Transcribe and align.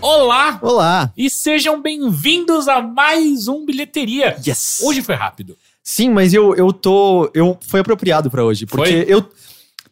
Olá 0.00 0.58
Olá! 0.60 1.12
e 1.16 1.30
sejam 1.30 1.80
bem-vindos 1.80 2.68
a 2.68 2.80
mais 2.80 3.48
um 3.48 3.64
Bilheteria. 3.64 4.36
Yes! 4.46 4.80
Hoje 4.82 5.02
foi 5.02 5.14
rápido. 5.14 5.56
Sim, 5.82 6.10
mas 6.10 6.32
eu, 6.32 6.54
eu 6.54 6.72
tô. 6.72 7.30
Eu, 7.34 7.58
foi 7.60 7.80
apropriado 7.80 8.30
pra 8.30 8.42
hoje, 8.42 8.64
porque 8.64 8.90
Foi? 8.90 9.04
eu. 9.06 9.28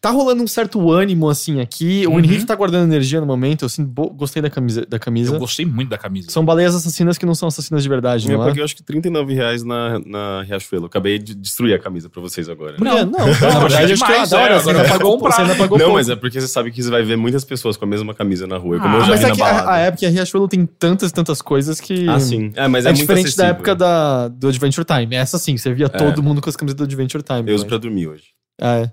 Tá 0.03 0.11
rolando 0.11 0.43
um 0.43 0.47
certo 0.47 0.91
ânimo, 0.91 1.29
assim, 1.29 1.61
aqui. 1.61 2.05
Uhum. 2.05 2.15
O 2.15 2.19
Henrique 2.19 2.45
tá 2.45 2.53
guardando 2.53 2.83
energia 2.91 3.21
no 3.21 3.25
momento. 3.25 3.61
Eu 3.63 3.67
assim, 3.67 3.85
bo- 3.85 4.09
gostei 4.09 4.41
da 4.41 4.49
camisa. 4.49 4.85
Da 4.85 4.99
camisa. 4.99 5.33
Eu 5.33 5.39
gostei 5.39 5.65
muito 5.65 5.87
da 5.91 5.97
camisa. 5.97 6.29
São 6.29 6.43
baleias 6.43 6.75
assassinas 6.75 7.17
que 7.17 7.25
não 7.25 7.33
são 7.33 7.47
assassinas 7.47 7.81
de 7.81 7.87
verdade, 7.87 8.29
É 8.29 8.33
não 8.35 8.41
é? 8.41 8.45
porque 8.47 8.59
eu 8.59 8.65
acho 8.65 8.75
que 8.75 8.83
39 8.83 9.33
reais 9.33 9.63
na, 9.63 9.99
na 10.05 10.41
Riachuelo. 10.43 10.87
Acabei 10.87 11.17
de 11.17 11.33
destruir 11.33 11.73
a 11.73 11.79
camisa 11.79 12.09
pra 12.09 12.21
vocês 12.21 12.49
agora. 12.49 12.73
Por 12.75 12.85
quê? 12.85 12.93
Não. 12.93 13.05
não, 13.05 13.19
Não, 13.39 13.53
na 13.53 13.59
verdade, 13.59 13.93
acho 13.93 14.05
que 14.05 14.11
eu 14.11 14.21
adoro. 14.21 14.25
é, 14.53 14.59
você 14.59 14.69
agora 14.69 14.77
ainda 14.77 14.83
vai 14.89 14.97
pagou, 14.97 15.19
você 15.19 15.41
ainda 15.41 15.55
pagou 15.55 15.77
Não, 15.77 15.85
pouco. 15.85 15.97
mas 15.99 16.09
é 16.09 16.15
porque 16.17 16.41
você 16.41 16.47
sabe 16.49 16.69
que 16.71 16.83
você 16.83 16.89
vai 16.89 17.03
ver 17.03 17.15
muitas 17.15 17.45
pessoas 17.45 17.77
com 17.77 17.85
a 17.85 17.87
mesma 17.87 18.13
camisa 18.13 18.45
na 18.45 18.57
rua. 18.57 18.79
Como 18.81 18.95
Ah, 18.97 18.99
eu 18.99 19.01
já 19.05 19.07
mas 19.11 19.19
vi 19.21 19.25
é 19.25 19.29
na 19.29 19.35
que 19.35 19.41
a, 19.41 19.45
balada. 19.45 19.71
a 19.71 19.77
época 19.77 20.05
a 20.05 20.09
Riachuelo 20.09 20.47
tem 20.49 20.65
tantas 20.65 21.11
e 21.11 21.13
tantas 21.13 21.41
coisas 21.41 21.79
que. 21.79 22.09
Ah, 22.09 22.19
sim. 22.19 22.51
É, 22.57 22.67
mas 22.67 22.85
É, 22.85 22.89
é, 22.89 22.91
muito 22.91 22.99
diferente 23.03 23.23
da 23.23 23.29
acessível. 23.29 23.49
época 23.51 23.73
da, 23.73 24.27
do 24.27 24.49
Adventure 24.49 24.85
Time. 24.85 25.15
Essa 25.15 25.37
sim, 25.37 25.55
você 25.55 25.73
via 25.73 25.87
todo 25.87 26.21
mundo 26.21 26.41
com 26.41 26.49
as 26.49 26.57
camisas 26.57 26.75
do 26.75 26.83
Adventure 26.83 27.23
Time. 27.23 27.43
Eu 27.49 27.55
uso 27.55 27.63
mas- 27.63 27.69
pra 27.69 27.77
dormir 27.77 28.07
hoje. 28.09 28.23
É. 28.61 28.91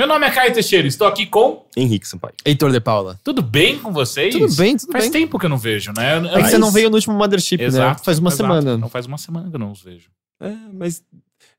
Meu 0.00 0.06
nome 0.08 0.26
é 0.26 0.30
Caio 0.30 0.50
Teixeira, 0.50 0.88
estou 0.88 1.06
aqui 1.06 1.26
com. 1.26 1.66
Henrique 1.76 2.08
Sampaio. 2.08 2.32
Heitor 2.42 2.72
de 2.72 2.80
Paula. 2.80 3.20
Tudo 3.22 3.42
bem 3.42 3.78
com 3.78 3.92
vocês? 3.92 4.34
Tudo 4.34 4.50
bem, 4.56 4.74
tudo 4.74 4.90
Faz 4.92 5.04
bem. 5.04 5.12
tempo 5.12 5.38
que 5.38 5.44
eu 5.44 5.50
não 5.50 5.58
vejo, 5.58 5.92
né? 5.94 6.16
Eu- 6.16 6.38
É 6.38 6.42
que 6.42 6.48
você 6.48 6.56
não 6.56 6.70
veio 6.70 6.88
no 6.88 6.96
último 6.96 7.14
Mothership, 7.14 7.58
né? 7.60 7.66
Exato, 7.66 8.02
Faz 8.02 8.18
uma 8.18 8.30
exato. 8.30 8.42
semana. 8.42 8.78
Não 8.78 8.88
faz 8.88 9.04
uma 9.04 9.18
semana 9.18 9.50
que 9.50 9.56
eu 9.56 9.60
não 9.60 9.70
os 9.72 9.82
vejo. 9.82 10.08
É, 10.40 10.54
mas 10.72 11.02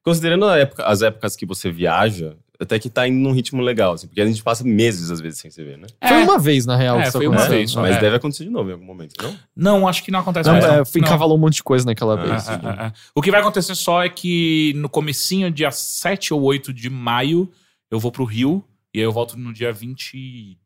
considerando 0.04 0.46
a 0.46 0.58
época- 0.58 0.84
as 0.88 1.04
épocas 1.04 1.36
que 1.36 1.46
você 1.46 1.70
viaja, 1.72 2.36
até 2.60 2.80
que 2.80 2.90
tá 2.90 3.08
indo 3.08 3.20
num 3.20 3.32
ritmo 3.32 3.62
legal, 3.62 3.94
assim, 3.94 4.08
porque 4.08 4.22
a 4.22 4.26
gente 4.26 4.42
passa 4.42 4.64
meses 4.64 5.12
às 5.12 5.22
vezes 5.22 5.38
sem 5.38 5.52
se 5.52 5.64
ver, 5.64 5.78
né? 5.78 5.86
Foi 6.04 6.18
É. 6.22 6.24
uma 6.24 6.40
vez, 6.40 6.66
na 6.66 6.76
real, 6.76 6.98
É, 6.98 7.04
que 7.04 7.10
isso 7.10 7.18
foi 7.20 7.28
uma 7.28 7.48
vez 7.48 7.70
só. 7.70 7.82
Mas 7.82 7.98
É. 7.98 8.00
deve 8.00 8.16
acontecer 8.16 8.44
de 8.44 8.50
novo 8.50 8.72
em 8.72 8.74
algum 8.74 8.86
momento, 8.86 9.14
não? 9.22 9.36
Não, 9.56 9.88
acho 9.88 10.04
que 10.04 10.10
não 10.10 10.18
acontece 10.22 10.50
Não, 10.50 10.56
mais. 10.60 10.66
é, 10.66 10.78
não. 10.78 10.84
encavalou 11.08 11.38
um 11.38 11.40
monte 11.42 11.58
de 11.58 11.64
coisa 11.64 11.86
naquela 11.86 12.16
Ah, 12.20 12.24
vez. 12.26 12.50
É, 12.50 12.54
é, 12.54 12.86
é. 12.88 12.92
O 13.14 13.22
que 13.22 13.30
vai 13.30 13.40
acontecer 13.40 13.76
só 13.76 14.04
é 14.04 14.10
que 14.10 14.74
no 14.78 14.90
comecinho, 14.90 15.52
dia 15.52 15.70
7 15.70 16.34
ou 16.34 16.42
8 16.42 16.74
de 16.74 16.90
maio, 16.90 17.48
eu 17.92 18.00
vou 18.00 18.12
pro 18.12 18.24
Rio 18.24 18.64
e 18.94 19.00
aí 19.00 19.04
eu 19.06 19.12
volto 19.12 19.38
no 19.38 19.54
dia 19.54 19.72
22. 19.72 20.58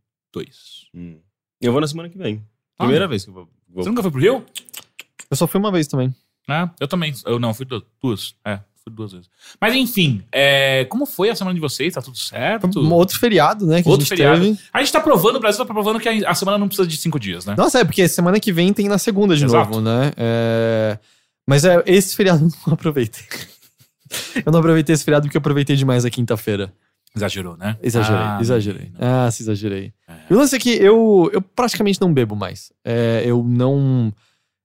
Hum. 0.93 1.17
Eu 1.61 1.71
vou 1.71 1.81
na 1.81 1.87
semana 1.87 2.09
que 2.09 2.17
vem. 2.17 2.43
Ah. 2.77 2.83
Primeira 2.83 3.07
vez 3.07 3.23
que 3.23 3.29
eu 3.29 3.33
vou. 3.33 3.49
vou- 3.67 3.83
Você 3.83 3.89
nunca 3.89 4.01
foi 4.01 4.11
pro 4.11 4.21
Rio? 4.21 4.45
Eu 5.29 5.37
só 5.37 5.47
fui 5.47 5.59
uma 5.59 5.71
vez 5.71 5.87
também. 5.87 6.13
É, 6.47 6.69
eu 6.79 6.87
também. 6.87 7.13
Eu 7.25 7.39
não, 7.39 7.53
fui 7.53 7.65
du- 7.65 7.83
duas. 8.01 8.35
É, 8.45 8.59
fui 8.83 8.93
duas 8.93 9.11
vezes. 9.13 9.27
Mas 9.59 9.73
enfim, 9.73 10.23
é, 10.31 10.85
como 10.85 11.05
foi 11.07 11.29
a 11.29 11.35
semana 11.35 11.55
de 11.55 11.59
vocês? 11.59 11.93
Tá 11.93 12.01
tudo 12.01 12.17
certo? 12.17 12.79
Um 12.79 12.93
outro 12.93 13.17
feriado, 13.17 13.65
né? 13.65 13.81
Que 13.81 13.89
Outro 13.89 14.03
a 14.03 14.05
gente 14.05 14.09
feriado. 14.09 14.41
teve. 14.41 14.59
A 14.71 14.79
gente 14.79 14.91
tá 14.91 14.99
provando, 15.01 15.37
o 15.37 15.39
Brasil 15.39 15.65
tá 15.65 15.73
provando 15.73 15.99
que 15.99 16.07
a, 16.07 16.29
a 16.29 16.35
semana 16.35 16.57
não 16.59 16.67
precisa 16.67 16.87
de 16.87 16.95
cinco 16.97 17.19
dias, 17.19 17.45
né? 17.45 17.55
Nossa, 17.57 17.79
é 17.79 17.83
porque 17.83 18.07
semana 18.07 18.39
que 18.39 18.51
vem 18.53 18.71
tem 18.73 18.87
na 18.87 18.99
segunda 18.99 19.35
de 19.35 19.43
Exato. 19.45 19.69
novo, 19.71 19.81
né? 19.81 20.11
É... 20.15 20.99
Mas 21.47 21.65
é, 21.65 21.81
esse 21.87 22.15
feriado 22.15 22.43
eu 22.45 22.49
não 22.67 22.73
aproveitei. 22.75 23.23
eu 24.45 24.51
não 24.51 24.59
aproveitei 24.59 24.93
esse 24.93 25.03
feriado 25.03 25.25
porque 25.25 25.37
eu 25.37 25.39
aproveitei 25.39 25.75
demais 25.75 26.05
a 26.05 26.09
quinta-feira. 26.11 26.71
Exagerou, 27.15 27.55
né? 27.57 27.77
Exagerei, 27.81 28.21
Ah, 28.21 28.37
exagerei. 28.41 28.91
não. 28.99 29.25
Ah, 29.25 29.31
se 29.31 29.43
exagerei. 29.43 29.93
É. 30.07 30.33
O 30.33 30.37
lance 30.37 30.55
é 30.55 30.59
que 30.59 30.69
eu, 30.71 31.29
eu 31.33 31.41
praticamente 31.41 31.99
não 32.01 32.13
bebo 32.13 32.35
mais. 32.35 32.71
É, 32.83 33.23
eu 33.25 33.43
não. 33.43 34.13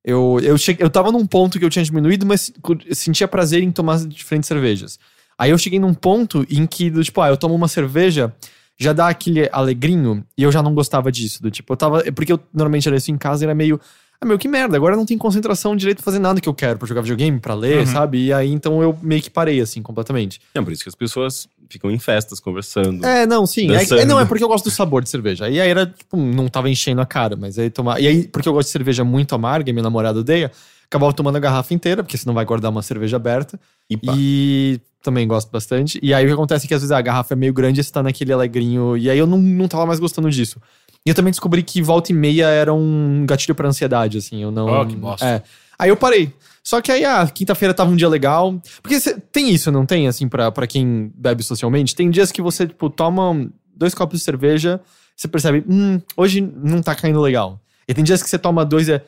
Eu, 0.04 0.40
eu, 0.42 0.56
cheguei, 0.56 0.84
eu 0.84 0.90
tava 0.90 1.12
num 1.12 1.26
ponto 1.26 1.58
que 1.58 1.64
eu 1.64 1.70
tinha 1.70 1.84
diminuído, 1.84 2.24
mas 2.26 2.50
sentia 2.92 3.28
prazer 3.28 3.62
em 3.62 3.70
tomar 3.70 3.98
diferentes 4.06 4.48
cervejas. 4.48 4.98
Aí 5.38 5.50
eu 5.50 5.58
cheguei 5.58 5.78
num 5.78 5.92
ponto 5.94 6.44
em 6.50 6.66
que, 6.66 6.90
do, 6.90 7.02
tipo, 7.04 7.20
ah, 7.20 7.28
eu 7.28 7.36
tomo 7.36 7.54
uma 7.54 7.68
cerveja, 7.68 8.32
já 8.78 8.92
dá 8.94 9.08
aquele 9.08 9.48
alegrinho, 9.52 10.24
e 10.36 10.42
eu 10.42 10.50
já 10.50 10.62
não 10.62 10.74
gostava 10.74 11.12
disso. 11.12 11.42
Do 11.42 11.50
tipo, 11.50 11.72
eu 11.72 11.76
tava. 11.76 12.02
Porque 12.14 12.32
eu 12.32 12.40
normalmente 12.52 12.88
era 12.88 12.96
isso 12.96 13.10
em 13.10 13.18
casa 13.18 13.44
era 13.44 13.54
meio. 13.54 13.78
Ah, 14.22 14.26
meu, 14.26 14.38
que 14.38 14.48
merda, 14.48 14.76
agora 14.76 14.94
eu 14.94 14.98
não 14.98 15.06
tenho 15.06 15.18
concentração 15.20 15.74
direito 15.74 15.98
pra 15.98 16.04
fazer 16.04 16.18
nada 16.18 16.40
que 16.42 16.48
eu 16.48 16.52
quero, 16.54 16.78
pra 16.78 16.86
jogar 16.86 17.00
videogame, 17.00 17.40
pra 17.40 17.54
ler, 17.54 17.80
Uhum. 17.80 17.86
sabe? 17.86 18.26
E 18.26 18.32
aí 18.34 18.50
então 18.52 18.82
eu 18.82 18.98
meio 19.02 19.22
que 19.22 19.30
parei, 19.30 19.60
assim, 19.62 19.80
completamente. 19.82 20.40
É 20.54 20.60
por 20.60 20.70
isso 20.72 20.82
que 20.82 20.90
as 20.90 20.94
pessoas 20.94 21.48
ficam 21.70 21.90
em 21.90 21.98
festas 21.98 22.40
conversando. 22.40 23.06
É, 23.06 23.24
não, 23.26 23.46
sim. 23.46 23.70
É, 23.70 23.82
é, 24.00 24.04
não, 24.04 24.18
é 24.18 24.24
porque 24.24 24.42
eu 24.42 24.48
gosto 24.48 24.64
do 24.64 24.70
sabor 24.70 25.02
de 25.02 25.08
cerveja. 25.08 25.48
E 25.48 25.60
aí 25.60 25.68
era, 25.68 25.86
tipo, 25.86 26.16
não 26.16 26.48
tava 26.48 26.68
enchendo 26.68 27.00
a 27.00 27.06
cara, 27.06 27.36
mas 27.36 27.58
aí 27.58 27.70
tomar. 27.70 28.00
E 28.00 28.06
aí, 28.06 28.28
porque 28.28 28.48
eu 28.48 28.52
gosto 28.52 28.68
de 28.68 28.72
cerveja 28.72 29.04
muito 29.04 29.34
amarga, 29.34 29.70
e 29.70 29.72
minha 29.72 29.82
namorada 29.82 30.18
odeia, 30.18 30.50
acabava 30.84 31.12
tomando 31.12 31.36
a 31.36 31.40
garrafa 31.40 31.72
inteira, 31.72 32.02
porque 32.02 32.18
senão 32.18 32.34
vai 32.34 32.44
guardar 32.44 32.70
uma 32.70 32.82
cerveja 32.82 33.16
aberta. 33.16 33.58
E 33.88 33.96
pá. 33.96 34.12
E 34.16 34.80
também 35.02 35.26
gosto 35.26 35.50
bastante. 35.50 35.98
E 36.02 36.12
aí 36.12 36.24
o 36.24 36.28
que 36.28 36.34
acontece 36.34 36.66
é 36.66 36.68
que 36.68 36.74
às 36.74 36.82
vezes 36.82 36.92
a 36.92 37.00
garrafa 37.00 37.34
é 37.34 37.36
meio 37.36 37.52
grande 37.52 37.80
e 37.80 37.84
você 37.84 37.92
tá 37.92 38.02
naquele 38.02 38.32
alegrinho. 38.32 38.96
E 38.96 39.08
aí 39.08 39.18
eu 39.18 39.26
não, 39.26 39.38
não 39.38 39.68
tava 39.68 39.86
mais 39.86 40.00
gostando 40.00 40.30
disso. 40.30 40.60
E 41.06 41.08
eu 41.08 41.14
também 41.14 41.30
descobri 41.30 41.62
que 41.62 41.80
volta 41.80 42.12
e 42.12 42.14
meia 42.14 42.46
era 42.48 42.74
um 42.74 43.24
gatilho 43.26 43.54
pra 43.54 43.68
ansiedade, 43.68 44.18
assim. 44.18 44.42
Eu 44.42 44.50
não. 44.50 44.82
Oh, 44.82 44.86
que 44.86 44.96
bosta. 44.96 45.24
É. 45.24 45.42
Aí 45.78 45.88
eu 45.88 45.96
parei. 45.96 46.32
Só 46.70 46.80
que 46.80 46.92
aí, 46.92 47.04
ah, 47.04 47.26
quinta-feira 47.26 47.74
tava 47.74 47.90
um 47.90 47.96
dia 47.96 48.08
legal. 48.08 48.62
Porque 48.80 49.00
cê- 49.00 49.18
tem 49.32 49.50
isso, 49.50 49.72
não 49.72 49.84
tem, 49.84 50.06
assim, 50.06 50.28
pra, 50.28 50.52
pra 50.52 50.68
quem 50.68 51.10
bebe 51.16 51.42
socialmente? 51.42 51.96
Tem 51.96 52.08
dias 52.08 52.30
que 52.30 52.40
você, 52.40 52.64
tipo, 52.64 52.88
toma 52.88 53.50
dois 53.74 53.92
copos 53.92 54.20
de 54.20 54.24
cerveja, 54.24 54.80
você 55.16 55.26
percebe, 55.26 55.64
hum, 55.68 56.00
hoje 56.16 56.40
não 56.40 56.80
tá 56.80 56.94
caindo 56.94 57.20
legal. 57.20 57.60
E 57.88 57.92
tem 57.92 58.04
dias 58.04 58.22
que 58.22 58.30
você 58.30 58.38
toma 58.38 58.64
dois 58.64 58.86
e 58.86 58.92
é. 58.92 59.04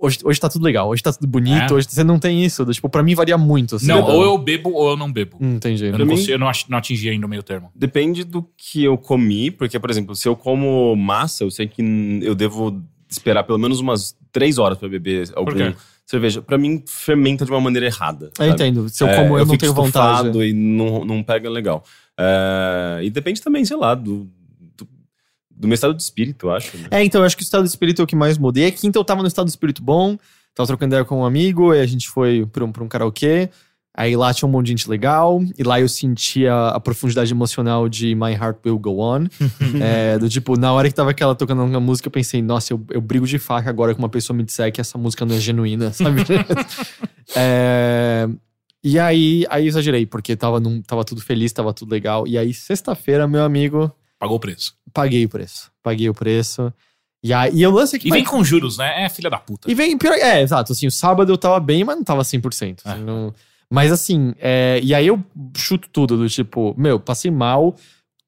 Hoje, 0.00 0.18
hoje 0.24 0.40
tá 0.40 0.48
tudo 0.48 0.64
legal, 0.64 0.88
hoje 0.88 1.00
tá 1.00 1.12
tudo 1.12 1.28
bonito, 1.28 1.72
É. 1.72 1.76
hoje 1.76 1.86
você 1.88 2.02
não 2.02 2.18
tem 2.18 2.44
isso. 2.44 2.64
do, 2.64 2.74
Tipo, 2.74 2.88
pra 2.88 3.04
mim 3.04 3.14
varia 3.14 3.38
muito. 3.38 3.76
Assim, 3.76 3.86
Não, 3.86 4.02
ou 4.02 4.24
eu 4.24 4.36
bebo 4.36 4.70
ou 4.72 4.90
eu 4.90 4.96
não 4.96 5.10
bebo. 5.12 5.36
Hum, 5.40 5.54
entendi. 5.54 5.84
Eu 5.84 5.90
Pra 5.90 5.98
não, 6.00 6.06
mim- 6.06 6.16
consigo, 6.16 6.32
eu 6.32 6.38
não, 6.40 6.50
não 6.68 6.78
atingi 6.78 7.08
ainda 7.08 7.24
o 7.24 7.28
meio 7.30 7.42
termo. 7.44 7.70
Depende 7.72 8.24
do 8.24 8.42
que 8.58 8.82
eu 8.82 8.98
comi, 8.98 9.52
porque, 9.52 9.78
por 9.78 9.88
exemplo, 9.90 10.16
se 10.16 10.26
eu 10.28 10.34
como 10.34 10.96
massa, 10.96 11.44
eu 11.44 11.52
sei 11.52 11.68
que 11.68 11.80
eu 12.22 12.34
devo 12.34 12.82
esperar 13.08 13.44
pelo 13.44 13.58
menos 13.58 13.78
umas 13.78 14.16
três 14.32 14.58
horas 14.58 14.76
pra 14.76 14.88
beber 14.88 15.30
algum 15.36 15.52
quê? 15.52 15.74
Cerveja. 16.06 16.40
Pra 16.40 16.56
mim, 16.56 16.82
fermenta 16.86 17.44
de 17.44 17.50
uma 17.50 17.60
maneira 17.60 17.86
errada. 17.86 18.26
Eu 18.38 18.46
sabe? 18.46 18.50
entendo. 18.52 18.88
Se 18.88 19.02
eu 19.02 19.08
É, 19.08 19.16
como, 19.16 19.38
eu, 19.38 19.44
não 19.44 19.56
tenho 19.56 19.74
vontade. 19.74 20.38
e 20.38 20.52
não, 20.52 21.04
não 21.04 21.22
pega 21.22 21.50
legal. 21.50 21.84
É, 22.18 23.00
e 23.02 23.10
depende 23.10 23.42
também, 23.42 23.64
sei 23.64 23.76
lá, 23.76 23.94
do, 23.94 24.30
do, 24.76 24.88
do 25.50 25.68
meu 25.68 25.74
estado 25.74 25.92
de 25.94 26.02
espírito, 26.02 26.46
eu 26.46 26.52
acho. 26.52 26.76
né? 26.78 26.88
É, 26.92 27.04
então, 27.04 27.20
eu 27.20 27.26
acho 27.26 27.36
que 27.36 27.42
o 27.42 27.44
estado 27.44 27.64
de 27.64 27.68
espírito 27.68 28.00
é 28.00 28.04
o 28.04 28.06
que 28.06 28.16
mais 28.16 28.38
muda. 28.38 28.60
E 28.60 28.64
aí, 28.64 28.72
quinta 28.72 28.98
eu 28.98 29.04
tava 29.04 29.20
no 29.20 29.28
estado 29.28 29.46
de 29.46 29.50
espírito 29.50 29.82
bom, 29.82 30.16
tava 30.54 30.66
trocando 30.66 30.94
ideia 30.94 31.04
com 31.04 31.20
um 31.20 31.24
amigo, 31.24 31.72
aí 31.72 31.80
a 31.80 31.86
gente 31.86 32.08
foi 32.08 32.46
pra 32.46 32.64
um, 32.64 32.72
pra 32.72 32.84
um 32.84 32.88
karaokê. 32.88 33.50
Aí 33.98 34.14
lá 34.14 34.34
tinha 34.34 34.46
um 34.46 34.52
monte 34.52 34.66
de 34.66 34.72
gente 34.72 34.90
legal, 34.90 35.42
e 35.58 35.62
lá 35.62 35.80
eu 35.80 35.88
sentia 35.88 36.52
a 36.68 36.78
profundidade 36.78 37.32
emocional 37.32 37.88
de 37.88 38.14
My 38.14 38.32
Heart 38.34 38.58
Will 38.66 38.78
Go 38.78 39.00
On. 39.00 39.24
É, 39.82 40.18
do 40.18 40.28
tipo, 40.28 40.58
na 40.58 40.70
hora 40.72 40.86
que 40.88 40.94
tava 40.94 41.10
aquela 41.12 41.34
tocando 41.34 41.62
uma 41.64 41.80
música, 41.80 42.08
eu 42.08 42.12
pensei, 42.12 42.42
nossa, 42.42 42.72
eu, 42.74 42.84
eu 42.90 43.00
brigo 43.00 43.26
de 43.26 43.38
faca 43.38 43.70
agora 43.70 43.94
que 43.94 43.98
uma 43.98 44.08
pessoa 44.10 44.36
me 44.36 44.42
disser 44.42 44.70
que 44.70 44.80
essa 44.80 44.98
música 44.98 45.24
não 45.24 45.34
é 45.34 45.40
genuína, 45.40 45.92
sabe? 45.96 46.22
É, 47.34 48.28
e 48.82 48.98
aí, 48.98 49.44
aí 49.48 49.66
exagerei, 49.66 50.06
porque 50.06 50.36
tava, 50.36 50.60
num, 50.60 50.80
tava 50.82 51.04
tudo 51.04 51.20
feliz, 51.20 51.52
tava 51.52 51.72
tudo 51.72 51.90
legal. 51.90 52.26
E 52.26 52.38
aí, 52.38 52.52
sexta-feira, 52.54 53.26
meu 53.26 53.42
amigo, 53.44 53.90
Pagou 54.18 54.36
o 54.36 54.40
preço. 54.40 54.74
paguei 54.92 55.24
o 55.24 55.28
preço. 55.28 55.70
Paguei 55.82 56.08
o 56.08 56.14
preço. 56.14 56.72
E 57.22 57.32
aí, 57.32 57.50
e 57.54 57.62
eu 57.62 57.70
lance 57.70 57.96
aqui. 57.96 58.08
E 58.08 58.10
vem 58.10 58.24
com 58.24 58.42
juros, 58.44 58.78
né? 58.78 59.04
É 59.04 59.08
filha 59.08 59.28
da 59.28 59.38
puta. 59.38 59.70
E 59.70 59.74
vem, 59.74 59.96
pior, 59.98 60.14
é, 60.14 60.40
exato, 60.42 60.72
assim, 60.72 60.86
o 60.86 60.90
sábado 60.90 61.32
eu 61.32 61.36
tava 61.36 61.58
bem, 61.60 61.82
mas 61.84 61.96
não 61.96 62.04
tava 62.04 62.22
100%. 62.22 62.80
assim, 62.84 63.00
É. 63.00 63.04
não- 63.04 63.34
mas 63.70 63.90
assim, 63.92 64.34
é, 64.38 64.80
e 64.82 64.94
aí 64.94 65.06
eu 65.06 65.22
chuto 65.56 65.88
tudo, 65.92 66.16
do 66.16 66.28
tipo, 66.28 66.74
meu, 66.78 66.98
passei 67.00 67.30
mal, 67.30 67.74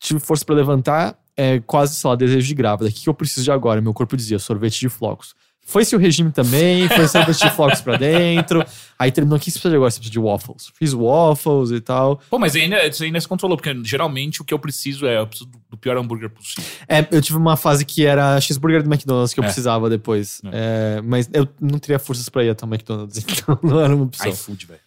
tive 0.01 0.21
força 0.21 0.45
pra 0.45 0.55
levantar, 0.55 1.19
é, 1.37 1.61
quase, 1.61 1.95
sei 1.95 2.11
lá, 2.11 2.17
desejo 2.17 2.47
de 2.47 2.55
grávida. 2.55 2.89
O 2.89 2.93
que, 2.93 3.03
que 3.03 3.09
eu 3.09 3.15
preciso 3.15 3.45
de 3.45 3.53
agora? 3.53 3.81
Meu 3.81 3.95
corpo 3.95 4.17
dizia, 4.17 4.39
sorvete 4.39 4.81
de 4.81 4.89
flocos. 4.89 5.35
Foi-se 5.61 5.95
o 5.95 5.99
regime 5.99 6.33
também, 6.33 6.89
foi 6.89 7.07
sorvete 7.07 7.41
de 7.41 7.51
flocos 7.51 7.83
pra 7.83 7.99
dentro. 7.99 8.65
Aí 8.99 9.13
terminou, 9.13 9.37
o 9.37 9.41
que 9.41 9.51
você 9.51 9.59
precisa 9.59 9.69
de 9.71 9.77
agora? 9.77 9.91
Você 9.91 9.99
precisa 9.99 10.13
de 10.13 10.19
waffles. 10.19 10.73
Fiz 10.75 10.93
waffles 10.95 11.71
e 11.73 11.81
tal. 11.81 12.19
Pô, 12.31 12.39
mas 12.39 12.57
ainda, 12.57 12.91
você 12.91 13.05
ainda 13.05 13.21
se 13.21 13.29
controlou, 13.29 13.55
porque 13.55 13.79
geralmente 13.85 14.41
o 14.41 14.45
que 14.47 14.55
eu 14.55 14.59
preciso 14.59 15.07
é, 15.07 15.19
eu 15.19 15.27
preciso 15.27 15.51
do, 15.71 15.77
pior 15.77 15.99
hambúrguer 15.99 16.31
possível. 16.31 16.65
É, 16.89 17.07
eu 17.11 17.21
tive 17.21 17.37
uma 17.37 17.55
fase 17.55 17.85
que 17.85 18.07
era 18.07 18.41
cheeseburger 18.41 18.83
do 18.83 18.89
McDonald's 18.91 19.35
que 19.35 19.41
eu 19.41 19.45
É. 19.45 19.47
precisava 19.47 19.91
depois. 19.91 20.41
É, 20.51 21.03
mas 21.05 21.29
eu 21.35 21.47
não 21.61 21.79
teria 21.79 21.99
forças 21.99 22.29
pra 22.31 22.43
ir 22.43 22.49
até 22.49 22.65
o 22.65 22.69
McDonald's, 22.69 23.19
então 23.29 23.59
não 23.63 23.79
era 23.79 23.95
uma 23.95 24.05
opção. 24.07 24.27
iFood, 24.27 24.65
velho. 24.67 24.81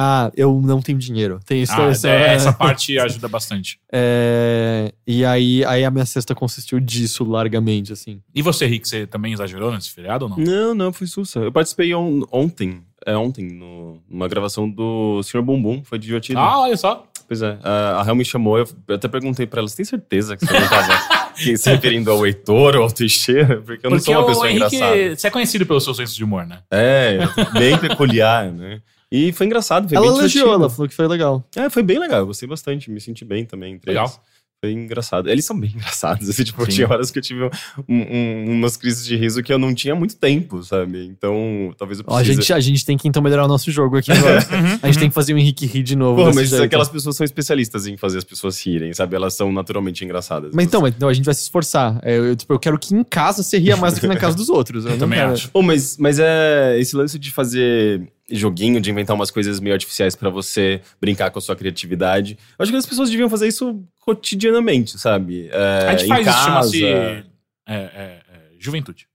Ah, 0.00 0.30
eu 0.36 0.60
não 0.62 0.80
tenho 0.80 0.96
dinheiro. 0.96 1.40
Tem 1.44 1.60
isso. 1.62 1.72
Ah, 1.72 1.90
isso 1.90 2.06
é, 2.06 2.34
essa 2.34 2.52
parte 2.54 2.96
ajuda 2.98 3.26
bastante. 3.26 3.80
É, 3.92 4.92
e 5.04 5.24
aí, 5.24 5.64
aí 5.64 5.84
a 5.84 5.90
minha 5.90 6.06
cesta 6.06 6.36
consistiu 6.36 6.78
disso 6.78 7.24
largamente, 7.24 7.92
assim. 7.92 8.20
E 8.32 8.40
você, 8.40 8.64
Rick, 8.66 8.88
você 8.88 9.06
também 9.08 9.32
exagerou 9.32 9.72
nesse 9.72 9.90
feriado 9.90 10.26
ou 10.26 10.30
não? 10.30 10.36
Não, 10.38 10.74
não, 10.74 10.92
foi 10.92 11.06
sussa. 11.08 11.40
Eu 11.40 11.50
participei 11.50 11.92
on- 11.94 12.22
ontem, 12.30 12.80
é 13.04 13.16
ontem, 13.16 13.50
no- 13.52 14.00
numa 14.08 14.28
gravação 14.28 14.70
do 14.70 15.20
Sr. 15.24 15.42
Bumbum, 15.42 15.82
foi 15.82 15.98
divertido. 15.98 16.38
Ah, 16.38 16.60
olha 16.60 16.76
só. 16.76 17.04
Pois 17.26 17.42
é, 17.42 17.58
a, 17.62 18.00
a 18.02 18.06
Hel 18.08 18.14
me 18.14 18.24
chamou, 18.24 18.56
eu 18.56 18.66
até 18.94 19.06
perguntei 19.08 19.46
pra 19.46 19.58
ela, 19.60 19.68
você 19.68 19.76
tem 19.76 19.84
certeza 19.84 20.36
que 20.36 20.46
você 20.46 20.52
vai 20.52 20.68
casar? 20.68 21.34
Quem 21.36 21.56
se 21.56 21.70
referindo 21.70 22.10
ao 22.10 22.26
Heitor 22.26 22.74
ou 22.76 22.82
ao 22.84 22.90
Teixeira, 22.90 23.60
porque 23.60 23.86
eu 23.86 23.90
não 23.90 23.98
Porque 23.98 24.10
sou 24.12 24.14
uma 24.14 24.22
o 24.22 24.26
pessoa 24.26 24.48
Henrique, 24.50 24.76
engraçada. 24.76 25.16
você 25.16 25.26
é 25.26 25.30
conhecido 25.30 25.66
pelo 25.66 25.80
seu 25.80 25.92
senso 25.94 26.16
de 26.16 26.24
humor, 26.24 26.46
né? 26.46 26.60
É, 26.70 27.18
bem 27.52 27.76
peculiar, 27.78 28.50
né? 28.50 28.80
E 29.10 29.32
foi 29.32 29.46
engraçado, 29.46 29.88
foi 29.88 29.96
ela 29.96 30.06
bem 30.06 30.18
elogiou, 30.18 30.52
ela 30.52 30.68
falou 30.68 30.88
que 30.88 30.94
foi 30.94 31.08
legal. 31.08 31.42
É, 31.56 31.70
foi 31.70 31.82
bem 31.82 31.98
legal, 31.98 32.20
eu 32.20 32.26
gostei 32.26 32.48
bastante, 32.48 32.90
me 32.90 33.00
senti 33.00 33.24
bem 33.24 33.44
também 33.44 33.74
entre 33.74 33.90
Legal. 33.90 34.04
eles. 34.06 34.20
Foi 34.60 34.72
engraçado. 34.72 35.30
Eles 35.30 35.44
são 35.44 35.58
bem 35.58 35.70
engraçados, 35.76 36.28
assim, 36.28 36.42
tipo, 36.42 36.64
Sim. 36.64 36.70
tinha 36.72 36.88
horas 36.90 37.12
que 37.12 37.18
eu 37.20 37.22
tive 37.22 37.44
um- 37.44 37.94
um- 37.94 38.44
umas 38.54 38.76
crises 38.76 39.06
de 39.06 39.14
riso 39.16 39.40
que 39.40 39.52
eu 39.52 39.58
não 39.58 39.72
tinha 39.72 39.94
há 39.94 39.96
muito 39.96 40.16
tempo, 40.16 40.62
sabe? 40.64 41.06
Então, 41.06 41.72
talvez 41.78 42.00
eu 42.00 42.04
Ó, 42.08 42.14
a, 42.14 42.16
precise... 42.18 42.40
gente, 42.42 42.52
a 42.52 42.58
gente 42.60 42.84
tem 42.84 42.96
que 42.98 43.06
então 43.06 43.22
melhorar 43.22 43.44
o 43.44 43.48
nosso 43.48 43.70
jogo 43.70 43.96
aqui 43.96 44.10
agora. 44.10 44.40
Uhum, 44.52 44.78
a 44.82 44.86
gente 44.88 44.98
tem 44.98 45.08
que 45.08 45.14
fazer 45.14 45.32
o 45.32 45.38
Henrique 45.38 45.64
rir 45.64 45.84
de 45.84 45.94
novo. 45.94 46.24
Pô, 46.24 46.32
mas 46.34 46.48
jeito. 46.48 46.64
aquelas 46.64 46.88
pessoas 46.88 47.14
são 47.16 47.24
especialistas 47.24 47.86
em 47.86 47.96
fazer 47.96 48.18
as 48.18 48.24
pessoas 48.24 48.60
rirem, 48.60 48.92
sabe? 48.92 49.14
Elas 49.14 49.32
são 49.34 49.52
naturalmente 49.52 50.04
engraçadas. 50.04 50.50
Mas 50.52 50.66
então, 50.66 50.80
mas, 50.82 50.92
não, 50.98 51.08
a 51.08 51.12
gente 51.14 51.24
vai 51.24 51.34
se 51.34 51.42
esforçar. 51.42 52.00
É, 52.02 52.18
eu, 52.18 52.34
tipo, 52.34 52.52
eu 52.52 52.58
quero 52.58 52.76
que 52.80 52.92
em 52.94 53.04
casa 53.04 53.44
você 53.44 53.58
ria 53.58 53.76
mais 53.76 53.94
do 53.94 54.00
que 54.00 54.06
na 54.08 54.16
casa 54.16 54.36
dos 54.36 54.48
outros. 54.48 54.84
Eu, 54.84 54.90
não 54.90 54.98
também 54.98 55.20
quero- 55.20 55.32
acho. 55.34 55.50
Pô, 55.50 55.62
mas, 55.62 55.96
mas 55.96 56.18
é 56.18 56.76
esse 56.80 56.96
lance 56.96 57.16
de 57.16 57.30
fazer 57.30 58.10
joguinho, 58.30 58.80
de 58.80 58.90
inventar 58.90 59.16
umas 59.16 59.30
coisas 59.30 59.58
meio 59.60 59.74
artificiais 59.74 60.14
pra 60.14 60.28
você 60.30 60.80
brincar 61.00 61.30
com 61.30 61.38
a 61.38 61.42
sua 61.42 61.56
criatividade. 61.56 62.38
Eu 62.58 62.62
acho 62.62 62.70
que 62.72 62.76
as 62.78 62.86
pessoas 62.86 63.08
deviam 63.10 63.28
fazer 63.30 63.48
isso 63.48 63.82
cotidianamente, 64.00 64.98
sabe? 64.98 65.48
É, 65.50 65.88
a 65.88 65.96
gente 65.96 66.04
em 66.04 66.08
faz 66.08 66.26
isso, 66.26 66.34
casa. 66.36 66.44
chama-se 66.46 66.84
é, 66.84 67.24
é, 67.66 67.74
é, 67.74 68.20
juventude. 68.58 69.06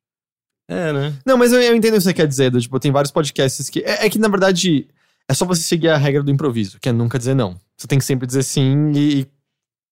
É, 0.68 0.94
né? 0.94 1.14
Não, 1.26 1.38
mas 1.38 1.52
eu, 1.52 1.62
eu 1.62 1.76
entendo 1.76 1.94
o 1.94 1.98
que 1.98 2.04
você 2.04 2.14
quer 2.14 2.28
dizer. 2.28 2.50
do, 2.50 2.60
Tipo, 2.60 2.80
tem 2.80 2.92
vários 2.92 3.12
podcasts 3.12 3.70
que. 3.70 3.80
É, 3.82 4.06
é 4.06 4.10
que, 4.10 4.18
na 4.18 4.28
verdade, 4.28 4.88
é 5.28 5.34
só 5.34 5.46
você 5.46 5.62
seguir 5.62 5.90
a 5.90 5.98
regra 5.98 6.24
do 6.24 6.32
improviso, 6.32 6.80
que 6.80 6.90
é 6.90 6.92
nunca 6.92 7.18
dizer 7.20 7.36
não. 7.36 7.60
Você 7.78 7.86
tem 7.88 8.00
que 8.00 8.06
sempre 8.06 8.26
dizer 8.26 8.44
sim 8.44 8.92
e, 8.96 9.20
e 9.22 9.28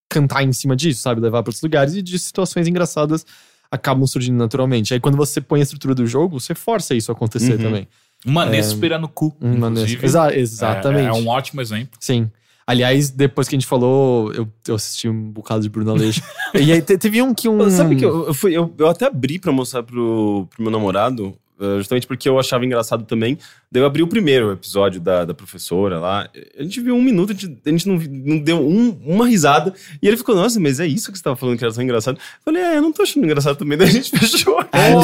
cantar 0.08 0.42
em 0.42 0.52
cima 0.52 0.74
disso, 0.74 1.00
sabe? 1.02 1.20
Levar 1.20 1.42
para 1.42 1.50
outros 1.50 1.62
lugares 1.62 1.94
e 1.94 2.02
de 2.02 2.18
situações 2.18 2.66
engraçadas 2.66 3.24
acabam 3.70 4.06
surgindo 4.06 4.36
naturalmente. 4.36 4.92
Aí 4.92 5.00
quando 5.00 5.16
você 5.16 5.40
põe 5.40 5.60
a 5.60 5.62
estrutura 5.62 5.94
do 5.94 6.06
jogo, 6.06 6.38
você 6.40 6.54
força 6.54 6.94
isso 6.94 7.10
a 7.10 7.14
acontecer 7.14 7.52
Uhum. 7.52 7.58
também. 7.62 7.88
Uma 8.24 8.44
Nespera 8.46 8.98
no 8.98 9.08
cu. 9.08 9.34
Inclusive. 9.40 10.04
exa- 10.06 10.34
exatamente. 10.36 11.04
É, 11.06 11.08
é 11.08 11.12
um 11.12 11.26
ótimo 11.28 11.60
exemplo. 11.60 11.90
Sim. 12.00 12.30
Aliás, 12.64 13.10
depois 13.10 13.48
que 13.48 13.56
a 13.56 13.58
gente 13.58 13.66
falou, 13.66 14.32
eu, 14.32 14.48
eu 14.68 14.76
assisti 14.76 15.08
um 15.08 15.30
bocado 15.30 15.62
de 15.62 15.68
Bruno 15.68 15.90
Aleixo. 15.90 16.22
e 16.54 16.70
aí 16.72 16.80
te- 16.80 16.96
teve 16.96 17.20
um 17.20 17.34
que 17.34 17.48
um. 17.48 17.68
Sabe 17.68 17.96
que 17.96 18.04
eu, 18.04 18.28
eu, 18.28 18.34
fui, 18.34 18.56
eu, 18.56 18.72
eu 18.78 18.88
até 18.88 19.06
abri 19.06 19.38
pra 19.40 19.50
mostrar 19.50 19.82
pro, 19.82 20.46
pro 20.50 20.62
meu 20.62 20.70
namorado, 20.70 21.34
justamente 21.78 22.06
porque 22.06 22.28
eu 22.28 22.38
achava 22.38 22.64
engraçado 22.64 23.04
também. 23.04 23.38
Daí 23.70 23.80
eu 23.82 23.86
abri 23.86 24.02
o 24.02 24.06
primeiro 24.06 24.50
episódio 24.52 25.00
da, 25.00 25.24
da 25.24 25.32
professora 25.32 25.98
lá. 25.98 26.28
A 26.58 26.62
gente 26.62 26.80
viu 26.80 26.94
um 26.94 27.00
minuto, 27.02 27.30
a 27.30 27.34
gente, 27.34 27.58
a 27.64 27.70
gente 27.70 27.88
não, 27.88 27.96
não 27.96 28.38
deu 28.38 28.58
um- 28.60 28.98
uma 29.04 29.26
risada. 29.28 29.72
E 30.02 30.08
ele 30.08 30.16
ficou, 30.16 30.34
nossa, 30.34 30.58
mas 30.60 30.80
é 30.80 30.86
isso 30.86 31.10
que 31.12 31.16
você 31.18 31.24
tava 31.24 31.36
falando 31.36 31.56
que 31.56 31.64
era 31.64 31.72
tão 31.72 31.82
engraçado? 31.82 32.16
Eu 32.16 32.20
falei, 32.52 32.62
é, 32.62 32.76
eu 32.78 32.82
não 32.82 32.92
tô 32.92 33.02
achando 33.02 33.24
engraçado 33.24 33.56
também. 33.56 33.78
Daí 33.78 33.88
a 33.88 33.90
gente 33.92 34.10
fechou. 34.10 34.60
É, 34.72 34.92
Eu 34.92 35.00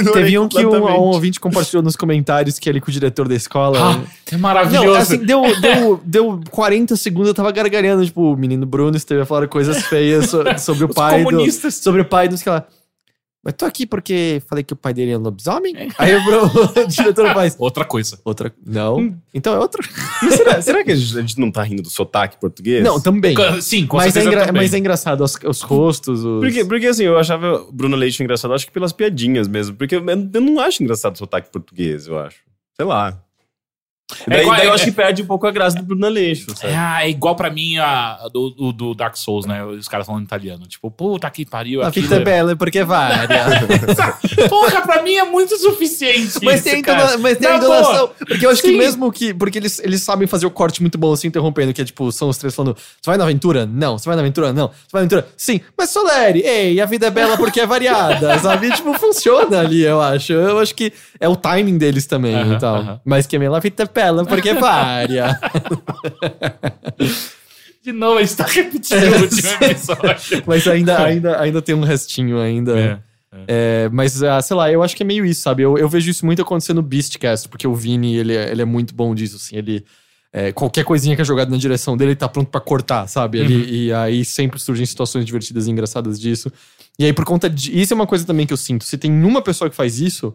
ignorei 0.00 0.12
Teve 0.12 0.38
um 0.38 0.48
que 0.48 0.64
um, 0.66 0.74
um 0.84 1.00
ouvinte 1.00 1.38
compartilhou 1.40 1.82
nos 1.82 1.96
comentários 1.96 2.58
que 2.58 2.68
ele 2.68 2.80
com 2.80 2.90
o 2.90 2.92
diretor 2.92 3.28
da 3.28 3.34
escola. 3.34 3.78
Ah, 3.78 4.04
é 4.30 4.32
Não, 4.32 4.40
maravilhoso. 4.40 4.98
assim, 4.98 5.18
deu, 5.24 5.42
deu, 5.60 6.00
deu 6.04 6.40
40 6.50 6.96
segundos, 6.96 7.28
eu 7.28 7.34
tava 7.34 7.50
gargalhando, 7.52 8.04
tipo, 8.04 8.32
o 8.32 8.36
menino 8.36 8.66
Bruno 8.66 8.96
esteve 8.96 9.20
a 9.22 9.26
falar 9.26 9.46
coisas 9.48 9.84
feias 9.86 10.28
so- 10.30 10.42
sobre 10.58 10.84
o 10.84 10.88
Os 10.88 10.94
pai 10.94 11.24
do, 11.24 11.70
sobre 11.70 12.00
o 12.02 12.04
pai 12.04 12.28
dos 12.28 12.42
que 12.42 12.50
lá. 12.50 12.66
Mas 13.42 13.54
tô 13.54 13.64
aqui 13.64 13.86
porque 13.86 14.42
falei 14.46 14.62
que 14.62 14.74
o 14.74 14.76
pai 14.76 14.92
dele 14.92 15.12
é 15.12 15.18
um 15.18 15.22
lobisomem? 15.22 15.74
Aí 15.98 16.14
o, 16.14 16.20
o 16.20 16.84
diretor 16.86 17.32
faz. 17.32 17.56
Outra 17.58 17.86
coisa. 17.86 18.20
Outra. 18.22 18.52
Não. 18.66 19.16
Então 19.32 19.54
é 19.54 19.58
outra. 19.58 19.82
Mas 20.22 20.34
será, 20.34 20.60
será 20.60 20.84
que 20.84 20.92
a 20.92 20.94
gente 20.94 21.38
não 21.38 21.50
tá 21.50 21.62
rindo 21.62 21.82
do 21.82 21.88
sotaque 21.88 22.38
português? 22.38 22.84
Não, 22.84 23.00
também. 23.00 23.34
Sim, 23.62 23.86
com 23.86 23.96
Mas 23.96 24.14
é, 24.14 24.24
também. 24.24 24.52
mas 24.52 24.74
é 24.74 24.78
engraçado, 24.78 25.24
os, 25.24 25.38
os 25.46 25.62
rostos. 25.62 26.22
Os... 26.22 26.40
Porque, 26.40 26.64
porque 26.66 26.86
assim, 26.86 27.04
eu 27.04 27.18
achava 27.18 27.62
o 27.62 27.72
Bruno 27.72 27.96
Leite 27.96 28.22
engraçado, 28.22 28.52
acho 28.52 28.66
que 28.66 28.72
pelas 28.72 28.92
piadinhas 28.92 29.48
mesmo. 29.48 29.74
Porque 29.74 29.96
eu, 29.96 30.04
eu 30.06 30.40
não 30.40 30.60
acho 30.60 30.82
engraçado 30.82 31.14
o 31.14 31.18
sotaque 31.18 31.50
português, 31.50 32.06
eu 32.06 32.18
acho. 32.18 32.40
Sei 32.76 32.84
lá. 32.84 33.22
Daí, 34.26 34.42
igual- 34.42 34.56
daí 34.56 34.66
eu 34.66 34.72
é- 34.72 34.74
acho 34.74 34.84
que 34.84 34.92
perde 34.92 35.22
um 35.22 35.26
pouco 35.26 35.46
a 35.46 35.50
graça 35.50 35.76
do 35.76 35.82
Bruno 35.82 36.06
Aleixo, 36.06 36.46
sabe? 36.56 36.72
É, 36.72 36.76
ah, 36.76 37.04
é 37.04 37.10
igual 37.10 37.34
pra 37.36 37.50
mim 37.50 37.76
a, 37.78 38.14
a 38.24 38.28
do, 38.32 38.54
o 38.58 38.72
do 38.72 38.94
Dark 38.94 39.16
Souls, 39.16 39.46
né? 39.46 39.64
Os 39.64 39.88
caras 39.88 40.06
falando 40.06 40.24
italiano. 40.24 40.66
Tipo, 40.66 40.90
puta 40.90 41.28
que 41.30 41.44
pariu. 41.46 41.82
A 41.82 41.88
aquilo 41.88 42.04
fita 42.06 42.16
é 42.16 42.20
é- 42.20 42.24
bela 42.24 42.56
porque 42.56 42.82
varia. 42.84 43.28
Porra, 44.48 44.82
pra 44.82 45.02
mim 45.02 45.14
é 45.14 45.24
muito 45.24 45.56
suficiente. 45.58 46.38
Mas 46.42 46.56
isso, 46.60 46.70
tem, 46.70 46.80
a 46.80 46.82
cara. 46.82 47.02
entona- 47.04 47.18
mas 47.18 47.38
tem 47.38 47.48
a 47.48 47.56
entonação. 47.56 48.10
Porque 48.26 48.46
eu 48.46 48.50
acho 48.50 48.62
que 48.62 48.68
sim. 48.68 48.76
mesmo 48.78 49.10
que. 49.12 49.32
Porque 49.34 49.58
eles, 49.58 49.78
eles 49.80 50.02
sabem 50.02 50.26
fazer 50.26 50.46
o 50.46 50.50
corte 50.50 50.80
muito 50.80 50.98
bom, 50.98 51.12
assim, 51.12 51.28
interrompendo, 51.28 51.72
que 51.72 51.80
é 51.82 51.84
tipo, 51.84 52.10
são 52.12 52.28
os 52.28 52.38
três 52.38 52.54
falando: 52.54 52.74
Você 52.76 53.10
vai 53.10 53.16
na 53.16 53.24
aventura? 53.24 53.66
Não. 53.66 53.98
Você 53.98 54.06
vai 54.08 54.16
na 54.16 54.22
aventura? 54.22 54.52
Não. 54.52 54.68
Você 54.68 54.74
vai 54.92 55.02
na 55.02 55.06
aventura? 55.06 55.28
Sim. 55.36 55.60
Mas 55.76 55.90
Soleri, 55.90 56.40
ei, 56.40 56.80
a 56.80 56.86
vida 56.86 57.06
é 57.06 57.10
bela 57.10 57.36
porque 57.36 57.60
é 57.60 57.66
variada, 57.66 58.38
sabe? 58.40 58.70
tipo, 58.72 58.92
funciona 58.98 59.60
ali, 59.60 59.82
eu 59.82 60.00
acho. 60.00 60.32
Eu 60.32 60.58
acho 60.58 60.74
que 60.74 60.92
é 61.18 61.28
o 61.28 61.36
timing 61.36 61.78
deles 61.78 62.06
também 62.06 62.34
Aham, 62.34 62.54
e 62.54 62.58
tal. 62.58 62.76
aham. 62.76 63.00
Mas 63.04 63.26
que 63.26 63.36
a 63.36 63.38
minha 63.38 63.60
vida 63.60 63.82
é 63.82 63.86
porque 64.26 64.52
varia. 64.54 65.38
De 67.82 67.92
novo, 67.92 68.18
a 68.18 68.22
gente 68.22 68.36
tá 68.36 68.44
repetindo 68.44 69.02
o 69.04 69.22
último 69.22 69.48
episódio. 69.62 70.42
mas 70.46 70.66
ainda, 70.68 71.02
ainda, 71.02 71.40
ainda 71.40 71.62
tem 71.62 71.74
um 71.74 71.82
restinho 71.82 72.38
ainda. 72.38 72.78
É. 72.78 72.98
É, 73.48 73.88
mas, 73.92 74.22
ah, 74.22 74.42
sei 74.42 74.56
lá, 74.56 74.70
eu 74.70 74.82
acho 74.82 74.94
que 74.94 75.02
é 75.02 75.06
meio 75.06 75.24
isso, 75.24 75.42
sabe? 75.42 75.62
Eu, 75.62 75.78
eu 75.78 75.88
vejo 75.88 76.10
isso 76.10 76.26
muito 76.26 76.42
acontecer 76.42 76.74
no 76.74 76.82
Beastcast, 76.82 77.48
porque 77.48 77.66
o 77.66 77.74
Vini, 77.74 78.16
ele, 78.16 78.34
é- 78.36 78.50
ele 78.50 78.60
é 78.60 78.64
muito 78.64 78.94
bom 78.94 79.14
disso, 79.14 79.36
assim. 79.36 79.56
Ele, 79.56 79.84
é, 80.32 80.52
qualquer 80.52 80.84
coisinha 80.84 81.16
que 81.16 81.22
é 81.22 81.24
jogada 81.24 81.50
na 81.50 81.56
direção 81.56 81.96
dele, 81.96 82.10
ele 82.10 82.16
tá 82.16 82.28
pronto 82.28 82.50
pra 82.50 82.60
cortar, 82.60 83.06
sabe? 83.06 83.38
Ele- 83.38 83.86
e 83.86 83.92
aí 83.94 84.24
sempre 84.24 84.60
surgem 84.60 84.84
situações 84.84 85.24
divertidas 85.24 85.66
e 85.66 85.70
engraçadas 85.70 86.20
disso. 86.20 86.52
E 86.98 87.04
aí, 87.04 87.12
por 87.14 87.24
conta 87.24 87.48
de... 87.48 87.80
Isso 87.80 87.94
é 87.94 87.96
uma 87.96 88.06
coisa 88.06 88.26
também 88.26 88.46
que 88.46 88.52
eu 88.52 88.56
sinto. 88.58 88.84
Se 88.84 88.98
tem 88.98 89.10
uma 89.10 89.40
pessoa 89.40 89.70
que 89.70 89.76
faz 89.76 90.00
isso, 90.00 90.34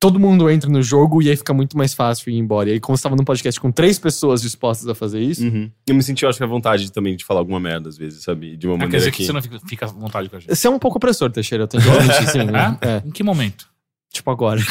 todo 0.00 0.18
mundo 0.18 0.48
entra 0.48 0.70
no 0.70 0.82
jogo 0.82 1.22
e 1.22 1.28
aí 1.28 1.36
fica 1.36 1.52
muito 1.52 1.76
mais 1.76 1.92
fácil 1.92 2.30
ir 2.30 2.38
embora. 2.38 2.70
E 2.70 2.72
aí, 2.72 2.80
como 2.80 2.96
você 2.96 3.02
tava 3.02 3.14
num 3.14 3.22
podcast 3.22 3.60
com 3.60 3.70
três 3.70 3.98
pessoas 3.98 4.40
dispostas 4.40 4.88
a 4.88 4.94
fazer 4.94 5.20
isso... 5.20 5.44
Uhum. 5.44 5.70
Eu 5.86 5.94
me 5.94 6.02
senti, 6.02 6.24
eu 6.24 6.30
acho 6.30 6.38
que 6.38 6.44
à 6.44 6.46
vontade 6.46 6.90
também 6.90 7.14
de 7.14 7.24
falar 7.24 7.40
alguma 7.40 7.60
merda 7.60 7.90
às 7.90 7.98
vezes, 7.98 8.24
sabe? 8.24 8.56
De 8.56 8.66
uma 8.66 8.76
Ah, 8.76 8.78
quer 8.78 8.84
maneira 8.86 8.98
dizer 8.98 9.10
que... 9.10 9.18
que 9.18 9.26
você 9.26 9.32
não 9.32 9.42
fica, 9.42 9.60
fica 9.60 9.84
à 9.84 9.88
vontade 9.88 10.30
com 10.30 10.36
a 10.36 10.40
gente. 10.40 10.56
Você 10.56 10.66
é 10.66 10.70
um 10.70 10.78
pouco 10.78 10.96
opressor, 10.96 11.30
Teixeira, 11.30 11.64
eu 11.64 11.68
tenho 11.68 11.82
que 11.82 11.90
admitir, 11.90 12.28
sim. 12.28 12.44
né? 12.44 12.78
É? 12.80 12.88
É. 12.88 13.02
Em 13.04 13.10
que 13.10 13.22
momento? 13.22 13.68
Tipo 14.10 14.30
agora. 14.30 14.60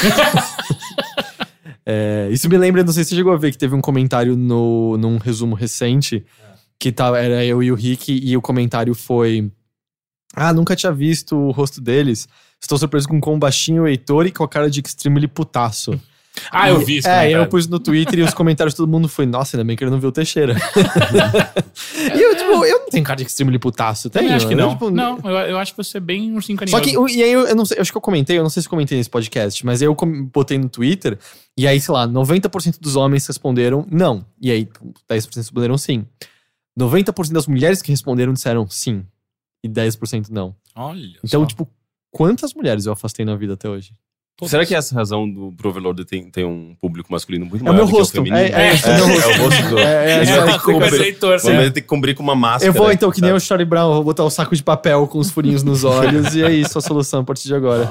É, 1.91 2.29
isso 2.31 2.47
me 2.47 2.55
lembra, 2.55 2.83
não 2.83 2.93
sei 2.93 3.03
se 3.03 3.09
você 3.09 3.15
chegou 3.15 3.33
a 3.33 3.37
ver, 3.37 3.49
que 3.49 3.57
teve 3.57 3.73
um 3.73 3.81
comentário 3.81 4.35
no, 4.37 4.95
num 4.97 5.17
resumo 5.17 5.55
recente, 5.55 6.23
que 6.79 6.91
tava, 6.91 7.19
era 7.19 7.43
eu 7.43 7.63
e 7.63 7.71
o 7.71 7.75
Rick, 7.75 8.11
e 8.11 8.37
o 8.37 8.41
comentário 8.41 8.93
foi: 8.93 9.51
Ah, 10.35 10.53
nunca 10.53 10.75
tinha 10.75 10.91
visto 10.91 11.35
o 11.35 11.49
rosto 11.49 11.81
deles. 11.81 12.27
Estou 12.61 12.77
surpreso 12.77 13.07
com 13.07 13.19
quão 13.21 13.39
baixinho 13.39 13.83
o 13.83 13.87
Heitor 13.87 14.25
e 14.27 14.31
com 14.31 14.43
a 14.43 14.47
cara 14.49 14.69
de 14.69 14.81
extremely 14.85 15.27
putaço. 15.27 15.99
Ah, 16.51 16.69
eu 16.69 16.79
vi 16.85 16.97
isso. 16.97 17.07
É, 17.07 17.31
eu 17.33 17.47
pus 17.47 17.67
no 17.67 17.79
Twitter 17.79 18.19
e 18.19 18.21
os 18.21 18.33
comentários 18.33 18.73
todo 18.73 18.87
mundo 18.89 19.09
foi: 19.09 19.25
Nossa, 19.25 19.57
ainda 19.57 19.65
bem 19.65 19.75
que 19.75 19.83
ele 19.83 19.91
não 19.91 19.99
viu 19.99 20.09
o 20.09 20.11
Teixeira. 20.11 20.55
e 22.15 22.21
eu, 22.21 22.35
tipo, 22.37 22.65
eu 22.65 22.79
não 22.79 22.89
tenho 22.89 23.03
cara 23.03 23.17
de 23.17 23.23
extremely 23.23 23.59
putaço, 23.59 24.09
tenho. 24.09 24.33
acho 24.33 24.47
que 24.47 24.55
não. 24.55 24.69
Tipo, 24.71 24.89
Não, 24.89 25.17
eu, 25.23 25.31
eu 25.31 25.57
acho 25.57 25.73
que 25.73 25.77
você 25.77 25.97
é 25.97 25.99
bem 25.99 26.33
ursinho 26.33 26.57
carinhoso. 26.57 26.81
só 26.83 26.89
que, 26.89 26.97
o- 26.97 27.07
e 27.09 27.21
aí, 27.23 27.31
eu, 27.31 27.47
eu 27.47 27.55
não 27.55 27.65
sei, 27.65 27.77
eu 27.77 27.81
acho 27.81 27.91
que 27.91 27.97
eu 27.97 28.01
comentei, 28.01 28.37
eu 28.37 28.43
não 28.43 28.49
sei 28.49 28.61
se 28.63 28.69
comentei 28.69 28.97
nesse 28.97 29.09
podcast, 29.09 29.65
mas 29.65 29.81
aí 29.81 29.87
eu 29.87 29.95
com- 29.95 30.25
botei 30.25 30.57
no 30.57 30.69
Twitter, 30.69 31.17
e 31.57 31.67
aí, 31.67 31.79
sei 31.81 31.93
lá, 31.93 32.07
90% 32.07 32.79
dos 32.79 32.95
homens 32.95 33.25
responderam 33.27 33.85
não. 33.91 34.25
E 34.41 34.51
aí, 34.51 34.67
10% 35.09 35.35
responderam 35.35 35.77
sim. 35.77 36.05
90% 36.79 37.31
das 37.33 37.47
mulheres 37.47 37.81
que 37.81 37.91
responderam 37.91 38.31
disseram 38.33 38.67
sim. 38.69 39.03
E 39.63 39.67
10% 39.67 40.27
não. 40.29 40.55
Olha 40.75 41.17
Então, 41.23 41.41
só. 41.41 41.45
tipo, 41.47 41.67
quantas 42.11 42.53
mulheres 42.53 42.85
eu 42.85 42.93
afastei 42.93 43.25
na 43.25 43.35
vida 43.35 43.53
até 43.53 43.69
hoje? 43.69 43.93
Será 44.47 44.65
que 44.65 44.73
é 44.73 44.77
essa 44.77 44.95
razão 44.95 45.29
do 45.29 45.51
pro 45.51 45.69
Overlord 45.69 46.05
tem, 46.05 46.29
tem 46.29 46.45
um 46.45 46.73
público 46.79 47.11
masculino 47.11 47.45
muito 47.45 47.65
É 47.65 47.69
o 47.69 47.73
maior 47.73 47.85
meu 47.85 47.93
rosto. 47.93 48.23
É, 48.31 48.45
é, 48.45 48.51
É, 48.51 48.69
é 48.69 49.03
o 49.03 49.07
meu 49.07 49.19
é 49.19 49.25
rosto. 49.25 49.29
o 49.29 49.43
rosto 49.43 49.69
do... 49.69 49.79
É, 49.79 49.83
é, 49.83 50.21
É, 50.21 50.59
culpa 50.59 50.85
é 50.85 50.89
certo? 51.39 51.73
ter 51.73 51.81
que 51.81 51.87
cobrir 51.87 52.13
com 52.13 52.23
uma 52.23 52.35
máscara. 52.35 52.69
Eu 52.69 52.73
vou 52.73 52.91
então, 52.91 53.11
que 53.11 53.21
nem 53.21 53.33
o 53.33 53.39
Charlie 53.39 53.65
Brown, 53.65 53.93
vou 53.95 54.03
botar 54.03 54.23
o 54.23 54.29
saco 54.29 54.55
de 54.55 54.63
papel 54.63 55.07
com 55.07 55.19
os 55.19 55.29
furinhos 55.29 55.63
nos 55.63 55.83
olhos, 55.83 56.35
e 56.35 56.43
é 56.43 56.51
isso 56.51 56.77
a 56.77 56.81
solução 56.81 57.21
a 57.21 57.23
partir 57.23 57.47
de 57.47 57.55
agora. 57.55 57.89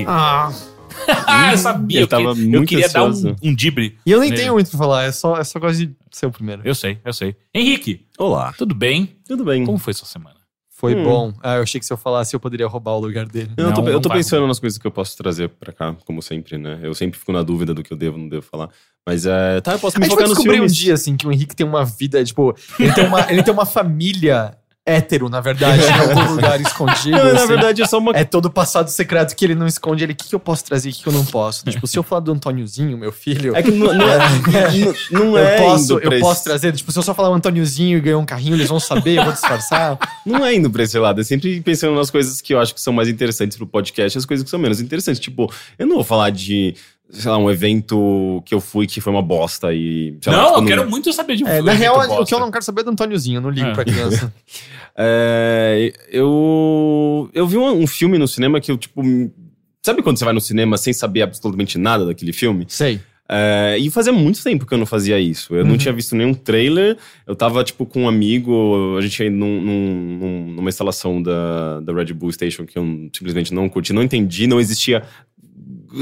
Henrique. 0.00 0.10
Ah. 0.12 0.52
Eu 1.52 1.58
sabia. 1.58 1.98
Eu 1.98 2.02
Eu, 2.02 2.06
tava 2.08 2.34
que- 2.34 2.52
eu 2.52 2.64
queria 2.64 2.88
dar 2.88 3.04
um, 3.04 3.08
ansioso. 3.08 3.36
um 3.42 3.54
dibre. 3.54 3.98
E 4.06 4.10
eu 4.10 4.18
nem 4.20 4.32
É. 4.32 4.34
tenho 4.34 4.52
muito 4.54 4.70
pra 4.70 4.78
falar, 4.78 5.04
é 5.04 5.12
só, 5.12 5.36
é 5.36 5.44
só 5.44 5.58
gosto 5.60 5.78
de 5.84 5.94
ser 6.10 6.26
o 6.26 6.30
primeiro. 6.32 6.62
Eu 6.64 6.74
sei, 6.74 6.98
eu 7.04 7.12
sei. 7.12 7.36
Henrique, 7.54 8.06
Olá. 8.18 8.54
tudo 8.56 8.74
bem? 8.74 9.16
Tudo 9.26 9.44
bem. 9.44 9.64
Como 9.64 9.78
foi 9.78 9.92
sua 9.92 10.06
semana? 10.06 10.36
Foi 10.70 10.94
Hum. 10.94 11.04
bom. 11.04 11.32
Ah, 11.42 11.56
eu 11.56 11.62
achei 11.62 11.78
que 11.78 11.86
se 11.86 11.92
eu 11.92 11.96
falasse 11.96 12.34
eu 12.34 12.40
poderia 12.40 12.66
roubar 12.66 12.92
o 12.92 12.98
lugar 13.00 13.26
dele. 13.26 13.50
Eu 13.56 13.72
tô, 13.72 13.80
Não, 13.82 13.88
eu 13.88 13.94
não 13.94 14.00
tô 14.00 14.08
pensando 14.10 14.46
nas 14.46 14.58
coisas 14.58 14.78
que 14.78 14.86
eu 14.86 14.90
posso 14.90 15.16
trazer 15.16 15.48
pra 15.48 15.72
cá, 15.72 15.94
como 16.06 16.20
sempre, 16.22 16.56
né? 16.58 16.78
Eu 16.82 16.94
sempre 16.94 17.18
fico 17.18 17.32
na 17.32 17.42
dúvida 17.42 17.72
do 17.74 17.82
que 17.82 17.92
eu 17.92 17.96
devo 17.96 18.16
ou 18.16 18.22
não 18.22 18.28
devo 18.28 18.42
falar. 18.42 18.68
Mas 19.06 19.24
é. 19.26 19.60
Tá, 19.60 19.72
eu 19.72 19.78
posso 19.78 19.96
A 19.96 20.00
me 20.00 20.06
gente 20.06 20.14
vai 20.14 20.24
focar 20.24 20.28
nos 20.28 20.36
descobrir 20.38 20.56
um 20.56 20.62
filmes. 20.62 20.76
dia, 20.76 20.94
assim, 20.94 21.16
que 21.16 21.26
o 21.26 21.32
Henrique 21.32 21.54
tem 21.56 21.66
uma 21.66 21.84
vida, 21.84 22.22
tipo, 22.24 22.54
ele 22.80 22.92
tem 22.92 23.06
uma, 23.06 23.30
ele 23.30 23.42
tem 23.42 23.52
uma 23.54 23.66
família 23.66 24.56
hétero, 24.86 25.28
na 25.28 25.40
verdade, 25.40 25.82
em 25.82 25.90
algum 26.00 26.34
lugar 26.34 26.60
escondido. 26.60 27.16
Não, 27.16 27.24
na 27.24 27.32
assim. 27.32 27.48
verdade 27.48 27.82
é 27.82 27.86
só 27.86 27.98
uma. 27.98 28.12
É 28.16 28.24
todo 28.24 28.48
passado 28.48 28.88
secreto 28.88 29.34
que 29.34 29.44
ele 29.44 29.56
não 29.56 29.66
esconde. 29.66 30.04
Ele, 30.04 30.12
o 30.12 30.16
que, 30.16 30.28
que 30.28 30.34
eu 30.34 30.38
posso 30.38 30.64
trazer, 30.64 30.90
o 30.90 30.92
que, 30.92 31.02
que 31.02 31.08
eu 31.08 31.12
não 31.12 31.24
posso? 31.24 31.64
Tipo, 31.64 31.86
se 31.86 31.98
eu 31.98 32.02
falar 32.04 32.20
do 32.20 32.32
Antôniozinho, 32.32 32.96
meu 32.96 33.10
filho. 33.10 33.56
É 33.56 33.62
que 33.62 33.72
não, 33.72 33.92
não, 33.92 34.06
não, 35.10 35.24
não 35.30 35.38
é. 35.38 35.58
eu 35.58 35.64
posso, 35.64 35.98
eu 35.98 36.20
posso 36.20 36.44
trazer. 36.44 36.72
Tipo, 36.72 36.92
se 36.92 36.98
eu 36.98 37.02
só 37.02 37.12
falar 37.12 37.30
o 37.30 37.34
Antôniozinho 37.34 37.98
e 37.98 38.00
ganhar 38.00 38.18
um 38.18 38.26
carrinho, 38.26 38.54
eles 38.54 38.68
vão 38.68 38.78
saber, 38.78 39.18
eu 39.18 39.24
vou 39.24 39.32
disfarçar. 39.32 39.98
Não 40.24 40.44
é 40.44 40.54
indo 40.54 40.68
pra 40.68 40.82
esse 40.82 40.98
lado, 40.98 41.20
é 41.20 41.24
sempre 41.24 41.60
pensando 41.60 41.94
nas 41.94 42.10
coisas 42.10 42.40
que 42.40 42.52
eu 42.52 42.58
acho 42.58 42.74
que 42.74 42.80
são 42.80 42.92
mais 42.92 43.08
interessantes 43.08 43.56
pro 43.56 43.66
podcast 43.66 44.16
e 44.16 44.18
as 44.18 44.26
coisas 44.26 44.42
que 44.42 44.50
são 44.50 44.58
menos 44.58 44.80
interessantes. 44.80 45.20
Tipo, 45.20 45.52
eu 45.78 45.86
não 45.86 45.96
vou 45.96 46.04
falar 46.04 46.30
de, 46.30 46.74
sei 47.10 47.30
lá, 47.30 47.38
um 47.38 47.50
evento 47.50 48.42
que 48.44 48.54
eu 48.54 48.60
fui 48.60 48.86
que 48.86 49.00
foi 49.00 49.12
uma 49.12 49.22
bosta 49.22 49.72
e. 49.72 50.16
sei 50.20 50.32
lá, 50.32 50.38
Não, 50.42 50.46
tipo, 50.48 50.60
eu 50.60 50.66
quero 50.66 50.90
muito 50.90 51.12
saber 51.12 51.36
de 51.36 51.44
um 51.44 51.46
É, 51.48 51.54
filme 51.56 51.70
na 51.70 51.76
real, 51.76 51.96
bosta. 51.96 52.20
o 52.22 52.26
que 52.26 52.34
eu 52.34 52.40
não 52.40 52.50
quero 52.50 52.64
saber 52.64 52.80
é 52.80 52.84
do 52.84 52.90
Antôniozinho, 52.90 53.38
eu 53.38 53.40
não 53.42 53.50
ligo 53.50 53.68
É. 53.68 53.72
pra 53.72 53.84
criança. 53.84 54.32
É, 54.98 55.92
eu, 56.10 57.28
eu 57.34 57.46
vi 57.46 57.58
um, 57.58 57.82
um 57.82 57.86
filme 57.86 58.16
no 58.18 58.26
cinema 58.26 58.60
que 58.60 58.70
eu, 58.70 58.78
tipo. 58.78 59.02
Sabe 59.84 60.02
quando 60.02 60.18
você 60.18 60.24
vai 60.24 60.32
no 60.34 60.40
cinema 60.40 60.76
sem 60.78 60.92
saber 60.92 61.22
absolutamente 61.22 61.78
nada 61.78 62.06
daquele 62.06 62.32
filme? 62.32 62.64
Sei. 62.68 62.98
É, 63.28 63.76
e 63.78 63.90
fazia 63.90 64.12
muito 64.12 64.42
tempo 64.42 64.64
que 64.64 64.72
eu 64.72 64.78
não 64.78 64.86
fazia 64.86 65.18
isso. 65.20 65.54
Eu 65.54 65.64
não 65.64 65.72
Uhum. 65.72 65.76
tinha 65.78 65.92
visto 65.92 66.16
nenhum 66.16 66.32
trailer. 66.32 66.96
Eu 67.26 67.36
tava, 67.36 67.62
tipo, 67.62 67.84
com 67.84 68.02
um 68.04 68.08
amigo. 68.08 68.96
A 68.98 69.00
gente 69.02 69.22
ia 69.22 69.30
num- 69.30 69.60
num- 69.60 70.52
numa 70.56 70.68
instalação 70.70 71.22
da, 71.22 71.80
da 71.80 71.92
Red 71.92 72.12
Bull 72.14 72.32
Station 72.32 72.64
que 72.64 72.78
eu 72.78 72.84
simplesmente 73.14 73.52
não 73.52 73.68
curti, 73.68 73.92
não 73.92 74.02
entendi, 74.02 74.46
não 74.46 74.58
existia 74.58 75.02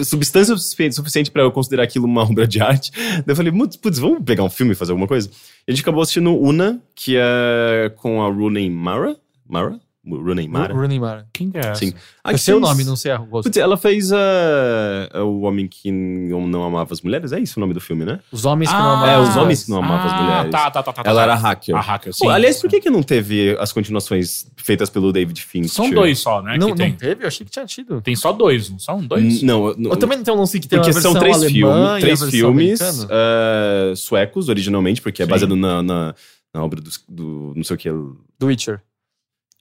substância 0.04 0.56
suficiente, 0.56 1.30
para 1.30 1.42
eu 1.42 1.52
considerar 1.52 1.84
aquilo 1.84 2.06
uma 2.06 2.22
obra 2.28 2.46
de 2.46 2.60
arte. 2.60 2.90
Daí 2.92 3.24
eu 3.26 3.36
falei, 3.36 3.52
"Putz, 3.52 3.76
putz, 3.76 3.98
vamos 3.98 4.22
pegar 4.24 4.42
um 4.44 4.50
filme 4.50 4.72
e 4.72 4.74
fazer 4.74 4.92
alguma 4.92 5.08
coisa? 5.08 5.30
E 5.66 5.70
a 5.70 5.74
gente 5.74 5.82
acabou 5.82 6.02
assistindo 6.02 6.34
Una, 6.34 6.82
que 6.94 7.16
é 7.16 7.92
com 7.96 8.22
a 8.22 8.26
Rooney 8.26 8.70
Mara. 8.70 9.16
Mara? 9.48 9.78
Rooney 10.06 10.46
Mara? 10.48 10.74
Rooney 10.74 11.00
Mara. 11.00 11.26
Quem 11.32 11.50
que 11.50 11.56
é 11.56 11.60
essa? 11.60 11.76
Sim. 11.76 11.94
A 12.22 12.30
Eu 12.30 12.34
que 12.34 12.40
sei 12.40 12.54
o 12.54 12.58
fez- 12.58 12.68
nome, 12.70 12.84
não 12.84 12.94
sei 12.96 13.12
a. 13.12 13.18
Putz, 13.18 13.56
ela 13.56 13.76
fez 13.76 14.10
uh, 14.12 15.18
O 15.24 15.40
Homem 15.42 15.66
que 15.66 15.90
Não 15.90 16.62
Amava 16.62 16.92
as 16.92 17.00
Mulheres? 17.00 17.32
É 17.32 17.40
isso 17.40 17.58
o 17.58 17.60
nome 17.60 17.72
do 17.74 17.80
filme, 17.80 18.04
né? 18.04 18.20
Os 18.30 18.44
homens 18.44 18.68
que 18.70 18.76
Ah, 18.76 18.78
não 18.82 18.90
amam. 18.92 19.06
É, 19.08 19.18
os 19.18 19.36
homens 19.36 19.64
que 19.64 19.70
não 19.70 19.78
amavam 19.78 20.06
as 20.06 20.12
ah, 20.12 20.22
mulheres. 20.22 20.50
Tá, 20.50 20.70
tá, 20.70 20.82
tá, 20.82 20.92
tá. 20.92 21.02
Ela 21.04 21.20
tá. 21.20 21.22
era 21.22 21.34
hacker. 21.34 21.74
A 21.76 21.80
hacker, 21.80 22.12
sim. 22.12 22.24
Pô, 22.24 22.30
aliás, 22.30 22.60
por 22.60 22.68
que, 22.68 22.80
que 22.80 22.90
não 22.90 23.02
teve 23.02 23.56
as 23.58 23.72
continuações 23.72 24.46
feitas 24.56 24.90
pelo 24.90 25.12
David 25.12 25.40
Fincher? 25.42 25.70
São 25.70 25.90
dois 25.90 26.18
só, 26.18 26.42
né? 26.42 26.56
Não, 26.58 26.74
que 26.74 26.86
não 26.86 26.92
teve? 26.96 27.24
Eu 27.24 27.28
achei 27.28 27.44
que 27.46 27.52
tinha 27.52 27.64
tido. 27.66 28.00
Tem 28.02 28.14
só 28.16 28.32
dois, 28.32 28.68
não 28.70 28.78
são 28.78 29.00
dois? 29.04 29.22
N- 29.22 29.42
Não, 29.46 29.68
eu- 29.68 29.74
não 29.78 29.90
Eu 29.92 29.96
também 29.96 30.18
não 30.18 30.24
tenho 30.24 30.36
um 30.36 30.40
lance 30.40 30.58
que 30.60 30.68
tem 30.68 30.78
porque 30.78 30.90
uma 30.90 30.94
versão 30.94 31.12
são 31.12 31.20
três 31.20 31.42
e 31.42 31.64
a 31.64 31.98
três 32.00 32.22
filmes 32.24 32.80
uh, 32.80 33.96
suecos, 33.96 34.48
originalmente, 34.48 35.00
porque 35.00 35.22
é 35.22 35.26
baseado 35.26 35.56
na, 35.56 35.82
na, 35.82 36.14
na 36.52 36.64
obra 36.64 36.80
do, 36.80 36.90
do. 37.08 37.52
Não 37.56 37.64
sei 37.64 37.76
o 37.76 37.78
que. 37.78 37.88
Do 37.90 38.46
Witcher. 38.46 38.80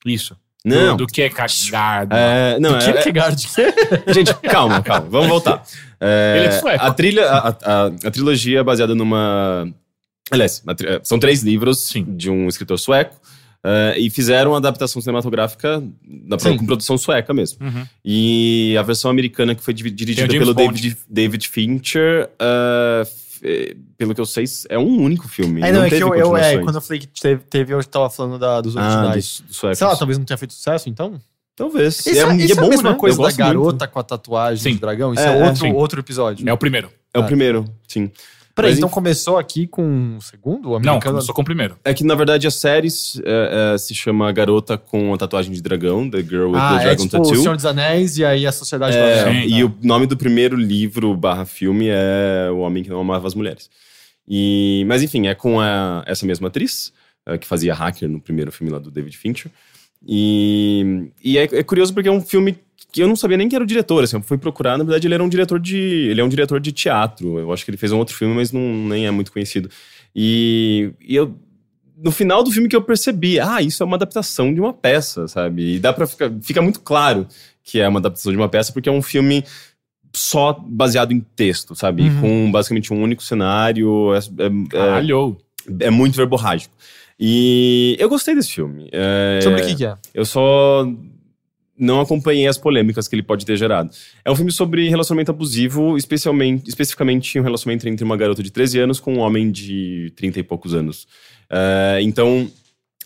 Isso. 0.05 0.35
Não. 0.65 0.95
Do, 0.95 1.05
do 1.05 1.07
que 1.07 1.21
é 1.21 1.29
cagado. 1.29 2.15
É, 2.15 2.57
não, 2.59 2.69
do 2.71 2.75
é, 2.77 2.79
é- 2.89 2.91
Kierkegaard. 2.93 3.47
Gente, 4.13 4.33
calma, 4.35 4.81
calma. 4.81 5.07
Vamos 5.09 5.27
voltar. 5.27 5.63
É, 5.99 6.35
Ele 6.37 6.47
é 6.47 6.51
sueco. 6.59 6.85
A 6.85 6.93
trilha, 6.93 7.29
a, 7.29 7.47
a, 7.49 7.85
a 7.87 8.11
trilogia 8.11 8.59
é 8.59 8.63
baseada 8.63 8.95
numa. 8.95 9.67
Aliás, 10.31 10.63
é, 10.85 11.01
são 11.03 11.19
três 11.19 11.43
livros 11.43 11.79
Sim. 11.79 12.05
de 12.15 12.29
um 12.29 12.47
escritor 12.47 12.79
sueco. 12.79 13.15
é, 13.61 13.95
e 13.97 14.09
fizeram 14.09 14.51
uma 14.51 14.57
adaptação 14.57 15.01
cinematográfica 15.01 15.83
da, 16.05 16.37
com 16.37 16.65
produção 16.65 16.97
sueca 16.97 17.33
mesmo. 17.33 17.59
Uhum. 17.65 17.85
E 18.03 18.75
a 18.79 18.81
versão 18.83 19.11
americana 19.11 19.53
que 19.55 19.61
foi 19.63 19.73
dirigida 19.73 20.27
pelo. 20.27 20.53
David, 20.53 20.97
David 21.09 21.47
Fincher, 21.49 22.29
é, 22.39 23.01
f- 23.01 23.22
pelo 23.97 24.15
que 24.15 24.21
eu 24.21 24.25
sei, 24.25 24.45
é 24.69 24.77
um 24.79 25.01
único 25.01 25.27
filme. 25.27 25.61
É, 25.61 25.71
não, 25.71 25.83
é 25.83 25.89
que 25.89 25.95
eu, 25.95 26.15
eu- 26.15 26.37
é, 26.37 26.57
quando 26.59 26.75
eu 26.75 26.81
falei 26.81 26.99
que 26.99 27.07
teve, 27.07 27.43
teve, 27.43 27.73
eu 27.73 27.83
tava 27.83 28.09
falando 28.09 28.39
da, 28.39 28.61
dos 28.61 28.77
Ah, 28.77 28.81
originais. 28.81 29.15
dos, 29.39 29.41
dos 29.47 29.57
suecos. 29.57 29.77
Sei 29.79 29.87
lá, 29.87 29.95
talvez 29.95 30.17
não 30.17 30.25
tenha 30.25 30.37
feito 30.37 30.53
sucesso, 30.53 30.87
então? 30.89 31.19
Talvez. 31.55 31.99
Isso, 31.99 32.09
é, 32.09 32.35
e 32.35 32.45
isso 32.45 32.59
é 32.59 32.65
a 32.65 32.67
mesma 32.69 32.91
né? 32.91 32.97
coisa 32.97 33.17
da 33.17 33.23
gosto 33.25 33.37
muito. 33.37 33.47
garota 33.53 33.87
com 33.87 33.99
a 33.99 34.03
tatuagem 34.03 34.63
Sim. 34.63 34.73
de 34.73 34.79
dragão? 34.79 35.13
Isso 35.13 35.21
É, 35.21 35.27
é, 35.27 35.39
é, 35.39 35.43
outro, 35.45 35.59
sim. 35.61 35.73
outro 35.73 35.99
episódio. 35.99 36.49
É 36.49 36.53
o 36.53 36.57
primeiro. 36.57 36.89
É 37.13 37.19
o 37.19 37.21
Ah. 37.21 37.25
primeiro, 37.25 37.65
sim. 37.87 38.09
Peraí, 38.55 38.69
Mas, 38.71 38.77
então 38.77 38.87
enfim. 38.87 38.93
começou 38.93 39.37
aqui 39.39 39.65
com 39.65 40.17
o 40.17 40.21
segundo? 40.21 40.67
O 40.67 40.71
Não, 40.71 40.75
americano? 40.93 41.15
começou 41.15 41.33
com 41.33 41.41
o 41.41 41.45
primeiro. 41.45 41.75
É 41.83 41.91
que, 41.91 42.03
na 42.03 42.13
verdade, 42.13 42.45
a 42.45 42.51
série 42.51 42.87
é, 43.25 43.73
é, 43.73 43.77
se 43.79 43.95
chama 43.95 44.31
Garota 44.31 44.77
com 44.77 45.11
a 45.11 45.17
Tatuagem 45.17 45.51
de 45.51 45.59
Dragão, 45.61 46.07
The 46.07 46.21
Girl 46.21 46.51
with 46.51 46.57
ah, 46.59 46.75
the 46.77 46.81
é 46.81 46.83
Dragon 46.85 47.03
tipo 47.03 47.17
o 47.17 47.21
Tattoo. 47.23 47.35
Senhor 47.41 47.55
dos 47.55 47.65
Anéis 47.65 48.17
e 48.17 48.23
aí 48.23 48.45
a 48.45 48.51
Sociedade 48.51 48.95
do 48.95 49.01
É, 49.03 49.21
Anel. 49.21 49.33
Sim. 49.41 49.55
e 49.55 49.63
o 49.63 49.75
nome 49.81 50.05
do 50.05 50.15
primeiro 50.15 50.55
livro 50.55 51.15
barra 51.17 51.45
filme 51.45 51.87
é 51.89 52.49
O 52.51 52.59
Homem 52.59 52.83
que 52.83 52.89
Não 52.91 52.99
Amava 53.01 53.25
as 53.27 53.33
Mulheres. 53.33 53.69
E, 54.27 54.83
mas 54.87 55.01
enfim, 55.01 55.27
é 55.27 55.33
com 55.35 55.59
a- 55.59 56.03
essa 56.05 56.25
mesma 56.25 56.47
atriz, 56.47 56.93
eh, 57.25 57.37
que 57.37 57.47
fazia 57.47 57.73
hacker 57.73 58.07
no 58.07 58.21
primeiro 58.21 58.51
filme 58.51 58.71
lá 58.71 58.77
do 58.79 58.89
David 58.91 59.17
Fincher. 59.17 59.51
E, 60.07 61.09
e 61.23 61.37
é, 61.37 61.43
é 61.43 61.63
curioso 61.63 61.93
porque 61.93 62.09
é 62.09 62.11
um 62.11 62.21
filme 62.21 62.57
que 62.91 63.01
eu 63.01 63.07
não 63.07 63.15
sabia 63.15 63.37
nem 63.37 63.49
que 63.49 63.55
era 63.55 63.63
o 63.63 63.67
diretor, 63.67 64.03
assim, 64.03 64.17
eu 64.17 64.21
fui 64.21 64.37
procurar, 64.37 64.77
na 64.77 64.83
verdade 64.83 65.07
ele 65.07 65.15
era 65.15 65.23
um 65.23 65.29
diretor 65.29 65.59
de, 65.59 65.77
ele 65.77 66.21
é 66.21 66.23
um 66.23 66.29
diretor 66.29 66.59
de 66.59 66.71
teatro, 66.71 67.39
eu 67.39 67.51
acho 67.51 67.65
que 67.65 67.71
ele 67.71 67.77
fez 67.77 67.91
um 67.91 67.97
outro 67.97 68.15
filme, 68.15 68.35
mas 68.35 68.51
não, 68.51 68.61
nem 68.61 69.07
é 69.07 69.11
muito 69.11 69.31
conhecido. 69.31 69.67
E, 70.15 70.91
e 71.01 71.15
eu, 71.15 71.35
no 71.97 72.11
final 72.11 72.43
do 72.43 72.51
filme 72.51 72.69
que 72.69 72.75
eu 72.75 72.83
percebi, 72.83 73.39
ah, 73.39 73.61
isso 73.61 73.81
é 73.81 73.85
uma 73.85 73.95
adaptação 73.95 74.53
de 74.53 74.59
uma 74.59 74.71
peça, 74.73 75.27
sabe? 75.27 75.75
E 75.75 75.79
dá 75.79 75.91
pra 75.91 76.05
ficar, 76.05 76.31
fica 76.43 76.61
muito 76.61 76.81
claro 76.81 77.25
que 77.63 77.79
é 77.79 77.87
uma 77.87 77.99
adaptação 77.99 78.31
de 78.31 78.37
uma 78.37 78.49
peça, 78.49 78.71
porque 78.71 78.89
é 78.89 78.91
um 78.91 79.01
filme 79.01 79.43
só 80.15 80.53
baseado 80.53 81.11
em 81.13 81.19
texto, 81.35 81.73
sabe? 81.75 82.03
Uhum. 82.03 82.21
Com 82.21 82.51
basicamente 82.51 82.93
um 82.93 83.01
único 83.01 83.23
cenário, 83.23 84.13
é, 84.13 84.19
é- 84.19 85.79
é, 85.79 85.85
é 85.87 85.89
muito 85.89 86.15
verborrágico. 86.15 86.75
E 87.25 87.95
eu 87.99 88.09
gostei 88.09 88.35
desse 88.35 88.51
filme. 88.51 88.89
É, 88.91 89.39
Sobre 89.41 89.61
o 89.61 89.65
que, 89.65 89.75
que 89.75 89.85
é? 89.85 89.95
eu 90.13 90.25
só 90.25 90.85
não 91.79 92.01
acompanhei 92.01 92.45
as 92.47 92.57
polêmicas 92.57 93.07
que 93.07 93.15
ele 93.15 93.23
pode 93.23 93.45
ter 93.45 93.55
gerado. 93.55 93.91
É 94.25 94.29
um 94.29 94.35
filme 94.35 94.51
sobre 94.51 94.89
relacionamento 94.89 95.31
abusivo, 95.31 95.95
especialmente, 95.97 96.67
especificamente 96.67 97.39
um 97.39 97.43
relacionamento 97.43 97.87
entre 97.87 98.03
uma 98.03 98.17
garota 98.17 98.43
de 98.43 98.51
13 98.51 98.79
anos 98.79 98.99
com 98.99 99.13
um 99.13 99.19
homem 99.19 99.49
de 99.49 100.11
30 100.17 100.41
e 100.41 100.43
poucos 100.43 100.73
anos. 100.73 101.07
É, 101.49 101.99
então, 102.01 102.51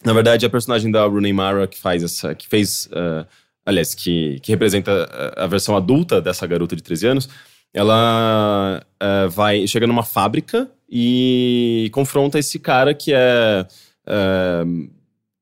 na 0.03 0.13
verdade, 0.13 0.47
a 0.47 0.49
personagem 0.49 0.89
da 0.91 1.05
Rooney 1.05 1.31
Mara 1.31 1.67
que 1.67 1.77
faz 1.77 2.01
essa, 2.01 2.33
que 2.33 2.47
fez, 2.47 2.89
eh, 2.91 3.25
aliás, 3.67 3.93
que, 3.93 4.39
que 4.41 4.51
representa 4.51 4.91
a, 5.37 5.43
a 5.43 5.47
versão 5.47 5.77
adulta 5.77 6.19
dessa 6.19 6.47
garota 6.47 6.75
de 6.75 6.81
13 6.81 7.05
anos, 7.05 7.29
ela 7.71 8.83
eh, 8.99 9.27
vai 9.27 9.67
chega 9.67 9.85
numa 9.85 10.03
fábrica 10.03 10.67
e 10.89 11.87
confronta 11.93 12.39
esse 12.39 12.57
cara 12.57 12.95
que 12.95 13.13
é 13.13 13.67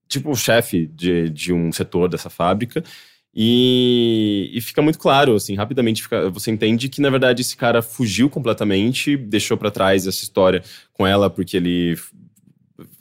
tipo 0.07 0.31
o 0.31 0.35
chefe 0.35 0.87
de, 0.87 1.29
de 1.29 1.53
um 1.53 1.71
setor 1.71 2.09
dessa 2.09 2.29
fábrica. 2.29 2.83
E, 3.37 4.49
e 4.53 4.61
fica 4.61 4.81
muito 4.81 4.97
claro, 4.97 5.35
assim, 5.35 5.55
rapidamente 5.55 6.01
fica- 6.01 6.29
você 6.29 6.51
entende 6.51 6.87
que, 6.87 7.01
na 7.01 7.09
verdade, 7.09 7.41
esse 7.41 7.57
cara 7.57 7.81
fugiu 7.81 8.29
completamente, 8.29 9.17
deixou 9.17 9.57
pra 9.57 9.69
trás 9.69 10.07
essa 10.07 10.23
história 10.23 10.63
com 10.93 11.05
ela 11.05 11.29
porque 11.29 11.57
ele 11.57 11.97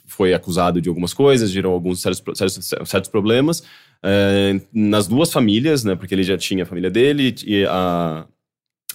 foi 0.05 0.33
acusado 0.33 0.81
de 0.81 0.89
algumas 0.89 1.13
coisas, 1.13 1.51
gerou 1.51 1.73
alguns 1.73 2.01
certos, 2.01 2.19
pro- 2.21 2.35
certos, 2.35 3.09
problemas 3.09 3.63
eh, 4.03 4.59
nas 4.73 5.07
duas 5.07 5.31
famílias, 5.31 5.83
né? 5.83 5.95
Porque 5.95 6.13
ele 6.13 6.23
já 6.23 6.37
tinha 6.37 6.63
a 6.63 6.65
família 6.65 6.89
dele 6.91 7.33
e 7.45 7.65
a, 7.65 8.25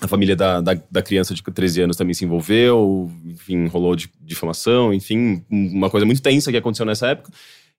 a 0.00 0.08
família 0.08 0.34
da, 0.36 0.60
da, 0.60 0.78
da 0.90 1.02
criança 1.02 1.34
de 1.34 1.42
13 1.42 1.82
anos 1.82 1.96
também 1.96 2.14
se 2.14 2.24
envolveu, 2.24 3.10
enfim, 3.26 3.66
rolou 3.66 3.94
de 3.94 4.08
difamação, 4.20 4.92
enfim, 4.94 5.42
uma 5.50 5.90
coisa 5.90 6.06
muito 6.06 6.22
tensa 6.22 6.50
que 6.50 6.56
aconteceu 6.56 6.86
nessa 6.86 7.08
época. 7.08 7.30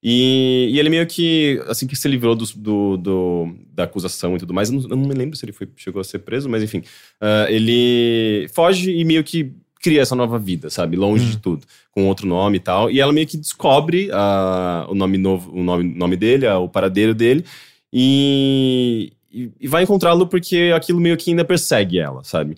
E, 0.04 0.68
e 0.72 0.78
ele 0.80 0.88
meio 0.90 1.06
que, 1.06 1.62
assim 1.68 1.86
que 1.86 1.94
se 1.94 2.08
livrou 2.08 2.34
dos- 2.34 2.54
do, 2.54 2.96
do- 2.96 3.54
da 3.72 3.84
acusação 3.84 4.34
e 4.34 4.38
tudo 4.38 4.52
mais, 4.52 4.68
eu 4.68 4.74
não, 4.80 4.82
eu 4.90 4.96
não 4.96 5.06
me 5.08 5.14
lembro 5.14 5.36
se 5.36 5.44
ele 5.44 5.52
foi, 5.52 5.68
chegou 5.76 6.00
a 6.00 6.04
ser 6.04 6.18
preso, 6.20 6.48
mas 6.48 6.62
enfim, 6.62 6.82
ah, 7.20 7.46
ele 7.48 8.48
foge 8.52 8.90
e 8.90 9.04
meio 9.04 9.22
que 9.22 9.52
cria 9.80 10.00
essa 10.02 10.14
nova 10.16 10.38
vida, 10.38 10.70
sabe? 10.70 10.96
Longe 10.96 11.24
de 11.26 11.36
tudo, 11.38 11.64
com 11.92 12.06
outro 12.08 12.26
nome 12.26 12.56
e 12.56 12.60
tal. 12.60 12.90
E 12.90 13.00
ela 13.00 13.12
meio 13.12 13.26
que 13.28 13.36
descobre 13.36 14.08
ah, 14.12 14.86
o 14.88 14.94
nome 14.94 15.18
novo, 15.18 15.52
o 15.56 15.62
nome, 15.62 15.84
nome 15.94 16.16
dele, 16.16 16.46
ah, 16.46 16.58
o 16.58 16.68
paradeiro 16.68 17.14
dele, 17.14 17.44
e, 17.92 19.12
e- 19.32 19.50
e 19.60 19.68
vai 19.68 19.82
encontrá-lo 19.84 20.26
porque 20.26 20.72
aquilo 20.74 21.00
meio 21.00 21.16
que 21.16 21.30
ainda 21.30 21.44
persegue 21.44 21.98
ela, 21.98 22.22
sabe? 22.24 22.56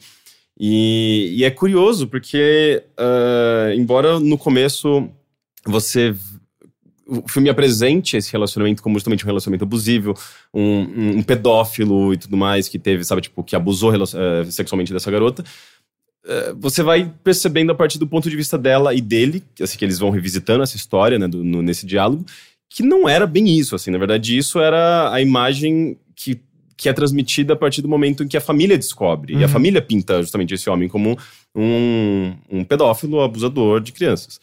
E, 0.59 1.35
e 1.37 1.45
é 1.45 1.51
curioso 1.51 2.07
porque, 2.07 2.83
ah, 2.97 3.73
embora 3.75 4.21
no 4.21 4.39
começo 4.39 5.09
você 5.67 6.15
o 7.07 7.29
filme 7.29 7.51
apresente 7.51 8.17
esse 8.17 8.33
relacionamento 8.33 8.83
como 8.83 8.97
justamente 8.97 9.25
um 9.25 9.27
relacionamento 9.27 9.65
abusivo, 9.65 10.15
um, 10.55 11.19
um- 11.19 11.23
pedófilo 11.23 12.15
e 12.15 12.17
tudo 12.17 12.35
mais 12.37 12.67
que 12.67 12.79
teve, 12.79 13.05
sabe, 13.05 13.21
tipo, 13.21 13.45
que 13.45 13.55
abusou 13.55 13.93
eh, 13.95 14.45
sexualmente 14.51 14.91
dessa 14.93 15.11
garota. 15.11 15.45
eh, 16.27 16.55
Você 16.59 16.83
vai 16.83 17.13
percebendo 17.23 17.71
a 17.73 17.75
partir 17.75 17.99
do 17.99 18.07
ponto 18.07 18.31
de 18.31 18.35
vista 18.37 18.57
dela 18.57 18.95
e 18.95 19.03
dele, 19.03 19.45
assim, 19.61 19.77
que 19.77 19.85
eles 19.85 19.99
vão 19.99 20.09
revisitando 20.09 20.63
essa 20.63 20.77
história, 20.77 21.19
né, 21.19 21.29
do- 21.29 21.45
no- 21.45 21.61
nesse 21.61 21.85
diálogo, 21.85 22.25
que 22.71 22.83
não 22.83 23.07
era 23.07 23.27
bem 23.27 23.49
isso, 23.49 23.75
assim. 23.75 23.91
Na 23.91 23.99
verdade, 23.99 24.35
isso 24.39 24.59
era 24.59 25.13
a 25.13 25.21
imagem 25.21 25.99
que, 26.17 26.41
que 26.77 26.89
é 26.89 26.93
transmitida 26.93 27.53
a 27.53 27.57
partir 27.57 27.83
do 27.83 27.89
momento 27.89 28.23
em 28.25 28.29
que 28.29 28.37
a 28.37 28.41
família 28.41 28.77
descobre. 28.77 29.33
E 29.35 29.37
a 29.37 29.41
Uhum. 29.43 29.49
família 29.49 29.81
pinta 29.83 30.21
justamente 30.21 30.55
esse 30.55 30.69
homem 30.69 30.89
como 30.89 31.17
um, 31.55 32.35
um 32.51 32.65
pedófilo, 32.65 33.21
abusador 33.21 33.81
de 33.81 33.93
crianças. 33.93 34.41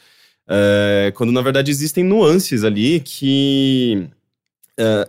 É, 0.48 1.12
quando, 1.16 1.32
na 1.32 1.42
verdade, 1.42 1.70
existem 1.72 2.04
nuances 2.04 2.64
ali 2.64 3.00
que... 3.00 4.08
é, 4.78 5.08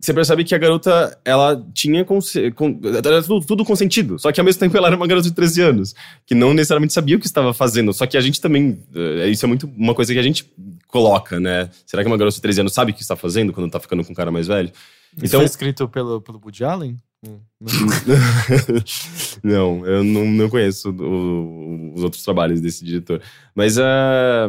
você 0.00 0.14
percebe 0.14 0.44
que 0.44 0.54
a 0.54 0.58
garota, 0.58 1.18
ela 1.24 1.60
tinha 1.74 2.04
conse- 2.04 2.52
con- 2.52 2.78
era 3.04 3.20
tudo, 3.20 3.44
tudo 3.44 3.64
consentido, 3.64 4.16
só 4.16 4.30
que 4.30 4.38
ao 4.40 4.44
mesmo 4.44 4.60
tempo 4.60 4.76
ela 4.76 4.86
era 4.86 4.96
uma 4.96 5.08
garota 5.08 5.28
de 5.28 5.34
13 5.34 5.60
anos, 5.60 5.92
que 6.24 6.36
não 6.36 6.54
necessariamente 6.54 6.92
sabia 6.92 7.16
o 7.16 7.18
que 7.18 7.26
estava 7.26 7.52
fazendo, 7.52 7.92
só 7.92 8.06
que 8.06 8.16
a 8.16 8.20
gente 8.20 8.40
também, 8.40 8.78
eh, 8.94 9.26
isso 9.28 9.44
é 9.44 9.48
muito 9.48 9.66
uma 9.76 9.96
coisa 9.96 10.12
que 10.12 10.18
a 10.20 10.22
gente 10.22 10.48
coloca, 10.86 11.40
né? 11.40 11.68
Será 11.84 12.04
que 12.04 12.06
uma 12.08 12.16
garota 12.16 12.36
de 12.36 12.40
13 12.40 12.60
anos 12.60 12.72
sabe 12.74 12.92
o 12.92 12.94
que 12.94 13.02
está 13.02 13.16
fazendo 13.16 13.52
quando 13.52 13.68
tá 13.72 13.80
ficando 13.80 14.04
com 14.04 14.12
um 14.12 14.14
cara 14.14 14.30
mais 14.30 14.46
velho? 14.46 14.70
Isso 15.18 15.26
Então, 15.26 15.40
foi 15.40 15.46
escrito 15.46 15.88
pelo, 15.88 16.20
pelo 16.20 16.40
Woody 16.42 16.64
Allen? 16.64 16.96
Não. 17.22 17.40
não, 19.42 19.86
eu 19.86 20.04
não, 20.04 20.24
não 20.26 20.48
conheço 20.48 20.90
o- 20.90 21.92
os 21.94 22.02
outros 22.02 22.22
trabalhos 22.22 22.60
desse 22.60 22.84
diretor. 22.84 23.20
Mas 23.54 23.78
ah, 23.78 24.48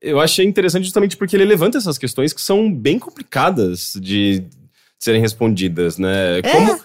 eu 0.00 0.20
achei 0.20 0.46
interessante 0.46 0.84
justamente 0.84 1.16
porque 1.16 1.36
ele 1.36 1.44
levanta 1.44 1.78
essas 1.78 1.98
questões 1.98 2.32
que 2.32 2.40
são 2.40 2.72
bem 2.72 2.98
complicadas 2.98 3.94
de 4.00 4.44
serem 4.98 5.20
respondidas, 5.20 5.98
né? 5.98 6.40
Como, 6.42 6.80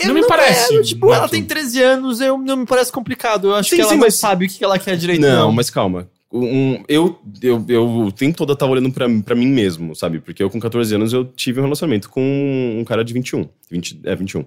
Eu 0.00 0.08
Não 0.08 0.14
me 0.14 0.26
parece 0.26 0.82
tipo, 0.82 1.12
ela 1.12 1.28
tem 1.28 1.42
13 1.44 1.82
anos, 1.82 2.20
eu, 2.20 2.38
não 2.38 2.58
me 2.58 2.66
parece 2.66 2.92
complicado. 2.92 3.48
Eu 3.48 3.54
acho 3.56 3.70
Sim, 3.70 3.76
que 3.76 3.82
ela 3.82 3.90
sim, 3.90 3.96
não 3.96 4.04
mas- 4.06 4.14
sabe 4.14 4.46
o 4.46 4.48
que 4.48 4.62
ela 4.62 4.78
quer 4.78 4.96
direito. 4.96 5.20
Não, 5.20 5.50
mas 5.50 5.68
calma. 5.70 6.08
Um, 6.36 6.82
eu, 6.88 7.16
eu, 7.40 7.64
eu 7.68 8.12
tempo 8.16 8.36
todo 8.36 8.56
tava 8.56 8.72
olhando 8.72 8.90
pra, 8.90 9.06
pra 9.24 9.36
mim 9.36 9.46
mesmo, 9.46 9.94
sabe? 9.94 10.18
Porque 10.18 10.42
eu, 10.42 10.50
com 10.50 10.58
14 10.58 10.92
anos, 10.94 11.12
eu 11.12 11.24
tive 11.24 11.60
um 11.60 11.62
relacionamento 11.62 12.10
com 12.10 12.76
um 12.76 12.82
cara 12.84 13.04
de 13.04 13.12
21. 13.14 13.48
20, 13.70 14.00
é, 14.02 14.16
21. 14.16 14.44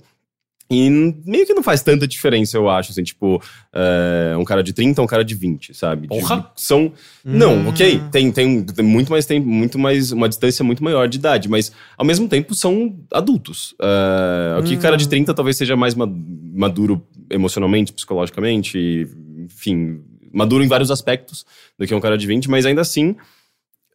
E 0.69 0.89
meio 1.25 1.45
que 1.45 1.53
não 1.53 1.63
faz 1.63 1.81
tanta 1.81 2.05
diferença, 2.05 2.57
eu 2.57 2.69
acho, 2.69 2.91
assim, 2.91 3.01
tipo, 3.01 3.41
é, 3.71 4.35
um 4.37 4.43
cara 4.43 4.61
de 4.61 4.73
30 4.73 5.01
um 5.01 5.07
cara 5.07 5.23
de 5.23 5.33
20, 5.33 5.73
sabe? 5.73 6.09
Porra! 6.09 6.39
Tipo, 6.41 6.51
são. 6.57 6.91
Não, 7.23 7.59
Hum. 7.59 7.67
ok. 7.69 8.01
Tem, 8.11 8.29
tem, 8.33 8.63
tem 8.65 8.85
muito 8.85 9.09
mais 9.09 9.25
tem 9.25 9.39
muito 9.39 9.79
mais. 9.79 10.11
Uma 10.11 10.27
distância 10.27 10.65
muito 10.65 10.83
maior 10.83 11.07
de 11.07 11.17
idade, 11.19 11.47
mas 11.47 11.71
ao 11.97 12.05
mesmo 12.05 12.27
tempo 12.27 12.53
são 12.53 12.97
adultos. 13.13 13.75
É, 13.81 14.59
o 14.59 14.63
que 14.63 14.73
o 14.75 14.79
cara 14.79 14.97
de 14.97 15.07
30 15.07 15.33
talvez 15.33 15.55
seja 15.55 15.77
mais 15.77 15.95
ma- 15.95 16.05
maduro 16.53 17.01
emocionalmente, 17.29 17.93
psicologicamente, 17.93 19.07
enfim, 19.45 20.01
maduro 20.33 20.63
em 20.63 20.67
vários 20.67 20.91
aspectos 20.91 21.45
do 21.77 21.85
que 21.85 21.93
um 21.93 21.99
cara 21.99 22.17
de 22.17 22.27
20, 22.27 22.49
mas 22.49 22.65
ainda 22.65 22.81
assim, 22.81 23.15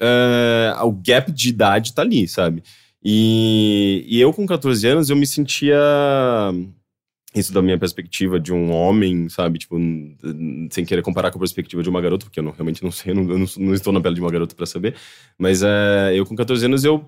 é, 0.01 0.75
o 0.83 0.93
gap 0.93 1.31
de 1.31 1.49
idade 1.49 1.95
tá 1.95 2.03
ali, 2.03 2.27
sabe? 2.27 2.63
E, 3.05 4.05
e 4.09 4.21
eu 4.21 4.33
com 4.33 4.47
14 4.47 4.87
anos, 4.87 5.11
eu 5.11 5.17
me 5.17 5.27
sentia 5.27 5.79
isso 7.35 7.53
da 7.53 7.63
minha 7.63 7.79
perspectiva 7.79 8.39
de 8.39 8.53
um 8.53 8.71
homem, 8.71 9.29
sabe? 9.29 9.59
Tipo, 9.59 9.77
sem 10.71 10.85
querer 10.85 11.03
comparar 11.03 11.31
com 11.31 11.39
a 11.39 11.41
perspectiva 11.41 11.83
de 11.83 11.89
uma 11.89 12.01
garota, 12.01 12.27
porque 12.27 12.39
eu 12.39 12.45
não, 12.45 12.53
realmente 12.53 12.83
não 12.83 12.91
sei, 12.93 13.13
eu 13.13 13.17
não, 13.17 13.23
eu 13.31 13.39
não, 13.39 13.47
não 13.59 13.75
estou 13.75 13.93
na 13.93 14.01
pele 14.01 14.17
de 14.17 14.21
uma 14.21 14.31
garota 14.31 14.55
pra 14.55 14.67
saber. 14.67 14.95
Mas 15.39 15.63
é, 15.63 16.13
eu 16.15 16.27
com 16.27 16.37
14 16.37 16.67
anos, 16.67 16.85
eu 16.85 17.07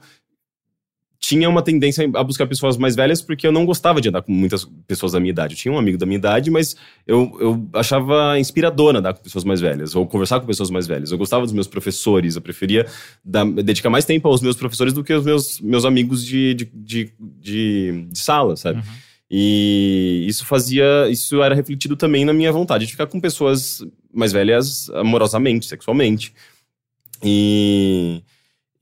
tinha 1.26 1.48
uma 1.48 1.62
tendência 1.62 2.08
a 2.14 2.22
buscar 2.22 2.46
pessoas 2.46 2.76
mais 2.76 2.94
velhas 2.94 3.22
porque 3.22 3.46
eu 3.46 3.52
não 3.52 3.64
gostava 3.64 3.98
de 3.98 4.10
andar 4.10 4.20
com 4.20 4.30
muitas 4.30 4.68
pessoas 4.86 5.12
da 5.12 5.20
minha 5.20 5.30
idade. 5.30 5.54
Eu 5.54 5.58
tinha 5.58 5.72
um 5.72 5.78
amigo 5.78 5.96
da 5.96 6.04
minha 6.04 6.18
idade, 6.18 6.50
mas 6.50 6.76
eu, 7.06 7.34
eu 7.40 7.68
achava 7.72 8.38
inspirador 8.38 8.94
andar 8.94 9.14
com 9.14 9.22
pessoas 9.22 9.42
mais 9.42 9.58
velhas 9.58 9.94
ou 9.96 10.06
conversar 10.06 10.38
com 10.40 10.46
pessoas 10.46 10.68
mais 10.68 10.86
velhas. 10.86 11.10
Eu 11.10 11.16
gostava 11.18 11.42
dos 11.44 11.52
meus 11.54 11.66
professores, 11.66 12.36
eu 12.36 12.42
preferia 12.42 12.86
dar- 13.24 13.46
dedicar 13.46 13.88
mais 13.88 14.04
tempo 14.04 14.28
aos 14.28 14.42
meus 14.42 14.56
professores 14.56 14.92
do 14.92 15.02
que 15.02 15.14
aos 15.14 15.24
meus, 15.24 15.60
meus 15.60 15.86
amigos 15.86 16.22
de, 16.24 16.52
de, 16.54 16.70
de, 16.74 17.12
de, 17.40 18.06
de 18.10 18.18
sala, 18.18 18.54
sabe? 18.56 18.82
E 19.30 20.26
isso 20.28 20.44
fazia. 20.44 21.08
Isso 21.08 21.42
era 21.42 21.54
refletido 21.54 21.96
também 21.96 22.24
na 22.24 22.32
minha 22.34 22.52
vontade 22.52 22.84
de 22.84 22.92
ficar 22.92 23.06
com 23.06 23.18
pessoas 23.18 23.82
mais 24.12 24.30
velhas 24.30 24.90
amorosamente, 24.90 25.66
sexualmente. 25.66 26.34
E. 27.22 28.22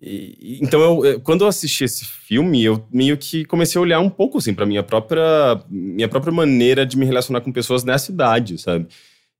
e- 0.02 0.58
então, 0.62 0.80
eu, 0.80 1.04
eu- 1.12 1.20
quando 1.20 1.42
eu 1.42 1.48
assisti 1.48 1.84
esse 1.84 2.04
filme, 2.04 2.62
eu 2.64 2.84
meio 2.92 3.16
que 3.16 3.44
comecei 3.44 3.78
a 3.78 3.82
olhar 3.82 4.00
um 4.00 4.10
pouco 4.10 4.38
assim 4.38 4.52
para 4.54 4.66
minha 4.66 4.82
própria 4.82 5.62
minha 5.70 6.08
própria 6.08 6.32
maneira 6.32 6.84
de 6.84 6.96
me 6.98 7.06
relacionar 7.06 7.40
com 7.40 7.52
pessoas 7.52 7.84
nessa 7.84 8.10
idade, 8.10 8.58
sabe? 8.58 8.86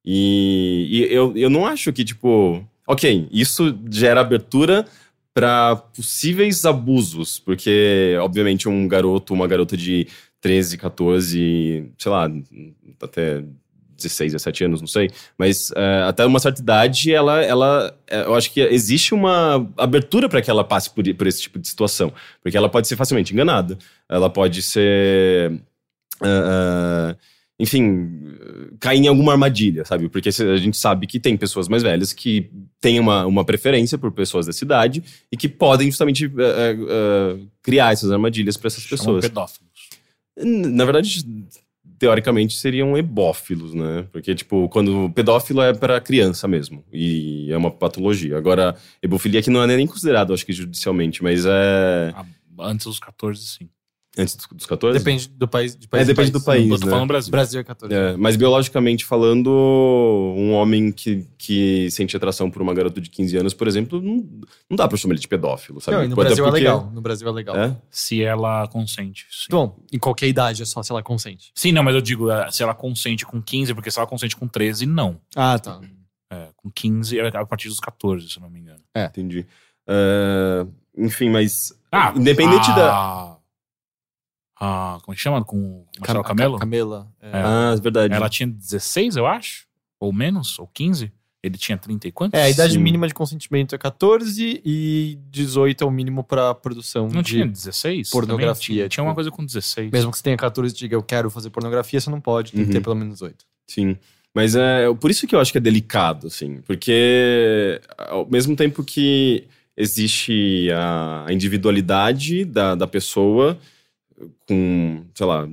E, 0.05 0.89
e 0.91 1.15
eu, 1.15 1.37
eu 1.37 1.51
não 1.51 1.67
acho 1.67 1.93
que 1.93 2.05
tipo, 2.05 2.65
ok, 2.87 3.29
isso 3.33 3.77
gera 3.91 4.21
abertura 4.21 4.85
para 5.35 5.77
possíveis 5.77 6.65
abusos, 6.65 7.39
porque 7.39 8.15
obviamente 8.21 8.69
um 8.69 8.87
garoto, 8.87 9.33
uma 9.33 9.47
garota 9.47 9.77
de 9.77 10.07
13, 10.41 10.77
14, 10.77 11.91
sei 11.99 12.11
lá, 12.13 12.31
até 13.01 13.45
16, 14.03 14.33
17 14.33 14.65
anos, 14.65 14.81
não 14.81 14.89
sei, 14.89 15.11
mas 15.39 15.73
é, 15.77 16.03
até 16.07 16.25
uma 16.25 16.39
certa 16.39 16.61
idade, 16.61 17.13
ela, 17.13 17.43
ela, 17.43 17.97
é, 18.07 18.23
eu 18.23 18.35
acho 18.35 18.53
que 18.53 18.61
existe 18.61 19.15
uma 19.15 19.69
abertura 19.77 20.29
para 20.29 20.43
que 20.43 20.51
ela 20.51 20.65
passe 20.65 20.91
por, 20.91 21.03
por 21.15 21.27
esse 21.27 21.43
tipo 21.43 21.59
de 21.59 21.69
situação, 21.69 22.13
porque 22.43 22.57
ela 22.57 22.69
pode 22.69 22.89
ser 22.89 22.97
facilmente 22.97 23.33
enganada, 23.33 23.79
ela 24.09 24.29
pode 24.29 24.63
ser, 24.63 25.53
ah, 26.21 27.17
enfim, 27.59 28.11
cair 28.81 28.99
em 28.99 29.09
alguma 29.09 29.33
armadilha, 29.33 29.85
sabe? 29.85 30.09
Porque 30.09 30.29
a 30.29 30.57
gente 30.57 30.77
sabe 30.77 31.07
que 31.07 31.21
tem 31.21 31.37
pessoas 31.37 31.69
mais 31.69 31.83
velhas 31.83 32.13
que 32.13 32.51
têm 32.81 32.99
uma, 32.99 33.25
uma 33.27 33.45
preferência 33.45 33.97
por 33.97 34.11
pessoas 34.11 34.47
dessa 34.47 34.65
idade 34.65 35.03
e 35.31 35.37
que 35.37 35.49
podem 35.49 35.89
justamente 35.91 36.27
ah, 36.27 37.37
ah, 37.39 37.39
criar 37.63 37.93
essas 37.93 38.11
armadilhas 38.11 38.57
para 38.57 38.67
essas 38.67 38.83
Chamam 38.83 38.97
pessoas. 38.99 39.29
pedófilos. 39.29 39.71
Na 40.37 40.85
verdade, 40.85 41.25
teoricamente 42.03 42.57
seriam 42.57 42.99
ebófilos, 42.99 43.73
né? 43.73 44.09
Porque, 44.11 44.35
tipo, 44.35 44.69
quando 44.71 45.09
pedófilo 45.15 45.63
é 45.63 45.73
para 45.73 46.01
criança 46.01 46.49
mesmo. 46.49 46.85
E 46.93 47.47
é 47.49 47.57
uma 47.57 47.71
patologia. 47.71 48.37
Agora, 48.37 48.75
ebofilia 49.01 49.41
que 49.41 49.49
não 49.49 49.63
é 49.63 49.69
nem 49.69 49.87
considerado, 49.87 50.35
acho 50.35 50.45
que 50.45 50.53
judicialmente, 50.53 51.23
mas 51.23 51.47
é. 51.47 52.13
Antes 52.59 52.87
dos 52.87 52.99
14, 52.99 53.41
sim. 53.41 53.69
Antes 54.19 54.37
dos, 54.37 54.47
dos 54.47 54.67
14? 54.67 54.99
Depende 54.99 55.27
do 55.29 55.49
país. 55.49 55.75
De 55.75 55.87
É, 55.87 55.89
país 55.89 56.07
depende 56.07 56.31
do 56.31 56.41
país. 56.43 56.69
Eu 56.71 56.79
tô 56.79 56.85
né? 56.87 56.93
falando 56.93 57.09
Brasil. 57.09 57.31
Brasil 57.31 57.61
é 57.61 57.65
14. 57.65 57.95
É, 57.95 58.17
mas 58.17 58.37
biologicamente 58.37 59.07
falando, 59.07 59.49
um 60.37 60.53
homem 60.53 60.93
que, 60.93 61.27
que 61.39 61.91
sente 61.91 62.15
atração 62.17 62.51
por 62.51 62.61
uma 62.61 62.75
garota 62.75 63.01
de 63.01 63.09
15 63.09 63.37
anos, 63.39 63.55
por 63.55 63.67
exemplo, 63.67 64.03
não, 64.03 64.17
não 64.69 64.77
dá 64.77 64.87
pra 64.87 64.99
chamar 64.99 65.15
ele 65.15 65.21
de 65.21 65.29
pedófilo, 65.29 65.81
sabe? 65.81 65.97
Não, 65.97 66.09
no 66.09 66.13
Até 66.15 66.25
Brasil 66.25 66.45
é 66.45 66.49
porque- 66.49 66.61
legal. 66.61 66.91
No 66.93 67.01
Brasil 67.01 67.27
é 67.27 67.33
legal. 67.33 67.57
É? 67.57 67.77
Se 67.91 68.23
ela 68.23 68.69
consente. 68.69 69.27
Sim. 69.31 69.47
Bom, 69.51 69.79
em 69.91 69.99
qualquer 69.99 70.29
idade, 70.29 70.61
é 70.63 70.67
só 70.67 70.83
se 70.83 70.93
ela 70.93 71.03
consente. 71.03 71.51
Sim, 71.55 71.73
não, 71.73 71.83
mas 71.83 71.95
eu 71.95 72.03
digo, 72.03 72.31
é, 72.31 72.51
se 72.51 72.63
ela 72.63 72.75
consente 72.75 73.25
com 73.25 73.41
15, 73.41 73.73
porque 73.75 73.91
se 73.91 73.99
ela 73.99 74.07
consente 74.07 74.37
com 74.37 74.47
13, 74.47 74.85
não. 74.85 75.19
Ah, 75.35 75.59
tá. 75.59 75.81
É, 76.31 76.49
com 76.57 76.71
15 76.71 77.19
é 77.19 77.29
a 77.29 77.47
partir 77.47 77.69
dos 77.69 77.81
14, 77.81 78.29
se 78.29 78.37
eu 78.37 78.43
não 78.43 78.51
me 78.51 78.61
engano. 78.61 78.81
Entendi. 78.95 79.47
É, 79.89 80.67
enfim, 80.99 81.31
mas. 81.31 81.73
Ah, 81.91 82.13
independente 82.15 82.71
a... 82.71 82.75
da. 82.75 83.37
A- 84.65 84.99
como 85.03 85.13
é 85.13 85.17
que 85.17 85.21
chama? 85.23 85.45
Com 85.45 85.57
o 85.57 85.87
Marcelo 85.99 86.23
Cam- 86.23 86.29
Camelo? 86.29 86.59
Camela. 86.59 87.09
é. 87.21 87.29
É. 87.29 87.43
Ah, 87.45 87.75
é 87.77 87.81
verdade. 87.81 88.15
Ela 88.15 88.29
tinha 88.29 88.47
16, 88.47 89.17
eu 89.17 89.27
acho. 89.27 89.67
Ou 90.01 90.13
menos, 90.13 90.59
ou 90.59 90.67
15. 90.67 91.13
Ele 91.45 91.59
tinha 91.59 91.77
30 91.77 92.07
e 92.07 92.13
quantos? 92.13 92.39
É, 92.39 92.45
a 92.45 92.51
idade 92.51 92.75
Sim. 92.75 92.79
mínima 92.79 93.09
de 93.09 93.15
consentimento 93.15 93.75
é 93.75 93.79
14 93.79 94.63
e 94.65 95.19
18 95.29 95.83
é 95.83 95.87
o 95.87 95.91
mínimo 95.91 96.23
pra 96.23 96.55
produção 96.55 97.09
Não 97.09 97.21
de... 97.21 97.33
tinha 97.33 97.47
16? 97.47 98.11
pornografia, 98.11 98.55
Também 98.55 98.77
Tinha, 98.77 98.89
tinha 98.89 99.03
uma 99.05 99.11
tipo- 99.11 99.15
coisa 99.17 99.31
com 99.33 99.45
16. 99.45 99.91
Mesmo 99.91 100.13
que 100.13 100.17
você 100.19 100.23
tenha 100.23 100.37
14 100.37 100.73
e 100.73 100.79
diga 100.79 100.95
eu 100.95 101.03
quero 101.03 101.29
fazer 101.31 101.51
pornografia, 101.51 102.01
você 102.01 102.09
não 102.11 102.21
pode, 102.21 102.53
tem 102.53 102.61
que 102.61 102.67
Uhum. 102.69 102.73
ter 102.75 102.81
pelo 102.81 102.95
menos 102.95 103.15
18. 103.15 103.45
Sim. 103.67 103.97
Mas 104.33 104.55
é 104.55 104.87
por 105.01 105.11
isso 105.11 105.27
que 105.27 105.35
eu 105.35 105.41
acho 105.41 105.51
que 105.51 105.59
é 105.59 105.61
delicado, 105.61 106.29
assim. 106.29 106.61
Porque 106.63 107.81
ao 107.99 108.25
mesmo 108.31 108.55
tempo 108.55 108.85
que 108.85 109.49
existe 109.77 110.69
a 110.73 111.27
individualidade 111.31 112.45
da, 112.45 112.75
da 112.77 112.87
pessoa 112.87 113.59
com, 114.47 115.05
sei 115.15 115.27
lá, 115.27 115.49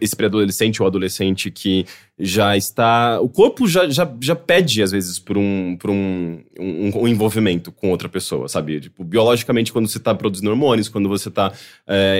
esse 0.00 0.16
pré-adolescente 0.16 0.82
ou 0.82 0.88
adolescente 0.88 1.50
que 1.50 1.84
já 2.18 2.56
está. 2.56 3.20
O 3.20 3.28
corpo 3.28 3.68
já, 3.68 3.88
já, 3.88 4.10
já 4.20 4.34
pede, 4.34 4.82
às 4.82 4.90
vezes, 4.90 5.18
por, 5.18 5.36
um, 5.36 5.76
por 5.78 5.90
um, 5.90 6.42
um, 6.58 7.02
um 7.02 7.08
envolvimento 7.08 7.70
com 7.70 7.90
outra 7.90 8.08
pessoa, 8.08 8.48
sabe? 8.48 8.80
Tipo, 8.80 9.04
biologicamente, 9.04 9.72
quando 9.72 9.88
você 9.88 9.98
está 9.98 10.14
produzindo 10.14 10.50
hormônios, 10.50 10.88
quando 10.88 11.08
você 11.08 11.28
está 11.28 11.52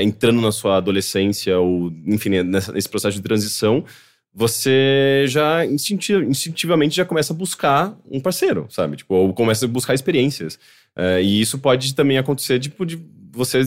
entrando 0.03 0.41
na 0.41 0.53
sua 0.53 0.77
adolescência, 0.77 1.59
ou, 1.59 1.93
enfim, 2.07 2.43
nessa, 2.43 2.71
nesse 2.73 2.89
processo 2.89 3.17
de 3.17 3.23
transição, 3.23 3.85
você 4.33 5.25
já 5.27 5.65
instinti- 5.65 6.13
instintivamente 6.13 6.95
já 6.95 7.07
começa 7.07 7.33
a 7.33 7.37
buscar 7.37 7.99
um 8.11 8.21
parceiro, 8.21 8.67
sabe? 8.69 8.99
Tipo, 8.99 9.15
ou 9.15 9.33
começa 9.33 9.65
a 9.65 9.69
buscar 9.69 9.95
experiências. 9.95 10.59
É, 10.95 11.23
e 11.23 11.41
isso 11.41 11.59
pode 11.59 11.95
também 11.95 12.19
acontecer, 12.19 12.61
tipo, 12.61 12.85
de 12.85 12.99
você, 13.33 13.67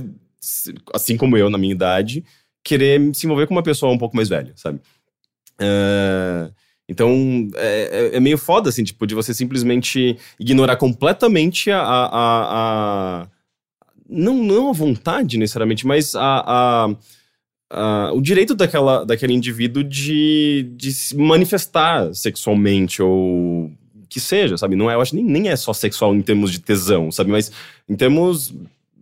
assim 0.93 1.17
como 1.17 1.38
eu, 1.38 1.49
na 1.49 1.58
minha 1.58 1.73
idade, 1.73 2.23
querer 2.63 3.13
se 3.15 3.25
envolver 3.25 3.47
com 3.47 3.54
uma 3.56 3.63
pessoa 3.63 3.91
um 3.93 3.97
pouco 3.97 4.15
mais 4.15 4.30
velha, 4.30 4.54
sabe? 4.56 4.80
É, 5.60 6.52
Então, 6.91 7.47
é, 7.56 8.10
é- 8.13 8.17
é 8.17 8.19
meio 8.19 8.36
foda, 8.38 8.69
assim, 8.69 8.84
tipo, 8.84 9.06
de 9.06 9.13
você 9.13 9.32
simplesmente 9.32 10.17
ignorar 10.39 10.75
completamente 10.75 11.69
a. 11.69 11.80
a- 11.82 12.10
a- 13.23 13.28
não, 14.10 14.36
não 14.43 14.69
a 14.69 14.73
vontade, 14.73 15.38
necessariamente, 15.38 15.86
mas 15.86 16.15
a. 16.15 16.89
a- 17.71 18.12
o 18.13 18.19
direito 18.21 18.56
daquela, 18.56 19.06
daquele 19.06 19.34
indivíduo 19.34 19.84
de, 19.84 20.67
de 20.75 20.91
se 20.91 21.15
manifestar 21.15 22.12
sexualmente 22.15 23.02
ou 23.04 23.71
que 24.10 24.19
seja, 24.19 24.58
sabe? 24.58 24.75
Não 24.75 24.89
é, 24.89 24.95
eu 24.95 25.02
acho 25.02 25.15
nem, 25.15 25.23
nem 25.23 25.49
é 25.49 25.56
só 25.56 25.71
sexual 25.73 26.15
em 26.15 26.21
termos 26.23 26.52
de 26.52 26.60
tesão, 26.60 27.12
sabe? 27.12 27.30
Mas 27.30 27.52
em 27.88 27.95
termos 27.95 28.52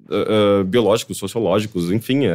uh, 0.09 0.63
biológicos, 0.63 1.17
sociológicos, 1.17 1.91
enfim, 1.91 2.25
é, 2.25 2.31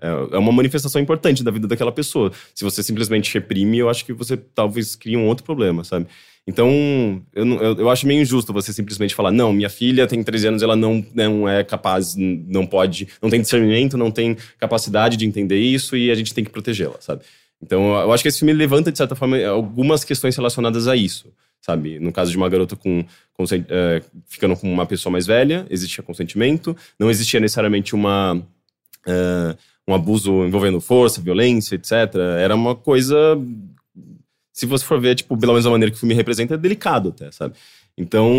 é, 0.00 0.36
é 0.36 0.38
uma 0.38 0.52
manifestação 0.52 1.00
importante 1.00 1.42
da 1.42 1.50
vida 1.50 1.66
daquela 1.66 1.92
pessoa. 1.92 2.32
Se 2.54 2.64
você 2.64 2.82
simplesmente 2.82 3.32
reprime, 3.32 3.78
eu 3.78 3.88
acho 3.88 4.04
que 4.04 4.12
você 4.12 4.36
talvez 4.36 4.96
crie 4.96 5.16
um 5.16 5.26
outro 5.26 5.44
problema, 5.44 5.84
sabe? 5.84 6.06
Então, 6.46 7.22
eu, 7.34 7.46
eu, 7.46 7.78
eu 7.80 7.90
acho 7.90 8.06
meio 8.06 8.22
injusto 8.22 8.54
você 8.54 8.72
simplesmente 8.72 9.14
falar, 9.14 9.30
não, 9.30 9.52
minha 9.52 9.68
filha 9.68 10.06
tem 10.06 10.22
13 10.22 10.48
anos, 10.48 10.62
ela 10.62 10.74
não, 10.74 11.04
não 11.14 11.46
é 11.46 11.62
capaz, 11.62 12.14
não 12.16 12.66
pode, 12.66 13.06
não 13.20 13.28
tem 13.28 13.42
discernimento, 13.42 13.98
não 13.98 14.10
tem 14.10 14.34
capacidade 14.58 15.18
de 15.18 15.26
entender 15.26 15.58
isso 15.58 15.94
e 15.94 16.10
a 16.10 16.14
gente 16.14 16.32
tem 16.32 16.42
que 16.42 16.50
protegê-la, 16.50 16.96
sabe? 17.00 17.20
Então, 17.62 17.92
eu 18.00 18.12
acho 18.12 18.22
que 18.22 18.28
esse 18.28 18.38
filme 18.38 18.54
levanta, 18.54 18.90
de 18.90 18.96
certa 18.96 19.14
forma, 19.14 19.38
algumas 19.44 20.04
questões 20.04 20.34
relacionadas 20.36 20.88
a 20.88 20.96
isso, 20.96 21.26
sabe? 21.60 21.98
No 21.98 22.12
caso 22.12 22.30
de 22.30 22.36
uma 22.36 22.48
garota 22.48 22.76
com, 22.76 23.04
consen- 23.34 23.64
eh, 23.68 24.02
ficando 24.26 24.56
com 24.56 24.72
uma 24.72 24.86
pessoa 24.86 25.10
mais 25.12 25.26
velha, 25.26 25.66
existia 25.70 26.02
consentimento, 26.02 26.76
não 26.98 27.10
existia 27.10 27.40
necessariamente 27.40 27.94
uma, 27.94 28.40
eh, 29.06 29.56
um 29.86 29.94
abuso 29.94 30.44
envolvendo 30.44 30.80
força, 30.80 31.20
violência, 31.20 31.74
etc. 31.76 31.92
Era 32.40 32.54
uma 32.54 32.74
coisa, 32.74 33.16
se 34.52 34.66
você 34.66 34.84
for 34.84 35.00
ver, 35.00 35.14
tipo, 35.14 35.36
pelo 35.36 35.52
menos 35.52 35.66
a 35.66 35.70
maneira 35.70 35.90
que 35.90 35.96
o 35.96 36.00
filme 36.00 36.14
representa, 36.14 36.54
é 36.54 36.58
delicado 36.58 37.10
até, 37.10 37.30
sabe? 37.30 37.54
Então, 37.96 38.32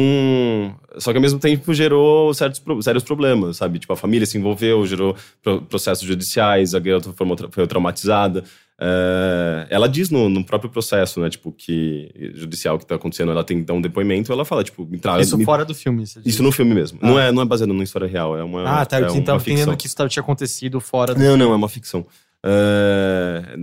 só 0.98 1.12
que 1.12 1.18
ao 1.18 1.22
mesmo 1.22 1.38
tempo 1.40 1.74
gerou 1.74 2.34
certos, 2.34 2.62
sérios 2.84 3.04
problemas, 3.04 3.58
sabe? 3.58 3.78
Tipo, 3.80 3.92
a 3.94 3.98
família 3.98 4.26
se 4.26 4.38
envolveu, 4.38 4.86
gerou 4.86 5.16
pro- 5.42 5.62
processos 5.64 6.08
judiciais, 6.08 6.74
a 6.74 6.80
garota 6.80 7.14
foi 7.52 7.68
traumatizada. 7.68 8.44
É, 8.82 9.68
ela 9.70 9.90
diz 9.90 10.10
no, 10.10 10.30
no 10.30 10.44
próprio 10.44 10.70
processo, 10.72 11.20
né, 11.20 11.30
tipo, 11.30 11.52
que 11.52 12.10
judicial 12.34 12.80
que 12.80 12.86
tá 12.86 12.96
acontecendo, 12.96 13.30
ela 13.32 13.44
tem 13.44 13.60
que 13.60 13.66
dar 13.66 13.74
um 13.74 13.82
depoimento, 13.82 14.32
ela 14.32 14.46
fala, 14.46 14.64
tipo, 14.64 14.86
traga. 15.00 15.22
Isso 15.22 15.38
me- 15.38 15.44
fora 15.44 15.66
do 15.66 15.76
filme. 15.76 16.04
isso 16.26 16.42
no 16.42 16.52
filme 16.52 16.74
mesmo. 16.74 16.98
Não, 17.02 17.20
é, 17.20 17.30
não 17.32 17.42
é 17.42 17.46
baseado 17.46 17.68
numa 17.68 17.84
história 17.84 18.08
real, 18.08 18.38
é 18.38 18.44
uma. 18.44 18.80
Ah, 18.82 18.86
tá. 18.86 18.98
é 19.00 19.04
Eu 19.04 19.24
tava 19.24 19.42
entendendo 19.42 19.76
que 19.76 19.86
isso 19.88 19.96
tinha 20.08 20.22
acontecido 20.24 20.80
fora 20.80 21.14
do 21.14 21.20
Não, 21.20 21.36
não, 21.36 21.52
é 21.52 21.56
uma 21.56 21.68
ficção. 21.68 22.06
É, 22.42 23.56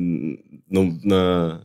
no, 0.71 0.99
na- 1.03 1.61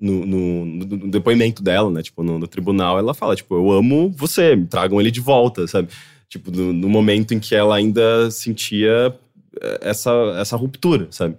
no, 0.00 0.26
no- 0.26 0.64
no 0.66 1.10
depoimento 1.10 1.62
dela, 1.62 1.90
né? 1.90 2.02
Tipo, 2.02 2.22
no, 2.22 2.46
tribunal, 2.46 2.98
ela 2.98 3.12
fala, 3.14 3.34
tipo, 3.36 3.54
eu 3.54 3.70
amo 3.70 4.10
você, 4.16 4.56
me 4.56 4.66
tragam 4.66 5.00
ele 5.00 5.10
de 5.10 5.20
volta, 5.20 5.66
sabe? 5.66 5.88
Tipo, 6.28 6.50
no, 6.50 6.72
no 6.72 6.88
momento 6.88 7.32
em 7.34 7.38
que 7.40 7.54
ela 7.54 7.76
ainda 7.76 8.30
sentia 8.30 9.14
eh, 9.60 9.78
essa, 9.82 10.10
essa 10.38 10.56
ruptura, 10.56 11.08
sabe? 11.10 11.36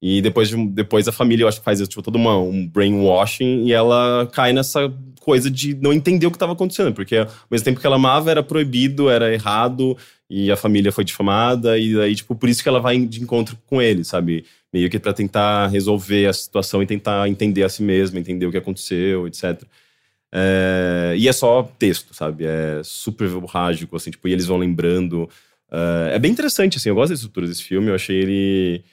E 0.00 0.22
depois, 0.22 0.48
de 0.48 0.66
depois 0.68 1.08
a 1.08 1.12
família, 1.12 1.44
eu 1.44 1.48
acho 1.48 1.58
que 1.58 1.64
faz 1.64 1.80
tipo, 1.88 2.02
todo 2.02 2.16
uma, 2.16 2.38
um 2.38 2.66
brainwashing 2.66 3.64
e 3.64 3.72
ela 3.72 4.28
cai 4.32 4.52
nessa 4.52 4.92
coisa 5.20 5.50
de 5.50 5.74
não 5.74 5.92
entender 5.92 6.26
o 6.26 6.30
que 6.30 6.36
estava 6.36 6.52
acontecendo, 6.52 6.94
porque 6.94 7.16
ao 7.16 7.28
mesmo 7.50 7.64
tempo 7.64 7.80
que 7.80 7.86
ela 7.86 7.96
amava, 7.96 8.30
era 8.30 8.42
proibido, 8.42 9.10
era 9.10 9.32
errado, 9.32 9.96
e 10.30 10.50
a 10.50 10.56
família 10.56 10.92
foi 10.92 11.04
difamada, 11.04 11.76
e 11.78 12.00
aí, 12.00 12.14
tipo, 12.14 12.34
por 12.34 12.48
isso 12.48 12.62
que 12.62 12.68
ela 12.68 12.80
vai 12.80 12.98
de 12.98 13.20
encontro 13.20 13.58
com 13.66 13.82
ele, 13.82 14.04
sabe? 14.04 14.44
Meio 14.72 14.88
que 14.88 14.98
pra 14.98 15.12
tentar 15.12 15.66
resolver 15.66 16.26
a 16.26 16.32
situação 16.32 16.82
e 16.82 16.86
tentar 16.86 17.28
entender 17.28 17.62
a 17.62 17.68
si 17.68 17.82
mesma, 17.82 18.18
entender 18.18 18.46
o 18.46 18.50
que 18.50 18.56
aconteceu, 18.56 19.26
etc. 19.26 19.62
É, 20.32 21.14
e 21.16 21.26
é 21.28 21.32
só 21.32 21.62
texto, 21.78 22.14
sabe? 22.14 22.44
É 22.44 22.80
super 22.84 23.28
verborrágico, 23.28 23.96
assim, 23.96 24.10
tipo, 24.10 24.28
e 24.28 24.32
eles 24.32 24.46
vão 24.46 24.58
lembrando. 24.58 25.28
É, 25.70 26.16
é 26.16 26.18
bem 26.18 26.30
interessante, 26.30 26.76
assim, 26.78 26.88
eu 26.88 26.94
gosto 26.94 27.08
da 27.08 27.14
estrutura 27.14 27.46
desse 27.46 27.62
filme, 27.62 27.88
eu 27.88 27.94
achei 27.94 28.16
ele. 28.16 28.84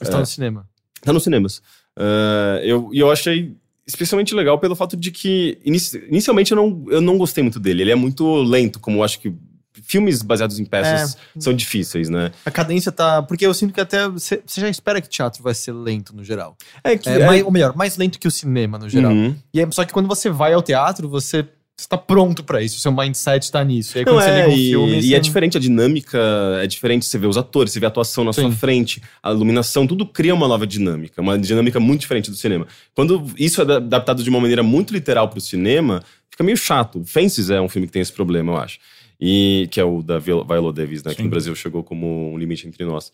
Está 0.00 0.18
no 0.18 0.26
cinema. 0.26 0.68
Tá 1.02 1.12
nos 1.12 1.22
cinemas. 1.22 1.62
É, 1.98 2.62
eu, 2.64 2.90
e 2.92 2.98
eu 2.98 3.10
achei 3.10 3.54
especialmente 3.86 4.34
legal 4.34 4.58
pelo 4.58 4.76
fato 4.76 4.96
de 4.96 5.10
que, 5.10 5.58
inici- 5.64 6.04
inicialmente, 6.08 6.52
eu 6.52 6.56
não, 6.56 6.84
eu 6.88 7.00
não 7.00 7.18
gostei 7.18 7.42
muito 7.42 7.58
dele. 7.58 7.82
Ele 7.82 7.90
é 7.90 7.94
muito 7.96 8.36
lento, 8.42 8.78
como 8.78 8.98
eu 8.98 9.02
acho 9.02 9.18
que 9.20 9.34
filmes 9.82 10.22
baseados 10.22 10.58
em 10.60 10.64
peças 10.64 11.16
são 11.38 11.52
difíceis, 11.54 12.08
né? 12.08 12.30
A 12.44 12.50
cadência 12.50 12.92
tá. 12.92 13.22
Porque 13.22 13.44
eu 13.46 13.52
sinto 13.54 13.72
que 13.74 13.80
até. 13.80 14.08
Você 14.08 14.40
já 14.56 14.68
espera 14.68 15.00
que 15.00 15.08
teatro 15.08 15.42
vai 15.42 15.54
ser 15.54 15.72
lento 15.72 16.14
no 16.14 16.22
geral. 16.22 16.56
É 16.84 16.96
que. 16.96 17.08
É, 17.08 17.26
mais- 17.26 17.42
ou 17.42 17.50
melhor, 17.50 17.74
mais 17.74 17.96
lento 17.96 18.18
que 18.18 18.28
o 18.28 18.30
cinema 18.30 18.78
no 18.78 18.88
geral. 18.88 19.12
Uhum. 19.12 19.34
E 19.52 19.60
é, 19.60 19.68
só 19.70 19.84
que 19.84 19.92
quando 19.92 20.06
você 20.06 20.28
vai 20.30 20.52
ao 20.52 20.62
teatro, 20.62 21.08
você 21.08 21.46
está 21.80 21.96
pronto 21.98 22.42
pra 22.44 22.62
isso. 22.62 22.78
Seu 22.80 22.92
mindset 22.92 23.50
tá 23.50 23.62
nisso. 23.64 23.96
E 23.96 24.00
aí 24.00 24.04
quando 24.04 24.16
Não, 24.16 24.22
você 24.22 24.30
é, 24.30 24.36
liga 24.36 24.48
um 24.48 24.52
e, 24.52 24.68
filme. 24.70 24.98
e 24.98 25.02
você- 25.02 25.14
é 25.14 25.18
diferente 25.20 25.56
a 25.56 25.60
dinâmica, 25.60 26.18
é 26.62 26.66
diferente 26.66 27.06
você 27.06 27.18
vê 27.18 27.26
os 27.26 27.36
atores, 27.36 27.72
você 27.72 27.80
vê 27.80 27.86
a 27.86 27.88
atuação 27.88 28.24
na 28.24 28.32
sua 28.32 28.50
Sim. 28.50 28.56
frente, 28.56 29.02
a 29.22 29.30
iluminação, 29.30 29.86
tudo 29.86 30.04
cria 30.06 30.34
uma 30.34 30.46
nova 30.46 30.66
dinâmica, 30.66 31.20
uma 31.20 31.38
dinâmica 31.38 31.80
muito 31.80 32.00
diferente 32.00 32.30
do 32.30 32.36
cinema. 32.36 32.66
Quando 32.94 33.24
isso 33.38 33.62
é 33.62 33.64
da- 33.64 33.76
adaptado 33.76 34.22
de 34.22 34.30
uma 34.30 34.40
maneira 34.40 34.62
muito 34.62 34.92
literal 34.92 35.28
pro 35.28 35.40
cinema, 35.40 36.02
fica 36.30 36.44
meio 36.44 36.56
chato. 36.56 37.02
Fences 37.04 37.50
é 37.50 37.60
um 37.60 37.68
filme 37.68 37.86
que 37.86 37.92
tem 37.92 38.02
esse 38.02 38.12
problema, 38.12 38.52
eu 38.52 38.56
acho. 38.58 38.78
E 39.20 39.68
que 39.70 39.78
é 39.80 39.84
o 39.84 40.02
da 40.02 40.18
Viola 40.18 40.72
Davis, 40.72 41.02
né, 41.04 41.10
que 41.10 41.18
Sim. 41.18 41.24
no 41.24 41.30
Brasil 41.30 41.54
chegou 41.54 41.82
como 41.82 42.32
um 42.32 42.38
limite 42.38 42.66
entre 42.66 42.84
nós. 42.84 43.12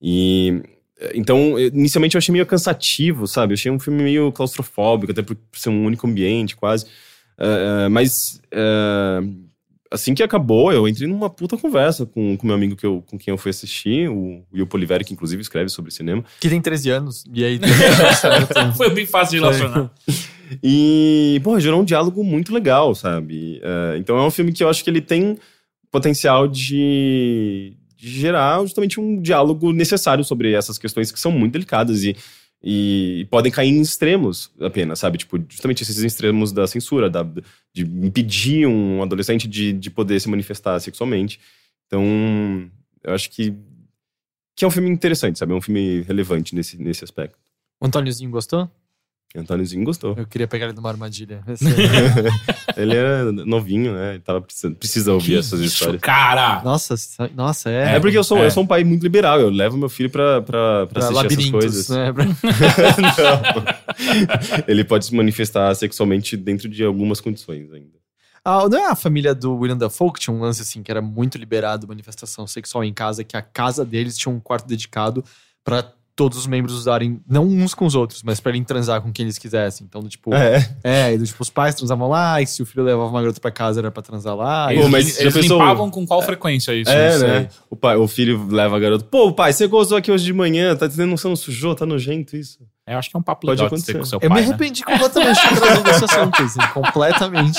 E 0.00 0.62
então, 1.14 1.56
inicialmente 1.58 2.16
eu 2.16 2.18
achei 2.18 2.32
meio 2.32 2.44
cansativo, 2.46 3.26
sabe? 3.28 3.52
Eu 3.52 3.54
achei 3.54 3.70
um 3.70 3.78
filme 3.78 4.02
meio 4.02 4.32
claustrofóbico, 4.32 5.12
até 5.12 5.22
por 5.22 5.36
ser 5.52 5.68
um 5.68 5.84
único 5.84 6.06
ambiente, 6.08 6.56
quase. 6.56 6.86
Eh, 7.38 7.84
eh, 7.84 7.88
mas 7.88 8.40
eh, 8.50 9.20
assim 9.90 10.14
que 10.14 10.22
acabou, 10.22 10.72
eu 10.72 10.86
entrei 10.86 11.08
numa 11.08 11.30
puta 11.30 11.56
conversa 11.56 12.04
com 12.04 12.34
o 12.34 12.46
meu 12.46 12.54
amigo 12.54 12.76
que 12.76 12.84
eu, 12.84 13.02
com 13.06 13.18
quem 13.18 13.32
eu 13.32 13.38
fui 13.38 13.50
assistir, 13.50 14.08
o 14.08 14.42
Will 14.52 14.66
Poliveri, 14.66 15.04
que 15.04 15.12
inclusive 15.12 15.40
escreve 15.40 15.68
sobre 15.68 15.90
cinema. 15.90 16.24
Que 16.40 16.48
tem 16.48 16.60
13 16.60 16.90
anos. 16.90 17.24
E 17.32 17.44
aí. 17.44 17.60
Foi 18.76 18.90
bem 18.90 19.06
fácil 19.06 19.38
de 19.38 19.44
relacionar. 19.44 19.90
E, 20.62 21.40
pô, 21.42 21.58
gerou 21.60 21.80
um 21.80 21.84
diálogo 21.84 22.22
muito 22.24 22.52
legal, 22.52 22.94
sabe? 22.94 23.60
Eh, 23.62 23.96
então 23.98 24.16
é 24.16 24.26
um 24.26 24.30
filme 24.30 24.52
que 24.52 24.62
eu 24.62 24.68
acho 24.68 24.82
que 24.82 24.90
ele 24.90 25.00
tem 25.00 25.38
potencial 25.90 26.46
de, 26.46 27.74
de 27.96 28.10
gerar 28.10 28.60
justamente 28.60 29.00
um 29.00 29.20
diálogo 29.20 29.72
necessário 29.72 30.24
sobre 30.24 30.52
essas 30.52 30.78
questões 30.78 31.10
que 31.10 31.20
são 31.20 31.32
muito 31.32 31.52
delicadas 31.52 32.04
e, 32.04 32.16
e 32.62 33.26
podem 33.30 33.52
cair 33.52 33.68
em 33.68 33.80
extremos 33.80 34.50
apenas, 34.60 34.98
sabe? 34.98 35.18
Tipo, 35.18 35.38
justamente 35.48 35.82
esses 35.82 35.98
extremos 35.98 36.52
da 36.52 36.66
censura, 36.66 37.08
da, 37.08 37.22
de 37.72 37.82
impedir 37.84 38.66
um 38.66 39.02
adolescente 39.02 39.46
de, 39.46 39.72
de 39.72 39.90
poder 39.90 40.20
se 40.20 40.28
manifestar 40.28 40.78
sexualmente. 40.80 41.38
Então, 41.86 42.70
eu 43.04 43.14
acho 43.14 43.30
que, 43.30 43.54
que 44.56 44.64
é 44.64 44.68
um 44.68 44.70
filme 44.70 44.90
interessante, 44.90 45.38
sabe? 45.38 45.52
É 45.52 45.54
um 45.54 45.60
filme 45.60 46.02
relevante 46.02 46.54
nesse, 46.54 46.76
nesse 46.76 47.04
aspecto. 47.04 47.38
O 47.80 47.86
Antôniozinho 47.86 48.30
gostou? 48.30 48.68
Antôniozinho 49.36 49.84
gostou. 49.84 50.14
Eu 50.16 50.26
queria 50.26 50.48
pegar 50.48 50.64
ele 50.66 50.74
numa 50.74 50.88
armadilha. 50.88 51.42
Ele 52.76 52.96
é 52.96 53.24
novinho, 53.44 53.92
né? 53.92 54.10
Ele 54.14 54.20
tava 54.20 54.40
precisando, 54.40 54.76
precisa 54.76 55.12
ouvir 55.12 55.32
Que 55.32 55.38
essas 55.38 55.60
isso, 55.60 55.74
histórias. 55.74 56.00
Cara! 56.00 56.62
nossa, 56.64 56.96
sa- 56.96 57.28
nossa, 57.34 57.68
é. 57.70 57.96
É, 57.96 58.00
porque 58.00 58.16
eu 58.16 58.24
sou, 58.24 58.38
É. 58.38 58.46
eu 58.46 58.50
sou 58.50 58.62
um 58.62 58.66
pai 58.66 58.84
muito 58.84 59.02
liberal. 59.02 59.38
Eu 59.40 59.50
levo 59.50 59.76
meu 59.76 59.88
filho 59.88 60.08
pra, 60.08 60.40
pra, 60.40 60.86
pra 60.86 60.86
pra 60.86 60.98
assistir 61.08 61.26
essas 61.26 61.50
labirintos, 61.50 61.50
coisas. 61.50 61.88
né? 61.90 62.12
Pra-. 62.12 62.24
Ele 64.66 64.84
pode 64.84 65.06
se 65.06 65.14
manifestar 65.14 65.74
sexualmente 65.74 66.36
dentro 66.36 66.68
de 66.68 66.84
algumas 66.84 67.20
condições 67.20 67.70
ainda. 67.72 67.98
Ah, 68.44 68.66
não 68.68 68.78
é 68.78 68.86
a 68.86 68.94
família 68.96 69.34
do 69.34 69.54
William 69.56 69.76
Dafoe 69.76 70.12
que 70.12 70.20
tinha 70.20 70.34
um 70.34 70.40
lance 70.40 70.62
assim, 70.62 70.82
que 70.82 70.90
era 70.90 71.02
muito 71.02 71.36
liberado 71.36 71.86
manifestação 71.86 72.46
sexual 72.46 72.82
em 72.84 72.94
casa, 72.94 73.22
que 73.24 73.36
a 73.36 73.42
casa 73.42 73.84
deles 73.84 74.16
tinha 74.16 74.32
um 74.32 74.40
quarto 74.40 74.66
dedicado 74.66 75.22
pra 75.64 75.92
todos 76.18 76.36
os 76.36 76.48
membros 76.48 76.74
usarem, 76.74 77.20
não 77.30 77.46
uns 77.46 77.74
com 77.74 77.86
os 77.86 77.94
outros, 77.94 78.24
mas 78.24 78.40
pra 78.40 78.50
ele 78.50 78.64
transar 78.64 79.00
com 79.00 79.12
quem 79.12 79.22
eles 79.24 79.38
quisessem. 79.38 79.86
Então, 79.88 80.00
do 80.02 80.08
tipo, 80.08 80.34
é, 80.34 80.68
É. 80.82 81.14
e 81.14 81.18
do 81.18 81.24
tipo, 81.24 81.40
os 81.40 81.48
pais 81.48 81.76
transavam 81.76 82.08
lá, 82.08 82.42
e 82.42 82.46
se 82.46 82.60
o 82.60 82.66
filho 82.66 82.82
levava 82.82 83.08
uma 83.08 83.20
garota 83.20 83.40
pra 83.40 83.52
casa 83.52 83.78
era 83.80 83.88
pra 83.92 84.02
transar 84.02 84.34
lá. 84.34 84.72
Eles, 84.74 84.88
mas 84.88 85.20
eles 85.20 85.32
pensou- 85.32 85.58
limpavam 85.58 85.88
com 85.92 86.04
qual 86.04 86.20
frequência 86.20 86.74
isso? 86.74 86.90
É, 86.90 87.18
Não 87.18 87.26
né? 87.28 87.48
O, 87.70 87.76
pai, 87.76 87.96
o 87.96 88.08
filho 88.08 88.48
leva 88.50 88.76
a 88.76 88.80
garota. 88.80 89.04
Pô, 89.04 89.32
pai, 89.32 89.52
você 89.52 89.68
gozou 89.68 89.96
aqui 89.96 90.10
hoje 90.10 90.24
de 90.24 90.32
manhã, 90.32 90.74
tá 90.74 90.88
dizendo 90.88 91.16
você 91.16 91.28
não 91.28 91.36
sujou, 91.36 91.72
tá 91.76 91.86
nojento 91.86 92.36
isso. 92.36 92.58
É, 92.88 92.94
eu 92.94 92.98
acho 92.98 93.10
que 93.10 93.16
é 93.16 93.18
um 93.18 93.22
papo 93.22 93.46
Pode 93.46 93.60
legal 93.62 93.76
de 93.76 93.84
ter 93.84 93.92
acontecer. 93.92 93.98
com 93.98 94.04
seu 94.06 94.18
Eu 94.22 94.28
pai, 94.30 94.40
me 94.40 94.46
né? 94.46 94.48
arrependi 94.54 94.82
completamente 94.82 95.36
de 95.48 95.60
trazer 95.60 95.90
esse 95.90 96.04
assunto, 96.06 96.42
assim, 96.42 96.58
completamente. 96.72 97.58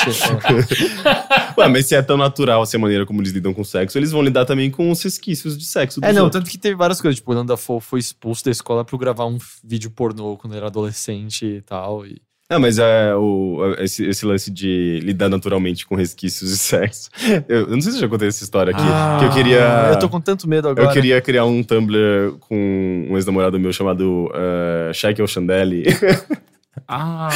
Ué, 1.57 1.67
mas 1.67 1.85
se 1.85 1.93
é 1.95 2.01
tão 2.01 2.17
natural 2.17 2.61
assim, 2.63 2.77
a 2.77 2.79
maneira 2.79 3.05
como 3.05 3.21
eles 3.21 3.31
lidam 3.31 3.53
com 3.53 3.61
o 3.61 3.65
sexo, 3.65 3.97
eles 3.97 4.11
vão 4.11 4.23
lidar 4.23 4.45
também 4.45 4.71
com 4.71 4.89
os 4.89 5.01
resquícios 5.03 5.55
de 5.57 5.65
sexo. 5.65 5.99
É, 6.03 6.11
não, 6.11 6.23
outros. 6.23 6.41
tanto 6.41 6.51
que 6.51 6.57
teve 6.57 6.75
várias 6.75 6.99
coisas. 6.99 7.17
Tipo, 7.17 7.31
o 7.31 7.35
Nanda 7.35 7.55
Fo 7.57 7.79
foi 7.79 7.99
expulso 7.99 8.43
da 8.43 8.51
escola 8.51 8.83
pra 8.83 8.97
gravar 8.97 9.25
um 9.27 9.37
vídeo 9.63 9.91
pornô 9.91 10.35
quando 10.35 10.55
era 10.55 10.65
adolescente 10.65 11.45
e 11.45 11.61
tal. 11.61 12.05
E... 12.05 12.19
É, 12.51 12.57
mas 12.57 12.79
é 12.79 13.13
o, 13.15 13.75
esse, 13.77 14.03
esse 14.05 14.25
lance 14.25 14.49
de 14.49 14.99
lidar 15.03 15.29
naturalmente 15.29 15.85
com 15.85 15.93
resquícios 15.93 16.49
de 16.49 16.57
sexo. 16.57 17.09
Eu, 17.47 17.61
eu 17.61 17.67
não 17.67 17.81
sei 17.81 17.91
se 17.91 17.97
eu 17.99 18.01
já 18.01 18.07
contei 18.07 18.27
essa 18.27 18.43
história 18.43 18.73
aqui. 18.73 18.81
que 19.19 19.25
eu 19.25 19.31
queria. 19.31 19.89
Ah, 19.89 19.91
Eu 19.91 19.99
tô 19.99 20.09
com 20.09 20.19
tanto 20.19 20.47
medo 20.49 20.67
agora. 20.67 20.87
Eu 20.87 20.91
queria 20.91 21.21
criar 21.21 21.45
um 21.45 21.61
Tumblr 21.63 22.37
com 22.39 23.07
um 23.09 23.15
ex-namorado 23.15 23.59
meu 23.59 23.71
chamado 23.71 24.31
uh, 24.31 25.27
Chandeli. 25.27 25.85
Ah. 26.87 27.29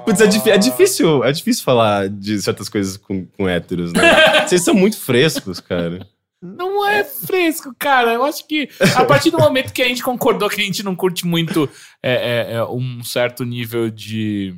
Putz, 0.04 0.20
é, 0.20 0.50
é 0.50 0.58
difícil, 0.58 1.24
é 1.24 1.32
difícil 1.32 1.64
falar 1.64 2.08
de 2.08 2.40
certas 2.40 2.68
coisas 2.68 2.96
com, 2.96 3.26
com 3.36 3.48
héteros, 3.48 3.92
né? 3.92 4.46
Vocês 4.46 4.64
são 4.64 4.74
muito 4.74 4.96
frescos, 4.96 5.60
cara. 5.60 6.06
Não 6.42 6.86
é 6.86 7.04
fresco, 7.04 7.74
cara. 7.78 8.14
Eu 8.14 8.24
acho 8.24 8.46
que 8.46 8.68
a 8.96 9.04
partir 9.04 9.30
do 9.30 9.38
momento 9.38 9.72
que 9.72 9.82
a 9.82 9.88
gente 9.88 10.02
concordou 10.02 10.48
que 10.48 10.60
a 10.60 10.64
gente 10.64 10.82
não 10.82 10.96
curte 10.96 11.26
muito 11.26 11.68
é, 12.02 12.12
é, 12.12 12.52
é, 12.54 12.64
um 12.64 13.04
certo 13.04 13.44
nível 13.44 13.90
de 13.90 14.54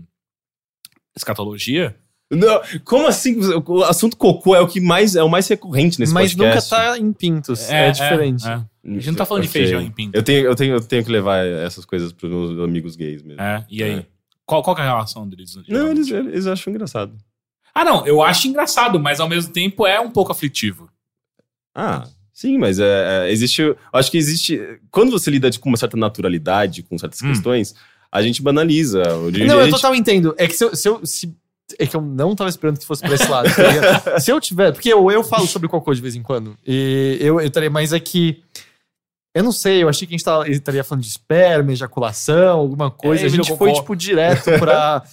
escatologia. 1.16 1.97
Não, 2.31 2.62
como 2.85 3.07
assim? 3.09 3.37
O 3.66 3.83
assunto 3.83 4.16
cocô 4.16 4.57
é 4.57 4.61
o 4.61 4.66
que 4.66 4.81
mais 4.81 5.16
é 5.16 5.23
o 5.23 5.29
mais 5.29 5.47
recorrente 5.49 6.01
nesse 6.01 6.14
Mas 6.14 6.35
nunca 6.35 6.53
podcast. 6.53 6.71
tá 6.71 6.99
em 6.99 7.12
pintos. 7.12 7.68
É, 7.68 7.90
diferente. 7.90 8.47
é. 8.49 8.55
A 8.55 8.95
gente 8.95 9.09
não 9.09 9.14
tá 9.14 9.27
falando 9.27 9.42
de 9.42 9.49
Ok. 9.51 9.61
feijão 9.61 9.81
em 9.81 9.90
pinto. 9.90 10.16
Eu 10.16 10.23
tenho, 10.23 10.47
eu, 10.47 10.57
tenho, 10.57 10.75
eu 10.75 10.81
tenho 10.81 11.05
que 11.05 11.11
levar 11.11 11.45
essas 11.45 11.85
coisas 11.85 12.12
pros 12.12 12.31
meus 12.31 12.59
amigos 12.61 12.97
gays 12.97 13.23
mesmo. 13.23 13.40
É, 13.42 13.64
e 13.68 13.83
aí? 13.83 13.99
É. 13.99 14.07
Qual, 14.47 14.62
qual 14.62 14.75
que 14.75 14.83
é 14.83 14.85
a 14.85 14.88
relação 14.88 15.29
deles? 15.29 15.57
Não, 15.68 15.90
eles, 15.90 16.11
eles 16.11 16.47
acham 16.47 16.73
engraçado. 16.73 17.16
Ah, 17.75 17.85
não, 17.85 18.07
eu 18.07 18.23
acho 18.23 18.49
engraçado, 18.49 18.99
mas 18.99 19.21
ao 19.21 19.29
mesmo 19.29 19.53
tempo 19.53 19.87
é 19.87 20.01
um 20.01 20.11
pouco 20.11 20.33
aflitivo. 20.33 20.90
Ah, 21.74 22.04
sim, 22.32 22.58
mas 22.58 22.78
é, 22.78 23.26
é, 23.28 23.32
existe. 23.32 23.62
Eu 23.62 23.76
acho 23.92 24.11
que 24.11 24.18
existe. 24.18 24.61
Quando 24.90 25.11
você 25.11 25.30
lida 25.30 25.50
de- 25.50 25.58
com 25.58 25.68
uma 25.68 25.76
certa 25.78 25.96
naturalidade 25.96 26.82
com 26.82 26.98
certas 26.98 27.20
Hum. 27.22 27.28
questões, 27.28 27.74
a 28.11 28.20
gente 28.22 28.42
banaliza. 28.42 29.02
Não, 29.04 29.24
eu 29.28 29.64
gente- 29.64 29.70
total 29.70 29.94
entendo. 29.94 30.35
É 30.38 30.46
que 30.46 30.54
se 30.54 30.64
eu, 30.64 30.76
se 30.76 30.88
eu- 30.88 31.00
se- 31.06 31.35
é 31.78 31.87
que 31.87 31.96
eu 31.96 32.02
não 32.02 32.35
tava 32.37 32.50
esperando 32.50 32.78
que 32.78 32.85
fosse 32.87 33.00
pra 33.00 33.14
esse 33.14 33.26
lado. 33.28 33.48
tá 34.04 34.20
se 34.20 34.30
eu 34.30 34.38
tiver. 34.40 34.72
Porque 34.72 34.92
eu, 34.92 35.11
eu 35.11 35.24
falo 35.24 35.46
sobre 35.46 35.68
cocô 35.68 35.94
de 35.94 36.02
vez 36.02 36.14
em 36.14 36.22
quando. 36.22 36.56
E 36.66 37.16
eu, 37.20 37.40
eu 37.40 37.46
estaria 37.46 37.70
mais 37.70 37.92
aqui. 37.92 38.42
Eu 39.35 39.42
não 39.42 39.52
sei, 39.52 39.82
eu 39.82 39.88
achei 39.88 40.06
que 40.06 40.12
a 40.12 40.16
gente 40.18 40.24
tava- 40.26 40.46
estaria 40.50 40.85
falando 40.85 41.02
de 41.02 41.08
esperma, 41.08 41.72
ejaculação, 41.72 42.58
alguma 42.58 42.90
coisa. 42.90 43.22
É, 43.22 43.26
a 43.26 43.30
gente 43.30 43.48
foi, 43.56 43.70
cocô. 43.70 43.80
tipo, 43.80 43.96
direto 43.96 44.44
pra. 44.58 45.02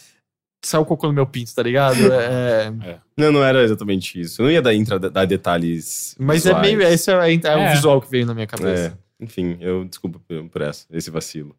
Saiu 0.62 0.82
o 0.82 0.86
cocô 0.86 1.08
no 1.08 1.14
meu 1.14 1.26
pinto, 1.26 1.54
tá 1.56 1.64
ligado? 1.64 1.98
É, 2.12 3.00
Não, 3.18 3.32
não 3.32 3.44
era 3.44 3.64
exatamente 3.64 4.20
isso. 4.20 4.42
Eu 4.42 4.46
não 4.46 4.52
ia 4.52 4.62
dar, 4.62 4.74
entrar, 4.74 4.98
dar 4.98 5.26
detalhes. 5.26 6.16
mas 6.20 6.46
é 6.46 6.50
visuais. 6.54 6.68
meio. 6.78 6.82
Esse 6.82 7.12
é, 7.12 7.14
é 7.14 7.56
o 7.56 7.60
É. 7.60 7.74
visual 7.74 8.02
que 8.02 8.10
veio 8.12 8.26
na 8.26 8.34
minha 8.34 8.48
cabeça. 8.48 8.98
É, 9.20 9.24
enfim, 9.24 9.58
eu 9.62 9.86
desculpa 9.86 10.20
por, 10.28 10.50
por 10.50 10.62
essa, 10.62 10.86
esse 10.92 11.10
vacilo. 11.10 11.56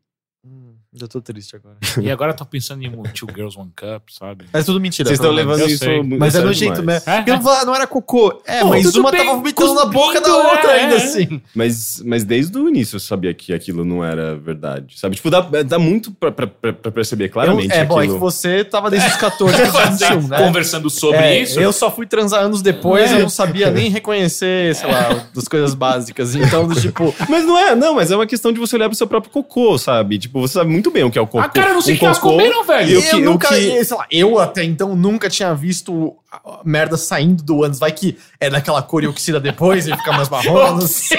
Eu 0.99 1.07
tô 1.07 1.21
triste 1.21 1.55
agora. 1.55 1.77
E 2.03 2.11
agora 2.11 2.33
eu 2.33 2.37
tô 2.37 2.45
pensando 2.45 2.83
em 2.83 2.91
Two 3.13 3.29
Girls 3.33 3.57
One 3.57 3.71
Cup, 3.77 4.09
sabe? 4.11 4.47
É 4.53 4.61
tudo 4.61 4.81
mentira. 4.81 5.07
Vocês 5.09 5.21
estão 5.21 5.31
levando 5.31 5.61
Eu 5.61 5.69
isso 5.69 5.89
muito 5.89 6.19
Mas 6.19 6.35
é 6.35 6.41
nojento. 6.43 6.81
É, 6.91 6.99
Porque 6.99 7.31
eu 7.31 7.37
vou 7.39 7.45
falar, 7.45 7.65
não 7.65 7.77
era 7.77 7.87
cocô. 7.87 8.43
É, 8.45 8.59
Pô, 8.61 8.71
mas 8.71 8.93
uma 8.97 9.13
bem, 9.13 9.25
tava 9.25 9.37
vomitando 9.37 9.75
na 9.75 9.85
boca 9.85 10.21
da 10.21 10.27
cuspindo, 10.29 10.49
outra 10.49 10.73
é, 10.73 10.81
ainda 10.83 10.95
é. 10.97 10.99
assim. 10.99 11.41
Mas, 11.55 12.03
mas 12.05 12.25
desde 12.25 12.59
o 12.59 12.69
início 12.69 12.97
eu 12.97 13.01
sabia 13.01 13.33
que 13.33 13.53
aquilo 13.53 13.85
não 13.85 14.03
era 14.05 14.35
verdade. 14.35 14.99
Sabe? 14.99 15.15
Tipo, 15.15 15.31
dá, 15.31 15.41
dá 15.63 15.79
muito 15.79 16.11
pra, 16.11 16.33
pra, 16.33 16.49
pra 16.49 16.73
pra 16.73 16.91
perceber 16.91 17.29
claramente 17.29 17.73
Eu- 17.73 17.81
é, 17.83 17.85
bom, 17.85 17.99
é 18.01 18.03
que 18.03 18.09
aquilo. 18.09 18.19
você 18.19 18.65
tava 18.65 18.91
desde 18.91 19.11
os 19.11 19.17
14 19.17 19.63
aos 19.63 20.01
21, 20.01 20.27
né? 20.27 20.39
Conversando 20.39 20.91
sobre 20.91 21.19
É, 21.19 21.41
isso. 21.41 21.61
Eu 21.61 21.73
só 21.73 21.89
fui 21.89 22.05
transar 22.05 22.43
anos 22.43 22.63
depois, 22.63 23.13
É. 23.13 23.15
eu 23.15 23.21
não 23.21 23.29
sabia 23.29 23.71
nem 23.71 23.89
reconhecer, 23.91 24.75
sei 24.75 24.91
lá, 24.91 25.25
das 25.33 25.47
coisas 25.47 25.73
básicas. 25.73 26.35
Então, 26.35 26.67
do 26.67 26.75
tipo, 26.81 27.15
Mas 27.29 27.45
não 27.45 27.57
é, 27.57 27.77
não, 27.77 27.95
mas 27.95 28.11
é 28.11 28.17
uma 28.17 28.27
questão 28.27 28.53
de 28.53 28.59
você 28.59 28.75
olhar 28.75 28.89
pro 28.89 28.97
seu 28.99 29.07
próprio 29.07 29.31
cocô, 29.33 29.79
sabe? 29.79 30.19
Tipo, 30.19 30.41
você 30.41 30.55
sabe 30.55 30.69
muito 30.71 30.80
bem 30.89 31.03
o 31.03 31.11
que 31.11 31.19
é 31.19 31.21
o 31.21 31.27
cocô. 31.27 31.41
Ah, 31.41 31.49
cara, 31.49 31.71
eu 31.71 31.75
não 31.75 31.81
sei 31.81 31.95
Um 31.95 31.97
o 31.97 31.99
que 31.99 32.05
elas 32.05 32.19
cocô- 32.21 32.37
comeram, 32.37 32.63
velho. 32.65 32.89
E 32.91 32.95
eu, 32.95 33.03
que- 33.03 33.17
o 33.17 33.21
nunca, 33.21 33.49
que- 33.49 33.85
sei 33.85 33.97
lá, 33.97 34.07
eu 34.09 34.39
até 34.39 34.63
então 34.63 34.95
nunca 34.95 35.29
tinha 35.29 35.53
visto 35.53 36.15
a- 36.31 36.37
a 36.37 36.61
merda 36.65 36.97
saindo 36.97 37.43
do 37.43 37.65
ânus. 37.65 37.81
Vai 37.81 37.91
que 37.91 38.17
é 38.39 38.49
daquela 38.49 38.81
cor 38.81 39.03
e 39.03 39.09
oxida 39.09 39.41
depois 39.41 39.89
e 39.89 39.97
fica 39.97 40.13
mais 40.13 40.29
marrom, 40.31 40.57
eu 40.59 40.75
não 40.77 40.87
sei. 40.87 41.19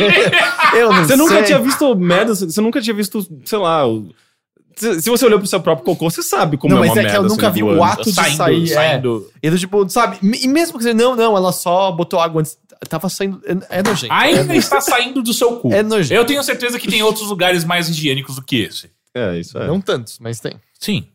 Eu 0.73 0.93
não 0.93 1.03
Você 1.05 1.15
nunca 1.17 1.33
sei. 1.35 1.43
tinha 1.43 1.59
visto 1.59 1.93
merda, 1.97 2.33
você 2.33 2.61
nunca 2.61 2.81
tinha 2.81 2.95
visto, 2.95 3.27
sei 3.43 3.59
lá. 3.59 3.83
Se, 4.75 5.09
você 5.11 5.25
olhou 5.25 5.37
pro 5.37 5.47
seu 5.47 5.59
próprio 5.59 5.85
cocô, 5.85 6.09
você 6.09 6.23
sabe 6.23 6.57
como 6.57 6.73
Não, 6.73 6.83
é 6.83 6.87
mas 6.87 6.95
uma 6.97 7.01
é 7.01 7.05
que 7.05 7.11
merda. 7.11 7.25
eu 7.27 7.29
nunca 7.29 7.49
vi 7.51 7.61
o 7.61 7.83
ato 7.83 8.03
de 8.05 8.13
saindo, 8.13 8.37
sair, 8.37 8.63
é. 8.63 8.73
saindo. 8.73 9.29
E 9.43 9.49
do 9.49 9.59
tipo, 9.59 9.87
sabe? 9.89 10.17
E 10.23 10.47
mesmo 10.47 10.77
que 10.77 10.83
você, 10.83 10.93
não, 10.93 11.15
não, 11.15 11.35
ela 11.37 11.51
só 11.51 11.91
botou 11.91 12.19
água 12.19 12.39
antes. 12.41 12.57
Tava 12.89 13.07
saindo. 13.09 13.39
É, 13.45 13.79
é 13.79 13.83
nojento. 13.83 14.11
Ainda 14.11 14.55
está 14.55 14.81
saindo 14.81 15.21
do 15.21 15.33
seu 15.33 15.57
cu. 15.57 15.71
É 15.71 15.83
nojento. 15.83 16.15
Eu 16.19 16.25
tenho 16.25 16.41
certeza 16.41 16.79
que 16.79 16.87
tem 16.87 17.03
outros 17.03 17.27
lugares 17.29 17.63
mais 17.63 17.87
higiênicos 17.89 18.37
do 18.37 18.41
que 18.41 18.55
esse. 18.63 18.89
É, 19.15 19.37
isso 19.39 19.57
é. 19.57 19.67
Não 19.67 19.81
tantos, 19.81 20.19
mas 20.19 20.39
tem. 20.39 20.53
Sim. 20.79 21.07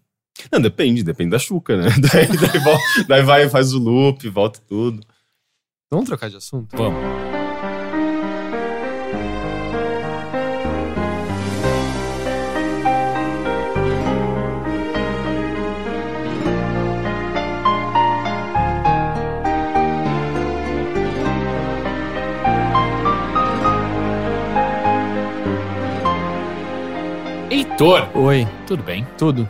Não, 0.53 0.61
depende, 0.61 1.03
depende 1.03 1.31
da 1.31 1.39
chuca, 1.39 1.77
né? 1.77 1.89
Daí, 2.13 2.27
daí, 2.29 2.61
vol- 2.63 3.07
daí 3.09 3.23
vai, 3.23 3.49
faz 3.49 3.73
o 3.73 3.79
loop, 3.79 4.29
volta 4.29 4.61
tudo. 4.69 5.01
Vamos 5.91 6.07
trocar 6.07 6.29
de 6.29 6.37
assunto? 6.37 6.77
Vamos. 6.77 7.36
Heitor, 27.79 28.09
Oi, 28.17 28.49
tudo 28.67 28.83
bem? 28.83 29.07
tudo. 29.19 29.47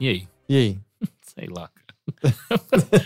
E 0.00 0.08
aí? 0.08 0.28
E 0.48 0.56
aí? 0.56 0.78
Sei 1.22 1.46
lá, 1.46 1.70
cara. 1.70 2.34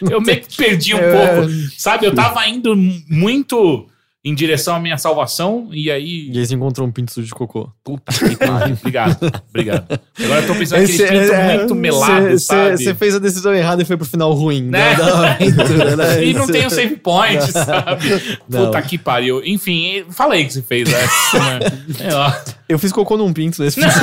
Eu 0.10 0.22
meio 0.22 0.40
que 0.40 0.56
perdi 0.56 0.94
um 0.94 0.96
É, 1.04 1.36
pouco. 1.36 1.52
Sabe, 1.76 2.06
eu 2.06 2.14
tava 2.14 2.48
indo 2.48 2.74
muito 2.74 3.86
em 4.28 4.34
direção 4.34 4.74
à 4.76 4.80
minha 4.80 4.98
salvação 4.98 5.68
e 5.72 5.90
aí. 5.90 6.30
E 6.32 6.38
aí 6.38 6.46
você 6.46 6.54
encontrou 6.54 6.86
um 6.86 6.90
pinto 6.92 7.12
sujo 7.12 7.26
de 7.26 7.34
cocô. 7.34 7.70
Puta 7.84 8.12
que 8.12 8.36
pariu. 8.36 8.74
Obrigado, 8.80 9.42
obrigado. 9.48 10.00
Agora 10.22 10.40
eu 10.40 10.46
tô 10.46 10.54
pensando 10.54 10.82
Esse- 10.82 11.02
naquele 11.02 11.20
pinto 11.20 11.32
é, 11.34 11.56
muito 11.58 11.74
melado, 11.74 12.38
sabe? 12.38 12.76
Você 12.78 12.94
fez 12.94 13.14
a 13.14 13.18
decisão 13.18 13.54
errada 13.54 13.82
e 13.82 13.84
foi 13.84 13.96
pro 13.96 14.06
final 14.06 14.32
ruim, 14.32 14.62
Né? 14.62 14.90
né? 14.90 14.96
Da 14.96 15.30
aventura, 15.32 15.96
né? 15.96 16.24
E 16.24 16.34
não 16.34 16.46
tem 16.46 16.66
o 16.66 16.70
save 16.70 16.96
point, 16.96 17.50
sabe? 17.52 18.38
Não. 18.48 18.66
Puta 18.66 18.82
que 18.82 18.98
pariu. 18.98 19.42
Enfim, 19.44 20.04
fala 20.10 20.34
aí 20.34 20.44
que 20.44 20.52
você 20.52 20.62
fez 20.62 20.92
essa, 20.92 21.38
né? 21.38 21.58
Lá. 22.12 22.42
Eu 22.68 22.78
fiz 22.78 22.92
cocô 22.92 23.16
num 23.16 23.32
pinto 23.32 23.62
nesse 23.62 23.80
filme. 23.80 23.94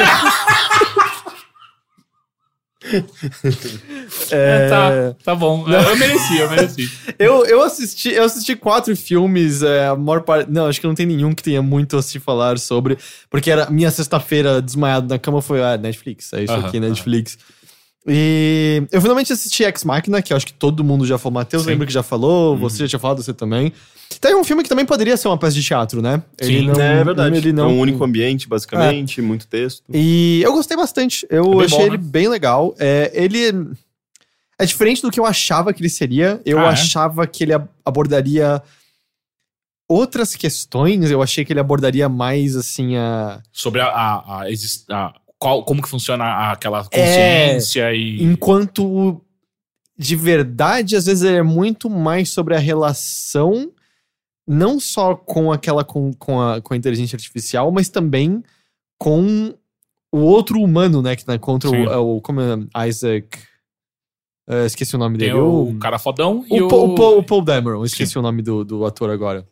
É, 4.32 4.70
tá, 4.70 5.16
tá 5.24 5.36
bom. 5.36 5.66
Eu 5.68 5.98
mereci, 5.98 6.38
eu 6.38 6.50
mereci. 6.50 6.92
eu, 7.18 7.46
eu, 7.46 7.64
assisti, 7.64 8.10
eu 8.10 8.24
assisti 8.24 8.56
quatro 8.56 8.96
filmes, 8.96 9.64
é, 9.64 9.88
a 9.88 9.96
maior 9.96 10.22
parte. 10.22 10.52
Não, 10.52 10.68
acho 10.68 10.80
que 10.80 10.88
não 10.88 10.96
tem 10.96 11.06
nenhum 11.06 11.34
que 11.34 11.44
tenha 11.44 11.62
muito 11.62 11.98
a 11.98 12.02
se 12.02 12.20
falar 12.20 12.58
sobre. 12.60 12.98
Porque 13.30 13.50
era 13.50 13.70
minha 13.70 13.92
sexta-feira 13.92 14.62
desmaiado 14.62 15.08
na 15.08 15.20
cama 15.20 15.42
foi 15.42 15.64
a 15.64 15.78
Netflix. 15.78 16.32
É 16.34 16.44
isso 16.44 16.54
Aham, 16.54 16.68
aqui, 16.68 16.80
Netflix. 16.80 17.38
E 18.08 18.84
eu 18.92 19.02
finalmente 19.02 19.34
assisti 19.34 19.64
Ex 19.64 19.84
Machina, 19.84 20.22
que 20.22 20.32
eu 20.32 20.38
acho 20.38 20.46
que 20.46 20.54
todo 20.54 20.84
mundo 20.84 21.06
já 21.06 21.18
falou. 21.18 21.34
Matheus 21.36 21.66
lembra 21.66 21.88
que 21.88 21.94
já 21.94 22.04
falou, 22.04 22.56
você 22.56 22.80
já 22.84 22.88
tinha 22.90 23.00
falado, 23.00 23.24
você 23.24 23.34
também. 23.34 23.74
Tem 24.22 24.36
um 24.36 24.44
filme 24.44 24.62
que 24.62 24.70
também 24.70 24.86
poderia 24.86 25.18
ser 25.18 25.28
uma 25.28 25.38
peça 25.38 25.56
de 25.56 25.64
teatro, 25.64 26.02
né? 26.02 26.22
Sim, 26.40 26.70
é 26.80 27.04
verdade. 27.04 27.38
Ele 27.38 27.50
É 27.50 27.54
não, 27.54 27.70
um 27.72 27.80
único 27.80 28.04
ambiente, 28.04 28.48
basicamente, 28.48 29.22
muito 29.22 29.48
texto. 29.48 29.84
E 29.92 30.42
eu 30.44 30.54
gostei 30.54 30.78
bastante. 30.78 31.26
Eu 31.30 31.62
É 31.62 31.66
achei 31.66 31.78
bom, 31.80 31.86
ele 31.86 31.98
né? 31.98 32.04
bem 32.06 32.28
legal. 32.28 32.76
É, 32.78 33.12
ele 33.16 33.40
é 34.60 34.66
diferente 34.66 35.02
do 35.02 35.10
que 35.10 35.20
eu 35.20 35.26
achava 35.26 35.74
que 35.74 35.82
ele 35.82 35.90
seria. 35.90 36.40
Eu 36.46 36.60
Ah, 36.60 36.66
é? 36.66 36.68
achava 36.70 37.26
que 37.26 37.44
ele 37.44 37.54
ab- 37.54 37.68
abordaria 37.84 38.62
outras 39.90 40.36
questões. 40.36 41.10
Eu 41.10 41.22
achei 41.22 41.44
que 41.44 41.52
ele 41.52 41.60
abordaria 41.60 42.08
mais 42.08 42.56
assim 42.56 42.96
a 42.98 43.42
Sobre 43.52 43.82
a, 43.82 43.88
a, 43.88 44.42
a, 44.42 44.52
exist- 44.52 44.90
a- 44.92 45.14
qual, 45.46 45.64
como 45.64 45.82
que 45.82 45.88
funciona 45.90 46.52
aquela 46.52 46.88
É, 46.92 47.00
consciência 47.00 47.94
e. 47.94 48.22
enquanto 48.24 49.22
de 49.98 50.16
verdade 50.16 50.96
às 50.96 51.06
vezes 51.06 51.24
ele 51.24 51.38
é 51.38 51.44
muito 51.44 51.90
mais 51.90 52.30
sobre 52.30 52.56
a 52.56 52.60
relação 52.60 53.72
não 54.48 54.80
só 54.80 55.16
com 55.16 55.52
aquela 55.52 55.84
com, 55.84 56.12
com, 56.14 56.42
a, 56.42 56.62
com 56.62 56.74
a 56.74 56.78
inteligência 56.78 57.16
artificial, 57.16 57.72
mas 57.72 57.90
também 57.90 58.44
com 59.00 59.54
o 60.12 60.20
outro 60.20 60.60
humano, 60.62 61.02
né? 61.02 61.16
Que 61.16 61.28
né, 61.28 61.38
contra 61.38 61.70
Sim. 61.70 61.86
o, 61.88 62.18
o 62.18 62.22
como 62.22 62.40
é, 62.42 62.88
Isaac. 62.88 63.28
eh, 64.48 64.66
esqueci 64.66 64.96
o 64.96 65.00
nome 65.00 65.18
Tem 65.18 65.28
dele. 65.30 65.40
o 65.40 65.78
cara 65.80 65.98
fodão 66.00 66.46
e 66.50 66.62
o, 66.62 66.66
o. 66.66 66.70
Paul, 66.70 66.92
o 66.92 67.24
Paul- 67.24 67.42
o 67.42 67.46
Dameron, 67.46 67.84
esqueci 67.84 68.18
o 68.18 68.22
nome 68.22 68.42
do, 68.42 68.64
do 68.64 68.86
ator 68.86 69.10
agora. 69.10 69.46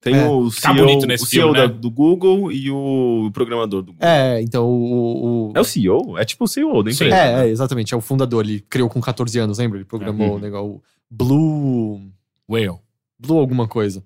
Tem 0.00 0.14
É. 0.16 0.26
o 0.26 0.50
Tá 0.50 0.72
CEO, 0.72 0.86
bonito 0.86 1.06
nesse 1.06 1.24
o 1.24 1.26
CEO 1.26 1.42
filme, 1.52 1.58
da- 1.58 1.68
né? 1.68 1.78
do 1.78 1.90
Google 1.90 2.50
e 2.50 2.70
o 2.70 3.30
programador 3.34 3.82
do 3.82 3.92
Google. 3.92 4.08
É, 4.08 4.40
então 4.40 4.66
o. 4.66 5.50
o- 5.50 5.52
É 5.54 5.60
o 5.60 5.64
CEO? 5.64 6.16
É 6.16 6.24
tipo 6.24 6.44
o 6.44 6.48
CEO 6.48 6.82
da 6.82 6.90
Sim. 6.90 7.04
empresa. 7.04 7.16
é, 7.16 7.46
é, 7.46 7.48
exatamente. 7.50 7.92
É 7.92 7.96
o 7.96 8.00
fundador. 8.00 8.44
Ele 8.44 8.64
criou 8.70 8.88
com 8.88 9.00
14 9.00 9.38
anos, 9.38 9.58
lembra? 9.58 9.76
Ele 9.78 9.84
programou 9.84 10.30
Uhum. 10.30 10.34
o 10.36 10.38
negócio. 10.38 10.82
Blue. 11.10 12.00
Whale. 12.48 12.78
Blue 13.18 13.38
alguma 13.38 13.68
coisa. 13.68 14.02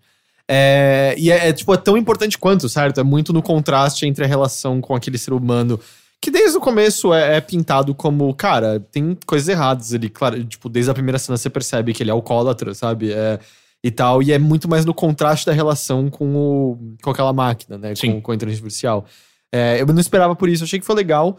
É, 0.48 1.14
e 1.16 1.30
é, 1.30 1.48
é, 1.48 1.52
tipo, 1.52 1.72
é 1.72 1.76
tão 1.76 1.96
importante 1.96 2.36
quanto, 2.38 2.68
certo? 2.68 3.00
É 3.00 3.02
muito 3.04 3.32
no 3.32 3.40
contraste 3.42 4.04
entre 4.06 4.24
a 4.24 4.26
relação 4.26 4.80
com 4.80 4.94
aquele 4.94 5.16
ser 5.16 5.32
humano. 5.32 5.78
Que 6.20 6.30
desde 6.30 6.56
o 6.56 6.60
começo 6.60 7.12
é, 7.14 7.36
é 7.36 7.40
pintado 7.40 7.94
como, 7.94 8.32
cara, 8.34 8.80
tem 8.80 9.16
coisas 9.26 9.48
erradas. 9.48 9.92
Ele, 9.92 10.08
claro, 10.08 10.42
tipo, 10.44 10.68
desde 10.68 10.90
a 10.90 10.94
primeira 10.94 11.18
cena 11.18 11.36
você 11.36 11.48
percebe 11.48 11.92
que 11.94 12.02
ele 12.02 12.10
é 12.10 12.12
alcoólatra, 12.12 12.74
sabe? 12.74 13.12
É, 13.12 13.38
e 13.84 13.90
tal. 13.90 14.22
E 14.22 14.32
é 14.32 14.38
muito 14.38 14.68
mais 14.68 14.84
no 14.86 14.94
contraste 14.94 15.44
da 15.46 15.52
relação 15.52 16.08
com, 16.10 16.34
o, 16.34 16.96
com 17.02 17.10
aquela 17.10 17.32
máquina, 17.34 17.76
né? 17.78 17.94
Sim. 17.94 18.14
Com, 18.14 18.22
com 18.22 18.32
a 18.32 18.34
inteligência 18.34 18.64
artificial. 18.64 19.04
É, 19.52 19.80
eu 19.80 19.86
não 19.86 20.00
esperava 20.00 20.34
por 20.34 20.48
isso, 20.48 20.64
achei 20.64 20.80
que 20.80 20.86
foi 20.86 20.94
legal. 20.96 21.36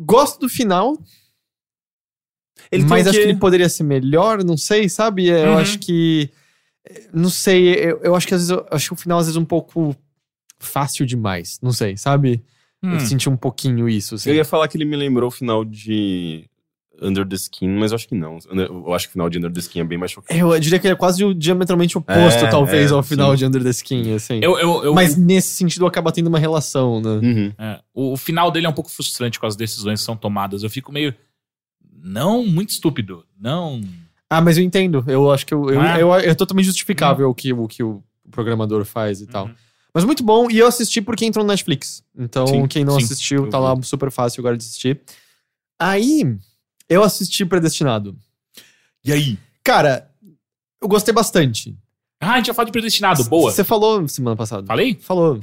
Gosto 0.00 0.40
do 0.40 0.48
final, 0.48 0.98
Ele 2.70 2.84
mas 2.84 3.06
acho 3.06 3.16
que- 3.18 3.24
que 3.24 3.30
ele 3.30 3.38
poderia 3.38 3.68
ser 3.68 3.82
melhor, 3.84 4.42
não 4.42 4.56
sei, 4.56 4.88
sabe? 4.88 5.30
É, 5.30 5.44
Eu 5.46 5.50
Uhum. 5.52 5.58
acho 5.58 5.78
que. 5.78 6.30
é, 6.88 7.02
Não 7.12 7.28
sei, 7.30 7.74
eu, 7.74 8.00
eu 8.02 8.14
acho 8.16 8.26
que 8.26 8.34
às 8.34 8.40
vezes 8.40 8.50
eu 8.50 8.66
acho 8.70 8.88
que 8.88 8.92
o 8.94 8.96
final 8.96 9.18
às 9.18 9.26
vezes 9.26 9.36
é 9.36 9.40
um 9.40 9.44
pouco 9.44 9.94
fácil 10.58 11.04
demais. 11.06 11.58
Não 11.62 11.72
sei, 11.72 11.96
sabe? 11.96 12.42
Hum. 12.82 12.94
Eu 12.94 13.00
senti 13.00 13.28
um 13.28 13.36
pouquinho 13.36 13.88
isso. 13.88 14.14
assim. 14.16 14.30
Eu 14.30 14.34
ia 14.36 14.44
falar 14.44 14.66
que 14.68 14.76
ele 14.76 14.84
me 14.84 14.96
lembrou 14.96 15.28
o 15.28 15.30
final 15.30 15.64
de 15.64 16.48
Under 17.02 17.26
the 17.26 17.34
Skin, 17.36 17.68
mas 17.68 17.90
eu 17.90 17.96
acho 17.96 18.08
que 18.08 18.14
não. 18.14 18.38
Eu 18.50 18.94
acho 18.94 19.06
que 19.06 19.10
o 19.10 19.12
final 19.12 19.28
de 19.28 19.38
Under 19.38 19.52
the 19.52 19.60
Skin 19.60 19.80
é 19.80 19.84
bem 19.84 19.98
mais 19.98 20.10
chocante. 20.12 20.38
Eu 20.40 20.58
diria 20.60 20.78
que 20.78 20.86
ele 20.86 20.94
é 20.94 20.96
quase 20.96 21.24
o 21.24 21.34
diametralmente 21.34 21.98
oposto, 21.98 22.44
É, 22.44 22.48
talvez, 22.48 22.90
é, 22.90 22.94
ao 22.94 23.02
final 23.02 23.30
sim. 23.32 23.36
de 23.38 23.46
Under 23.46 23.62
the 23.62 23.70
Skin, 23.70 24.14
assim. 24.14 24.40
Eu, 24.42 24.58
eu, 24.58 24.84
eu, 24.84 24.94
Mas 24.94 25.16
nesse 25.16 25.48
sentido 25.54 25.84
acaba 25.86 26.12
tendo 26.12 26.28
uma 26.28 26.38
relação, 26.38 27.00
né? 27.00 27.08
Uhum. 27.10 27.52
é, 27.58 27.80
o, 27.92 28.12
o 28.12 28.16
final 28.16 28.50
dele 28.50 28.66
é 28.66 28.68
um 28.68 28.72
pouco 28.74 28.90
frustrante 28.90 29.38
com 29.40 29.46
as 29.46 29.56
decisões 29.56 30.00
que 30.00 30.06
são 30.06 30.16
tomadas. 30.16 30.62
Eu 30.62 30.70
fico 30.70 30.92
meio. 30.92 31.14
Não, 32.04 32.44
muito 32.44 32.70
estúpido. 32.70 33.24
Não. 33.40 33.80
Ah, 34.28 34.40
mas 34.40 34.56
eu 34.58 34.64
entendo. 34.64 35.04
Eu 35.06 35.30
acho 35.30 35.44
que 35.46 35.52
eu, 35.54 35.68
eu, 35.70 35.80
Ah. 35.80 36.00
eu- 36.00 36.14
é 36.14 36.34
totalmente 36.34 36.66
justificável 36.66 37.28
o, 37.28 37.34
que, 37.34 37.52
o 37.52 37.68
que 37.68 37.82
o 37.82 38.02
programador 38.30 38.84
faz 38.84 39.20
e 39.20 39.26
tal. 39.26 39.46
Uhum. 39.46 39.54
Mas 39.94 40.04
muito 40.04 40.22
bom. 40.24 40.50
E 40.50 40.58
eu 40.58 40.66
assisti 40.66 41.02
porque 41.02 41.26
entrou 41.26 41.44
no 41.44 41.50
Netflix. 41.50 42.02
Então, 42.18 42.46
Sim, 42.46 42.66
quem 42.66 42.82
não 42.82 42.98
sim, 42.98 43.04
assistiu, 43.04 43.48
tá 43.50 43.58
lá 43.58 43.76
super 43.82 44.10
fácil 44.10 44.40
agora 44.40 44.56
de 44.56 44.64
assistir. 44.64 45.00
Aí, 45.78 46.36
eu 46.88 47.02
assisti 47.02 47.44
Predestinado. 47.44 48.16
E 49.04 49.12
aí? 49.12 49.38
Cara, 49.64 50.08
eu 50.80 50.88
gostei 50.88 51.12
bastante. 51.14 51.76
Ah, 52.20 52.34
a 52.34 52.36
gente 52.36 52.46
já 52.46 52.54
falou 52.54 52.66
de 52.66 52.72
predestinado. 52.72 53.24
Boa. 53.24 53.50
Você 53.50 53.64
falou 53.64 54.06
semana 54.06 54.36
passada. 54.36 54.64
Falei? 54.64 54.94
Falou. 55.00 55.40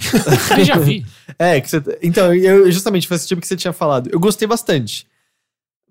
Eu 0.57 0.63
já 0.65 0.77
vi. 0.77 1.05
É, 1.37 1.59
que 1.59 1.69
você. 1.69 1.81
Então, 2.01 2.33
eu 2.33 2.69
justamente 2.71 3.07
foi 3.07 3.15
esse 3.17 3.27
tipo 3.27 3.41
que 3.41 3.47
você 3.47 3.55
tinha 3.57 3.73
falado. 3.73 4.09
Eu 4.11 4.19
gostei 4.19 4.47
bastante. 4.47 5.05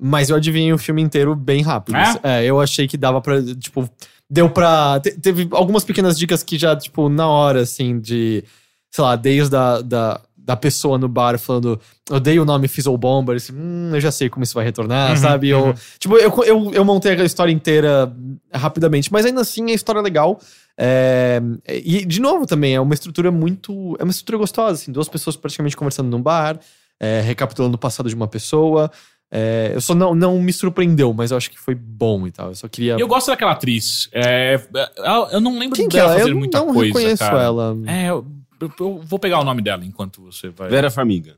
Mas 0.00 0.30
eu 0.30 0.36
adivinhei 0.36 0.72
o 0.72 0.78
filme 0.78 1.02
inteiro 1.02 1.34
bem 1.34 1.60
rápido. 1.62 1.96
É? 1.96 2.20
É, 2.22 2.44
eu 2.44 2.60
achei 2.60 2.86
que 2.88 2.96
dava 2.96 3.20
pra. 3.20 3.42
Tipo, 3.56 3.88
deu 4.30 4.48
pra. 4.48 5.00
te- 5.00 5.18
teve 5.18 5.48
algumas 5.50 5.84
pequenas 5.84 6.18
dicas 6.18 6.42
que 6.42 6.56
já, 6.58 6.74
tipo, 6.76 7.08
na 7.10 7.26
hora, 7.28 7.60
assim, 7.62 7.98
de. 8.00 8.42
Sei 8.90 9.04
lá, 9.04 9.14
desde 9.16 9.54
a, 9.56 9.80
da, 9.82 10.20
da 10.48 10.56
pessoa 10.56 10.96
no 10.96 11.06
bar 11.10 11.38
falando. 11.38 11.78
Eu 12.08 12.18
dei 12.18 12.38
o 12.40 12.44
nome 12.46 12.68
Fizzle 12.68 12.96
Bomber. 12.96 13.36
Assim, 13.36 13.52
hum, 13.52 13.90
eu 13.92 14.00
já 14.00 14.10
sei 14.10 14.30
como 14.30 14.42
isso 14.42 14.54
vai 14.54 14.64
retornar, 14.64 15.10
Uhum, 15.10 15.16
sabe? 15.18 15.50
Eu, 15.50 15.66
uhum. 15.66 15.74
Tipo, 15.98 16.16
eu, 16.16 16.32
eu, 16.42 16.70
eu 16.72 16.84
montei 16.86 17.12
a 17.12 17.24
história 17.24 17.52
inteira 17.52 18.10
rapidamente, 18.50 19.12
mas 19.12 19.26
ainda 19.26 19.42
assim 19.42 19.70
a 19.70 19.74
história 19.74 19.98
é 19.98 20.02
legal. 20.02 20.40
É, 20.78 21.38
e, 21.68 22.02
de 22.06 22.18
novo, 22.18 22.46
também, 22.46 22.74
é 22.74 22.80
uma 22.80 22.94
estrutura 22.94 23.30
muito. 23.30 23.94
É 23.98 24.04
uma 24.04 24.10
estrutura 24.10 24.38
gostosa, 24.38 24.72
assim, 24.80 24.90
duas 24.90 25.06
pessoas 25.06 25.36
praticamente 25.36 25.76
conversando 25.76 26.08
num 26.08 26.22
bar, 26.22 26.58
é, 26.98 27.20
recapitulando 27.20 27.74
o 27.74 27.78
passado 27.78 28.08
de 28.08 28.14
uma 28.14 28.26
pessoa. 28.26 28.90
É, 29.30 29.72
eu 29.74 29.80
só 29.82 29.94
não, 29.94 30.14
não 30.14 30.40
me 30.40 30.50
surpreendeu, 30.54 31.12
mas 31.12 31.30
eu 31.30 31.36
acho 31.36 31.50
que 31.50 31.58
foi 31.60 31.74
bom 31.74 32.26
e 32.26 32.30
tal. 32.32 32.48
Eu 32.48 32.54
só 32.54 32.66
queria. 32.68 32.96
Eu 32.98 33.06
gosto 33.06 33.26
daquela 33.26 33.52
atriz. 33.52 34.08
É, 34.14 34.58
eu- 34.96 35.28
eu 35.32 35.40
não 35.42 35.58
lembro 35.58 35.76
Quem 35.76 35.86
que 35.90 35.96
dela 35.98 36.12
ela 36.12 36.14
é? 36.14 36.18
fazer 36.20 36.30
Eu 36.30 36.34
não, 36.34 36.38
muita 36.40 36.58
não 36.60 36.66
coisa. 36.72 36.86
reconheço 36.86 37.18
cara. 37.18 37.42
ela. 37.42 37.76
É, 37.86 38.06
eu, 38.08 38.24
eu- 38.60 38.72
eu 38.80 39.00
vou 39.04 39.18
pegar 39.18 39.40
o 39.40 39.44
nome 39.44 39.62
dela 39.62 39.84
enquanto 39.84 40.22
você 40.22 40.48
vai. 40.48 40.68
Vera 40.68 40.90
Farmiga. 40.90 41.36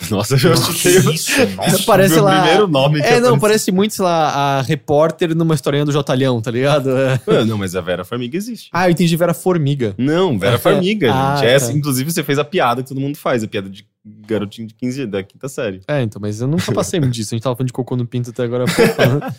Nossa, 0.10 0.36
eu 0.36 0.50
Nossa, 0.50 0.70
achei. 0.70 1.02
que 1.02 1.10
isso? 1.14 1.30
Nossa. 1.54 1.82
Parece 1.86 2.14
meu 2.14 2.24
lá. 2.24 2.40
primeiro 2.40 2.66
nome 2.66 3.00
que 3.00 3.06
É, 3.06 3.20
não, 3.20 3.38
parece 3.38 3.70
muito, 3.70 3.94
sei 3.94 4.04
lá, 4.04 4.58
a 4.58 4.62
repórter 4.62 5.34
numa 5.36 5.54
historinha 5.54 5.84
do 5.84 5.92
Jotalhão, 5.92 6.40
tá 6.40 6.50
ligado? 6.50 6.96
É. 6.96 7.20
Ah, 7.26 7.44
não, 7.44 7.58
mas 7.58 7.76
a 7.76 7.80
Vera 7.82 8.02
Farmiga 8.04 8.36
existe. 8.36 8.70
Ah, 8.72 8.88
eu 8.88 8.92
entendi 8.92 9.14
Vera 9.16 9.34
Formiga. 9.34 9.94
Não, 9.98 10.38
Vera 10.38 10.58
Farmiga, 10.58 11.12
Ah, 11.12 11.36
gente. 11.36 11.46
Essa, 11.50 11.66
tá. 11.66 11.72
inclusive, 11.74 12.10
você 12.10 12.24
fez 12.24 12.38
a 12.38 12.44
piada 12.44 12.82
que 12.82 12.88
todo 12.88 13.00
mundo 13.00 13.16
faz, 13.18 13.44
a 13.44 13.46
piada 13.48 13.68
de 13.68 13.86
garotinho 14.26 14.66
de 14.66 14.74
15 14.74 15.06
da 15.06 15.22
quinta 15.22 15.46
série. 15.46 15.82
É, 15.86 16.00
então, 16.02 16.20
mas 16.20 16.40
eu 16.40 16.48
nunca 16.48 16.72
passei 16.72 16.98
muito 16.98 17.12
disso. 17.14 17.34
A 17.34 17.36
gente 17.36 17.44
tava 17.44 17.54
falando 17.54 17.66
de 17.68 17.72
cocô 17.74 17.94
no 17.94 18.06
pinto 18.06 18.30
até 18.30 18.42
agora. 18.44 18.64
né? 18.64 19.34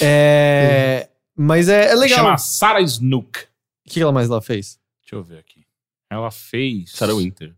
é, 0.00 1.08
mas 1.36 1.68
é, 1.68 1.92
é 1.92 1.94
legal. 1.94 2.18
Chama 2.18 2.36
Sarah 2.38 2.80
Snook. 2.80 3.38
O 3.86 3.90
que 3.90 4.00
ela 4.00 4.12
mais 4.12 4.28
lá 4.28 4.40
fez? 4.40 4.78
Deixa 5.02 5.14
eu 5.16 5.22
ver 5.22 5.38
aqui. 5.38 5.63
Ela 6.14 6.30
fez. 6.30 6.90
Sarah 6.92 7.14
Winter. 7.14 7.54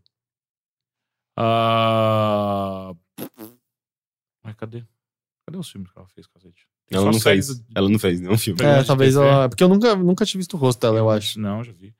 Ah. 1.35 2.93
Mas 4.43 4.55
cadê? 4.55 4.83
Cadê 5.45 5.57
os 5.57 5.69
filmes 5.69 5.91
que 5.91 5.97
ela 5.97 6.07
fez, 6.07 6.27
cacete? 6.27 6.67
Tem 6.87 6.97
Ela 6.97 7.11
não 7.11 7.19
fez. 7.19 7.47
do- 7.47 7.65
Ela 7.75 7.89
não 7.89 7.99
fez 7.99 8.19
nenhum 8.21 8.37
filme. 8.37 8.61
É, 8.63 8.83
talvez 8.83 9.15
ela. 9.15 9.47
Porque 9.49 9.63
eu 9.63 9.69
nunca, 9.69 9.95
nunca 9.95 10.25
tinha 10.25 10.39
visto 10.39 10.53
o 10.55 10.57
rosto 10.57 10.79
dela, 10.79 10.97
eu 10.97 11.09
acho. 11.09 11.39
Não, 11.39 11.63
já 11.63 11.71
vi. 11.71 11.93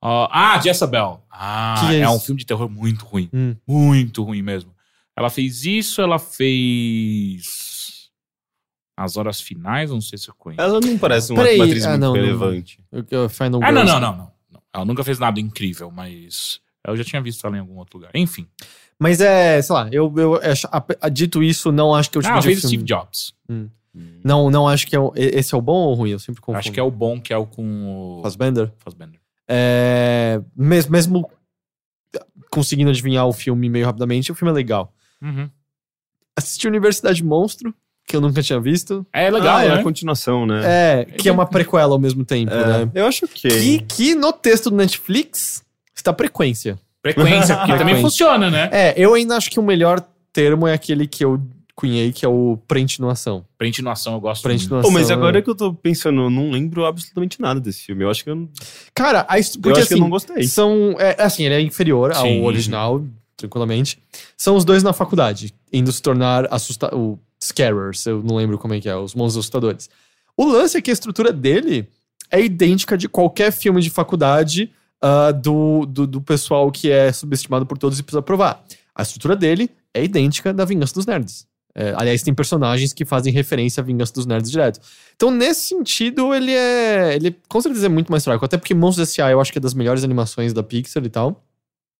Ah, 0.00 0.54
ah, 0.56 0.60
Jezabel. 0.60 1.24
Ah, 1.30 1.76
Que 1.80 1.94
é 1.96 2.00
é, 2.00 2.08
um 2.10 2.18
filme 2.20 2.38
de 2.40 2.46
terror 2.46 2.68
muito 2.68 3.04
ruim. 3.04 3.30
Hum. 3.32 3.56
Muito 3.66 4.22
ruim 4.22 4.42
mesmo. 4.42 4.74
Ela 5.16 5.30
fez 5.30 5.64
isso, 5.64 6.00
ela 6.02 6.18
fez. 6.18 8.10
As 8.96 9.16
Horas 9.16 9.40
Finais, 9.40 9.90
não 9.90 10.00
sei 10.00 10.18
se 10.18 10.28
eu 10.28 10.34
conheço. 10.34 10.60
Ela 10.60 10.78
não 10.80 10.96
parece 10.98 11.32
uma, 11.32 11.42
Peraí, 11.42 11.60
atriz 11.60 11.84
ah, 11.84 11.90
muito 11.90 12.00
não, 12.02 12.14
não. 12.14 12.20
relevante. 12.20 12.78
Eu- 12.92 13.04
eu- 13.10 13.28
Final 13.28 13.60
Ah, 13.62 13.72
não, 13.72 13.80
Girls. 13.82 13.92
não, 13.92 14.00
não, 14.00 14.16
não, 14.16 14.24
não. 14.24 14.33
Ela 14.74 14.84
nunca 14.84 15.04
fez 15.04 15.18
nada 15.18 15.38
incrível, 15.40 15.90
mas. 15.90 16.60
Eu 16.86 16.96
já 16.96 17.04
tinha 17.04 17.22
visto 17.22 17.46
ela 17.46 17.56
em 17.56 17.60
algum 17.60 17.78
outro 17.78 17.96
lugar. 17.98 18.10
Enfim. 18.14 18.46
Mas 18.98 19.20
é, 19.20 19.60
sei 19.62 19.74
lá, 19.74 19.88
eu, 19.90 20.12
eu 20.16 20.34
acho- 20.36 20.68
a- 20.70 21.08
dito 21.08 21.42
isso, 21.42 21.72
não 21.72 21.94
acho 21.94 22.10
que 22.10 22.18
o 22.18 22.20
tipo 22.22 22.34
Ah, 22.34 22.38
de 22.40 22.46
fez 22.46 22.60
filme. 22.60 22.76
Steve 22.76 22.84
Jobs. 22.84 23.34
Não, 24.24 24.50
não 24.50 24.68
acho 24.68 24.86
que 24.86 24.94
é 24.96 24.98
o, 25.00 25.12
esse 25.16 25.54
é 25.54 25.58
o 25.58 25.62
bom 25.62 25.72
ou 25.86 25.92
o 25.92 25.94
ruim? 25.94 26.10
Eu 26.10 26.18
sempre 26.18 26.40
confundo. 26.40 26.58
Acho 26.58 26.72
que 26.72 26.80
é 26.80 26.82
o 26.82 26.90
bom, 26.90 27.20
que 27.20 27.32
é 27.32 27.36
o 27.36 27.46
com 27.46 28.18
o. 28.18 28.22
Fassbender? 28.22 28.72
Fassbender. 28.78 29.20
É, 29.48 30.40
mesmo, 30.56 30.90
mesmo 30.92 31.30
conseguindo 32.50 32.90
adivinhar 32.90 33.26
o 33.26 33.32
filme 33.32 33.68
meio 33.68 33.86
rapidamente, 33.86 34.30
o 34.32 34.34
filme 34.34 34.50
é 34.50 34.54
legal. 34.54 34.92
Uhum. 35.22 35.48
Assisti 36.36 36.66
Universidade 36.66 37.22
Monstro, 37.24 37.74
que 38.06 38.14
eu 38.16 38.20
nunca 38.20 38.42
tinha 38.42 38.60
visto. 38.60 39.06
É 39.12 39.30
legal, 39.30 39.56
ah, 39.56 39.64
é 39.64 39.68
né? 39.68 39.74
a 39.76 39.82
continuação, 39.82 40.46
né? 40.46 40.60
É, 40.64 41.04
que 41.04 41.28
é 41.28 41.32
uma 41.32 41.46
prequela 41.46 41.92
ao 41.94 41.98
mesmo 41.98 42.24
tempo, 42.24 42.52
É, 42.52 42.84
né? 42.84 42.90
Eu 42.94 43.06
acho 43.06 43.26
que. 43.28 43.48
Que, 43.48 43.78
que 43.80 44.14
no 44.14 44.32
texto 44.32 44.70
do 44.70 44.76
Netflix 44.76 45.64
está 45.94 46.12
frequência. 46.14 46.78
Frequência, 47.02 47.56
porque 47.56 47.76
também 47.78 48.00
funciona, 48.00 48.50
né? 48.50 48.68
É, 48.72 48.94
eu 48.96 49.14
ainda 49.14 49.36
acho 49.36 49.50
que 49.50 49.58
o 49.60 49.62
melhor 49.62 50.02
termo 50.32 50.66
é 50.66 50.72
aquele 50.74 51.06
que 51.06 51.24
eu 51.24 51.40
cunhei, 51.76 52.12
que 52.12 52.24
é 52.24 52.28
o 52.28 52.58
pré-intinuação. 52.68 53.44
Pré-intinuação 53.58 54.14
eu 54.14 54.20
gosto 54.20 54.42
muito. 54.42 54.42
Pré-intinuação. 54.58 54.90
Pô, 54.90 54.94
mas 54.94 55.10
agora 55.10 55.38
é- 55.38 55.42
que 55.42 55.50
eu 55.50 55.54
tô 55.54 55.74
pensando, 55.74 56.22
eu 56.22 56.30
não 56.30 56.50
lembro 56.50 56.84
absolutamente 56.86 57.40
nada 57.40 57.58
desse 57.60 57.82
filme. 57.84 58.04
Eu 58.04 58.10
acho 58.10 58.22
que 58.22 58.30
eu, 58.30 58.36
não- 58.36 58.48
Cara, 58.94 59.26
a 59.28 59.38
his- 59.38 59.54
eu, 59.56 59.60
porque 59.60 59.80
acho 59.80 59.88
que 59.88 59.94
eu 59.94 59.96
assim, 59.96 60.02
não 60.02 60.10
gostei. 60.10 60.44
são... 60.44 60.94
É, 60.98 61.16
assim, 61.20 61.44
ele 61.44 61.54
é 61.54 61.60
inferior 61.60 62.12
ao 62.14 62.22
Sim. 62.22 62.42
original, 62.44 63.04
tranquilamente. 63.36 63.98
São 64.36 64.54
os 64.56 64.64
dois 64.64 64.82
na 64.84 64.92
faculdade, 64.92 65.52
indo 65.72 65.90
se 65.90 66.00
tornar 66.00 66.46
assusta 66.52 66.94
o 66.94 67.18
Scarers, 67.44 68.06
eu 68.06 68.22
não 68.22 68.36
lembro 68.36 68.58
como 68.58 68.74
é 68.74 68.80
que 68.80 68.88
é, 68.88 68.96
os 68.96 69.14
monstros 69.14 69.44
assustadores. 69.44 69.88
O 70.36 70.44
lance 70.44 70.76
é 70.76 70.80
que 70.80 70.90
a 70.90 70.92
estrutura 70.92 71.32
dele 71.32 71.88
é 72.30 72.42
idêntica 72.42 72.96
de 72.96 73.08
qualquer 73.08 73.52
filme 73.52 73.80
de 73.80 73.90
faculdade 73.90 74.70
ah, 75.00 75.32
do, 75.32 75.84
do, 75.86 76.06
do 76.06 76.20
pessoal 76.20 76.72
que 76.72 76.90
é 76.90 77.12
subestimado 77.12 77.66
por 77.66 77.76
todos 77.76 77.98
e 77.98 78.02
precisa 78.02 78.22
provar. 78.22 78.64
A 78.94 79.02
estrutura 79.02 79.36
dele 79.36 79.70
é 79.92 80.02
idêntica 80.02 80.52
da 80.52 80.64
Vingança 80.64 80.94
dos 80.94 81.06
Nerds. 81.06 81.46
É, 81.74 81.92
aliás, 81.96 82.22
tem 82.22 82.32
personagens 82.32 82.92
que 82.92 83.04
fazem 83.04 83.32
referência 83.32 83.80
à 83.80 83.84
Vingança 83.84 84.14
dos 84.14 84.26
Nerds 84.26 84.50
direto. 84.50 84.80
Então, 85.14 85.30
nesse 85.30 85.62
sentido, 85.68 86.32
ele 86.32 86.52
é. 86.52 87.16
Ele 87.16 87.36
com 87.48 87.60
certeza 87.60 87.86
é 87.86 87.88
muito 87.88 88.10
mais 88.10 88.24
fraco. 88.24 88.44
Até 88.44 88.56
porque 88.56 88.72
Monstros 88.72 89.08
S.A. 89.08 89.30
eu 89.30 89.40
acho 89.40 89.52
que 89.52 89.58
é 89.58 89.60
das 89.60 89.74
melhores 89.74 90.04
animações 90.04 90.52
da 90.52 90.62
Pixar 90.62 91.04
e 91.04 91.10
tal. 91.10 91.44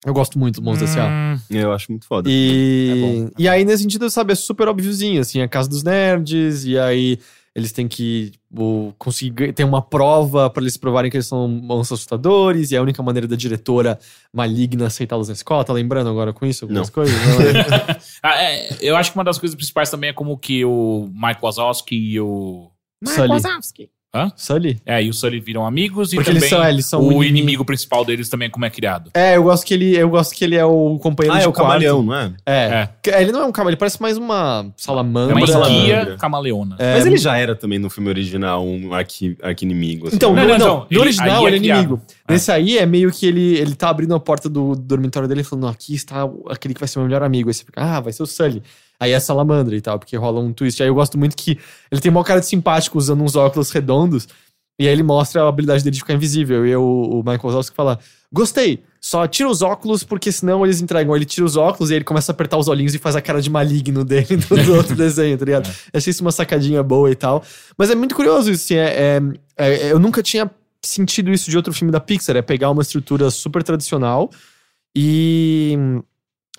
Eu 0.05 0.13
gosto 0.13 0.39
muito 0.39 0.61
do 0.61 0.63
Monstros 0.63 0.91
S.A. 0.91 1.07
Hum, 1.09 1.39
Eu 1.51 1.73
acho 1.73 1.91
muito 1.91 2.07
foda. 2.07 2.29
E, 2.31 2.91
É 2.91 3.01
bom, 3.01 3.31
e 3.39 3.49
aí, 3.49 3.65
nesse 3.65 3.83
sentido, 3.83 4.09
sabe, 4.11 4.33
é 4.33 4.37
super 4.37 4.69
óbviozinho, 4.69 5.21
assim, 5.21 5.41
a 5.41 5.49
casa 5.49 5.69
dos 5.69 5.83
nerds, 5.83 6.65
e 6.65 6.79
aí 6.79 7.19
eles 7.55 7.71
têm 7.71 7.87
que 7.87 8.33
tipo, 8.33 8.93
conseguir 8.99 9.53
ter 9.53 9.63
uma 9.63 9.81
prova 9.81 10.51
pra 10.51 10.61
eles 10.61 10.77
provarem 10.77 11.09
que 11.11 11.17
eles 11.17 11.27
são 11.27 11.47
monstros 11.47 12.01
assustadores, 12.01 12.71
e 12.73 12.75
é 12.75 12.79
a 12.79 12.83
única 12.83 13.03
maneira 13.03 13.29
da 13.29 13.37
diretora 13.37 13.99
maligna 14.33 14.89
aceitá-los 14.89 15.29
na 15.29 15.35
escola. 15.35 15.65
Tá 15.65 15.73
lembrando 15.73 16.11
agora 16.11 16.33
com 16.33 16.45
isso 16.45 16.65
algumas 16.65 16.89
Não. 16.89 16.95
coisas? 16.95 17.17
Não, 17.17 17.41
é? 17.95 17.99
ah, 18.23 18.43
é, 18.43 18.77
eu 18.81 18.97
acho 18.97 19.13
que 19.13 19.17
uma 19.17 19.25
das 19.25 19.39
coisas 19.39 19.55
principais 19.55 19.89
também 19.89 20.11
é 20.11 20.13
como 20.13 20.37
que 20.37 20.65
o 20.65 21.09
Mike 21.15 21.41
Wazowski 21.41 21.95
e 21.95 22.21
o. 22.21 22.71
Sully. 23.07 23.29
Hã? 24.15 24.31
Sully? 24.37 24.81
É, 24.87 25.03
e 25.03 25.11
o 25.11 25.13
Sully 25.13 25.41
viram 25.41 25.67
amigos 25.67 26.13
e 26.13 26.17
Porque 26.17 26.31
também 26.31 26.43
eles 26.43 26.51
são, 26.51 26.63
é, 26.65 26.71
eles 26.71 26.87
são 26.87 27.01
o 27.01 27.05
inimigo. 27.13 27.25
inimigo 27.25 27.65
principal 27.65 28.05
deles 28.05 28.29
também 28.29 28.47
é 28.47 28.51
como 28.51 28.65
é 28.65 28.71
criado. 28.71 29.11
É, 29.15 29.37
eu 29.37 29.43
gosto 29.43 29.67
que 29.67 29.75
ele, 29.75 29.97
eu 29.97 30.09
gosto 30.09 30.35
que 30.35 30.45
ele 30.45 30.55
é 30.57 30.65
o 30.65 30.99
companheiro 31.01 31.35
Ah, 31.37 31.41
de 31.41 31.45
é 31.47 31.49
o 31.49 31.53
quarto. 31.53 31.67
camaleão, 31.69 32.03
não 32.03 32.15
é? 32.15 32.33
É. 32.47 32.55
É. 32.55 32.89
Que- 33.03 33.11
Ele 33.11 33.33
não 33.33 33.43
é 33.43 33.45
um 33.47 33.53
camaleão, 33.53 33.71
ele 33.73 33.77
parece 33.79 34.01
mais 34.01 34.17
uma 34.17 34.67
salamandra. 34.77 35.33
É 35.33 35.37
uma 35.37 35.45
esguia 35.45 35.63
salamandra. 35.65 36.17
camaleona. 36.17 36.77
É, 36.79 36.95
Mas 36.95 37.07
ele 37.07 37.17
já 37.17 37.37
era 37.37 37.55
também 37.57 37.79
no 37.79 37.91
filme 37.91 38.09
original 38.09 38.65
um 38.65 38.95
arqui, 38.95 39.37
arqui-inimigo. 39.43 40.07
assim. 40.07 40.17
Então, 40.17 40.33
Não, 40.33 40.43
no, 40.43 40.49
não, 40.51 40.59
não, 40.59 40.67
não, 40.67 40.77
no 40.81 40.87
ele- 40.91 40.99
original 41.01 41.39
aí 41.41 41.45
é 41.45 41.47
ele 41.49 41.57
é 41.57 41.61
criado. 41.61 41.79
inimigo. 41.81 42.03
Nesse 42.29 42.53
aí 42.53 42.79
é 42.79 42.87
meio 42.87 43.11
que 43.11 43.27
ele, 43.27 43.57
ele 43.57 43.75
tá 43.75 43.89
abrindo 43.89 44.15
a 44.15 44.21
porta 44.21 44.49
do 44.49 44.75
dormitório 44.77 45.29
dele 45.29 45.41
e 45.41 45.45
falando: 45.45 45.67
aqui 45.69 45.95
está 45.95 46.29
aquele 46.49 46.73
que 46.75 46.81
vai 46.81 46.89
ser 46.89 46.99
meu 46.99 47.07
melhor 47.09 47.23
amigo. 47.23 47.49
Aí 47.51 47.55
você 47.55 47.65
fica, 47.65 47.83
ah, 47.83 48.01
vai 48.01 48.13
ser 48.13 48.23
o 48.23 48.27
Sully. 48.27 48.63
Aí 48.99 49.13
é 49.13 49.21
salamandra 49.21 49.75
e 49.77 49.81
tal, 49.81 49.99
porque 49.99 50.17
rola 50.17 50.41
um 50.41 50.53
twist. 50.53 50.83
Aí 50.83 50.89
eu 50.89 50.95
gosto 50.95 51.19
muito 51.19 51.37
que 51.37 51.59
ele 51.91 52.01
tem 52.01 52.11
uma 52.11 52.25
cara 52.25 52.41
de 52.41 52.47
simpático 52.47 52.97
usando 52.99 53.23
uns 53.23 53.37
óculos 53.37 53.71
redondos. 53.71 54.27
E 54.79 54.89
aí 54.89 54.93
ele 54.93 55.03
mostra 55.03 55.43
a 55.43 55.49
habilidade 55.49 55.85
dele 55.85 55.95
de 55.95 56.01
ficar 56.01 56.15
invisível. 56.15 56.67
E 56.67 56.75
o, 56.75 56.83
o 56.83 57.17
Michael 57.19 57.41
Wazowski 57.45 57.77
fala: 57.77 57.99
Gostei, 58.33 58.83
só 59.01 59.27
tira 59.29 59.49
os 59.49 59.63
óculos, 59.63 60.03
porque 60.03 60.33
senão 60.33 60.65
eles 60.65 60.81
entregam. 60.81 61.15
Ele 61.15 61.25
tira 61.25 61.47
os 61.47 61.57
óculos 61.57 61.91
e 61.91 61.95
ele 61.95 62.05
começa 62.05 62.33
a 62.33 62.35
apertar 62.35 62.57
os 62.57 62.67
olhinhos 62.67 62.95
e 62.95 62.99
faz 62.99 63.15
a 63.15 63.21
cara 63.21 63.41
de 63.41 63.49
maligno 63.51 64.05
dele 64.05 64.37
do, 64.67 64.75
outro 64.75 64.97
desenho, 64.97 65.39
tá 65.39 65.45
ligado? 65.45 65.69
Eu 65.93 65.99
achei 65.99 66.11
isso 66.11 66.23
uma 66.23 66.33
sacadinha 66.33 66.83
boa 66.83 67.11
e 67.11 67.15
tal. 67.15 67.45
Mas 67.79 67.91
é 67.91 67.95
muito 67.95 68.15
curioso 68.15 68.51
isso, 68.51 68.65
assim, 68.65 68.75
é, 68.77 69.21
é- 69.57 69.75
é- 69.89 69.93
eu 69.93 69.99
nunca 70.01 70.23
tinha 70.23 70.51
sentido 70.83 71.31
isso 71.31 71.49
de 71.51 71.57
outro 71.57 71.73
filme 71.73 71.93
da 71.93 72.01
Pixar, 72.01 72.37
é 72.37 72.43
pegar 72.43 72.71
uma 72.71 72.83
estrutura 72.83 73.31
super 73.31 73.63
tradicional 73.63 74.31
e. 74.97 75.79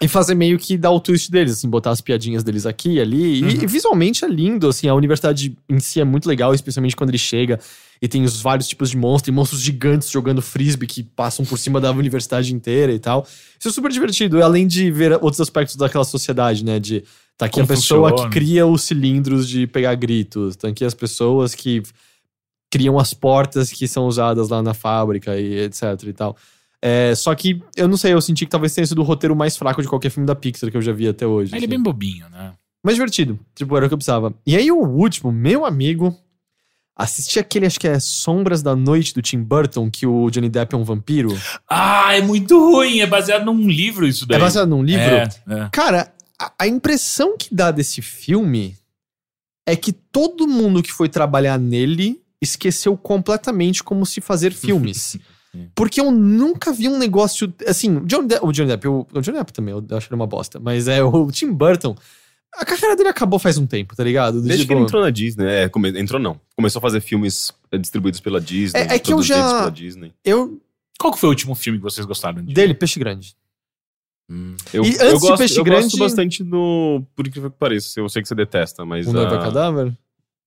E 0.02 0.10
fazer 0.10 0.36
meio 0.36 0.60
que 0.60 0.78
dar 0.78 0.92
o 0.92 1.00
twist 1.00 1.32
deles, 1.32 1.54
assim, 1.54 1.70
botar 1.70 1.92
as 1.92 2.02
piadinhas 2.02 2.44
deles 2.44 2.66
aqui 2.66 2.96
e 2.96 3.00
ali. 3.00 3.40
E, 3.40 3.44
Uhum. 3.44 3.50
e 3.64 3.66
visualmente 3.66 4.26
é 4.26 4.28
lindo, 4.28 4.68
assim, 4.68 4.90
a 4.90 4.94
universidade 4.94 5.56
em 5.70 5.80
si 5.80 6.02
é 6.02 6.04
muito 6.04 6.28
legal, 6.28 6.54
especialmente 6.54 6.96
quando 6.98 7.12
ele 7.12 7.18
chega 7.18 7.60
e 8.02 8.08
tem 8.10 8.24
os 8.26 8.42
vários 8.42 8.68
tipos 8.68 8.90
de 8.90 8.98
monstros, 8.98 9.30
e 9.30 9.32
monstros 9.32 9.62
gigantes 9.62 10.10
jogando 10.10 10.42
frisbee 10.42 10.86
que 10.86 11.02
passam 11.02 11.46
por 11.46 11.58
cima 11.58 11.80
da 11.80 11.92
universidade 11.92 12.54
inteira 12.54 12.92
e 12.92 13.00
tal. 13.00 13.26
Isso 13.58 13.70
é 13.70 13.72
super 13.72 13.90
divertido, 13.90 14.44
além 14.44 14.68
de 14.68 14.92
ver 14.92 15.14
outros 15.14 15.40
aspectos 15.40 15.78
daquela 15.78 16.04
sociedade, 16.04 16.66
né? 16.66 16.78
De 16.78 17.06
tá 17.38 17.46
aqui 17.46 17.54
Como 17.54 17.64
a 17.64 17.68
pessoa 17.68 18.10
funciona. 18.10 18.30
que 18.30 18.38
cria 18.38 18.68
os 18.68 18.84
cilindros 18.84 19.48
de 19.48 19.66
pegar 19.66 19.96
gritos, 19.96 20.58
tá 20.58 20.68
aqui 20.68 20.84
as 20.84 20.94
pessoas 20.94 21.56
que 21.56 21.82
criam 22.70 23.00
as 23.00 23.14
portas 23.14 23.72
que 23.72 23.88
são 23.88 24.08
usadas 24.08 24.50
lá 24.50 24.62
na 24.62 24.74
fábrica 24.74 25.40
e 25.40 25.62
etc 25.62 25.84
e 26.06 26.12
tal. 26.14 26.36
É, 26.82 27.16
só 27.16 27.34
que 27.34 27.62
eu 27.76 27.88
não 27.88 27.98
sei, 27.98 28.14
eu 28.14 28.22
senti 28.22 28.46
que 28.46 28.52
talvez 28.52 28.74
tenha 28.74 28.86
sido 28.86 29.00
o 29.00 29.04
roteiro 29.04 29.36
mais 29.36 29.58
fraco 29.58 29.82
de 29.82 29.88
qualquer 29.88 30.10
filme 30.10 30.28
da 30.28 30.36
Pixar 30.36 30.70
que 30.70 30.78
eu 30.78 30.82
já 30.82 30.92
vi 30.92 31.08
até 31.08 31.26
hoje. 31.26 31.52
Ele 31.52 31.56
é 31.56 31.60
assim. 31.60 31.68
bem 31.68 31.82
bobinho, 31.82 32.30
né? 32.30 32.54
Mais 32.84 32.96
divertido. 32.96 33.40
Tipo, 33.56 33.76
era 33.76 33.86
o 33.86 33.90
que 33.90 33.94
eu 33.94 33.98
precisava. 33.98 34.34
E 34.46 34.56
aí, 34.56 34.72
o 34.72 34.78
último, 34.78 35.32
meu 35.32 35.66
amigo, 35.66 36.16
assisti 36.96 37.40
aquele, 37.40 37.66
acho 37.66 37.80
que 37.80 37.88
é 37.88 38.00
Sombras 38.00 38.62
da 38.62 38.76
Noite 38.76 39.14
do 39.14 39.22
Tim 39.22 39.42
Burton, 39.42 39.90
que 39.90 40.06
o 40.06 40.30
Johnny 40.30 40.50
Depp 40.50 40.76
é 40.76 40.78
um 40.78 40.84
vampiro. 40.84 41.36
Ah, 41.68 42.16
é 42.16 42.22
muito 42.22 42.60
ruim. 42.60 43.00
É 43.00 43.08
baseado 43.08 43.46
num 43.46 43.68
livro 43.68 44.08
isso 44.08 44.28
daí. 44.28 44.38
É 44.38 44.42
baseado 44.42 44.70
num 44.70 44.84
livro. 44.84 45.04
É, 45.04 45.30
é. 45.50 45.70
Cara, 45.72 46.14
a, 46.40 46.54
a 46.60 46.68
impressão 46.68 47.36
que 47.38 47.54
dá 47.54 47.72
desse 47.72 48.02
filme 48.02 48.78
é 49.66 49.76
que 49.76 49.92
todo 49.92 50.48
mundo 50.48 50.84
que 50.84 50.92
foi 50.92 51.10
trabalhar 51.10 51.58
nele 51.58 52.22
esqueceu 52.42 52.96
completamente 52.96 53.84
como 53.84 54.06
se 54.06 54.22
fazer 54.22 54.54
filmes. 54.54 55.18
Porque 55.76 56.00
eu 56.02 56.12
nunca 56.12 56.72
vi 56.74 56.88
um 56.88 56.98
negócio. 56.98 57.54
Assim, 57.68 57.98
o 57.98 58.06
Johnny 58.06 58.28
Depp, 58.28 58.46
o 58.46 58.52
Johnny 58.52 58.68
Depp, 58.70 58.88
o, 58.88 59.08
o 59.14 59.22
Johnny 59.22 59.38
Depp 59.38 59.54
também, 59.54 59.74
eu 59.74 59.98
acho 59.98 60.08
ele 60.08 60.16
uma 60.16 60.28
bosta. 60.28 60.60
Mas 60.60 60.88
é 60.88 61.04
o 61.04 61.32
Tim 61.32 61.52
Burton. 61.52 61.96
A 62.58 62.64
carreira 62.64 62.96
dele 62.96 63.10
acabou 63.10 63.38
faz 63.38 63.58
um 63.58 63.68
tempo, 63.68 63.96
tá 63.96 64.04
ligado? 64.04 64.42
Desde 64.42 64.60
Tipo, 64.64 64.68
que 64.70 64.74
ele 64.76 64.84
entrou 64.84 65.02
na 65.02 65.10
Disney. 65.10 65.46
É, 65.46 65.68
come- 65.70 66.00
entrou 66.00 66.20
não. 66.22 66.40
Começou 66.56 66.80
a 66.80 66.82
fazer 66.82 67.02
filmes 67.02 67.52
é, 67.72 67.78
distribuídos 67.78 68.20
pela 68.22 68.40
Disney. 68.40 68.80
É- 68.80 68.96
é 68.96 69.00
que 69.00 69.12
eu 69.12 69.22
já- 69.22 69.60
Pela 69.60 69.72
Disney. 69.72 70.14
Eu. 70.24 70.62
Qual 70.98 71.12
que 71.12 71.20
foi 71.20 71.28
o 71.28 71.32
último 71.32 71.54
filme 71.54 71.78
que 71.80 71.84
vocês 71.84 72.06
gostaram 72.06 72.42
de? 72.44 72.54
Dele, 72.54 72.74
Peixe 72.74 72.98
Grande. 72.98 73.36
Hum. 74.30 74.56
Eu, 74.74 74.84
E 74.84 74.88
antes 74.88 75.02
eu 75.02 75.14
de 75.16 75.20
gosto, 75.20 75.38
Peixe 75.38 75.60
eu 75.60 75.64
Grande- 75.64 75.84
gosto 75.84 75.98
bastante 76.00 76.44
do. 76.44 77.04
Por 77.16 77.28
incrível 77.28 77.52
que 77.52 77.58
pareça. 77.58 78.00
Eu 78.00 78.08
sei 78.10 78.22
que 78.22 78.28
você 78.28 78.34
detesta, 78.36 78.86
mas. 78.86 79.06
O 79.06 79.12
Noivo 79.14 79.34
a- 79.36 79.38
é 79.38 79.42
Cadáver? 79.42 79.94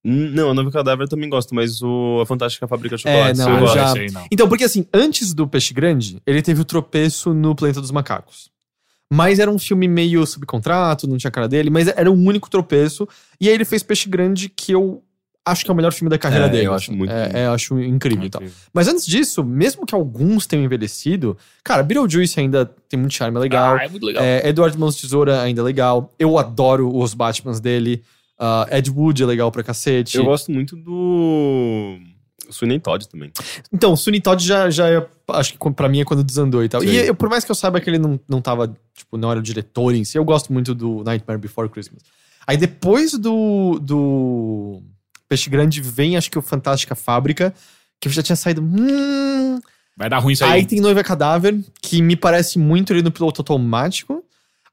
Não, 0.05 0.51
a 0.51 0.55
Noiva 0.55 0.71
Cadáver 0.71 1.05
eu 1.05 1.09
também 1.09 1.29
gosto, 1.29 1.55
mas 1.55 1.83
o 1.83 2.21
A 2.23 2.27
Fantástica 2.27 2.67
Fábrica 2.69 2.97
de 2.97 3.03
Chocolate. 3.03 3.41
É, 3.41 3.45
não, 3.45 3.53
eu 3.55 3.61
gosto. 3.61 3.75
já- 3.75 3.85
Esse 3.91 3.99
aí 3.99 4.11
não. 4.11 4.27
Então, 4.31 4.49
porque 4.49 4.65
assim, 4.65 4.87
antes 4.95 5.35
do 5.35 5.47
Peixe 5.47 5.75
Grande, 5.75 6.19
ele 6.27 6.41
teve 6.41 6.61
o 6.61 6.65
tropeço 6.65 7.35
no 7.35 7.55
Planeta 7.55 7.81
dos 7.81 7.91
Macacos. 7.91 8.49
Mas 9.13 9.39
era 9.39 9.51
um 9.51 9.59
filme 9.59 9.89
meio 9.89 10.25
subcontrato, 10.27 11.07
não 11.09 11.17
tinha 11.17 11.31
cara 11.31 11.49
dele, 11.49 11.71
mas 11.71 11.89
era 11.89 12.11
um 12.11 12.25
único 12.27 12.49
tropeço. 12.51 13.09
E 13.41 13.49
aí 13.49 13.55
ele 13.55 13.65
fez 13.65 13.83
Peixe 13.83 14.09
Grande, 14.09 14.49
que 14.51 14.71
eu 14.73 15.03
acho 15.47 15.65
que 15.65 15.71
é 15.71 15.73
o 15.73 15.77
melhor 15.77 15.93
filme 15.95 16.11
da 16.11 16.19
carreira 16.19 16.45
É, 16.45 16.49
dele. 16.51 16.67
eu 16.67 16.75
acho 16.75 16.91
assim. 16.91 16.99
muito 16.99 17.11
É, 17.11 17.31
é, 17.43 17.47
acho 17.47 17.81
incrível 17.81 18.25
e 18.27 18.31
tal. 18.31 18.43
Incrível. 18.43 18.63
Mas 18.73 18.87
antes 18.87 19.07
disso, 19.07 19.43
mesmo 19.43 19.87
que 19.87 19.95
alguns 19.95 20.47
tenham 20.47 20.63
envelhecido, 20.63 21.39
cara, 21.65 21.83
Beetlejuice 21.83 22.39
ainda 22.39 22.67
tem 22.87 23.01
muito 23.01 23.15
charme, 23.15 23.39
é 23.39 23.41
legal. 23.41 23.77
Ah, 23.77 23.85
é 23.85 23.89
muito 23.89 24.05
legal. 24.05 24.23
É, 24.23 24.47
Eduardo 24.47 24.79
Mãos 24.79 24.95
de 24.95 25.01
Tesoura 25.03 25.41
ainda 25.41 25.63
é 25.63 25.65
legal. 25.65 26.15
Eu 26.19 26.37
adoro 26.39 26.95
os 26.95 27.15
Batmans 27.15 27.61
dele. 27.61 28.05
Ah, 28.39 28.67
Ed 28.71 28.91
Wood 28.91 29.23
é 29.23 29.27
legal 29.27 29.51
pra 29.51 29.63
cacete. 29.63 30.17
Eu 30.17 30.25
gosto 30.25 30.53
muito 30.53 30.77
do. 30.77 31.99
Sweeney 32.51 32.81
Todd 32.81 33.07
também. 33.09 33.31
Então, 33.73 33.93
o 33.93 33.97
Sunny 33.97 34.21
Todd 34.21 34.43
já, 34.43 34.71
já 34.71 34.89
é, 34.89 35.07
acho 35.33 35.53
que 35.53 35.71
pra 35.73 35.89
mim 35.89 36.01
é 36.01 36.05
quando 36.05 36.25
desandou 36.25 36.65
e 36.65 36.69
tal. 36.69 36.81
Sim. 36.81 36.89
E 36.89 36.97
eu, 37.09 37.15
por 37.15 37.29
mais 37.29 37.45
que 37.45 37.51
eu 37.51 37.55
saiba 37.55 37.81
que 37.81 37.91
ele 37.91 37.99
não, 37.99 38.19
não 38.29 38.41
tava, 38.41 38.75
tipo, 38.95 39.17
não 39.17 39.31
era 39.31 39.41
o 39.41 39.43
diretor 39.43 39.95
em 39.95 40.05
si, 40.05 40.17
eu 40.17 40.25
gosto 40.25 40.53
muito 40.53 40.75
do 40.75 41.03
Nightmare 41.05 41.39
Before 41.39 41.69
Christmas. 41.69 42.03
Aí 42.47 42.57
depois 42.57 43.13
do, 43.13 43.79
do 43.81 44.81
Peixe 45.29 45.51
Grande 45.51 45.83
vem, 45.83 46.17
acho 46.17 46.31
que 46.31 46.39
o 46.39 46.43
Fantástica 46.43 46.95
Fábrica, 46.95 47.53
que 48.01 48.09
eu 48.09 48.13
já 48.13 48.23
tinha 48.23 48.37
saído. 48.37 48.63
Hum, 48.63 49.61
Vai 49.97 50.09
dar 50.09 50.19
ruim 50.19 50.33
isso 50.33 50.45
aí. 50.45 50.53
aí. 50.53 50.67
tem 50.67 50.81
Noiva 50.81 51.03
Cadáver, 51.05 51.59
que 51.83 52.01
me 52.01 52.17
parece 52.17 52.59
muito 52.59 52.93
ele 52.93 53.03
no 53.03 53.11
piloto 53.11 53.43
automático. 53.43 54.25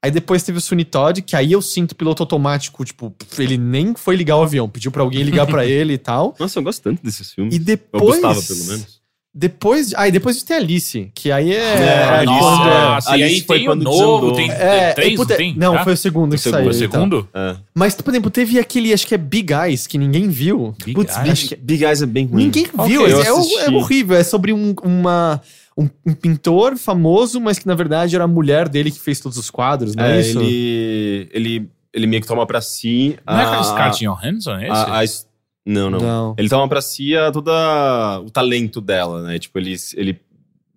Aí 0.05 0.11
depois 0.11 0.43
teve 0.43 0.59
o 0.59 0.61
Sunny 0.61 0.85
Todd, 0.85 1.19
que 1.23 1.35
aí 1.35 1.51
eu 1.51 1.63
sinto 1.63 1.95
piloto 1.95 2.21
automático, 2.21 2.85
tipo, 2.85 3.11
ele 3.39 3.57
nem 3.57 3.95
foi 3.95 4.15
ligar 4.15 4.37
o 4.37 4.43
avião, 4.43 4.69
pediu 4.69 4.91
pra 4.91 5.01
alguém 5.01 5.23
ligar 5.23 5.47
pra 5.47 5.65
ele 5.65 5.93
e 5.93 5.97
tal. 5.97 6.35
Nossa, 6.39 6.59
eu 6.59 6.63
gosto 6.63 6.83
tanto 6.83 7.01
desses 7.03 7.31
filmes. 7.31 7.55
E 7.55 7.57
eu 7.57 7.63
depois. 7.63 8.21
gostava, 8.21 8.39
pelo 8.39 8.65
menos. 8.65 8.94
Depois. 9.37 9.93
Ah, 9.97 10.07
e 10.07 10.11
depois 10.11 10.41
tem 10.43 10.55
a 10.55 10.59
Alice, 10.61 11.11
que 11.13 11.29
aí 11.29 11.51
é. 11.51 11.57
É, 11.57 11.83
é 11.83 12.03
Alice, 12.19 12.39
quando- 12.39 12.63
Nossa, 12.65 13.09
é. 13.09 13.11
e 13.11 13.15
aí 13.15 13.23
Alice 13.31 13.45
foi 13.45 13.57
tem 13.57 13.67
o 13.67 13.71
quando 13.71 13.83
novo, 13.83 14.31
desandou. 14.31 14.31
tem, 14.37 14.49
É, 14.51 14.93
três, 14.93 15.15
puta- 15.17 15.33
não 15.33 15.37
tem? 15.37 15.55
Não, 15.57 15.75
Ah, 15.75 15.83
foi 15.83 15.93
o 15.93 15.97
segundo 15.97 16.29
que 16.29 16.35
O 16.35 16.39
segundo, 16.39 16.57
saiu. 16.57 16.67
o 16.69 16.71
e 16.71 16.87
tal. 16.87 16.91
segundo? 17.01 17.29
É. 17.33 17.55
Mas, 17.73 17.95
por 17.95 18.09
exemplo, 18.11 18.31
teve 18.31 18.57
aquele, 18.57 18.93
acho 18.93 19.05
que 19.05 19.13
é 19.13 19.17
Big 19.17 19.53
Eyes, 19.53 19.87
que 19.87 19.97
ninguém 19.97 20.29
viu. 20.29 20.73
Big 20.85 20.93
Putz, 20.93 21.17
Eyes? 21.17 21.29
acho 21.31 21.47
que- 21.49 21.55
Big 21.57 21.83
Eyes 21.83 22.01
é 22.01 22.05
bem 22.05 22.25
ruim. 22.27 22.45
Ninguém 22.45 22.65
viu. 22.85 23.05
eu 23.05 23.21
é, 23.21 23.25
é 23.25 23.29
assisti. 23.29 23.69
horrível. 23.73 24.15
É 24.15 24.23
sobre 24.23 24.53
um, 24.53 24.73
uma, 24.81 25.41
um, 25.77 25.89
um 26.05 26.13
pintor 26.13 26.77
famoso, 26.77 27.41
mas 27.41 27.59
que 27.59 27.67
na 27.67 27.75
verdade 27.75 28.15
era 28.15 28.23
a 28.23 28.27
mulher 28.29 28.69
dele 28.69 28.89
que 28.89 28.99
fez 29.01 29.19
todos 29.19 29.37
os 29.37 29.49
quadros, 29.49 29.95
não 29.95 30.05
é, 30.05 30.15
É, 30.15 30.21
isso? 30.21 30.39
ele, 30.39 31.29
ele, 31.33 31.69
ele 31.93 32.07
meio 32.07 32.21
que 32.21 32.27
toma 32.27 32.45
pra 32.47 32.61
si. 32.61 33.17
Não 33.27 33.37
é 33.37 33.43
a- 33.43 33.59
a 33.59 33.63
Scarlett 33.65 34.05
Johansson 34.05 34.59
esse? 34.59 34.71
a- 34.71 34.97
a 34.99 35.03
his- 35.03 35.27
não, 35.65 35.89
não, 35.89 35.99
Não. 35.99 36.35
Ele 36.37 36.47
toma 36.49 36.67
pra 36.69 36.81
si 36.81 37.15
a, 37.15 37.31
todo 37.31 37.49
o 37.49 38.29
talento 38.29 38.79
dela, 38.79 39.23
né? 39.23 39.39
Tipo, 39.39 39.57
ele, 39.59 39.75
ele 39.95 40.19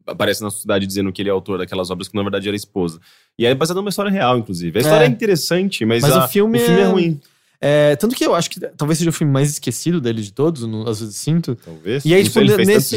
aparece 0.06 0.42
na 0.42 0.50
sociedade 0.50 0.86
dizendo 0.86 1.12
que 1.12 1.20
ele 1.20 1.28
é 1.28 1.32
autor 1.32 1.58
daquelas 1.58 1.90
obras 1.90 2.08
que 2.08 2.16
na 2.16 2.22
verdade 2.22 2.48
era 2.48 2.56
esposa. 2.56 2.98
E 3.38 3.44
é 3.46 3.54
baseado 3.54 3.76
numa 3.76 3.90
história 3.90 4.10
real, 4.10 4.38
inclusive. 4.38 4.78
A 4.78 4.82
história 4.82 5.04
é, 5.04 5.06
É. 5.06 5.10
interessante, 5.10 5.84
mas, 5.84 6.02
Mas 6.02 6.12
a- 6.16 6.24
o 6.24 6.28
filme 6.28 6.58
o 6.58 6.60
filme 6.64 6.80
é, 6.80 6.84
é- 6.84 6.86
ruim. 6.86 7.20
É, 7.60 7.96
tanto 7.96 8.14
que 8.14 8.24
eu 8.24 8.36
acho 8.36 8.48
que 8.50 8.60
talvez 8.76 8.98
seja 8.98 9.10
o 9.10 9.12
filme 9.12 9.32
mais 9.32 9.50
esquecido 9.50 10.00
dele 10.00 10.22
de 10.22 10.32
todos, 10.32 10.62
no- 10.62 10.88
às 10.88 11.00
vezes 11.00 11.16
sinto. 11.16 11.56
Talvez. 11.56 12.04
E 12.04 12.14
aí, 12.14 12.22
tipo, 12.22 12.38
nesse-. 12.40 12.96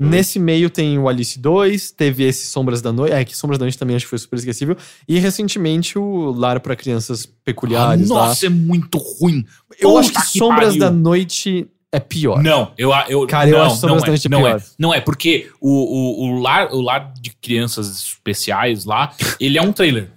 Nesse 0.00 0.38
meio 0.38 0.68
tem 0.68 0.98
o 0.98 1.08
Alice 1.08 1.38
2, 1.38 1.92
teve 1.92 2.24
esse 2.24 2.46
Sombras 2.48 2.82
da 2.82 2.92
Noite. 2.92 3.14
É, 3.14 3.24
que 3.24 3.34
Sombras 3.34 3.58
da 3.58 3.64
Noite 3.64 3.78
também 3.78 3.96
acho 3.96 4.04
que 4.04 4.10
foi 4.10 4.18
super 4.18 4.36
esquecível. 4.36 4.76
E 5.08 5.18
recentemente 5.18 5.98
o 5.98 6.30
Lar 6.32 6.60
para 6.60 6.76
Crianças 6.76 7.24
Ah, 7.26 7.32
Peculiares. 7.44 8.08
lá. 8.10 8.26
nossa, 8.28 8.44
é 8.46 8.50
muito 8.50 8.98
ruim. 8.98 9.46
Eu 9.80 9.96
acho 9.96 10.10
que 10.10 10.16
Puta 10.16 10.26
que 10.30 10.38
Sombras 10.38 10.66
pariu. 10.68 10.80
da 10.80 10.90
Noite 10.90 11.66
é 11.90 11.98
pior. 11.98 12.42
Não, 12.42 12.72
eu, 12.76 12.90
eu 13.08 13.26
Cara, 13.26 13.48
eu 13.48 13.56
não, 13.56 13.64
acho 13.64 13.76
Sombras 13.76 13.92
não 13.94 14.00
da 14.02 14.06
é, 14.06 14.10
Noite 14.10 14.28
não 14.28 14.38
pior. 14.42 14.58
é. 14.60 14.62
Não 14.78 14.92
é, 14.94 15.00
porque 15.00 15.50
o, 15.58 15.70
o, 15.70 16.26
o, 16.34 16.38
lar, 16.42 16.70
o 16.70 16.82
lar 16.82 17.14
de 17.18 17.30
crianças 17.40 17.88
especiais 17.88 18.84
lá, 18.84 19.14
ele 19.40 19.56
é 19.56 19.62
um 19.62 19.72
trailer. 19.72 20.10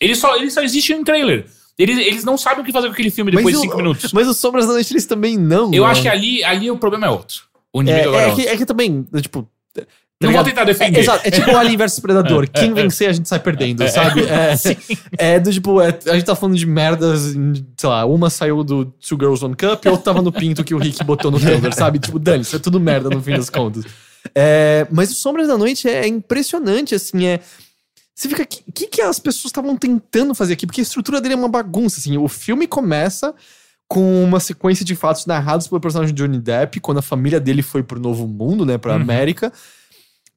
Ele 0.00 0.14
só, 0.14 0.36
ele 0.36 0.50
só 0.52 0.62
existe 0.62 0.92
em 0.92 1.02
trailer. 1.02 1.46
Eles, 1.78 1.98
eles 1.98 2.24
não 2.24 2.36
sabem 2.36 2.62
o 2.62 2.64
que 2.64 2.72
fazer 2.72 2.88
com 2.88 2.92
aquele 2.92 3.10
filme 3.10 3.30
depois 3.30 3.44
Mas 3.44 3.52
de 3.54 3.58
o- 3.58 3.62
cinco 3.62 3.76
minutos. 3.76 4.12
Mas 4.12 4.26
os 4.26 4.36
Sombras 4.38 4.66
da 4.66 4.72
Noite 4.72 4.92
eles 4.92 5.06
também 5.06 5.36
não. 5.38 5.72
Eu 5.72 5.84
né? 5.84 5.90
acho 5.90 6.02
que 6.02 6.08
ali, 6.08 6.42
ali 6.44 6.70
o 6.70 6.76
problema 6.76 7.06
é 7.06 7.10
outro. 7.10 7.42
O 7.72 7.80
É, 7.80 7.84
inimigo 7.84 8.08
agora 8.08 8.24
é, 8.24 8.30
é, 8.30 8.34
que, 8.34 8.42
é 8.48 8.56
que 8.56 8.66
também, 8.66 9.06
tipo. 9.22 9.42
tá 9.74 9.82
Não 10.20 10.30
ligado? 10.30 10.44
vou 10.44 10.52
tentar 10.52 10.62
É, 10.62 10.64
defender. 10.64 10.98
exato, 11.00 11.28
é 11.28 11.30
tipo 11.30 11.48
o 11.52 11.56
Alien 11.56 11.76
vs 11.76 12.00
Predador. 12.00 12.48
Quem 12.52 12.74
vencer, 12.74 13.08
a 13.08 13.12
gente 13.12 13.28
sai 13.28 13.38
perdendo, 13.38 13.86
sabe? 13.88 14.22
É, 14.24 14.54
é 15.36 15.38
do 15.38 15.52
tipo, 15.52 15.80
é- 15.80 15.96
a 16.06 16.14
gente 16.14 16.24
tá 16.24 16.34
falando 16.34 16.56
de 16.56 16.66
merdas, 16.66 17.20
sei 17.76 17.88
lá, 17.88 18.04
uma 18.06 18.28
saiu 18.30 18.64
do 18.64 18.84
Two 18.86 19.16
Girls 19.20 19.44
One 19.44 19.54
Cup 19.54 19.84
e 19.84 19.88
outra 19.88 20.04
tava 20.06 20.20
no 20.22 20.32
pinto 20.32 20.64
que 20.64 20.74
o 20.74 20.78
Rick 20.78 21.04
botou 21.04 21.30
no 21.30 21.38
trailer, 21.38 21.72
sabe? 21.72 22.00
Tipo, 22.00 22.18
dane 22.18 22.42
é 22.52 22.58
tudo 22.58 22.80
merda 22.80 23.08
no 23.08 23.22
fim 23.22 23.32
das 23.36 23.48
contas. 23.48 23.84
É, 24.34 24.86
mas 24.90 25.12
o 25.12 25.14
Sombras 25.14 25.46
da 25.46 25.56
Noite 25.56 25.88
é, 25.88 26.06
impressionante, 26.08 26.94
assim, 26.94 27.24
é. 27.26 27.38
Você 28.18 28.28
fica. 28.28 28.42
O 28.42 28.46
que, 28.46 28.62
que, 28.72 28.86
que 28.88 29.00
as 29.00 29.20
pessoas 29.20 29.44
estavam 29.46 29.76
tentando 29.76 30.34
fazer 30.34 30.54
aqui? 30.54 30.66
Porque 30.66 30.80
a 30.80 30.82
estrutura 30.82 31.20
dele 31.20 31.34
é 31.34 31.36
uma 31.36 31.48
bagunça, 31.48 32.00
assim. 32.00 32.18
O 32.18 32.26
filme 32.26 32.66
começa 32.66 33.32
com 33.86 34.24
uma 34.24 34.40
sequência 34.40 34.84
de 34.84 34.96
fatos 34.96 35.24
narrados 35.24 35.68
pelo 35.68 35.80
personagem 35.80 36.12
de 36.12 36.20
Johnny 36.20 36.38
Depp, 36.40 36.80
quando 36.80 36.98
a 36.98 37.02
família 37.02 37.38
dele 37.38 37.62
foi 37.62 37.82
pro 37.82 38.00
Novo 38.00 38.26
Mundo, 38.26 38.66
né, 38.66 38.76
pra 38.76 38.96
Uhum. 38.96 39.00
América, 39.02 39.52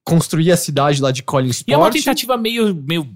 construir 0.05 0.51
a 0.51 0.57
cidade 0.57 1.01
lá 1.01 1.11
de 1.11 1.23
Collins 1.23 1.63
E 1.67 1.73
é 1.73 1.77
uma 1.77 1.89
tentativa 1.91 2.37
meio, 2.37 2.73
meio 2.75 3.09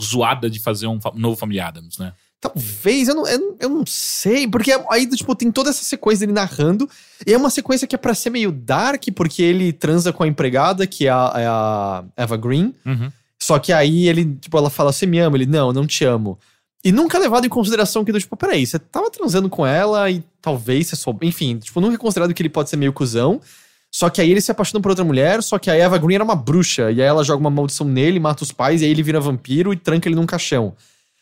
zoada 0.00 0.48
de 0.48 0.58
fazer 0.60 0.86
um 0.86 0.98
novo 1.14 1.36
Family 1.36 1.60
Adams, 1.60 1.98
né? 1.98 2.12
Talvez, 2.40 3.08
eu 3.08 3.14
não, 3.14 3.26
eu, 3.26 3.38
não- 3.38 3.56
eu 3.60 3.68
não 3.68 3.84
sei, 3.86 4.48
porque 4.48 4.72
aí, 4.90 5.06
tipo, 5.08 5.34
tem 5.34 5.50
toda 5.52 5.70
essa 5.70 5.84
sequência 5.84 6.26
dele 6.26 6.32
narrando, 6.34 6.88
e 7.26 7.32
é 7.32 7.36
uma 7.36 7.50
sequência 7.50 7.86
que 7.86 7.94
é 7.94 7.98
pra 7.98 8.14
ser 8.14 8.30
meio 8.30 8.50
dark, 8.50 9.04
porque 9.14 9.42
ele 9.42 9.72
transa 9.72 10.12
com 10.12 10.22
a 10.22 10.26
empregada, 10.28 10.86
que 10.86 11.06
é 11.06 11.10
a, 11.10 11.32
é 11.36 11.46
a 11.46 12.04
Eva 12.16 12.36
Green, 12.36 12.74
Uhum. 12.86 13.12
Só 13.52 13.58
que 13.58 13.70
aí 13.70 14.08
ele, 14.08 14.34
tipo, 14.40 14.56
ela 14.56 14.70
fala, 14.70 14.92
você 14.92 15.04
me 15.04 15.18
ama? 15.18 15.36
Ele, 15.36 15.44
não, 15.44 15.74
não 15.74 15.86
te 15.86 16.06
amo. 16.06 16.38
E 16.82 16.90
nunca 16.90 17.18
é 17.18 17.20
levado 17.20 17.44
em 17.44 17.50
consideração 17.50 18.02
que, 18.02 18.10
tipo, 18.18 18.34
peraí, 18.34 18.66
você 18.66 18.78
tava 18.78 19.10
transando 19.10 19.46
com 19.50 19.66
ela 19.66 20.10
e 20.10 20.24
talvez 20.40 20.86
você 20.86 20.96
soube. 20.96 21.26
Enfim, 21.26 21.58
tipo, 21.58 21.78
nunca 21.78 21.96
é 21.96 21.98
considerado 21.98 22.32
que 22.32 22.40
ele 22.40 22.48
pode 22.48 22.70
ser 22.70 22.78
meio 22.78 22.94
cuzão. 22.94 23.42
Só 23.90 24.08
que 24.08 24.22
aí 24.22 24.30
ele 24.30 24.40
se 24.40 24.50
apaixona 24.50 24.80
por 24.80 24.88
outra 24.88 25.04
mulher, 25.04 25.42
só 25.42 25.58
que 25.58 25.70
a 25.70 25.74
Eva 25.74 25.98
Green 25.98 26.14
era 26.14 26.24
uma 26.24 26.34
bruxa. 26.34 26.90
E 26.90 27.02
aí 27.02 27.06
ela 27.06 27.22
joga 27.22 27.40
uma 27.40 27.50
maldição 27.50 27.86
nele, 27.86 28.18
mata 28.18 28.42
os 28.42 28.52
pais, 28.52 28.80
e 28.80 28.86
aí 28.86 28.90
ele 28.90 29.02
vira 29.02 29.20
vampiro 29.20 29.70
e 29.70 29.76
tranca 29.76 30.08
ele 30.08 30.16
num 30.16 30.24
caixão. 30.24 30.74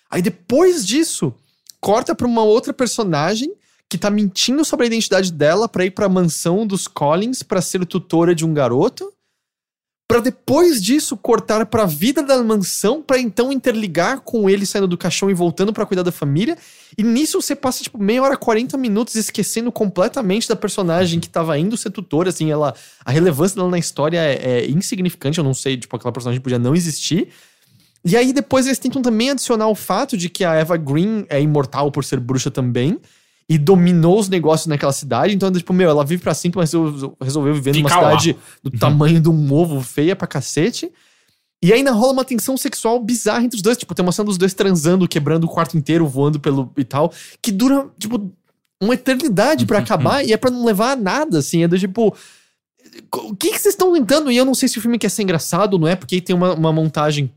Aí 0.08 0.22
depois 0.22 0.86
disso, 0.86 1.34
corta 1.80 2.14
pra 2.14 2.28
uma 2.28 2.44
outra 2.44 2.72
personagem 2.72 3.52
que 3.88 3.98
tá 3.98 4.08
mentindo 4.08 4.64
sobre 4.64 4.84
a 4.84 4.86
identidade 4.86 5.32
dela 5.32 5.68
pra 5.68 5.84
ir 5.84 5.90
pra 5.90 6.08
mansão 6.08 6.64
dos 6.64 6.86
Collins 6.86 7.42
pra 7.42 7.60
ser 7.60 7.84
tutora 7.84 8.36
de 8.36 8.46
um 8.46 8.54
garoto. 8.54 9.12
Pra 10.10 10.18
depois 10.18 10.82
disso 10.82 11.16
cortar 11.16 11.64
pra 11.66 11.86
vida 11.86 12.20
da 12.20 12.42
mansão 12.42 13.00
pra 13.00 13.16
então 13.16 13.52
interligar 13.52 14.20
com 14.22 14.50
ele 14.50 14.66
saindo 14.66 14.88
do 14.88 14.98
caixão 14.98 15.30
e 15.30 15.34
voltando 15.34 15.72
pra 15.72 15.86
cuidar 15.86 16.02
da 16.02 16.10
família. 16.10 16.58
E 16.98 17.04
nisso 17.04 17.40
você 17.40 17.54
passa 17.54 17.84
tipo 17.84 17.96
meia 17.96 18.20
hora, 18.20 18.36
40 18.36 18.76
minutos 18.76 19.14
esquecendo 19.14 19.70
completamente 19.70 20.48
da 20.48 20.56
personagem 20.56 21.20
que 21.20 21.28
tava 21.28 21.56
indo 21.56 21.76
ser 21.76 21.90
tutora, 21.90 22.30
assim, 22.30 22.50
ela 22.50 22.74
a 23.04 23.12
relevância 23.12 23.54
dela 23.54 23.70
na 23.70 23.78
história 23.78 24.18
é, 24.18 24.62
é 24.62 24.68
insignificante, 24.68 25.38
eu 25.38 25.44
não 25.44 25.54
sei, 25.54 25.76
tipo 25.76 25.94
aquela 25.94 26.10
personagem 26.10 26.40
podia 26.40 26.58
não 26.58 26.74
existir. 26.74 27.28
E 28.04 28.16
aí 28.16 28.32
depois 28.32 28.66
eles 28.66 28.80
tentam 28.80 29.00
também 29.00 29.30
adicionar 29.30 29.68
o 29.68 29.76
fato 29.76 30.16
de 30.16 30.28
que 30.28 30.42
a 30.42 30.54
Eva 30.54 30.76
Green 30.76 31.24
é 31.28 31.40
imortal 31.40 31.92
por 31.92 32.04
ser 32.04 32.18
bruxa 32.18 32.50
também. 32.50 32.98
E 33.52 33.58
dominou 33.58 34.20
os 34.20 34.28
negócios 34.28 34.68
naquela 34.68 34.92
cidade. 34.92 35.34
Então, 35.34 35.50
tipo, 35.50 35.72
meu, 35.72 35.90
ela 35.90 36.04
vive 36.04 36.22
pra 36.22 36.32
sempre, 36.34 36.58
mas 36.60 36.72
resol- 36.72 37.16
resolveu 37.20 37.52
viver 37.52 37.74
numa 37.74 37.88
Fica 37.88 38.00
lá. 38.00 38.10
cidade 38.10 38.38
do 38.62 38.70
tamanho 38.70 39.20
de 39.20 39.28
um 39.28 39.52
ovo, 39.52 39.80
feia 39.80 40.14
pra 40.14 40.28
cacete. 40.28 40.88
E 41.60 41.72
ainda 41.72 41.90
rola 41.90 42.12
uma 42.12 42.24
tensão 42.24 42.56
sexual 42.56 43.00
bizarra 43.02 43.42
entre 43.44 43.56
os 43.56 43.62
dois. 43.62 43.76
Tipo, 43.76 43.92
tem 43.92 44.04
uma 44.04 44.12
cena 44.12 44.26
dos 44.26 44.38
dois 44.38 44.54
transando, 44.54 45.08
quebrando 45.08 45.44
o 45.44 45.48
quarto 45.48 45.76
inteiro, 45.76 46.06
voando 46.06 46.38
pelo 46.38 46.72
e 46.76 46.84
tal. 46.84 47.12
Que 47.42 47.50
dura, 47.50 47.88
tipo, 47.98 48.32
uma 48.80 48.94
eternidade 48.94 49.66
pra 49.66 49.80
acabar. 49.80 50.24
E 50.24 50.32
é 50.32 50.36
pra 50.36 50.48
não 50.50 50.64
levar 50.64 50.92
a 50.92 50.96
nada, 50.96 51.38
assim. 51.40 51.64
É 51.64 51.68
do 51.68 51.76
tipo... 51.76 52.14
O 53.12 53.34
que 53.34 53.50
que 53.50 53.58
vocês 53.58 53.74
estão 53.74 53.92
tentando? 53.92 54.30
E 54.30 54.36
eu 54.36 54.44
não 54.44 54.54
sei 54.54 54.68
se 54.68 54.78
o 54.78 54.80
filme 54.80 54.96
quer 54.98 55.10
ser 55.10 55.22
engraçado 55.22 55.74
ou 55.74 55.78
não 55.80 55.88
é, 55.88 55.96
porque 55.96 56.14
aí 56.14 56.20
tem 56.20 56.34
uma, 56.36 56.54
uma 56.54 56.72
montagem 56.72 57.30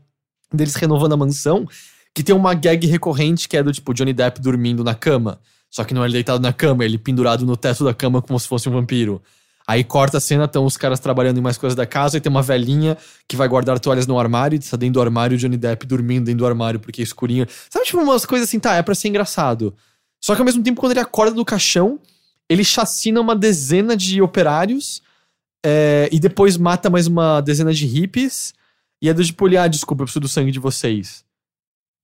deles 0.52 0.74
renovando 0.76 1.12
a 1.12 1.16
mansão, 1.16 1.66
que 2.14 2.22
tem 2.22 2.34
uma 2.34 2.54
gag 2.54 2.86
recorrente 2.86 3.48
que 3.48 3.56
é 3.56 3.62
do 3.62 3.72
tipo 3.72 3.92
Johnny 3.92 4.12
Depp 4.12 4.40
dormindo 4.40 4.82
na 4.84 4.94
cama. 4.94 5.38
Só 5.74 5.82
que 5.82 5.92
não 5.92 6.04
é 6.04 6.06
ele 6.06 6.12
deitado 6.12 6.40
na 6.40 6.52
cama, 6.52 6.84
é 6.84 6.86
ele 6.86 6.96
pendurado 6.96 7.44
no 7.44 7.56
teto 7.56 7.82
da 7.82 7.92
cama 7.92 8.22
como 8.22 8.38
se 8.38 8.46
fosse 8.46 8.68
um 8.68 8.72
vampiro. 8.72 9.20
Aí 9.66 9.82
corta 9.82 10.18
a 10.18 10.20
cena, 10.20 10.44
estão 10.44 10.64
os 10.64 10.76
caras 10.76 11.00
trabalhando 11.00 11.38
em 11.38 11.40
mais 11.40 11.58
coisas 11.58 11.74
da 11.74 11.84
casa, 11.84 12.16
e 12.16 12.20
tem 12.20 12.30
uma 12.30 12.42
velhinha 12.42 12.96
que 13.26 13.34
vai 13.34 13.48
guardar 13.48 13.80
toalhas 13.80 14.06
no 14.06 14.16
armário, 14.16 14.54
e 14.54 14.60
tá 14.60 14.76
dentro 14.76 14.94
do 14.94 15.02
armário, 15.02 15.36
Johnny 15.36 15.56
Depp 15.56 15.84
dormindo 15.84 16.26
dentro 16.26 16.38
do 16.38 16.46
armário 16.46 16.78
porque 16.78 17.02
é 17.02 17.04
escurinho. 17.04 17.44
Sabe, 17.68 17.86
tipo, 17.86 17.98
umas 17.98 18.24
coisas 18.24 18.48
assim, 18.48 18.60
tá, 18.60 18.76
é 18.76 18.82
pra 18.82 18.94
ser 18.94 19.08
engraçado. 19.08 19.74
Só 20.22 20.36
que 20.36 20.40
ao 20.40 20.44
mesmo 20.44 20.62
tempo, 20.62 20.80
quando 20.80 20.92
ele 20.92 21.00
acorda 21.00 21.34
do 21.34 21.44
caixão, 21.44 21.98
ele 22.48 22.62
chacina 22.62 23.20
uma 23.20 23.34
dezena 23.34 23.96
de 23.96 24.22
operários, 24.22 25.02
é, 25.66 26.08
e 26.12 26.20
depois 26.20 26.56
mata 26.56 26.88
mais 26.88 27.08
uma 27.08 27.40
dezena 27.40 27.74
de 27.74 27.84
hippies, 27.84 28.54
e 29.02 29.08
é 29.08 29.12
do 29.12 29.24
tipo, 29.24 29.44
ah, 29.58 29.66
desculpa, 29.66 30.02
eu 30.02 30.04
preciso 30.04 30.20
do 30.20 30.28
sangue 30.28 30.52
de 30.52 30.60
vocês. 30.60 31.24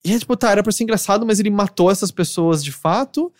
E 0.05 0.13
é 0.13 0.19
tipo, 0.19 0.37
tá, 0.37 0.51
era 0.51 0.61
pra 0.61 0.73
ser 0.73 0.83
engraçado, 0.83 1.25
mas 1.25 1.39
ele 1.39 1.51
matou 1.51 1.89
essas 1.89 2.11
pessoas 2.11 2.65
de 2.65 2.73
fato. 2.73 3.33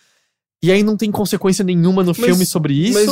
E 0.63 0.71
aí 0.71 0.83
não 0.83 0.95
tem 0.95 1.09
consequência 1.09 1.63
nenhuma 1.63 2.03
no 2.03 2.13
Mas- 2.15 2.23
filme 2.25 2.45
sobre 2.45 2.73
isso. 2.73 2.93
Mas 2.99 3.09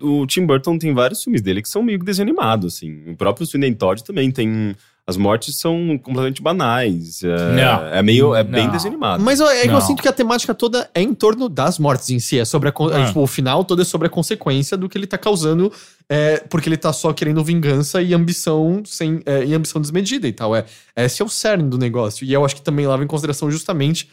o, 0.00 0.20
o 0.22 0.26
Tim 0.26 0.46
Burton 0.46 0.78
tem 0.78 0.94
vários 0.94 1.22
filmes 1.22 1.42
dele 1.42 1.60
que 1.60 1.68
são 1.68 1.82
meio 1.82 1.98
que 1.98 2.04
desenho 2.04 2.26
animado, 2.28 2.66
assim. 2.66 3.02
O 3.10 3.14
próprio 3.16 3.46
Sweeney 3.46 3.74
Todd 3.74 4.02
também 4.02 4.30
tem... 4.30 4.74
As 5.06 5.16
mortes 5.16 5.56
são 5.58 5.98
completamente 6.02 6.42
banais. 6.42 7.22
É, 7.22 7.52
Não. 7.54 7.86
é 7.86 8.02
meio... 8.02 8.34
É 8.34 8.42
bem 8.44 8.66
Não. 8.66 8.72
desenho 8.72 8.92
animado. 8.92 9.22
Mas 9.22 9.40
é 9.40 9.62
que 9.66 9.72
eu 9.72 9.80
sinto 9.80 10.02
que 10.02 10.08
a 10.08 10.12
temática 10.12 10.54
toda 10.54 10.88
é 10.94 11.00
em 11.00 11.14
torno 11.14 11.48
das 11.48 11.78
mortes 11.78 12.10
em 12.10 12.18
si. 12.18 12.38
É 12.38 12.44
sobre 12.44 12.68
a, 12.68 12.72
é, 12.92 13.06
tipo, 13.06 13.20
o 13.22 13.26
final 13.26 13.64
todo 13.64 13.80
é 13.80 13.84
sobre 13.86 14.06
a 14.06 14.10
consequência 14.10 14.76
do 14.76 14.86
que 14.86 14.98
ele 14.98 15.06
tá 15.06 15.16
causando, 15.16 15.72
é, 16.10 16.38
porque 16.50 16.68
ele 16.68 16.76
tá 16.76 16.92
só 16.92 17.10
querendo 17.14 17.42
vingança 17.42 18.02
e 18.02 18.12
ambição 18.12 18.82
sem 18.84 19.20
é, 19.24 19.44
e 19.46 19.54
ambição 19.54 19.80
desmedida 19.80 20.28
e 20.28 20.32
tal. 20.32 20.54
É, 20.54 20.66
esse 20.96 21.22
é 21.22 21.24
o 21.24 21.28
cerne 21.28 21.68
do 21.70 21.78
negócio. 21.78 22.26
E 22.26 22.32
eu 22.32 22.44
acho 22.44 22.56
que 22.56 22.62
também 22.62 22.86
leva 22.86 23.02
em 23.02 23.06
consideração 23.06 23.50
justamente 23.50 24.10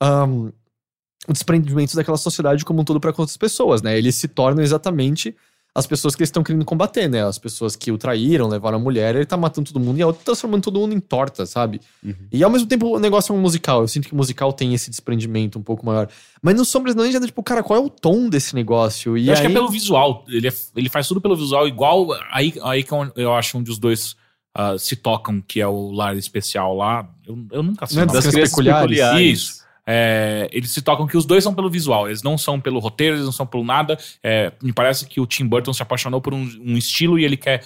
ahn, 0.00 0.48
o 1.26 1.32
desprendimento 1.32 1.96
daquela 1.96 2.16
sociedade 2.16 2.64
como 2.64 2.80
um 2.80 2.84
todo 2.84 3.00
para 3.00 3.10
outras 3.10 3.36
pessoas, 3.36 3.82
né? 3.82 3.96
Eles 3.96 4.14
se 4.14 4.28
tornam 4.28 4.62
exatamente 4.62 5.34
as 5.74 5.86
pessoas 5.86 6.14
que 6.16 6.22
eles 6.22 6.28
estão 6.28 6.42
querendo 6.42 6.64
combater, 6.64 7.08
né? 7.08 7.24
As 7.24 7.38
pessoas 7.38 7.76
que 7.76 7.92
o 7.92 7.98
traíram, 7.98 8.48
levaram 8.48 8.78
a 8.78 8.80
mulher, 8.80 9.14
ele 9.14 9.26
tá 9.26 9.36
matando 9.36 9.70
todo 9.72 9.82
mundo 9.82 9.98
e 9.98 10.02
a 10.02 10.06
outra 10.06 10.24
transformando 10.24 10.62
todo 10.62 10.80
mundo 10.80 10.94
em 10.94 11.00
torta, 11.00 11.46
sabe? 11.46 11.80
Uhum. 12.04 12.14
E 12.32 12.42
ao 12.42 12.50
mesmo 12.50 12.66
tempo 12.66 12.96
o 12.96 12.98
negócio 12.98 13.32
é 13.32 13.38
um 13.38 13.40
musical. 13.40 13.82
Eu 13.82 13.88
sinto 13.88 14.08
que 14.08 14.14
o 14.14 14.16
musical 14.16 14.52
tem 14.52 14.74
esse 14.74 14.90
desprendimento 14.90 15.58
um 15.58 15.62
pouco 15.62 15.86
maior. 15.86 16.08
Mas 16.42 16.56
no 16.56 16.64
Sombras 16.64 16.94
não 16.94 17.08
já 17.10 17.20
tipo, 17.20 17.42
cara, 17.42 17.62
qual 17.62 17.78
é 17.78 17.82
o 17.82 17.88
tom 17.88 18.28
desse 18.28 18.54
negócio? 18.54 19.16
E 19.16 19.28
eu 19.28 19.32
acho 19.32 19.42
aí... 19.42 19.46
que 19.46 19.52
é 19.52 19.54
pelo 19.54 19.70
visual. 19.70 20.24
Ele, 20.28 20.48
é- 20.48 20.54
ele 20.74 20.88
faz 20.88 21.06
tudo 21.06 21.20
pelo 21.20 21.36
visual, 21.36 21.68
igual. 21.68 22.08
Aí, 22.32 22.54
aí 22.62 22.82
que 22.82 22.92
eu, 22.92 23.12
eu 23.14 23.34
acho 23.34 23.58
onde 23.58 23.70
os 23.70 23.78
dois 23.78 24.16
ah, 24.54 24.76
se 24.76 24.96
tocam, 24.96 25.40
que 25.40 25.60
é 25.60 25.68
o 25.68 25.92
lar 25.92 26.16
especial 26.16 26.74
lá. 26.74 27.08
Eu, 27.24 27.46
eu 27.52 27.62
nunca 27.62 27.86
sei. 27.86 27.96
Não 27.96 28.02
é 28.02 28.06
das 28.06 28.26
crianças 28.26 28.50
peculiares. 28.50 28.98
peculiares. 28.98 29.38
Isso. 29.38 29.67
É, 29.90 30.46
eles 30.52 30.70
se 30.70 30.82
tocam 30.82 31.06
que 31.06 31.16
os 31.16 31.24
dois 31.24 31.42
são 31.42 31.54
pelo 31.54 31.70
visual, 31.70 32.06
eles 32.08 32.22
não 32.22 32.36
são 32.36 32.60
pelo 32.60 32.78
roteiro, 32.78 33.16
eles 33.16 33.24
não 33.24 33.32
são 33.32 33.46
pelo 33.46 33.64
nada. 33.64 33.98
É, 34.22 34.52
me 34.62 34.70
parece 34.70 35.06
que 35.06 35.18
o 35.18 35.26
Tim 35.26 35.46
Burton 35.46 35.72
se 35.72 35.82
apaixonou 35.82 36.20
por 36.20 36.34
um, 36.34 36.42
um 36.62 36.76
estilo 36.76 37.18
e 37.18 37.24
ele 37.24 37.38
quer 37.38 37.64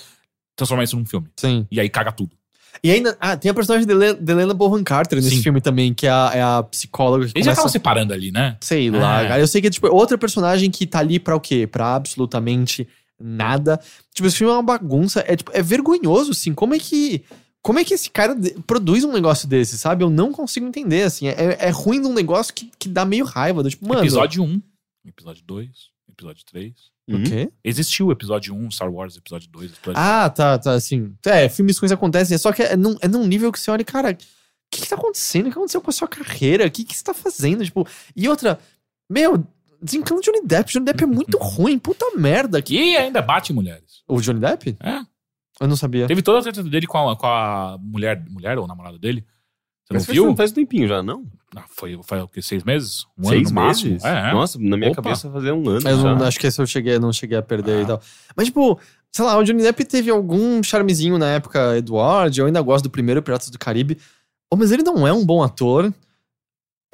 transformar 0.54 0.84
isso 0.84 0.96
num 0.96 1.04
filme. 1.04 1.26
Sim. 1.36 1.66
E 1.68 1.80
aí 1.80 1.88
caga 1.88 2.12
tudo. 2.12 2.30
E 2.82 2.90
ainda. 2.90 3.16
Ah, 3.20 3.36
tem 3.36 3.50
a 3.50 3.54
personagem 3.54 3.86
de 3.86 3.92
Helena- 3.92 4.14
de 4.20 4.32
Helena 4.32 4.54
Bonham 4.54 4.82
Carter 4.84 5.16
nesse 5.18 5.36
Sim. 5.36 5.42
filme 5.42 5.60
também, 5.60 5.92
que 5.92 6.06
é 6.06 6.10
a, 6.10 6.30
é 6.34 6.42
a 6.42 6.62
psicóloga 6.62 7.26
que 7.26 7.32
Eles 7.36 7.44
já 7.44 7.50
começa... 7.52 7.60
estavam 7.60 7.68
separando 7.72 8.12
ali, 8.12 8.30
né? 8.30 8.56
Sei 8.60 8.88
lá, 8.90 9.36
É. 9.36 9.40
Eu 9.42 9.46
sei 9.48 9.60
que 9.60 9.66
é 9.66 9.70
tipo 9.70 9.88
outra 9.88 10.16
personagem 10.16 10.70
que 10.70 10.86
tá 10.86 11.00
ali 11.00 11.18
pra 11.18 11.34
o 11.34 11.40
quê? 11.40 11.66
Pra 11.66 11.94
absolutamente 11.96 12.86
nada. 13.20 13.80
Tipo, 14.14 14.26
esse 14.28 14.36
filme 14.38 14.52
é 14.52 14.56
uma 14.56 14.62
bagunça. 14.62 15.24
É, 15.26 15.36
tipo, 15.36 15.50
é 15.54 15.62
vergonhoso, 15.62 16.30
assim. 16.30 16.54
Como 16.54 16.74
é 16.74 16.78
que. 16.78 17.22
Como 17.62 17.78
é 17.78 17.84
que 17.84 17.94
esse 17.94 18.10
cara 18.10 18.34
produz 18.66 19.04
um 19.04 19.12
negócio 19.12 19.46
desse, 19.46 19.78
sabe? 19.78 20.02
Eu 20.02 20.10
não 20.10 20.32
consigo 20.32 20.66
entender, 20.66 21.02
assim. 21.02 21.28
É, 21.28 21.56
é 21.60 21.70
ruim 21.70 22.00
de 22.00 22.08
um 22.08 22.12
negócio 22.12 22.52
que, 22.52 22.70
que 22.78 22.88
dá 22.88 23.04
meio 23.04 23.24
raiva. 23.24 23.62
do 23.62 23.70
Tipo, 23.70 23.86
mano. 23.86 24.00
Episódio 24.02 24.42
1, 24.42 24.60
episódio 25.06 25.44
2, 25.44 25.68
episódio 26.10 26.44
3. 26.46 26.72
O 27.08 27.14
Uhum. 27.14 27.24
quê? 27.24 27.50
Existiu 27.64 28.06
o 28.06 28.12
episódio 28.12 28.54
1, 28.54 28.70
Star 28.70 28.92
Wars, 28.92 29.16
episódio 29.16 29.48
2, 29.50 29.72
episódio 29.72 30.00
Ah, 30.00 30.30
tá, 30.30 30.58
tá, 30.58 30.72
assim. 30.72 31.14
É, 31.24 31.48
filmes 31.48 31.78
com 31.78 31.84
isso 31.86 31.94
acontecem. 31.94 32.36
Só 32.38 32.52
que 32.52 32.62
é 32.62 32.76
num, 32.76 32.96
é 33.00 33.08
num 33.08 33.26
nível 33.26 33.50
que 33.52 33.58
você 33.58 33.70
olha, 33.70 33.84
cara, 33.84 34.10
o 34.12 34.16
que, 34.70 34.82
que 34.82 34.88
tá 34.88 34.96
acontecendo? 34.96 35.46
O 35.46 35.50
que 35.52 35.58
aconteceu 35.58 35.80
com 35.80 35.90
a 35.90 35.92
sua 35.92 36.08
carreira? 36.08 36.66
O 36.66 36.70
que, 36.70 36.84
que 36.84 36.96
você 36.96 37.02
tá 37.04 37.12
fazendo? 37.14 37.64
Tipo, 37.64 37.86
e 38.14 38.28
outra, 38.28 38.58
meu, 39.10 39.44
desencana 39.80 40.20
o 40.20 40.22
Johnny 40.22 40.42
Depp. 40.44 40.72
Johnny 40.72 40.84
Depp 40.86 41.02
é 41.02 41.06
muito 41.06 41.38
ruim, 41.42 41.78
puta 41.78 42.06
merda. 42.16 42.62
Que... 42.62 42.76
E 42.76 42.96
ainda 42.96 43.20
bate 43.20 43.52
mulheres. 43.52 44.02
O 44.08 44.20
Johnny 44.20 44.40
Depp? 44.40 44.76
É. 44.80 45.00
Eu 45.62 45.68
não 45.68 45.76
sabia. 45.76 46.06
Teve 46.06 46.22
toda 46.22 46.40
a 46.40 46.42
treta 46.42 46.62
dele 46.62 46.86
com 46.86 47.08
a, 47.08 47.16
com 47.16 47.26
a 47.26 47.78
mulher, 47.80 48.22
mulher 48.28 48.58
ou 48.58 48.66
namorada 48.66 48.98
dele. 48.98 49.24
Você 49.84 49.94
não 49.94 49.98
Mas 49.98 50.06
faz, 50.06 50.18
viu? 50.18 50.36
faz 50.36 50.50
um 50.50 50.54
tempinho 50.54 50.88
já, 50.88 51.02
não? 51.02 51.24
Ah, 51.54 51.64
foi, 51.68 51.98
foi 52.02 52.20
o 52.20 52.28
quê? 52.28 52.40
Seis 52.42 52.64
meses? 52.64 53.04
Um 53.18 53.24
Seis 53.28 53.40
ano 53.46 53.48
no 53.50 53.54
máximo? 53.54 53.90
meses? 53.92 54.04
É, 54.04 54.30
é. 54.30 54.32
Nossa, 54.32 54.58
na 54.58 54.76
minha 54.76 54.90
Opa. 54.90 55.02
cabeça 55.02 55.30
fazia 55.30 55.54
um 55.54 55.68
ano 55.68 55.88
Eu 55.88 55.96
já. 55.98 56.14
não, 56.16 56.26
acho 56.26 56.38
que 56.40 56.46
esse 56.46 56.60
eu 56.60 56.66
cheguei, 56.66 56.98
não 56.98 57.12
cheguei 57.12 57.36
a 57.38 57.42
perder 57.42 57.78
Ah. 57.78 57.82
e 57.82 57.86
tal. 57.86 58.00
Mas, 58.36 58.46
tipo, 58.46 58.78
sei 59.10 59.24
lá, 59.24 59.36
o 59.38 59.44
Johnny 59.44 59.62
Depp 59.62 59.84
teve 59.84 60.10
algum 60.10 60.62
charmezinho 60.62 61.18
na 61.18 61.28
época 61.28 61.76
Edward. 61.76 62.38
Eu 62.40 62.46
ainda 62.46 62.60
gosto 62.62 62.84
do 62.84 62.90
primeiro 62.90 63.22
Piratas 63.22 63.50
do 63.50 63.58
Caribe. 63.58 63.98
Oh, 64.50 64.56
mas 64.56 64.72
ele 64.72 64.82
não 64.82 65.06
é 65.06 65.12
um 65.12 65.24
bom 65.24 65.42
ator. 65.42 65.92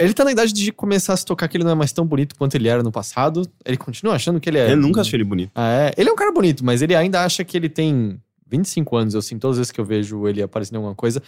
Ele 0.01 0.15
tá 0.15 0.25
na 0.25 0.31
idade 0.33 0.53
de 0.53 0.71
começar 0.73 1.13
a 1.13 1.17
se 1.17 1.25
tocar 1.25 1.49
que 1.49 1.57
ele 1.57 1.65
não 1.65 1.73
é 1.73 1.75
mais 1.75 1.93
tão 1.93 2.07
bonito 2.07 2.37
quanto 2.37 2.55
ele 2.55 2.69
era 2.69 2.83
no 2.83 2.93
passado. 2.93 3.43
Ele 3.65 3.77
continua 3.77 4.15
achando 4.15 4.39
que 4.41 4.49
ele 4.49 4.59
é. 4.59 4.73
Eu 4.73 4.77
nunca 4.77 5.01
achei 5.01 5.17
ele 5.17 5.25
bonito. 5.25 5.51
Ah, 5.55 5.69
é. 5.71 5.95
Ele 5.97 6.09
é 6.09 6.13
um 6.13 6.17
cara 6.17 6.31
bonito, 6.33 6.65
mas 6.65 6.83
ele 6.83 6.95
ainda 6.95 7.25
acha 7.25 7.45
que 7.45 7.57
ele 7.57 7.69
tem 7.69 8.21
25 8.51 8.97
anos. 8.97 9.15
Eu 9.15 9.23
sinto 9.23 9.43
todas 9.43 9.57
as 9.57 9.59
vezes 9.59 9.71
que 9.73 9.81
eu 9.81 9.85
vejo 9.85 10.27
ele 10.29 10.43
aparecendo 10.43 10.75
em 10.75 10.79
alguma 10.79 10.95
coisa. 10.95 11.23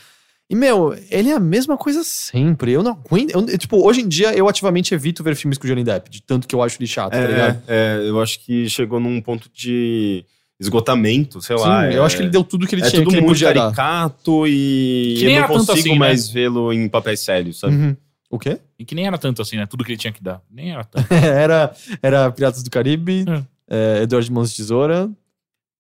E, 0.49 0.55
meu, 0.57 0.93
ele 1.11 1.31
é 1.31 1.35
a 1.35 1.41
mesma 1.41 1.77
coisa 1.77 2.03
sempre. 2.03 2.73
Eu 2.73 2.83
não 2.83 2.91
aguento. 2.93 3.31
eu- 3.31 3.59
tipo, 3.59 3.77
hoje 3.87 4.01
em 4.01 4.09
dia 4.09 4.35
eu 4.35 4.49
ativamente 4.49 4.93
evito 4.93 5.23
ver 5.23 5.37
filmes 5.37 5.57
com 5.57 5.65
o 5.65 5.69
Johnny 5.69 5.85
Depp, 5.85 6.11
de 6.11 6.21
tanto 6.23 6.49
que 6.49 6.55
eu 6.55 6.63
acho 6.63 6.77
ele 6.81 6.89
chato, 6.89 7.13
tá 7.13 7.25
ligado? 7.27 7.63
É, 7.69 7.99
é, 8.05 8.09
eu 8.09 8.21
acho 8.21 8.41
que 8.45 8.69
chegou 8.69 8.99
num 8.99 9.21
ponto 9.21 9.49
de 9.55 10.25
esgotamento, 10.59 11.41
sei 11.41 11.57
lá. 11.57 11.89
Sim, 11.89 11.95
eu 11.97 12.03
é- 12.03 12.07
acho 12.07 12.17
que 12.17 12.23
ele 12.23 12.31
deu 12.31 12.43
tudo 12.45 12.67
que 12.67 12.75
ele 12.75 12.83
É 12.83 12.91
tinha, 12.91 13.01
tudo 13.03 13.11
que 13.13 13.17
ele 13.19 13.27
muito 13.27 13.41
caricato 13.41 14.47
e 14.47 15.15
Que 15.19 15.27
nem 15.27 15.35
eu 15.37 15.41
não 15.43 15.49
consigo 15.49 15.73
assim, 15.79 15.97
mais 15.99 16.29
vê-lo 16.29 16.73
em 16.73 16.89
papéis 16.89 17.21
sérios, 17.21 17.61
sabe? 17.61 17.75
Uhum. 17.77 17.97
O 18.29 18.39
quê? 18.39 18.59
E 18.79 18.85
que 18.85 18.95
nem 18.95 19.07
era 19.07 19.17
tanto 19.19 19.41
assim, 19.43 19.57
né? 19.57 19.67
Tudo 19.67 19.85
que 19.85 19.91
ele 19.93 19.99
tinha 19.99 20.13
que 20.13 20.23
dar. 20.23 20.43
Nem 20.51 20.73
era 20.73 20.85
tanto. 20.85 21.07
era, 21.15 21.73
era 22.03 22.31
Piratas 22.31 22.63
do 22.63 22.71
Caribe, 22.71 23.25
É. 23.69 23.99
é, 23.99 24.03
Edward 24.03 24.27
de 24.27 24.33
Mãos 24.33 24.51
de 24.51 24.57
Tesoura. 24.57 25.09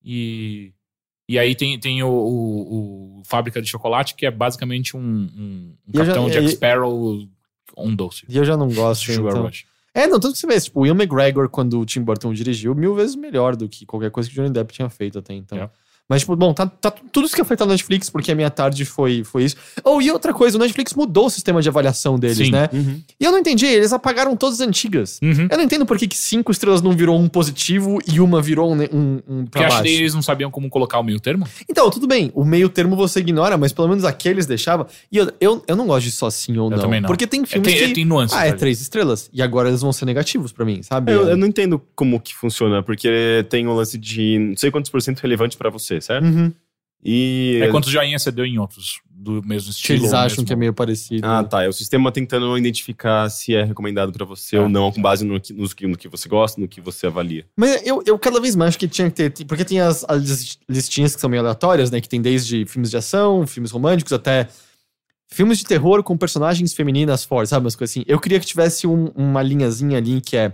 E, 0.04 0.72
e 1.32 1.38
aí 1.38 1.54
tem, 1.54 1.78
tem 1.78 2.02
o, 2.02 2.08
o- 2.08 3.18
o 3.20 3.22
Fábrica 3.24 3.60
de 3.62 3.68
Chocolate, 3.68 4.14
que 4.14 4.26
é 4.26 4.30
basicamente 4.30 4.96
um, 4.96 5.00
um, 5.00 5.74
um 5.88 5.92
eu 5.92 6.04
já- 6.04 6.12
Capitão 6.12 6.28
e- 6.28 6.32
Jack 6.32 6.48
Sparrow 6.48 7.28
on 7.76 7.94
doce. 7.94 8.24
E 8.28 8.36
eu 8.36 8.44
já 8.44 8.56
não 8.56 8.68
gosto. 8.68 9.12
Sugar 9.12 9.32
então. 9.32 9.42
Rush. 9.46 9.64
É, 9.94 10.06
não, 10.06 10.20
tanto 10.20 10.34
que 10.34 10.38
você 10.38 10.46
vê, 10.46 10.60
tipo, 10.60 10.80
o 10.80 10.86
Ian 10.86 10.94
McGregor, 10.94 11.48
quando 11.48 11.80
o 11.80 11.84
Tim 11.84 12.00
Burton 12.02 12.32
dirigiu, 12.32 12.74
mil 12.74 12.94
vezes 12.94 13.16
melhor 13.16 13.56
do 13.56 13.68
que 13.68 13.84
qualquer 13.84 14.10
coisa 14.10 14.28
que 14.28 14.34
o 14.34 14.42
Johnny 14.42 14.52
Depp 14.52 14.72
tinha 14.72 14.88
feito 14.88 15.18
até 15.18 15.34
então. 15.34 15.58
É. 15.58 15.70
Mas, 16.10 16.22
tipo, 16.22 16.34
bom, 16.34 16.52
tá, 16.52 16.66
tá 16.66 16.90
tudo 16.90 17.24
isso 17.26 17.34
que 17.36 17.40
afetou 17.40 17.64
a 17.66 17.70
Netflix, 17.70 18.10
porque 18.10 18.32
a 18.32 18.34
minha 18.34 18.50
tarde 18.50 18.84
foi, 18.84 19.22
foi 19.22 19.44
isso. 19.44 19.56
Oh, 19.84 20.02
e 20.02 20.10
outra 20.10 20.34
coisa, 20.34 20.58
o 20.58 20.60
Netflix 20.60 20.92
mudou 20.92 21.26
o 21.26 21.30
sistema 21.30 21.62
de 21.62 21.68
avaliação 21.68 22.18
deles, 22.18 22.36
Sim. 22.38 22.50
né? 22.50 22.68
Uhum. 22.72 23.00
E 23.20 23.24
eu 23.24 23.30
não 23.30 23.38
entendi, 23.38 23.64
eles 23.66 23.92
apagaram 23.92 24.34
todas 24.36 24.60
as 24.60 24.66
antigas. 24.66 25.20
Uhum. 25.22 25.46
Eu 25.48 25.56
não 25.56 25.62
entendo 25.64 25.86
por 25.86 25.96
que, 25.96 26.08
que 26.08 26.16
cinco 26.16 26.50
estrelas 26.50 26.82
não 26.82 26.90
virou 26.92 27.16
um 27.16 27.28
positivo 27.28 27.98
e 28.12 28.20
uma 28.20 28.42
virou 28.42 28.72
um, 28.74 28.82
um, 28.82 29.20
um 29.28 29.44
Porque 29.44 29.58
pra 29.58 29.66
acho 29.68 29.76
que 29.76 29.82
baixo. 29.84 30.00
eles 30.02 30.14
não 30.14 30.22
sabiam 30.22 30.50
como 30.50 30.68
colocar 30.68 30.98
o 30.98 31.02
meio 31.04 31.20
termo. 31.20 31.46
Então, 31.68 31.88
tudo 31.90 32.08
bem, 32.08 32.32
o 32.34 32.44
meio 32.44 32.68
termo 32.68 32.96
você 32.96 33.20
ignora, 33.20 33.56
mas 33.56 33.72
pelo 33.72 33.86
menos 33.86 34.04
aqueles 34.04 34.46
deixava. 34.46 34.88
E 35.12 35.16
eu, 35.16 35.30
eu, 35.40 35.62
eu 35.68 35.76
não 35.76 35.86
gosto 35.86 36.06
de 36.06 36.10
só 36.12 36.28
sim 36.28 36.56
ou 36.58 36.66
Eu 36.66 36.76
não. 36.76 36.82
também 36.82 37.00
não. 37.00 37.06
Porque 37.06 37.26
tem 37.26 37.42
É, 37.42 37.46
filmes 37.46 37.72
tem, 37.72 37.88
que... 37.88 37.94
tem 37.94 38.04
nuances. 38.04 38.36
ah, 38.36 38.46
é 38.46 38.50
ali. 38.50 38.58
três 38.58 38.80
estrelas. 38.80 39.30
E 39.32 39.40
agora 39.40 39.68
eles 39.68 39.80
vão 39.80 39.92
ser 39.92 40.06
negativos 40.06 40.50
pra 40.50 40.64
mim, 40.64 40.82
sabe? 40.82 41.12
Eu, 41.12 41.28
eu 41.28 41.36
não 41.36 41.46
entendo 41.46 41.80
como 41.94 42.18
que 42.18 42.34
funciona, 42.34 42.82
porque 42.82 43.46
tem 43.48 43.66
o 43.68 43.72
lance 43.74 43.96
de 43.96 44.38
não 44.38 44.56
sei 44.56 44.70
quantos 44.70 44.90
por 44.90 45.00
cento 45.00 45.20
relevante 45.20 45.56
pra 45.56 45.70
você, 45.70 45.99
certo? 46.00 46.24
Uhum. 46.24 46.52
E. 47.02 47.60
É 47.62 47.68
quantos 47.68 47.90
joinha 47.90 48.18
você 48.18 48.30
deu 48.30 48.44
em 48.44 48.58
outros 48.58 49.00
do 49.10 49.42
mesmo 49.42 49.70
Que 49.72 49.76
estilo. 49.78 49.98
eles 50.00 50.12
ou 50.12 50.18
acham 50.18 50.28
mesmo- 50.36 50.44
que 50.46 50.52
é 50.52 50.56
meio 50.56 50.74
parecido. 50.74 51.26
Ah, 51.26 51.42
tá. 51.42 51.62
É 51.62 51.68
o 51.68 51.72
sistema 51.72 52.12
tentando 52.12 52.56
identificar 52.58 53.28
se 53.30 53.54
é 53.54 53.64
recomendado 53.64 54.12
pra 54.12 54.24
você 54.26 54.56
É. 54.56 54.60
ou 54.60 54.68
não, 54.68 54.92
com 54.92 55.00
base 55.00 55.24
no 55.24 55.40
que, 55.40 55.52
nos 55.52 55.72
que- 55.72 55.86
no 55.86 55.96
que 55.96 56.08
você 56.08 56.28
gosta, 56.28 56.60
no 56.60 56.68
que 56.68 56.80
você 56.80 57.06
avalia. 57.06 57.46
Mas 57.56 57.80
eu, 57.86 58.02
eu 58.06 58.18
cada 58.18 58.38
vez 58.40 58.54
mais 58.54 58.70
acho 58.70 58.78
que 58.78 58.86
tinha 58.88 59.10
que 59.10 59.30
ter. 59.30 59.44
Porque 59.46 59.64
tem 59.64 59.80
as, 59.80 60.04
as 60.08 60.58
listinhas 60.68 61.14
que 61.14 61.20
são 61.20 61.30
meio 61.30 61.40
aleatórias, 61.42 61.90
né? 61.90 62.00
Que 62.02 62.08
tem 62.08 62.20
desde 62.20 62.66
filmes 62.66 62.90
de 62.90 62.96
ação, 62.98 63.46
filmes 63.46 63.70
românticos, 63.70 64.12
até 64.12 64.48
filmes 65.26 65.58
de 65.58 65.64
terror 65.64 66.02
com 66.02 66.16
personagens 66.18 66.74
femininas 66.74 67.24
fortes, 67.24 67.50
sabe? 67.50 67.64
Umas 67.64 67.76
coisas 67.76 67.92
assim. 67.96 68.04
Eu 68.06 68.18
queria 68.18 68.38
que 68.40 68.46
tivesse 68.46 68.86
um- 68.86 69.06
uma 69.14 69.42
linhazinha 69.42 69.96
ali 69.96 70.20
que 70.20 70.36
é. 70.36 70.52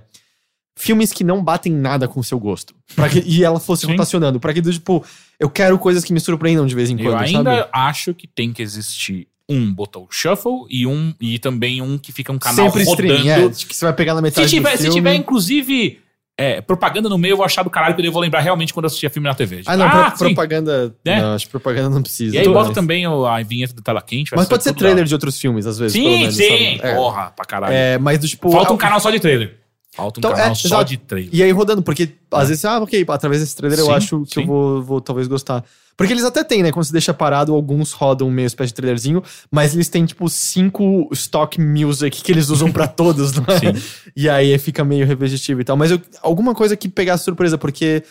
Filmes 0.78 1.10
que 1.10 1.24
não 1.24 1.42
batem 1.42 1.72
nada 1.72 2.06
com 2.06 2.20
o 2.20 2.24
seu 2.24 2.38
gosto. 2.38 2.74
Pra 2.94 3.08
que, 3.08 3.20
e 3.26 3.42
ela 3.42 3.58
fosse 3.58 3.86
Sim. 3.86 3.92
rotacionando. 3.92 4.38
Pra 4.38 4.52
que, 4.52 4.60
tipo, 4.60 5.02
eu 5.40 5.48
quero 5.48 5.78
coisas 5.78 6.04
que 6.04 6.12
me 6.12 6.20
surpreendam 6.20 6.66
de 6.66 6.74
vez 6.74 6.90
em 6.90 6.96
quando, 6.96 7.06
Eu 7.08 7.16
ainda 7.16 7.56
sabe? 7.56 7.68
acho 7.72 8.12
que 8.14 8.26
tem 8.26 8.52
que 8.52 8.62
existir 8.62 9.26
um 9.48 9.72
botão 9.72 10.06
shuffle 10.10 10.66
e 10.68 10.86
um 10.86 11.14
e 11.20 11.38
também 11.38 11.80
um 11.80 11.96
que 11.96 12.12
fica 12.12 12.30
um 12.30 12.38
canal 12.38 12.66
Sempre 12.66 12.84
rodando. 12.84 13.08
streaming, 13.08 13.28
é, 13.30 13.48
que 13.48 13.74
você 13.74 13.84
vai 13.86 13.94
pegar 13.94 14.14
na 14.14 14.20
metade 14.20 14.48
se, 14.48 14.54
tiver, 14.56 14.76
se 14.76 14.90
tiver, 14.90 15.14
inclusive, 15.14 15.98
é, 16.38 16.60
propaganda 16.60 17.08
no 17.08 17.16
meio, 17.16 17.32
eu 17.32 17.36
vou 17.38 17.46
achar 17.46 17.62
do 17.62 17.70
caralho, 17.70 17.94
porque 17.94 18.06
eu 18.06 18.12
vou 18.12 18.20
lembrar 18.20 18.40
realmente 18.40 18.74
quando 18.74 18.84
eu 18.84 18.88
assistia 18.88 19.08
filme 19.08 19.26
na 19.26 19.34
TV. 19.34 19.58
Tipo, 19.58 19.70
Ah, 19.70 19.76
não, 19.78 19.88
pro- 19.88 20.18
sim. 20.18 20.24
propaganda... 20.34 20.94
É. 21.04 21.20
Não, 21.22 21.34
acho 21.34 21.46
que 21.46 21.50
propaganda 21.52 21.88
não 21.88 22.02
precisa. 22.02 22.36
E 22.36 22.38
aí 22.38 22.48
bota 22.48 22.74
também 22.74 23.06
a 23.06 23.42
vinheta 23.42 23.72
do 23.72 23.80
Tela 23.80 24.02
Quente. 24.02 24.32
Mas 24.36 24.46
pode 24.46 24.62
ser 24.62 24.74
trailer 24.74 24.98
lá. 24.98 25.04
de 25.04 25.14
outros 25.14 25.40
filmes, 25.40 25.64
às 25.64 25.78
vezes. 25.78 25.94
Sim, 25.94 26.18
menos, 26.18 26.34
sim. 26.36 26.42
sabe? 26.76 26.80
É. 26.82 26.94
Porra, 26.96 27.32
pra 27.34 27.46
caralho. 27.46 27.72
É, 27.72 27.96
mas 27.98 28.18
do 28.18 28.28
tipo. 28.28 28.50
Falta 28.50 28.72
um 28.72 28.76
ah, 28.76 28.78
canal 28.78 29.00
só 29.00 29.10
de 29.10 29.18
trailer. 29.20 29.56
Falta 29.96 30.18
um 30.18 30.20
Então, 30.20 30.30
canal 30.32 30.52
é, 30.52 30.54
só 30.54 30.68
exato. 30.68 30.84
de 30.84 30.96
trailer. 30.98 31.30
E 31.32 31.42
aí 31.42 31.50
rodando, 31.50 31.82
porque 31.82 32.10
às 32.30 32.48
vezes, 32.48 32.64
ah, 32.64 32.78
ok, 32.80 33.04
através 33.08 33.40
desse 33.40 33.56
trailer 33.56 33.78
eu 33.78 33.86
Sim, 33.86 33.92
acho 33.92 34.20
que 34.24 34.34
sim. 34.34 34.40
eu 34.42 34.46
vou, 34.46 34.82
vou 34.82 35.00
talvez 35.00 35.26
gostar. 35.26 35.64
Porque 35.96 36.12
eles 36.12 36.24
até 36.24 36.44
têm, 36.44 36.62
né? 36.62 36.70
Quando 36.70 36.84
você 36.84 36.92
deixa 36.92 37.14
parado, 37.14 37.54
alguns 37.54 37.92
rodam 37.92 38.30
meio 38.30 38.46
espécie 38.46 38.68
de 38.68 38.74
trailerzinho, 38.74 39.22
mas 39.50 39.74
eles 39.74 39.88
têm, 39.88 40.04
tipo, 40.04 40.28
cinco 40.28 41.08
stock 41.12 41.58
music 41.58 42.22
que 42.22 42.30
eles 42.30 42.50
usam 42.50 42.70
pra 42.70 42.86
todos, 42.86 43.32
não 43.32 43.44
é? 43.48 43.58
Sim. 43.58 43.82
E 44.14 44.28
aí 44.28 44.58
fica 44.58 44.84
meio 44.84 45.06
repetitivo 45.06 45.62
e 45.62 45.64
tal. 45.64 45.74
Mas 45.76 45.90
eu- 45.90 46.00
alguma 46.22 46.54
coisa 46.54 46.76
que 46.76 46.86
pegasse 46.86 47.24
surpresa, 47.24 47.56
porque 47.56 48.02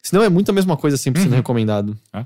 senão 0.00 0.22
é 0.22 0.28
muito 0.28 0.50
a 0.50 0.54
mesma 0.54 0.76
coisa 0.76 0.96
sempre 0.96 1.20
sendo 1.22 1.32
Uhum. 1.32 1.38
recomendado. 1.38 1.98
É. 2.12 2.24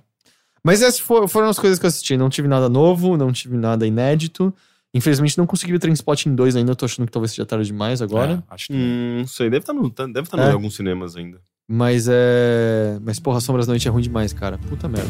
Mas 0.62 0.82
essas 0.82 0.98
for- 1.00 1.26
foram 1.28 1.48
as 1.48 1.58
coisas 1.58 1.78
que 1.78 1.86
eu 1.86 1.88
assisti. 1.88 2.16
Não 2.16 2.28
tive 2.28 2.46
nada 2.48 2.68
novo, 2.68 3.16
não 3.16 3.32
tive 3.32 3.56
nada 3.56 3.86
inédito. 3.86 4.52
Infelizmente 4.96 5.36
não 5.36 5.46
consegui 5.46 5.72
ver 5.72 5.78
Trainspotting 5.78 6.34
2 6.34 6.56
ainda, 6.56 6.72
eu 6.72 6.76
tô 6.76 6.86
achando 6.86 7.04
que 7.06 7.12
talvez 7.12 7.30
seja 7.32 7.44
tarde 7.44 7.66
demais 7.66 8.00
agora. 8.00 8.42
É, 8.50 8.54
acho 8.54 8.68
que 8.68 8.72
Hum, 8.74 9.18
não 9.20 9.26
sei, 9.26 9.50
deve 9.50 9.62
estar 9.62 9.72
no, 9.74 9.90
deve 9.90 10.20
estar 10.20 10.38
É. 10.38 10.48
em 10.48 10.52
alguns 10.52 10.74
cinemas 10.74 11.14
ainda. 11.16 11.38
Mas 11.68 12.06
é. 12.08 12.98
Mas 13.02 13.18
porra, 13.20 13.40
Sombras 13.40 13.66
da 13.66 13.72
Noite 13.72 13.86
é 13.86 13.90
ruim 13.90 14.02
demais, 14.02 14.32
cara. 14.32 14.56
Puta 14.56 14.88
merda. 14.88 15.08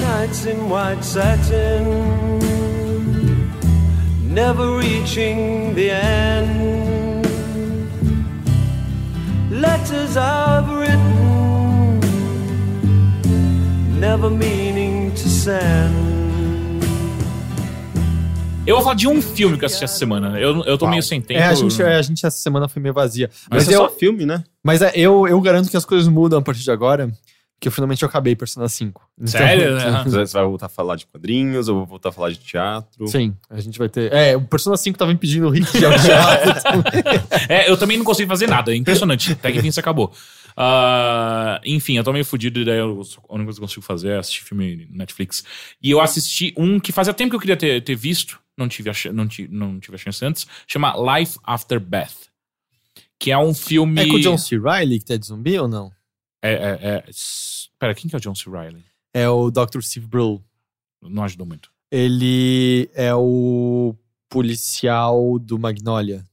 Nights 0.00 0.46
in 0.46 0.56
white 0.68 1.04
satin, 1.04 1.84
never 4.32 4.78
reaching 4.78 5.74
the 5.74 5.90
end. 5.90 7.24
Letters 9.50 10.16
I've 10.16 10.68
written, 10.74 12.00
never 14.00 14.28
meaning 14.30 15.10
to 15.12 15.28
send. 15.28 16.13
Eu 18.66 18.76
vou 18.76 18.82
falar 18.82 18.94
de 18.94 19.06
um 19.06 19.20
filme 19.20 19.58
que 19.58 19.64
eu 19.64 19.66
assisti 19.66 19.84
essa 19.84 19.98
semana. 19.98 20.40
Eu, 20.40 20.64
eu 20.64 20.78
tô 20.78 20.86
meio 20.88 21.02
sem 21.02 21.20
tempo. 21.20 21.38
É, 21.38 21.44
a 21.46 21.54
gente, 21.54 21.82
a 21.82 22.00
gente 22.02 22.24
essa 22.24 22.38
semana 22.38 22.66
foi 22.66 22.80
meio 22.80 22.94
vazia. 22.94 23.28
Mas, 23.50 23.66
Mas, 23.66 23.68
é 23.68 23.76
eu, 23.76 23.78
só 23.82 23.90
filme, 23.90 24.24
né? 24.24 24.42
mas 24.62 24.80
é, 24.80 24.90
eu, 24.94 25.28
eu 25.28 25.38
garanto 25.40 25.68
que 25.70 25.76
as 25.76 25.84
coisas 25.84 26.08
mudam 26.08 26.38
a 26.38 26.42
partir 26.42 26.62
de 26.62 26.70
agora. 26.70 27.12
Que 27.60 27.68
eu 27.68 27.72
finalmente 27.72 28.02
eu 28.02 28.08
acabei 28.08 28.34
Persona 28.34 28.68
5. 28.68 29.00
Então- 29.16 29.28
Sério, 29.28 29.76
né? 29.76 30.02
Você 30.06 30.32
vai 30.32 30.44
voltar 30.44 30.66
a 30.66 30.68
falar 30.68 30.96
de 30.96 31.06
quadrinhos, 31.06 31.68
ou 31.68 31.76
vou 31.76 31.86
voltar 31.86 32.08
a 32.08 32.12
falar 32.12 32.30
de 32.30 32.36
teatro. 32.36 33.06
Sim, 33.06 33.34
a 33.48 33.60
gente 33.60 33.78
vai 33.78 33.88
ter. 33.88 34.12
É, 34.12 34.36
o 34.36 34.40
Persona 34.42 34.76
5 34.76 34.98
tava 34.98 35.12
impedindo 35.12 35.46
o 35.46 35.50
Rick 35.50 35.70
de 35.70 35.78
teatro. 35.78 36.02
É, 37.48 37.70
eu 37.70 37.76
também 37.76 37.96
não 37.98 38.04
consigo 38.04 38.28
fazer 38.28 38.46
nada. 38.48 38.72
É 38.72 38.76
impressionante. 38.76 39.32
Até 39.32 39.52
que 39.52 39.58
enfim 39.58 39.68
isso 39.68 39.80
acabou. 39.80 40.10
Ah, 40.56 41.60
enfim, 41.64 41.96
eu 41.96 42.04
tô 42.04 42.12
meio 42.12 42.24
fudido 42.24 42.60
e 42.60 42.64
daí 42.64 42.78
eu- 42.78 43.02
a 43.28 43.34
única 43.34 43.44
coisa 43.44 43.58
que 43.58 43.64
eu 43.64 43.68
consigo 43.68 43.82
fazer 43.82 44.08
é 44.10 44.18
assistir 44.18 44.42
filme 44.44 44.88
Netflix. 44.90 45.44
E 45.82 45.90
eu 45.90 46.00
assisti 46.00 46.52
um 46.56 46.80
que 46.80 46.92
fazia 46.92 47.12
tempo 47.14 47.30
que 47.30 47.36
eu 47.36 47.40
queria 47.40 47.56
ter, 47.56 47.82
ter 47.82 47.94
visto, 47.94 48.38
não 48.56 48.68
tive, 48.68 48.90
a, 48.90 48.94
não, 49.12 49.26
tive, 49.28 49.54
não 49.54 49.78
tive 49.80 49.94
a 49.94 49.98
chance 49.98 50.24
antes, 50.24 50.46
chama 50.66 50.94
Life 51.18 51.38
After 51.44 51.78
Beth. 51.80 52.10
Que 53.18 53.30
é 53.30 53.38
um 53.38 53.54
filme. 53.54 54.00
É 54.02 54.06
com 54.06 54.14
o 54.16 54.20
John 54.20 54.36
C. 54.36 54.56
Riley 54.58 54.98
que 54.98 55.04
tá 55.06 55.16
de 55.16 55.26
zumbi 55.26 55.58
ou 55.58 55.66
não? 55.68 55.90
É, 56.42 56.52
é, 56.52 56.78
é- 56.88 57.04
Pera, 57.78 57.94
quem 57.94 58.08
que 58.08 58.14
é 58.14 58.18
o 58.18 58.20
John 58.20 58.34
C. 58.34 58.50
Riley? 58.50 58.84
É 59.14 59.28
o 59.28 59.50
Dr. 59.50 59.80
Steve 59.80 60.06
Brule. 60.06 60.40
Não 61.02 61.22
ajudou 61.24 61.46
muito. 61.46 61.70
Ele 61.90 62.90
é 62.94 63.14
o 63.14 63.94
policial 64.28 65.38
do 65.38 65.58
Magnolia. 65.58 66.24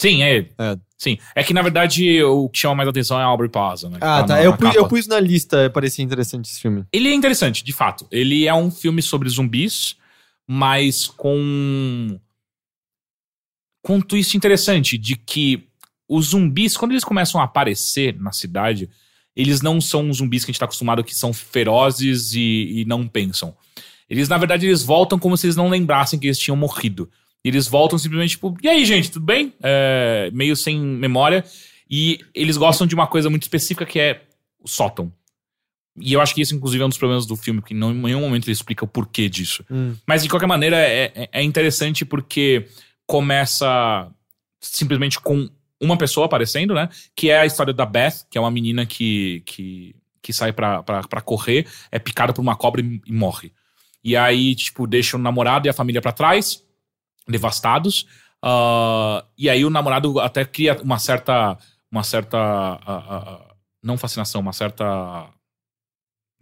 Sim, 0.00 0.22
é 0.22 0.34
ele. 0.36 0.52
É. 0.58 0.78
Sim. 0.96 1.18
É 1.34 1.44
que 1.44 1.52
na 1.54 1.62
verdade 1.62 2.22
o 2.22 2.48
que 2.48 2.58
chama 2.58 2.74
mais 2.76 2.88
atenção 2.88 3.18
é 3.20 3.22
a 3.22 3.26
Aubrey 3.26 3.50
Plaza, 3.50 3.88
né? 3.90 3.98
Ah, 4.00 4.22
tá. 4.22 4.34
na- 4.36 4.42
Eu, 4.42 4.50
na 4.52 4.56
pu- 4.56 4.66
eu 4.76 4.88
pus 4.88 5.06
na 5.06 5.20
lista, 5.20 5.68
parecia 5.70 6.04
interessante 6.04 6.46
esse 6.50 6.60
filme. 6.60 6.84
Ele 6.92 7.08
é 7.08 7.14
interessante, 7.14 7.62
de 7.62 7.72
fato. 7.72 8.06
Ele 8.10 8.46
é 8.46 8.54
um 8.54 8.70
filme 8.70 9.02
sobre 9.02 9.28
zumbis, 9.28 9.96
mas 10.48 11.06
com. 11.06 12.18
com 13.82 13.96
um 13.96 14.00
twist 14.00 14.36
interessante 14.36 14.98
de 14.98 15.16
que 15.16 15.68
os 16.08 16.28
zumbis, 16.30 16.76
quando 16.76 16.92
eles 16.92 17.04
começam 17.04 17.40
a 17.40 17.44
aparecer 17.44 18.20
na 18.20 18.32
cidade, 18.32 18.90
eles 19.34 19.62
não 19.62 19.80
são 19.80 20.12
zumbis 20.12 20.44
que 20.44 20.50
a 20.50 20.52
gente 20.52 20.58
tá 20.58 20.64
acostumado 20.64 21.04
que 21.04 21.14
são 21.14 21.32
ferozes 21.32 22.34
e, 22.34 22.80
e 22.80 22.84
não 22.84 23.06
pensam. 23.06 23.56
Eles, 24.08 24.28
na 24.28 24.36
verdade, 24.36 24.66
eles 24.66 24.82
voltam 24.82 25.18
como 25.18 25.36
se 25.36 25.46
eles 25.46 25.54
não 25.54 25.68
lembrassem 25.68 26.18
que 26.18 26.26
eles 26.26 26.38
tinham 26.38 26.56
morrido. 26.56 27.08
Eles 27.44 27.68
voltam 27.68 27.98
simplesmente 27.98 28.30
tipo, 28.30 28.56
e 28.60 28.68
aí, 28.68 28.84
gente, 28.84 29.10
tudo 29.10 29.24
bem? 29.24 29.54
É, 29.62 30.30
meio 30.32 30.56
sem 30.56 30.78
memória. 30.78 31.44
E 31.88 32.18
eles 32.34 32.56
gostam 32.56 32.86
de 32.86 32.94
uma 32.94 33.06
coisa 33.06 33.30
muito 33.30 33.42
específica 33.42 33.86
que 33.86 33.98
é 33.98 34.22
o 34.58 34.68
sótão. 34.68 35.12
E 36.00 36.12
eu 36.12 36.20
acho 36.20 36.34
que 36.34 36.40
isso, 36.40 36.54
inclusive, 36.54 36.82
é 36.82 36.86
um 36.86 36.88
dos 36.88 36.98
problemas 36.98 37.26
do 37.26 37.36
filme, 37.36 37.60
porque 37.60 37.74
em 37.74 37.76
nenhum 37.78 38.20
momento 38.20 38.44
ele 38.46 38.52
explica 38.52 38.84
o 38.84 38.88
porquê 38.88 39.28
disso. 39.28 39.64
Mas, 40.06 40.22
de 40.22 40.28
qualquer 40.28 40.46
maneira, 40.46 40.76
é, 40.76 41.12
é- 41.14 41.28
é 41.32 41.42
interessante 41.42 42.04
porque 42.04 42.66
começa 43.06 44.08
simplesmente 44.60 45.18
com 45.20 45.48
uma 45.80 45.96
pessoa 45.96 46.26
aparecendo, 46.26 46.74
né? 46.74 46.88
Que 47.14 47.30
é 47.30 47.40
a 47.40 47.46
história 47.46 47.72
da 47.72 47.86
Beth, 47.86 48.24
que 48.30 48.36
é 48.38 48.40
uma 48.40 48.50
menina 48.50 48.84
que, 48.86 49.42
que, 49.46 49.94
que 50.22 50.32
sai 50.32 50.52
pra, 50.52 50.82
pra, 50.82 51.02
pra 51.02 51.20
correr, 51.20 51.66
é 51.90 51.98
picada 51.98 52.32
por 52.32 52.40
uma 52.42 52.56
cobra 52.56 52.80
e, 52.80 53.00
e 53.06 53.12
morre. 53.12 53.52
E 54.04 54.16
aí, 54.16 54.54
tipo, 54.54 54.86
deixa 54.86 55.16
o 55.16 55.20
namorado 55.20 55.66
e 55.66 55.70
a 55.70 55.72
família 55.72 56.00
pra 56.00 56.12
trás, 56.12 56.62
devastados. 57.28 58.06
Ah, 58.42 59.24
e 59.36 59.48
aí 59.50 59.64
o 59.64 59.70
namorado 59.70 60.18
até 60.20 60.44
cria 60.44 60.78
uma 60.82 60.98
certa. 60.98 61.58
Uma 61.90 62.02
certa. 62.04 62.38
ah, 62.38 62.78
ah, 62.86 63.54
não 63.82 63.98
fascinação, 63.98 64.40
uma 64.40 64.52
certa. 64.52 65.26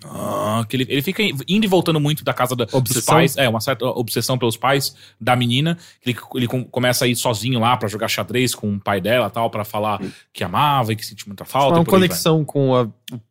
Ah, 0.04 0.64
que 0.68 0.76
ele, 0.76 0.86
ele 0.88 1.02
fica 1.02 1.22
indo 1.22 1.64
e 1.64 1.66
voltando 1.66 1.98
muito 1.98 2.22
da 2.24 2.32
casa 2.32 2.54
da, 2.54 2.64
dos 2.66 3.04
pais. 3.04 3.36
É, 3.36 3.48
uma 3.48 3.60
certa 3.60 3.84
obsessão 3.86 4.38
pelos 4.38 4.56
pais 4.56 4.94
da 5.20 5.34
menina. 5.34 5.76
Ele, 6.06 6.16
ele 6.36 6.46
com- 6.46 6.64
começa 6.64 7.04
a 7.04 7.08
ir 7.08 7.16
sozinho 7.16 7.58
lá 7.58 7.76
pra 7.76 7.88
jogar 7.88 8.06
xadrez 8.08 8.54
com 8.54 8.74
o 8.74 8.80
pai 8.80 9.00
dela 9.00 9.28
tal, 9.28 9.50
pra 9.50 9.64
falar 9.64 10.00
que 10.32 10.44
amava 10.44 10.92
e 10.92 10.96
que 10.96 11.04
sentia 11.04 11.24
muita 11.26 11.44
falta. 11.44 11.74
uma 11.78 11.84
por 11.84 11.94
aí 11.96 12.00
vai. 12.00 12.08
conexão 12.08 12.44
com 12.44 12.76
a, 12.76 12.88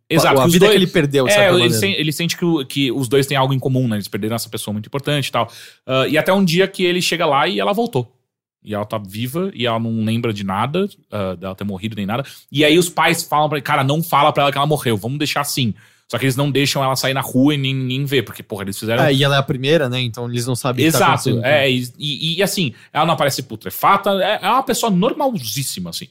Exato, 0.09 0.41
a 0.41 0.45
vida 0.47 0.59
dois- 0.59 0.71
que 0.71 0.77
ele 0.77 0.87
perdeu, 0.87 1.25
de 1.25 1.31
É, 1.31 1.49
ele, 1.53 1.71
sen- 1.73 1.93
ele 1.93 2.11
sente 2.11 2.35
que, 2.37 2.43
o- 2.45 2.65
que 2.65 2.91
os 2.91 3.07
dois 3.07 3.25
têm 3.27 3.37
algo 3.37 3.53
em 3.53 3.59
comum, 3.59 3.87
né? 3.87 3.95
Eles 3.95 4.07
perderam 4.09 4.35
essa 4.35 4.49
pessoa 4.49 4.73
muito 4.73 4.87
importante 4.87 5.27
e 5.27 5.31
tal. 5.31 5.49
Ah, 5.85 6.07
e 6.07 6.17
até 6.17 6.33
um 6.33 6.43
dia 6.43 6.67
que 6.67 6.83
ele 6.83 7.01
chega 7.01 7.25
lá 7.25 7.47
e 7.47 7.59
ela 7.59 7.71
voltou. 7.73 8.13
E 8.63 8.73
ela 8.73 8.85
tá 8.85 8.97
viva 8.97 9.49
e 9.53 9.65
ela 9.65 9.79
não 9.79 10.03
lembra 10.03 10.33
de 10.33 10.43
nada, 10.43 10.89
ah, 11.09 11.35
dela 11.35 11.55
ter 11.55 11.63
morrido 11.63 11.95
nem 11.95 12.05
nada. 12.05 12.25
E 12.51 12.65
aí 12.65 12.77
os 12.77 12.89
pais 12.89 13.23
falam 13.23 13.47
pra 13.47 13.57
ele, 13.57 13.63
cara, 13.63 13.85
não 13.85 14.03
fala 14.03 14.33
pra 14.33 14.43
ela 14.43 14.51
que 14.51 14.57
ela 14.57 14.67
morreu, 14.67 14.97
vamos 14.97 15.17
deixar 15.17 15.39
assim. 15.41 15.73
Só 16.09 16.17
que 16.17 16.23
eles 16.25 16.35
não 16.37 16.49
deixam 16.49 16.81
ela 16.83 16.95
sair 16.95 17.13
na 17.13 17.19
rua 17.21 17.53
e 17.53 17.57
nem, 17.57 17.75
nem 17.75 18.05
ver, 18.05 18.23
porque, 18.23 18.41
porra, 18.41 18.63
eles 18.63 18.79
fizeram. 18.79 19.03
É, 19.03 19.13
e 19.13 19.23
ela 19.23 19.35
é 19.35 19.39
a 19.39 19.43
primeira, 19.43 19.89
né? 19.89 19.99
Então 19.99 20.29
eles 20.29 20.45
não 20.47 20.55
sabem 20.55 20.83
tá 20.85 20.87
Exato, 20.97 21.29
acontecendo. 21.29 21.43
é, 21.45 21.69
e, 21.69 21.91
e- 21.97 22.37
e, 22.37 22.43
assim, 22.43 22.73
ela 22.93 23.05
não 23.05 23.13
aparece 23.13 23.43
putrefata, 23.43 24.11
é, 24.23 24.39
é 24.41 24.49
uma 24.49 24.63
pessoa 24.63 24.89
normalzíssima, 24.89 25.89
assim. 25.89 26.07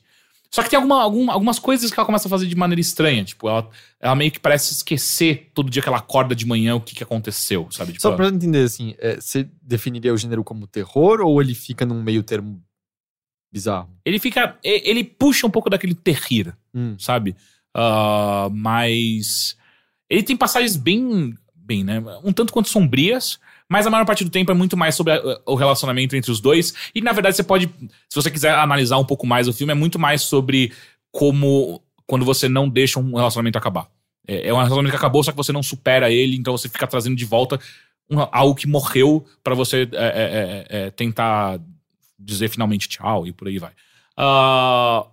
Só 0.50 0.62
que 0.62 0.68
tem 0.70 0.76
alguma, 0.76 1.02
algum- 1.02 1.30
algumas 1.30 1.58
coisas 1.58 1.90
que 1.90 1.98
ela 1.98 2.06
começa 2.06 2.28
a 2.28 2.30
fazer 2.30 2.46
de 2.46 2.54
maneira 2.54 2.80
estranha. 2.80 3.24
Tipo, 3.24 3.48
ela, 3.48 3.68
ela 3.98 4.14
meio 4.14 4.30
que 4.30 4.38
parece 4.38 4.72
esquecer 4.72 5.50
todo 5.54 5.68
dia 5.70 5.82
que 5.82 5.88
ela 5.88 5.98
acorda 5.98 6.34
de 6.34 6.46
manhã 6.46 6.74
o 6.76 6.80
que, 6.80 6.94
que 6.94 7.02
aconteceu, 7.02 7.66
sabe? 7.70 7.92
Tipo, 7.92 8.02
Só 8.02 8.12
pra 8.12 8.28
entender, 8.28 8.64
assim, 8.64 8.94
é, 8.98 9.16
você 9.20 9.48
definiria 9.62 10.12
o 10.14 10.16
gênero 10.18 10.44
como 10.44 10.66
terror 10.66 11.20
ou 11.20 11.40
ele 11.42 11.54
fica 11.54 11.84
num 11.86 12.02
meio 12.02 12.22
termo 12.22 12.62
bizarro? 13.52 13.90
Ele 14.04 14.18
fica. 14.18 14.56
Ele 14.62 15.02
puxa 15.04 15.46
um 15.46 15.50
pouco 15.50 15.68
daquele 15.70 15.94
terrir, 15.94 16.54
Hum. 16.74 16.96
sabe? 16.98 17.34
Ah, 17.74 18.48
mas. 18.52 19.56
Ele 20.08 20.22
tem 20.22 20.36
passagens 20.36 20.76
bem. 20.76 21.34
Bem, 21.54 21.82
né? 21.82 22.00
Um 22.22 22.32
tanto 22.32 22.52
quanto 22.52 22.68
sombrias. 22.68 23.38
Mas 23.68 23.84
a 23.86 23.90
maior 23.90 24.04
parte 24.06 24.22
do 24.22 24.30
tempo 24.30 24.52
é 24.52 24.54
muito 24.54 24.76
mais 24.76 24.94
sobre 24.94 25.12
a- 25.12 25.40
o 25.44 25.56
relacionamento 25.56 26.14
entre 26.14 26.30
os 26.30 26.40
dois. 26.40 26.72
E 26.94 27.00
na 27.00 27.12
verdade 27.12 27.34
você 27.36 27.42
pode. 27.42 27.68
Se 28.08 28.14
você 28.14 28.30
quiser 28.30 28.54
analisar 28.54 28.98
um 28.98 29.04
pouco 29.04 29.26
mais 29.26 29.48
o 29.48 29.52
filme, 29.52 29.72
é 29.72 29.74
muito 29.74 29.98
mais 29.98 30.22
sobre 30.22 30.72
como. 31.10 31.82
Quando 32.06 32.24
você 32.24 32.48
não 32.48 32.68
deixa 32.68 33.00
um 33.00 33.16
relacionamento 33.16 33.58
acabar. 33.58 33.88
É, 34.28 34.46
é 34.48 34.52
um 34.52 34.56
relacionamento 34.56 34.92
que 34.92 34.96
acabou, 34.96 35.24
só 35.24 35.32
que 35.32 35.36
você 35.36 35.50
não 35.52 35.62
supera 35.62 36.08
ele, 36.10 36.36
então 36.36 36.56
você 36.56 36.68
fica 36.68 36.86
trazendo 36.86 37.16
de 37.16 37.24
volta 37.24 37.58
um- 38.08 38.20
algo 38.30 38.54
que 38.54 38.68
morreu 38.68 39.26
pra 39.42 39.54
você 39.54 39.88
é, 39.92 39.96
é, 39.96 39.98
é, 39.98 40.66
é, 40.86 40.90
tentar 40.90 41.58
dizer 42.16 42.48
finalmente 42.48 42.88
tchau 42.88 43.26
e 43.26 43.32
por 43.32 43.48
aí 43.48 43.58
vai. 43.58 43.72
Ah, 44.16 45.06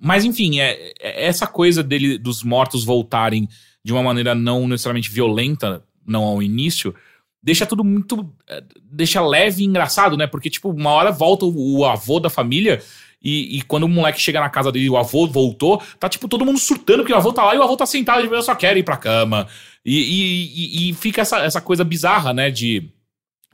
mas 0.00 0.24
enfim, 0.24 0.60
é, 0.60 0.92
é 1.00 1.26
essa 1.26 1.46
coisa 1.48 1.82
dele 1.82 2.16
dos 2.16 2.42
mortos 2.44 2.84
voltarem 2.84 3.48
de 3.84 3.92
uma 3.92 4.02
maneira 4.02 4.34
não 4.34 4.66
necessariamente 4.68 5.10
violenta, 5.10 5.82
não 6.06 6.24
ao 6.24 6.42
início, 6.42 6.94
deixa 7.42 7.64
tudo 7.66 7.82
muito. 7.84 8.30
eh, 8.48 8.62
deixa 8.90 9.20
leve 9.24 9.62
e 9.62 9.66
engraçado, 9.66 10.16
né? 10.16 10.26
Porque, 10.26 10.50
tipo, 10.50 10.70
uma 10.70 10.90
hora 10.90 11.10
volta 11.10 11.44
o, 11.46 11.78
o 11.78 11.84
avô 11.84 12.20
da 12.20 12.28
família. 12.30 12.82
E, 13.22 13.58
e 13.58 13.62
quando 13.62 13.84
o 13.84 13.88
moleque 13.88 14.18
chega 14.20 14.40
na 14.40 14.48
casa 14.48 14.72
dele 14.72 14.88
o 14.88 14.96
avô 14.96 15.26
voltou, 15.26 15.82
tá 15.98 16.08
tipo 16.08 16.26
todo 16.26 16.42
mundo 16.44 16.58
surtando 16.58 17.04
que 17.04 17.12
o 17.12 17.16
avô 17.16 17.30
tá 17.34 17.44
lá 17.44 17.54
e 17.54 17.58
o 17.58 17.62
avô 17.62 17.76
tá 17.76 17.84
sentado, 17.84 18.22
tipo, 18.22 18.34
eu 18.34 18.40
só 18.42 18.54
quero 18.54 18.78
ir 18.78 18.82
pra 18.82 18.96
cama. 18.96 19.46
E, 19.84 19.98
e, 20.00 20.86
e- 20.88 20.90
e 20.90 20.94
fica 20.94 21.20
essa, 21.20 21.38
essa 21.40 21.60
coisa 21.60 21.84
bizarra, 21.84 22.32
né? 22.32 22.50
De. 22.50 22.90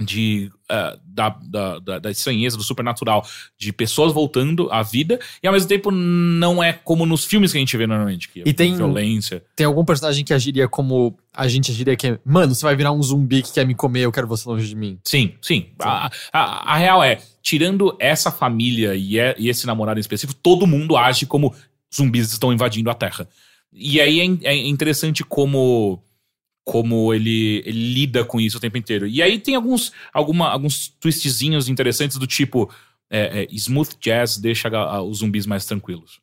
De 0.01 0.51
eh, 0.69 0.99
da, 1.07 1.31
da, 1.43 1.79
da, 1.79 1.99
da 1.99 2.11
estranheza, 2.11 2.57
do 2.57 2.63
supernatural, 2.63 3.27
de 3.59 3.73
pessoas 3.73 4.13
voltando 4.13 4.71
à 4.71 4.83
vida, 4.83 5.19
e 5.43 5.47
ao 5.47 5.53
mesmo 5.55 5.69
tempo 5.69 5.91
não 5.91 6.63
é 6.63 6.73
como 6.75 7.07
nos 7.07 7.25
filmes 7.25 7.51
que 7.51 7.57
a 7.57 7.61
gente 7.61 7.77
vê 7.77 7.87
normalmente, 7.87 8.29
que 8.29 8.41
é 8.41 8.45
E 8.47 8.53
tem- 8.53 8.77
violência. 8.77 9.43
Tem 9.57 9.65
algum 9.65 9.85
personagem 9.87 10.23
que 10.25 10.35
agiria 10.35 10.69
como 10.69 11.17
a 11.33 11.49
gente 11.49 11.71
agiria 11.71 11.97
que 11.97 12.09
é, 12.09 12.19
mano, 12.25 12.55
você 12.55 12.63
vai 12.65 12.77
virar 12.77 12.93
um 12.93 13.03
zumbi 13.03 13.43
que 13.43 13.53
quer 13.53 13.67
me 13.67 13.75
comer, 13.75 14.01
eu 14.03 14.13
quero 14.13 14.27
você 14.27 14.47
longe 14.49 14.69
de 14.69 14.75
mim. 14.77 14.99
Sim, 15.03 15.33
sim. 15.41 15.69
A, 15.81 16.11
a, 16.33 16.75
a 16.75 16.77
real 16.77 17.03
é, 17.03 17.19
tirando 17.43 17.97
essa 17.99 18.31
família 18.31 18.95
e, 18.95 19.19
é- 19.19 19.35
e 19.39 19.49
esse 19.49 19.67
namorado 19.67 19.99
em 19.99 20.03
específico, 20.03 20.39
todo 20.43 20.67
mundo 20.67 20.97
age 20.97 21.25
como 21.25 21.55
zumbis 21.95 22.31
estão 22.33 22.53
invadindo 22.53 22.91
a 22.91 22.95
Terra. 22.95 23.27
E 23.73 24.01
aí 24.01 24.21
é, 24.43 24.49
é 24.53 24.57
interessante 24.67 25.23
como 25.25 26.03
como 26.67 27.15
ele, 27.15 27.63
ele 27.65 27.95
lida 27.95 28.25
com 28.25 28.41
isso 28.41 28.57
o 28.57 28.61
tempo 28.61 28.77
inteiro. 28.77 29.07
E 29.07 29.23
aí 29.23 29.39
tem 29.39 29.55
alguns, 29.55 29.93
alguma, 30.13 30.49
alguns 30.51 30.89
twistzinhos 30.89 31.69
interessantes 31.69 32.17
do 32.19 32.27
tipo 32.27 32.69
é, 33.09 33.45
é, 33.45 33.47
smooth 33.53 33.91
jazz 34.01 34.37
deixa 34.37 34.67
a- 34.67 34.97
a- 34.97 35.03
os 35.03 35.19
zumbis 35.19 35.47
mais 35.47 35.65
tranquilos. 35.65 36.19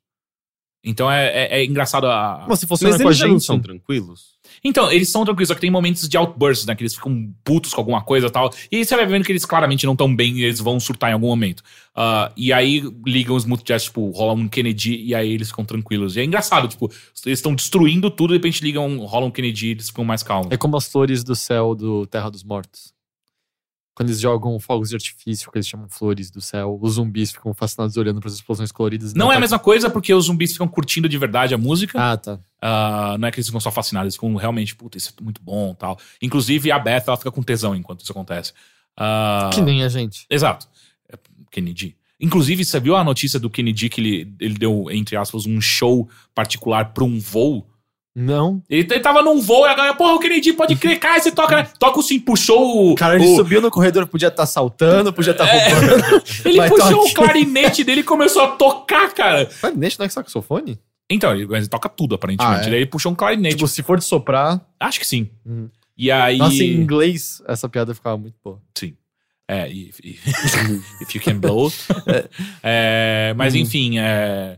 Então 0.84 1.09
é, 1.09 1.27
é, 1.27 1.59
é 1.59 1.65
engraçado 1.65 2.07
a, 2.07 2.41
Como 2.43 2.55
se 2.57 2.67
funciona 2.67 2.93
Mas 2.93 3.01
com 3.01 3.07
a 3.07 3.13
gente. 3.13 3.43
são 3.43 3.59
tranquilos? 3.59 4.34
então, 4.63 4.91
eles 4.91 5.09
são 5.09 5.23
tranquilos, 5.23 5.47
só 5.47 5.55
que 5.55 5.61
tem 5.61 5.71
momentos 5.71 6.07
de 6.07 6.17
outbursts, 6.17 6.65
né? 6.65 6.75
Que 6.75 6.84
eles 6.84 6.95
ficam 6.95 7.34
putos 7.43 7.73
com 7.73 7.81
alguma 7.81 8.01
coisa 8.01 8.27
e 8.27 8.29
tal. 8.29 8.53
E 8.71 8.77
aí 8.77 8.86
você 8.86 8.95
vai 8.95 9.05
vendo 9.05 9.23
que 9.23 9.31
eles 9.31 9.45
claramente 9.45 9.86
não 9.86 9.93
estão 9.93 10.13
bem 10.13 10.38
e 10.38 10.43
eles 10.43 10.59
vão 10.59 10.79
surtar 10.79 11.09
em 11.09 11.13
algum 11.13 11.27
momento. 11.27 11.63
Ah, 11.95 12.31
e 12.36 12.51
aí 12.51 12.81
ligam 13.05 13.36
os 13.36 13.43
smooth 13.43 13.63
jazz, 13.63 13.86
tipo, 13.86 14.09
rola 14.11 14.34
um 14.34 14.47
Kennedy 14.47 15.01
e 15.03 15.15
aí 15.15 15.31
eles 15.31 15.49
ficam 15.49 15.63
tranquilos. 15.65 16.15
E 16.17 16.21
é 16.21 16.23
engraçado, 16.23 16.67
tipo, 16.67 16.91
eles 17.25 17.39
estão 17.39 17.55
destruindo 17.55 18.09
tudo, 18.11 18.29
de 18.29 18.38
repente 18.38 18.63
ligam, 18.63 18.97
rola 19.05 19.25
um 19.25 19.31
Kennedy 19.31 19.67
e 19.67 19.71
eles 19.71 19.88
ficam 19.88 20.03
mais 20.03 20.21
calmos. 20.21 20.51
É 20.51 20.57
como 20.57 20.75
as 20.75 20.88
flores 20.88 21.23
do 21.23 21.36
céu 21.36 21.73
do 21.75 22.05
Terra 22.07 22.29
dos 22.29 22.43
Mortos. 22.43 22.93
Quando 23.95 24.09
eles 24.09 24.19
jogam 24.19 24.59
fogos 24.59 24.89
de 24.89 24.95
artifício, 24.95 25.51
que 25.51 25.57
eles 25.57 25.67
chamam 25.67 25.87
flores 25.87 26.31
do 26.31 26.41
céu, 26.41 26.79
os 26.81 26.93
zumbis 26.93 27.31
ficam 27.31 27.53
fascinados 27.53 27.95
olhando 27.95 28.19
para 28.19 28.27
as 28.27 28.33
explosões 28.35 28.71
coloridas. 28.71 29.13
Não 29.13 29.31
é 29.31 29.35
a 29.35 29.39
mesma 29.39 29.59
coisa 29.59 29.87
porque 29.89 30.11
os 30.13 30.25
zumbis 30.25 30.53
ficam 30.53 30.67
curtindo 30.67 31.07
de 31.07 31.17
verdade 31.17 31.53
a 31.53 31.57
música. 31.57 31.99
Ah, 32.01 32.17
tá. 32.17 32.39
Ah, 32.59 33.15
não 33.19 33.27
é 33.27 33.31
que 33.31 33.37
eles 33.37 33.45
ficam 33.47 33.61
só 33.61 33.69
fascinados, 33.71 34.05
eles 34.05 34.15
ficam 34.15 34.33
realmente, 34.35 34.75
puta, 34.75 34.97
isso 34.97 35.13
é 35.19 35.23
muito 35.23 35.41
bom 35.43 35.75
tal. 35.75 35.99
Inclusive 36.21 36.71
a 36.71 36.79
Beth, 36.79 37.03
ela 37.07 37.17
fica 37.17 37.31
com 37.31 37.43
tesão 37.43 37.75
enquanto 37.75 38.01
isso 38.01 38.11
acontece. 38.11 38.51
Ah, 38.97 39.51
Que 39.53 39.61
nem 39.61 39.83
a 39.83 39.89
gente. 39.89 40.25
Exato. 40.29 40.67
É, 41.07 41.15
Kennedy. 41.51 41.95
Inclusive, 42.19 42.63
você 42.63 42.79
viu 42.79 42.95
a 42.95 43.03
notícia 43.03 43.39
do 43.39 43.49
Kennedy 43.49 43.89
que 43.89 43.99
ele, 43.99 44.33
ele 44.39 44.53
deu, 44.53 44.85
entre 44.89 45.15
aspas, 45.17 45.45
um 45.45 45.59
show 45.59 46.09
particular 46.33 46.93
pra 46.93 47.03
um 47.03 47.19
voo? 47.19 47.67
Não. 48.16 48.61
Ele, 48.70 48.88
ele 48.91 48.99
tava 48.99 49.24
num 49.24 49.41
voo 49.41 49.66
e 49.66 49.70
a 49.70 49.74
galera, 49.74 49.95
porra, 49.95 50.14
o 50.14 50.20
Kennedy 50.20 50.53
pode 50.53 50.76
crer, 50.76 50.99
cara, 50.99 51.20
você 51.20 51.32
toca, 51.32 51.55
né? 51.55 51.68
Toca 51.80 51.99
sim, 52.03 52.20
puxou 52.20 52.91
o. 52.91 52.95
Cara, 52.95 53.16
ele 53.16 53.26
o- 53.26 53.36
subiu 53.36 53.59
no 53.59 53.72
corredor, 53.72 54.05
podia 54.07 54.28
estar 54.28 54.45
saltando, 54.45 55.11
podia 55.11 55.32
estar 55.32 55.45
roubando. 55.45 56.24
Ele 56.45 56.57
Vai, 56.57 56.70
puxou 56.70 56.97
toque. 56.99 57.11
o 57.11 57.14
clarinete 57.16 57.84
dele 57.84 58.01
e 58.01 58.03
começou 58.03 58.43
a 58.43 58.47
tocar, 58.49 59.11
cara. 59.14 59.47
Clarinete 59.47 59.97
não 59.97 60.05
é 60.05 60.09
saxofone? 60.09 60.80
Então, 61.09 61.32
ele, 61.34 61.47
ele 61.55 61.68
toca 61.68 61.89
tudo, 61.89 62.14
aparentemente. 62.16 62.59
Ah, 62.61 62.68
é? 62.68 62.70
Daí 62.70 62.76
ele 62.80 62.86
puxou 62.86 63.11
um 63.11 63.16
clarinete. 63.16 63.55
Tipo, 63.55 63.68
se 63.68 63.82
for 63.82 63.97
de 63.97 64.05
soprar. 64.05 64.61
Acho 64.80 64.99
que 64.99 65.07
sim. 65.07 65.30
Hum. 65.45 65.68
E 65.97 66.11
aí. 66.11 66.38
Nossa, 66.38 66.64
em 66.64 66.74
inglês, 66.76 67.41
essa 67.47 67.68
piada 67.68 67.93
ficava 67.95 68.18
muito 68.18 68.36
boa. 68.43 68.59
Sim. 68.78 68.93
É, 69.47 69.68
if, 69.70 69.99
if 70.03 71.16
you 71.16 71.22
can 71.22 71.38
blow. 71.39 71.72
É, 72.61 73.34
mas 73.36 73.53
Uhum. 73.53 73.59
enfim, 73.61 73.99
é... 73.99 74.57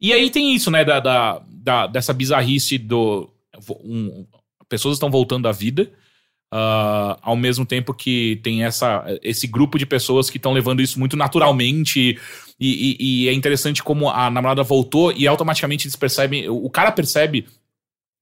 E 0.00 0.12
aí 0.12 0.30
tem 0.30 0.54
isso, 0.54 0.70
né, 0.70 0.84
da, 0.84 1.00
da, 1.00 1.42
da- 1.50 1.86
dessa 1.86 2.12
bizarrice 2.12 2.78
do... 2.78 3.28
um- 3.84 4.26
pessoas 4.68 4.96
estão 4.96 5.10
voltando 5.10 5.48
à 5.48 5.52
vida, 5.52 5.90
ah, 6.52 7.18
ao 7.22 7.36
mesmo 7.36 7.64
tempo 7.66 7.92
que 7.94 8.38
tem 8.42 8.64
essa, 8.64 9.04
esse 9.22 9.46
grupo 9.46 9.78
de 9.78 9.86
pessoas 9.86 10.28
que 10.30 10.36
estão 10.36 10.52
levando 10.52 10.80
isso 10.80 10.98
muito 10.98 11.16
naturalmente. 11.16 12.18
E, 12.60 12.96
e- 13.00 13.24
e 13.24 13.28
é 13.28 13.32
interessante 13.32 13.82
como 13.82 14.08
a 14.10 14.30
namorada 14.30 14.62
voltou 14.62 15.12
e 15.12 15.26
automaticamente 15.26 15.86
eles 15.86 15.96
percebem... 15.96 16.48
O 16.48 16.68
cara 16.70 16.90
percebe 16.92 17.46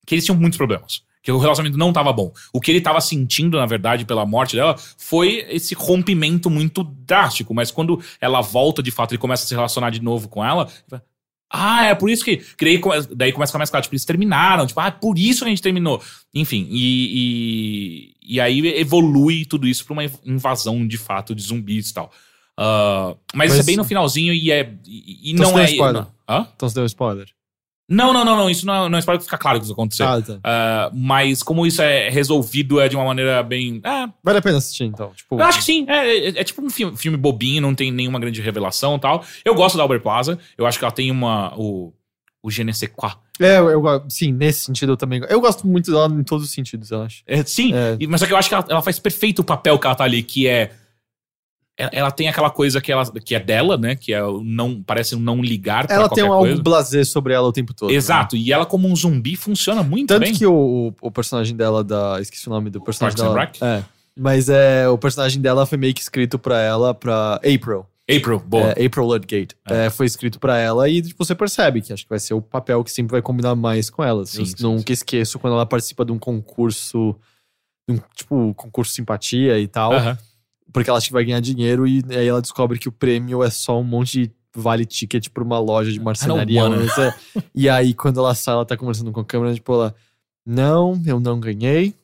que 0.06 0.14
eles 0.14 0.24
tinham 0.24 0.38
muitos 0.38 0.56
problemas. 0.56 1.02
Que 1.22 1.32
o 1.32 1.38
relacionamento 1.38 1.76
não 1.78 1.88
estava 1.88 2.12
bom. 2.12 2.32
O 2.52 2.60
que 2.60 2.70
ele 2.70 2.78
estava 2.78 3.00
sentindo, 3.00 3.58
na 3.58 3.66
verdade, 3.66 4.04
pela 4.04 4.24
morte 4.24 4.54
dela, 4.54 4.76
foi 4.96 5.44
esse 5.50 5.74
rompimento 5.74 6.48
muito 6.48 6.84
drástico. 6.84 7.52
Mas 7.52 7.72
quando 7.72 8.00
ela 8.20 8.40
volta, 8.40 8.80
de 8.82 8.92
fato, 8.92 9.14
e 9.14 9.18
começa 9.18 9.44
a 9.44 9.46
se 9.48 9.54
relacionar 9.54 9.90
de 9.90 10.00
novo 10.00 10.28
com 10.28 10.44
ela. 10.44 10.70
Ah, 11.50 11.86
é 11.86 11.94
por 11.94 12.10
isso 12.10 12.24
que. 12.24 12.42
daí, 12.60 12.80
daí 13.14 13.32
começa 13.32 13.50
a 13.50 13.52
ficar 13.52 13.58
mais 13.58 13.70
claro. 13.70 13.82
Tipo, 13.84 13.94
eles 13.94 14.04
terminaram. 14.04 14.66
Tipo, 14.66 14.80
ah, 14.80 14.88
é 14.88 14.90
por 14.90 15.16
isso 15.18 15.40
que 15.40 15.46
a 15.46 15.48
gente 15.50 15.62
terminou. 15.62 16.02
Enfim, 16.34 16.66
e, 16.70 18.14
e, 18.24 18.34
e 18.34 18.40
aí 18.40 18.66
evolui 18.78 19.44
tudo 19.44 19.66
isso 19.68 19.84
pra 19.84 19.92
uma 19.92 20.04
invasão, 20.24 20.86
de 20.86 20.98
fato, 20.98 21.34
de 21.34 21.42
zumbis 21.42 21.90
e 21.90 21.94
tal. 21.94 22.10
Ah, 22.58 23.14
mas, 23.34 23.50
isso 23.50 23.56
é 23.56 23.58
Mas- 23.58 23.66
bem 23.66 23.76
no 23.76 23.84
finalzinho 23.84 24.32
e 24.34 24.50
é. 24.50 24.72
E, 24.86 25.30
e 25.30 25.32
Então 25.32 25.46
não 25.46 25.52
você 25.52 25.62
é. 25.62 25.66
deu 25.66 25.72
spoiler? 25.74 26.02
não- 26.02 26.12
Hã? 26.28 26.48
Então 26.56 26.68
você 26.68 26.74
deu 26.74 26.86
spoiler. 26.86 27.28
Não, 27.88 28.12
não, 28.12 28.24
não, 28.24 28.36
não. 28.36 28.50
Isso 28.50 28.66
não, 28.66 28.88
não 28.88 28.96
é 28.96 28.98
spoiler 28.98 29.20
que 29.20 29.26
fica 29.26 29.38
claro 29.38 29.58
que 29.58 29.64
isso 29.64 29.74
vai 29.74 29.82
acontecer. 29.84 30.02
Ah, 30.02 30.20
tá. 30.20 30.38
Ah, 30.42 30.90
mas 30.92 31.42
como 31.42 31.64
isso 31.66 31.80
é 31.80 32.08
resolvido 32.08 32.80
é 32.80 32.88
de 32.88 32.96
uma 32.96 33.04
maneira 33.04 33.42
bem. 33.42 33.80
Ah, 33.84 34.08
Vale 34.24 34.38
a 34.38 34.42
pena 34.42 34.58
assistir, 34.58 34.84
então. 34.84 35.12
Tipo, 35.14 35.36
eu 35.38 35.44
acho 35.44 35.58
que 35.58 35.64
sim. 35.64 35.86
É, 35.88 36.16
é- 36.28 36.40
é 36.40 36.44
tipo 36.44 36.60
um 36.64 36.68
filme, 36.70 36.96
filme 36.96 37.16
bobinho, 37.16 37.62
não 37.62 37.74
tem 37.74 37.92
nenhuma 37.92 38.18
grande 38.18 38.40
revelação 38.40 38.96
e 38.96 39.00
tal. 39.00 39.24
Eu 39.44 39.54
gosto 39.54 39.76
da 39.76 39.82
Albert 39.84 40.00
Plaza. 40.02 40.38
Eu 40.58 40.66
acho 40.66 40.78
que 40.78 40.84
ela 40.84 40.92
tem 40.92 41.10
uma. 41.10 41.54
O, 41.56 41.92
o 42.42 42.50
je 42.50 42.64
ne 42.64 42.74
sais 42.74 42.90
quoi. 42.94 43.12
É, 43.38 43.58
eu, 43.58 43.68
eu, 43.70 44.04
sim, 44.08 44.32
nesse 44.32 44.60
sentido 44.64 44.92
eu 44.92 44.96
também. 44.96 45.20
Eu 45.28 45.40
gosto 45.40 45.66
muito 45.66 45.90
dela 45.92 46.08
em 46.12 46.24
todos 46.24 46.44
os 46.46 46.52
sentidos, 46.52 46.90
eu 46.90 47.02
acho. 47.02 47.22
É, 47.26 47.44
sim, 47.44 47.72
É. 47.74 47.96
mas 48.08 48.20
só 48.20 48.26
que 48.26 48.32
eu 48.32 48.36
acho 48.36 48.48
que 48.48 48.54
ela, 48.54 48.64
ela 48.68 48.82
faz 48.82 48.98
perfeito 48.98 49.40
o 49.40 49.44
papel 49.44 49.78
que 49.78 49.86
ela 49.86 49.94
tá 49.94 50.04
ali, 50.04 50.22
que 50.22 50.46
é. 50.48 50.72
Ela, 51.78 52.10
tem 52.10 52.26
aquela 52.26 52.48
coisa 52.48 52.80
que, 52.80 52.90
ela, 52.90 53.04
que 53.20 53.34
é 53.34 53.40
dela, 53.40 53.76
né? 53.76 53.94
Que 53.96 54.14
é 54.14 54.20
não. 54.42 54.82
Parece 54.82 55.14
um 55.14 55.20
não 55.20 55.42
ligar 55.42 55.86
pra 55.86 55.94
Ela 55.96 56.08
tem 56.08 56.26
coisa. 56.26 56.50
algo 56.52 56.62
blasé 56.62 57.04
sobre 57.04 57.34
ela 57.34 57.46
o 57.46 57.52
tempo 57.52 57.74
todo. 57.74 57.90
né? 57.90 57.96
Exato, 57.96 58.34
e 58.34 58.50
ela, 58.50 58.64
como 58.64 58.88
um 58.88 58.96
zumbi, 58.96 59.36
funciona 59.36 59.82
muito 59.82 60.08
Tanto 60.08 60.20
bem. 60.20 60.32
que 60.34 60.46
o, 60.46 60.94
o 61.02 61.10
personagem 61.10 61.54
dela 61.54 61.84
da. 61.84 62.18
Esqueci 62.20 62.46
o 62.48 62.50
nome 62.50 62.70
do 62.70 62.80
personagem 62.80 63.18
Parks 63.18 63.60
dela. 63.60 63.78
É. 63.78 63.84
Mas 64.18 64.48
é, 64.48 64.88
o 64.88 64.96
personagem 64.96 65.42
dela 65.42 65.66
foi 65.66 65.76
meio 65.76 65.92
que 65.92 66.00
escrito 66.00 66.38
pra 66.38 66.58
ela, 66.62 66.94
pra 66.94 67.34
April. 67.36 67.84
April, 68.08 68.38
boa. 68.38 68.68
É, 68.70 68.86
April 68.86 69.04
Ludgate. 69.04 69.48
É, 69.68 69.90
foi 69.90 70.06
escrito 70.06 70.38
pra 70.40 70.56
ela 70.56 70.88
e 70.88 71.02
tipo, 71.02 71.22
você 71.22 71.34
percebe 71.34 71.82
que 71.82 71.92
acho 71.92 72.04
que 72.04 72.08
vai 72.08 72.20
ser 72.20 72.32
o 72.32 72.40
papel 72.40 72.82
que 72.84 72.90
sempre 72.90 73.10
vai 73.12 73.20
combinar 73.20 73.54
mais 73.54 73.90
com 73.90 74.02
ela. 74.02 74.24
Sim, 74.24 74.38
Eu 74.40 74.46
sim, 74.46 74.54
nunca 74.62 74.92
esqueço 74.92 75.38
quando 75.38 75.54
ela 75.54 75.66
participa 75.66 76.04
de 76.06 76.12
um 76.12 76.18
concurso, 76.18 77.16
de 77.86 77.96
um, 77.96 78.00
tipo, 78.14 78.54
concurso 78.54 78.94
simpatia 78.94 79.58
e 79.58 79.66
tal. 79.68 79.92
Aham. 79.92 80.18
Porque 80.76 80.90
ela 80.90 80.98
acha 80.98 81.06
que 81.06 81.12
vai 81.14 81.24
ganhar 81.24 81.40
dinheiro 81.40 81.86
e 81.88 82.02
aí 82.10 82.26
ela 82.28 82.42
descobre 82.42 82.78
que 82.78 82.86
o 82.86 82.92
prêmio 82.92 83.42
é 83.42 83.48
só 83.48 83.80
um 83.80 83.82
monte 83.82 84.24
de 84.26 84.30
vale 84.54 84.84
ticket 84.84 85.30
pra 85.30 85.42
uma 85.42 85.58
loja 85.58 85.90
de 85.90 85.98
marcenaria. 85.98 86.62
wanna. 86.62 86.76
mas 86.76 86.98
é- 86.98 87.14
e 87.54 87.66
aí, 87.66 87.94
quando 87.94 88.20
ela 88.20 88.34
sai, 88.34 88.52
ela 88.54 88.64
tá 88.66 88.76
conversando 88.76 89.10
com 89.10 89.20
a 89.20 89.24
câmera, 89.24 89.54
tipo, 89.54 89.72
ela. 89.72 89.94
Não, 90.44 91.00
eu 91.06 91.18
não 91.18 91.40
ganhei, 91.40 91.94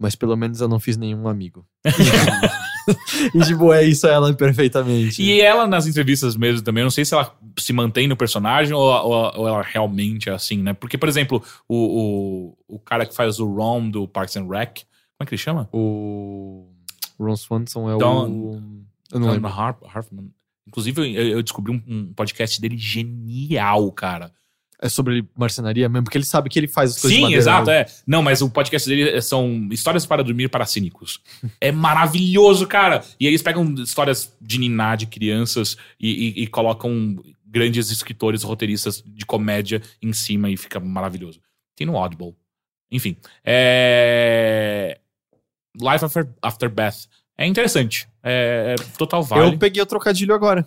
mas 0.00 0.14
pelo 0.14 0.36
menos 0.36 0.60
eu 0.60 0.68
não 0.68 0.78
fiz 0.78 0.96
nenhum 0.96 1.26
amigo. 1.26 1.66
e 3.34 3.40
tipo, 3.44 3.72
é 3.72 3.84
isso 3.84 4.06
ela 4.06 4.32
perfeitamente. 4.32 5.20
E 5.20 5.40
ela 5.40 5.66
nas 5.66 5.86
entrevistas 5.88 6.36
mesmo 6.36 6.62
também, 6.62 6.82
eu 6.82 6.86
não 6.86 6.90
sei 6.92 7.04
se 7.04 7.14
ela 7.14 7.34
se 7.58 7.72
mantém 7.72 8.06
no 8.06 8.16
personagem 8.16 8.72
ou, 8.72 8.82
ou- 8.82 9.32
ou 9.36 9.48
ela 9.48 9.62
realmente 9.62 10.28
é 10.28 10.32
assim, 10.32 10.58
né? 10.58 10.72
Porque, 10.74 10.96
por 10.96 11.08
exemplo, 11.08 11.42
o, 11.68 12.54
o, 12.68 12.76
o 12.76 12.78
cara 12.78 13.04
que 13.04 13.14
faz 13.16 13.38
o 13.40 13.46
Rom 13.46 13.90
do 13.90 14.06
Parks 14.06 14.36
and 14.36 14.46
Rec, 14.48 14.78
como 14.78 15.22
é 15.22 15.26
que 15.26 15.34
ele 15.34 15.42
chama? 15.42 15.68
O 15.72 16.71
Ron 17.18 17.36
Swanson 17.36 17.90
é 17.90 17.98
Don- 17.98 18.28
o. 18.30 18.62
Eu 19.12 19.20
não 19.20 19.26
Don 19.28 19.32
lembro. 19.34 19.48
Harfman. 19.50 20.30
Inclusive, 20.66 21.00
eu, 21.14 21.28
eu 21.28 21.42
descobri 21.42 21.72
um, 21.72 21.82
um 21.86 22.12
podcast 22.14 22.60
dele 22.60 22.76
genial, 22.78 23.90
cara. 23.92 24.32
É 24.80 24.88
sobre 24.88 25.24
marcenaria 25.36 25.88
mesmo, 25.88 26.04
porque 26.04 26.18
ele 26.18 26.24
sabe 26.24 26.48
que 26.48 26.58
ele 26.58 26.66
faz 26.66 26.90
as 26.90 27.00
coisas 27.00 27.10
de 27.10 27.16
Sim, 27.16 27.22
madeira 27.22 27.40
exato, 27.40 27.66
mesmo. 27.70 27.80
é. 27.82 27.86
Não, 28.04 28.20
mas 28.22 28.42
o 28.42 28.50
podcast 28.50 28.88
dele 28.88 29.20
são 29.22 29.68
histórias 29.70 30.04
para 30.04 30.24
dormir 30.24 30.48
para 30.48 30.66
cínicos. 30.66 31.20
É 31.60 31.70
maravilhoso, 31.70 32.66
cara. 32.66 33.04
E 33.20 33.26
eles 33.28 33.42
pegam 33.42 33.72
histórias 33.74 34.36
de 34.40 34.58
niná 34.58 34.96
de 34.96 35.06
crianças 35.06 35.76
e, 36.00 36.10
e- 36.40 36.42
e 36.42 36.46
colocam 36.48 37.16
grandes 37.46 37.90
escritores, 37.92 38.42
roteiristas 38.42 39.04
de 39.06 39.24
comédia 39.24 39.80
em 40.02 40.12
cima 40.12 40.50
e 40.50 40.56
fica 40.56 40.80
maravilhoso. 40.80 41.40
Tem 41.76 41.86
no 41.86 41.96
Audible. 41.96 42.34
Enfim. 42.90 43.16
É... 43.44 44.98
Life 45.80 46.04
After, 46.04 46.28
After 46.42 46.68
Beth. 46.70 46.94
É 47.36 47.46
interessante. 47.46 48.06
É, 48.22 48.76
é 48.78 48.82
total 48.96 49.22
vale. 49.22 49.54
Eu 49.54 49.58
peguei 49.58 49.82
o 49.82 49.86
trocadilho 49.86 50.34
agora. 50.34 50.66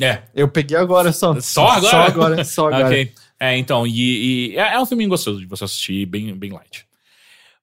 É, 0.00 0.22
Eu 0.34 0.48
peguei 0.48 0.76
agora 0.76 1.12
só. 1.12 1.38
Só 1.40 1.68
agora? 1.68 1.90
Só 1.90 1.96
agora, 2.02 2.44
só 2.44 2.66
agora. 2.68 2.86
Ok. 2.86 3.12
É, 3.38 3.56
então, 3.56 3.86
e, 3.86 4.50
e 4.52 4.56
é, 4.56 4.74
é 4.74 4.80
um 4.80 4.86
filme 4.86 5.06
gostoso 5.06 5.40
de 5.40 5.46
você 5.46 5.64
assistir, 5.64 6.06
bem, 6.06 6.34
bem 6.34 6.50
light. 6.50 6.86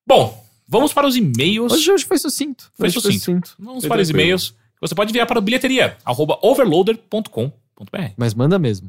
Bom, 0.06 0.44
vamos 0.68 0.94
para 0.94 1.08
os 1.08 1.16
e-mails. 1.16 1.72
Hoje, 1.72 1.91
hoje 1.91 2.06
foi 2.06 2.18
sucinto. 2.18 2.72
Foi 2.76 2.88
Hoje 2.88 3.00
sucinto. 3.02 3.56
Vamos 3.60 3.82
Foi 3.82 3.89
para 3.89 4.02
os 4.02 4.08
tranquilo. 4.08 4.26
e-mails. 4.28 4.56
Você 4.82 4.94
pode 4.96 5.12
enviar 5.12 5.26
para 5.26 5.39
bilheteria, 5.41 5.96
arroba 6.04 6.38
overloader.com.br. 6.41 8.12
Mas 8.18 8.34
manda 8.34 8.60
mesmo. 8.60 8.88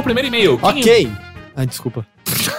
Ao 0.00 0.04
primeiro 0.04 0.28
e-mail. 0.28 0.58
Quem, 0.58 0.80
Ok. 0.80 1.12
Ai, 1.54 1.66
desculpa. 1.66 2.06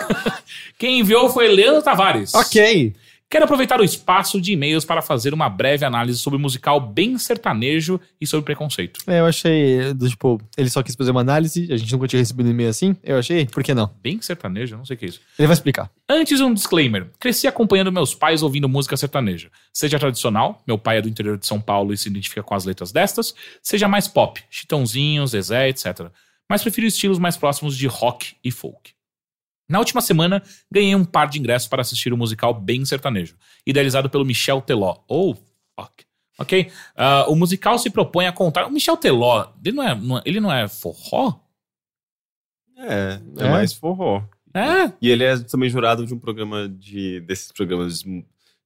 quem 0.77 0.99
enviou 0.99 1.29
foi 1.29 1.47
Leandro 1.47 1.81
Tavares. 1.81 2.33
Ok. 2.35 2.93
Quero 3.27 3.45
aproveitar 3.45 3.79
o 3.79 3.83
espaço 3.83 4.41
de 4.41 4.51
e-mails 4.51 4.83
para 4.83 5.01
fazer 5.01 5.33
uma 5.33 5.47
breve 5.47 5.85
análise 5.85 6.19
sobre 6.19 6.37
o 6.37 6.39
musical 6.39 6.81
bem 6.81 7.17
sertanejo 7.17 7.99
e 8.19 8.27
sobre 8.27 8.43
preconceito. 8.43 8.99
É, 9.07 9.21
eu 9.21 9.25
achei, 9.25 9.93
do, 9.93 10.09
tipo, 10.09 10.39
ele 10.57 10.69
só 10.69 10.83
quis 10.83 10.95
fazer 10.95 11.11
uma 11.11 11.21
análise, 11.21 11.71
a 11.71 11.77
gente 11.77 11.91
nunca 11.93 12.09
tinha 12.09 12.19
recebido 12.19 12.49
e-mail 12.49 12.69
assim. 12.69 12.93
Eu 13.01 13.17
achei, 13.17 13.45
por 13.45 13.63
que 13.63 13.73
não? 13.73 13.89
Bem 14.03 14.21
sertanejo? 14.21 14.75
Não 14.75 14.85
sei 14.85 14.97
o 14.97 14.99
que 14.99 15.05
é 15.05 15.07
isso. 15.07 15.21
Ele 15.39 15.47
vai 15.47 15.53
explicar. 15.53 15.89
Antes, 16.09 16.41
um 16.41 16.53
disclaimer. 16.53 17.07
Cresci 17.19 17.47
acompanhando 17.47 17.91
meus 17.91 18.13
pais 18.13 18.43
ouvindo 18.43 18.67
música 18.67 18.97
sertaneja. 18.97 19.49
Seja 19.73 19.97
tradicional, 19.97 20.61
meu 20.67 20.77
pai 20.77 20.97
é 20.97 21.01
do 21.01 21.07
interior 21.07 21.37
de 21.37 21.47
São 21.47 21.59
Paulo 21.59 21.93
e 21.93 21.97
se 21.97 22.09
identifica 22.09 22.43
com 22.43 22.53
as 22.53 22.65
letras 22.65 22.91
destas, 22.91 23.33
seja 23.63 23.87
mais 23.87 24.09
pop, 24.09 24.43
Chitãozinho, 24.49 25.25
Zezé, 25.25 25.69
etc. 25.69 26.11
Mas 26.51 26.61
prefiro 26.61 26.85
estilos 26.85 27.17
mais 27.17 27.37
próximos 27.37 27.77
de 27.77 27.87
rock 27.87 28.35
e 28.43 28.51
folk. 28.51 28.91
Na 29.69 29.79
última 29.79 30.01
semana, 30.01 30.43
ganhei 30.69 30.93
um 30.93 31.05
par 31.05 31.29
de 31.29 31.39
ingressos 31.39 31.69
para 31.69 31.81
assistir 31.81 32.11
o 32.11 32.17
musical 32.17 32.53
Bem 32.53 32.83
Sertanejo, 32.83 33.37
idealizado 33.65 34.09
pelo 34.09 34.25
Michel 34.25 34.61
Teló. 34.61 34.97
Oh, 35.07 35.33
fuck. 35.79 36.03
Ok? 36.37 36.69
Ah, 36.93 37.25
o 37.29 37.35
musical 37.37 37.79
se 37.79 37.89
propõe 37.89 38.27
a 38.27 38.33
contar. 38.33 38.65
O 38.67 38.69
Michel 38.71 38.97
Teló, 38.97 39.47
ele 39.63 39.73
não 39.77 39.83
é, 39.87 39.95
não 39.95 40.17
é- 40.17 40.21
ele 40.25 40.39
não 40.41 40.51
é 40.51 40.67
forró? 40.67 41.39
É, 42.77 43.19
é, 43.37 43.45
É? 43.45 43.49
mais 43.49 43.71
forró. 43.71 44.21
É. 44.53 44.91
E 45.01 45.09
ele 45.09 45.23
é 45.23 45.37
também 45.39 45.69
jurado 45.69 46.05
de 46.05 46.13
um 46.13 46.19
programa 46.19 46.67
de. 46.67 47.21
desses 47.21 47.49
programas 47.53 48.03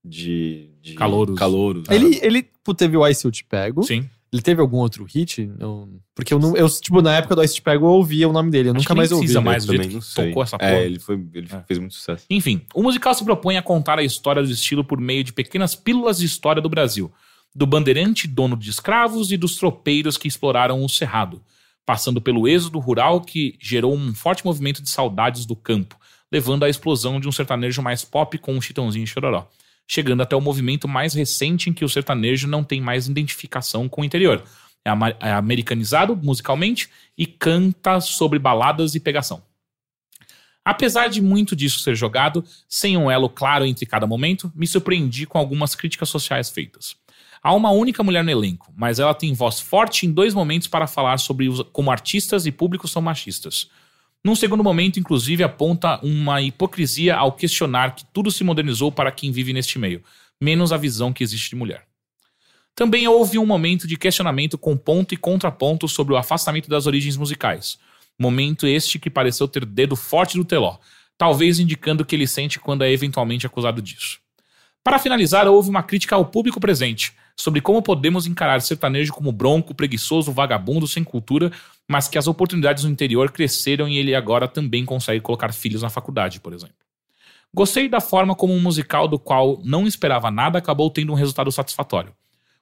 de. 0.03 0.71
de 0.81 0.95
Calouros. 0.95 1.37
Calouros. 1.37 1.87
Ele, 1.89 2.19
ele 2.23 2.49
pô, 2.63 2.73
teve 2.73 2.97
o 2.97 3.07
Ice 3.07 3.25
Eu 3.25 3.31
Te 3.31 3.43
Pego. 3.43 3.83
Sim. 3.83 4.09
Ele 4.35 4.41
teve 4.41 4.59
algum 4.59 4.77
outro 4.77 5.05
hit? 5.05 5.49
Eu- 5.59 5.87
porque 6.13 6.33
eu 6.33 6.39
não. 6.39 6.55
Eu, 6.57 6.69
tipo, 6.69 7.01
na 7.01 7.15
época 7.15 7.35
do 7.35 7.43
Ice 7.43 7.61
Pego 7.61 7.85
eu 7.85 7.89
ouvia 7.91 8.27
o 8.27 8.33
nome 8.33 8.51
dele. 8.51 8.69
Eu 8.69 8.73
Acho 8.73 8.81
nunca 8.81 8.93
mais 8.95 9.11
ouvi. 9.11 9.21
precisa 9.21 9.39
mais. 9.41 9.65
do 9.65 9.71
também 9.73 9.87
que 9.87 9.95
não 9.95 10.01
sei. 10.01 10.27
tocou 10.27 10.43
essa 10.43 10.57
porra. 10.57 10.71
É, 10.71 10.85
ele, 10.85 10.99
foi, 10.99 11.15
ele 11.33 11.47
É. 11.51 11.61
fez 11.65 11.79
muito 11.79 11.93
sucesso. 11.95 12.25
Enfim, 12.29 12.61
o 12.73 12.83
musical 12.83 13.13
se 13.13 13.23
propõe 13.23 13.55
a 13.57 13.61
contar 13.61 13.97
a 13.99 14.03
história 14.03 14.43
do 14.43 14.51
estilo 14.51 14.83
por 14.83 14.99
meio 14.99 15.23
de 15.23 15.31
pequenas 15.31 15.73
pílulas 15.75 16.17
de 16.17 16.25
história 16.25 16.61
do 16.61 16.67
Brasil, 16.69 17.11
do 17.55 17.65
bandeirante 17.65 18.27
dono 18.27 18.57
de 18.57 18.69
escravos 18.69 19.31
e 19.31 19.37
dos 19.37 19.55
tropeiros 19.55 20.17
que 20.17 20.27
exploraram 20.27 20.83
o 20.83 20.89
cerrado, 20.89 21.41
passando 21.85 22.19
pelo 22.19 22.47
êxodo 22.47 22.79
rural 22.79 23.21
que 23.21 23.55
gerou 23.61 23.95
um 23.95 24.13
forte 24.13 24.43
movimento 24.45 24.81
de 24.81 24.89
saudades 24.89 25.45
do 25.45 25.55
campo, 25.55 25.95
levando 26.31 26.63
à 26.65 26.69
explosão 26.69 27.19
de 27.19 27.27
um 27.27 27.31
sertanejo 27.31 27.81
mais 27.81 28.03
pop 28.03 28.37
com 28.39 28.53
um 28.55 28.59
chitãozinho 28.61 29.03
e 29.03 29.07
chororó, 29.07 29.47
chegando 29.87 30.21
até 30.21 30.35
o 30.35 30.41
movimento 30.41 30.87
mais 30.87 31.13
recente 31.13 31.69
em 31.69 31.73
que 31.73 31.85
o 31.85 31.89
sertanejo 31.89 32.47
não 32.47 32.63
tem 32.63 32.81
mais 32.81 33.07
identificação 33.07 33.87
com 33.87 34.01
o 34.01 34.05
interior. 34.05 34.43
É 34.83 34.89
é 35.27 35.31
americanizado 35.31 36.15
musicalmente 36.15 36.89
e 37.17 37.25
canta 37.25 37.99
sobre 37.99 38.37
baladas 38.37 38.93
e 38.93 38.99
pegação. 38.99 39.41
Apesar 40.63 41.09
de 41.09 41.21
muito 41.21 41.55
disso 41.55 41.79
ser 41.79 41.95
jogado, 41.95 42.43
sem 42.67 42.97
um 42.97 43.09
elo 43.09 43.29
claro 43.29 43.65
entre 43.65 43.85
cada 43.85 44.07
momento, 44.07 44.51
me 44.55 44.65
surpreendi 44.65 45.27
com 45.27 45.37
algumas 45.37 45.75
críticas 45.75 46.09
sociais 46.09 46.49
feitas. 46.49 46.95
Há 47.41 47.53
uma 47.53 47.69
única 47.69 48.01
mulher 48.01 48.23
no 48.23 48.31
elenco, 48.31 48.73
mas 48.75 48.97
ela 48.97 49.13
tem 49.13 49.31
voz 49.31 49.59
forte 49.59 50.07
em 50.07 50.11
dois 50.11 50.33
momentos 50.33 50.67
para 50.67 50.87
falar 50.87 51.19
sobre 51.19 51.47
como 51.71 51.91
artistas 51.91 52.47
e 52.47 52.51
públicos 52.51 52.91
são 52.91 53.03
machistas. 53.03 53.69
Num 54.25 54.33
segundo 54.33 54.63
momento, 54.63 54.99
inclusive, 54.99 55.43
aponta 55.43 55.99
uma 56.01 56.41
hipocrisia 56.41 57.15
ao 57.15 57.31
questionar 57.31 57.93
que 57.93 58.03
tudo 58.05 58.31
se 58.31 58.43
modernizou 58.43 58.91
para 58.91 59.11
quem 59.11 59.31
vive 59.31 59.53
neste 59.53 59.77
meio, 59.77 60.03
menos 60.41 60.73
a 60.73 60.77
visão 60.77 61.13
que 61.13 61.23
existe 61.23 61.51
de 61.51 61.55
mulher. 61.55 61.85
Também 62.73 63.07
houve 63.07 63.37
um 63.37 63.45
momento 63.45 63.87
de 63.87 63.95
questionamento 63.95 64.57
com 64.57 64.75
ponto 64.75 65.13
e 65.13 65.17
contraponto 65.17 65.87
sobre 65.87 66.15
o 66.15 66.17
afastamento 66.17 66.67
das 66.67 66.87
origens 66.87 67.15
musicais. 67.15 67.77
Momento 68.17 68.65
este 68.65 68.97
que 68.97 69.11
pareceu 69.11 69.47
ter 69.47 69.63
dedo 69.63 69.95
forte 69.95 70.39
do 70.39 70.43
Teló, 70.43 70.77
talvez 71.15 71.59
indicando 71.59 72.01
o 72.01 72.05
que 72.05 72.15
ele 72.15 72.25
sente 72.25 72.59
quando 72.59 72.83
é 72.83 72.91
eventualmente 72.91 73.45
acusado 73.45 73.79
disso. 73.79 74.17
Para 74.83 74.97
finalizar, 74.97 75.47
houve 75.47 75.69
uma 75.69 75.83
crítica 75.83 76.15
ao 76.15 76.25
público 76.25 76.59
presente 76.59 77.13
sobre 77.35 77.61
como 77.61 77.81
podemos 77.81 78.25
encarar 78.25 78.61
sertanejo 78.61 79.13
como 79.13 79.31
bronco, 79.31 79.75
preguiçoso, 79.75 80.31
vagabundo, 80.31 80.87
sem 80.87 81.03
cultura, 81.03 81.51
mas 81.87 82.07
que 82.07 82.17
as 82.17 82.27
oportunidades 82.27 82.83
no 82.83 82.89
interior 82.89 83.31
cresceram 83.31 83.87
e 83.87 83.97
ele 83.97 84.15
agora 84.15 84.47
também 84.47 84.85
consegue 84.85 85.21
colocar 85.21 85.53
filhos 85.53 85.81
na 85.81 85.89
faculdade, 85.89 86.39
por 86.39 86.53
exemplo. 86.53 86.75
Gostei 87.53 87.87
da 87.87 88.01
forma 88.01 88.35
como 88.35 88.53
um 88.53 88.61
musical 88.61 89.07
do 89.07 89.19
qual 89.19 89.61
não 89.63 89.85
esperava 89.87 90.31
nada 90.31 90.57
acabou 90.57 90.89
tendo 90.89 91.11
um 91.11 91.15
resultado 91.15 91.51
satisfatório. 91.51 92.13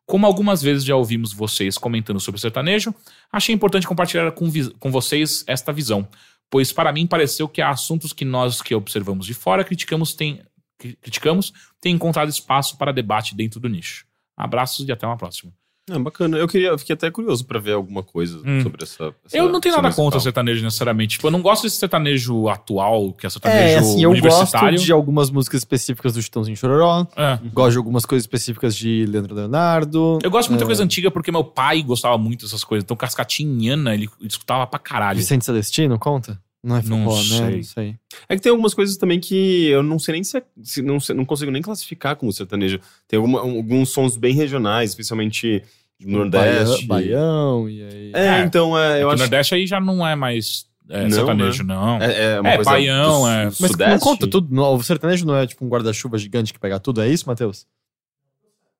Como 0.05 0.26
algumas 0.26 0.61
vezes 0.61 0.84
já 0.84 0.95
ouvimos 0.95 1.32
vocês 1.32 1.78
comentando 1.78 2.19
sobre 2.19 2.41
sertanejo, 2.41 2.93
achei 3.32 3.55
importante 3.55 3.88
compartilhar 3.88 4.32
com, 4.34 4.51
com 4.78 4.91
vocês 4.91 5.45
esta 5.47 5.71
visão, 5.71 6.07
pois 6.49 6.74
para 6.74 6.91
mim 6.91 7.07
pareceu 7.07 7.47
que 7.47 7.61
há 7.61 7.69
assuntos 7.69 8.11
que 8.11 8.26
nós 8.26 8.61
que 8.61 8.76
observamos 8.76 9.26
de 9.26 9.34
fora 9.34 9.63
criticamos 9.63 10.13
têm 10.13 10.41
cri- 10.78 10.97
criticamos 11.01 11.53
têm 11.80 11.95
encontrado 11.95 12.30
espaço 12.30 12.78
para 12.78 12.91
debate 12.91 13.34
dentro 13.34 13.59
do 13.59 13.69
nicho. 13.69 14.05
Abraços 14.38 14.88
e 14.88 14.91
até 14.91 15.05
uma 15.05 15.17
próxima. 15.17 15.51
É 15.89 15.99
bacana. 15.99 16.38
Eu 16.38 16.47
queria, 16.47 16.69
eu 16.69 16.77
fiquei 16.79 16.93
até 16.93 17.11
curioso 17.11 17.45
pra 17.45 17.59
ver 17.59 17.73
alguma 17.73 18.01
coisa 18.01 18.38
Hum. 18.45 18.61
sobre 18.63 18.84
essa, 18.84 19.13
essa- 19.25 19.36
Eu 19.38 19.51
não 19.51 19.59
tenho 19.59 19.75
nada 19.75 19.89
musical. 19.89 20.05
contra 20.05 20.19
sertanejo 20.21 20.63
necessariamente. 20.63 21.15
Tipo, 21.17 21.27
eu 21.27 21.31
não 21.31 21.41
gosto 21.41 21.63
desse 21.63 21.75
sertanejo 21.75 22.47
atual, 22.47 23.11
que 23.11 23.27
é 23.27 23.29
sertanejo 23.29 23.59
É, 23.61 23.75
assim, 23.79 24.01
eu 24.01 24.09
gosto 24.11 24.23
universitário. 24.23 24.79
de 24.79 24.91
algumas 24.93 25.29
músicas 25.29 25.59
específicas 25.59 26.13
do 26.13 26.21
Chitãozinho 26.21 26.55
Chororó. 26.55 27.05
É. 27.17 27.38
Gosto 27.51 27.71
de 27.73 27.77
algumas 27.79 28.05
coisas 28.05 28.23
específicas 28.23 28.73
de 28.77 29.05
Leandro 29.09 29.36
Leonardo. 29.36 30.19
Eu 30.23 30.31
gosto 30.31 30.45
de 30.47 30.51
muita 30.51 30.63
É. 30.63 30.67
coisa 30.67 30.84
antiga 30.86 31.11
porque 31.11 31.34
meu 31.34 31.43
pai 31.43 31.84
gostava 31.84 32.17
muito 32.17 32.45
dessas 32.45 32.63
coisas. 32.63 32.86
Então, 32.86 32.95
Cascatinhana, 32.95 33.93
ele 33.93 34.09
escutava 34.21 34.65
pra 34.65 34.79
caralho. 34.79 35.17
Vicente 35.19 35.43
Celestino, 35.43 35.99
conta? 35.99 36.39
Não 36.64 36.78
é 36.78 36.82
Não 36.84 37.03
forró, 37.03 37.18
né? 37.18 37.24
sei. 37.24 37.55
Não 37.57 37.64
sei. 37.64 37.95
É 38.30 38.36
que 38.36 38.41
tem 38.41 38.49
algumas 38.51 38.74
coisas 38.74 38.95
também 38.95 39.20
que 39.20 39.68
eu 39.68 39.84
não 39.84 39.99
sei 39.99 40.14
nem 40.14 40.24
se, 40.24 40.38
é- 40.38 40.43
se 40.64 40.82
não, 40.82 40.97
não 41.16 41.26
consigo 41.26 41.51
nem 41.51 41.61
classificar 41.61 42.16
como 42.16 42.32
sertanejo. 42.32 42.80
Tem 43.07 43.18
alguma- 43.18 43.41
alguns 43.41 43.89
sons 43.89 44.16
bem 44.16 44.34
regionais, 44.34 44.91
especialmente 44.91 45.61
do 45.99 46.09
Nordeste. 46.09 46.86
Baião, 46.86 47.64
Baião, 47.66 47.70
e 47.70 47.84
aí... 47.84 48.11
É, 48.16 48.28
É. 48.28 48.39
então 48.43 48.78
é, 48.80 48.93
É 48.93 48.97
que 48.97 49.03
eu 49.03 49.07
o 49.07 49.11
acho 49.11 49.20
Nordeste 49.20 49.55
aí 49.55 49.68
já 49.68 49.80
não 49.82 50.07
é 50.07 50.16
mais 50.16 50.66
é, 50.89 51.03
Não, 51.03 51.11
sertanejo, 51.11 51.64
não. 51.64 51.97
é, 52.01 52.34
é 52.36 52.39
uma 52.41 52.49
É, 52.49 52.55
coisa 52.55 52.72
baião, 52.72 53.22
do 53.22 53.28
é. 53.28 53.45
Mas 53.45 53.59
não 53.59 53.68
Sudeste. 53.70 53.99
conta 53.99 54.28
tudo. 54.28 54.53
não, 54.53 54.74
O 54.76 54.84
sertanejo 54.84 55.26
não 55.26 55.36
é 55.36 55.45
tipo 55.47 55.66
um 55.66 55.70
guarda-chuva 55.70 56.18
gigante 56.18 56.53
que 56.53 56.59
pega 56.59 56.80
tudo, 56.80 57.01
é 57.01 57.09
isso, 57.09 57.26
Matheus? 57.28 57.66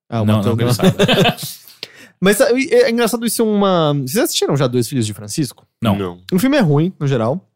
Ah, 0.10 0.22
o 0.22 0.26
não, 0.26 0.38
Matheus 0.38 0.58
não, 0.58 0.66
não. 0.68 0.74
sabe. 0.74 0.96
Mas 2.20 2.40
é, 2.40 2.52
é 2.54 2.90
engraçado 2.90 3.26
isso 3.26 3.42
é 3.42 3.46
uma. 3.46 3.94
Vocês 3.94 4.18
assistiram 4.24 4.56
já 4.56 4.68
Dois 4.68 4.88
Filhos 4.88 5.06
de 5.06 5.14
Francisco? 5.14 5.68
Não. 5.82 5.98
Não. 5.98 6.22
O 6.32 6.40
filme 6.40 6.56
é 6.58 6.62
ruim, 6.62 6.94
no 7.00 7.06
geral. 7.08 7.50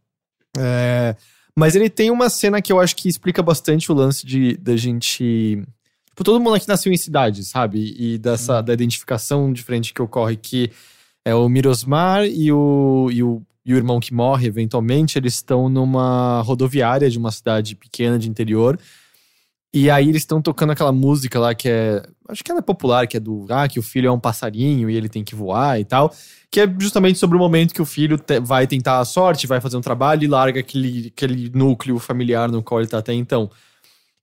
É, 0.60 1.16
Mas 1.56 1.76
ele 1.76 1.90
tem 1.90 2.12
uma 2.12 2.30
cena 2.30 2.62
que 2.62 2.72
eu 2.72 2.80
acho 2.80 2.96
que 2.96 3.10
explica 3.10 3.42
bastante 3.42 3.92
o 3.92 3.96
lance 3.96 4.26
de 4.26 4.58
da 4.58 4.76
gente. 4.76 5.62
Tipo, 6.10 6.24
todo 6.24 6.40
mundo 6.40 6.56
aqui 6.56 6.68
nasceu 6.68 6.92
em 6.92 6.98
cidade, 6.98 7.44
sabe? 7.44 7.96
E 7.98 8.18
dessa 8.18 8.62
da 8.62 8.74
identificação 8.74 9.52
diferente 9.52 9.94
que 9.94 10.02
ocorre 10.02 10.36
que 10.36 10.72
é 11.26 11.36
o 11.36 11.50
Mirosmar 11.50 12.26
e 12.26 12.52
o, 12.52 13.10
e 13.12 13.22
o, 13.22 13.42
e 13.66 13.74
o 13.74 13.78
irmão 13.78 14.00
que 14.00 14.14
morre, 14.14 14.48
eventualmente, 14.48 15.18
eles 15.18 15.34
estão 15.34 15.68
numa 15.68 16.42
rodoviária 16.42 17.10
de 17.10 17.18
uma 17.18 17.32
cidade 17.32 17.76
pequena 17.76 18.18
de 18.18 18.30
interior. 18.30 18.80
E 19.74 19.90
aí 19.90 20.08
eles 20.10 20.22
estão 20.22 20.42
tocando 20.42 20.72
aquela 20.72 20.92
música 20.92 21.40
lá 21.40 21.54
que 21.54 21.68
é. 21.70 22.02
Acho 22.30 22.44
que 22.44 22.50
ela 22.52 22.60
é 22.60 22.64
popular, 22.64 23.06
que 23.08 23.18
é 23.18 23.20
do. 23.20 23.46
Ah, 23.50 23.68
que 23.68 23.80
o 23.80 23.84
filho 23.84 24.08
é 24.08 24.12
um 24.12 24.20
passarinho 24.20 24.90
e 24.90 24.96
ele 24.96 25.10
tem 25.10 25.24
que 25.24 25.36
voar 25.36 25.80
e 25.80 25.86
tal. 25.86 26.14
Que 26.50 26.62
é 26.62 26.76
justamente 26.80 27.20
sobre 27.20 27.36
o 27.36 27.40
momento 27.40 27.74
que 27.74 27.82
o 27.82 27.86
filho 27.86 28.18
te- 28.18 28.40
vai 28.40 28.66
tentar 28.66 29.00
a 29.00 29.06
sorte, 29.06 29.46
vai 29.46 29.60
fazer 29.60 29.78
um 29.78 29.82
trabalho 29.82 30.24
e 30.24 30.28
larga 30.28 30.62
aquele, 30.62 31.12
aquele 31.16 31.50
núcleo 31.54 32.00
familiar 32.00 32.50
no 32.50 32.64
qual 32.64 32.80
ele 32.80 32.90
tá 32.90 32.98
até 33.00 33.14
então. 33.14 33.52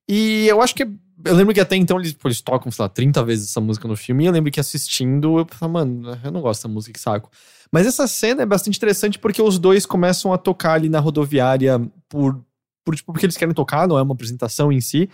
E 0.09 0.47
eu 0.47 0.61
acho 0.61 0.75
que. 0.75 0.83
Eu 1.23 1.33
lembro 1.33 1.53
que 1.53 1.61
até 1.61 1.75
então 1.77 1.97
eles, 1.97 2.15
eles 2.25 2.41
tocam, 2.41 2.69
sei 2.71 2.83
lá, 2.83 2.89
30 2.89 3.23
vezes 3.23 3.49
essa 3.49 3.61
música 3.61 3.87
no 3.87 3.95
filme. 3.95 4.23
E 4.23 4.27
eu 4.27 4.33
lembro 4.33 4.51
que 4.51 4.59
assistindo, 4.59 5.39
eu 5.39 5.47
falei, 5.49 5.73
mano, 5.73 6.19
eu 6.23 6.31
não 6.31 6.41
gosto 6.41 6.59
dessa 6.59 6.67
música, 6.67 6.93
que 6.93 6.99
saco. 6.99 7.29
Mas 7.71 7.87
essa 7.87 8.05
cena 8.05 8.41
é 8.41 8.45
bastante 8.45 8.75
interessante 8.77 9.17
porque 9.17 9.41
os 9.41 9.57
dois 9.57 9.85
começam 9.85 10.33
a 10.33 10.37
tocar 10.37 10.73
ali 10.73 10.89
na 10.89 10.99
rodoviária 10.99 11.79
por, 12.09 12.43
por 12.83 12.95
tipo, 12.95 13.13
porque 13.13 13.25
eles 13.25 13.37
querem 13.37 13.53
tocar, 13.53 13.87
não 13.87 13.97
é 13.97 14.01
uma 14.01 14.13
apresentação 14.13 14.71
em 14.71 14.81
si. 14.81 15.09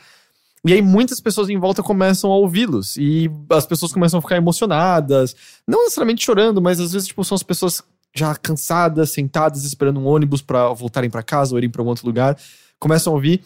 E 0.66 0.74
aí 0.74 0.82
muitas 0.82 1.20
pessoas 1.20 1.50
em 1.50 1.58
volta 1.58 1.82
começam 1.82 2.32
a 2.32 2.36
ouvi-los. 2.36 2.96
E 2.98 3.30
as 3.50 3.66
pessoas 3.66 3.92
começam 3.92 4.20
a 4.20 4.22
ficar 4.22 4.38
emocionadas. 4.38 5.36
Não 5.68 5.84
necessariamente 5.84 6.24
chorando, 6.24 6.62
mas 6.62 6.80
às 6.80 6.94
vezes, 6.94 7.08
tipo, 7.08 7.24
são 7.24 7.36
as 7.36 7.44
pessoas 7.44 7.84
já 8.16 8.36
cansadas, 8.36 9.12
sentadas, 9.12 9.64
esperando 9.64 10.00
um 10.00 10.06
ônibus 10.06 10.42
pra 10.42 10.70
voltarem 10.70 11.10
pra 11.10 11.24
casa 11.24 11.54
ou 11.54 11.58
irem 11.58 11.70
pra 11.70 11.82
um 11.82 11.88
outro 11.88 12.06
lugar. 12.06 12.38
Começam 12.80 13.12
a 13.12 13.16
ouvir. 13.16 13.44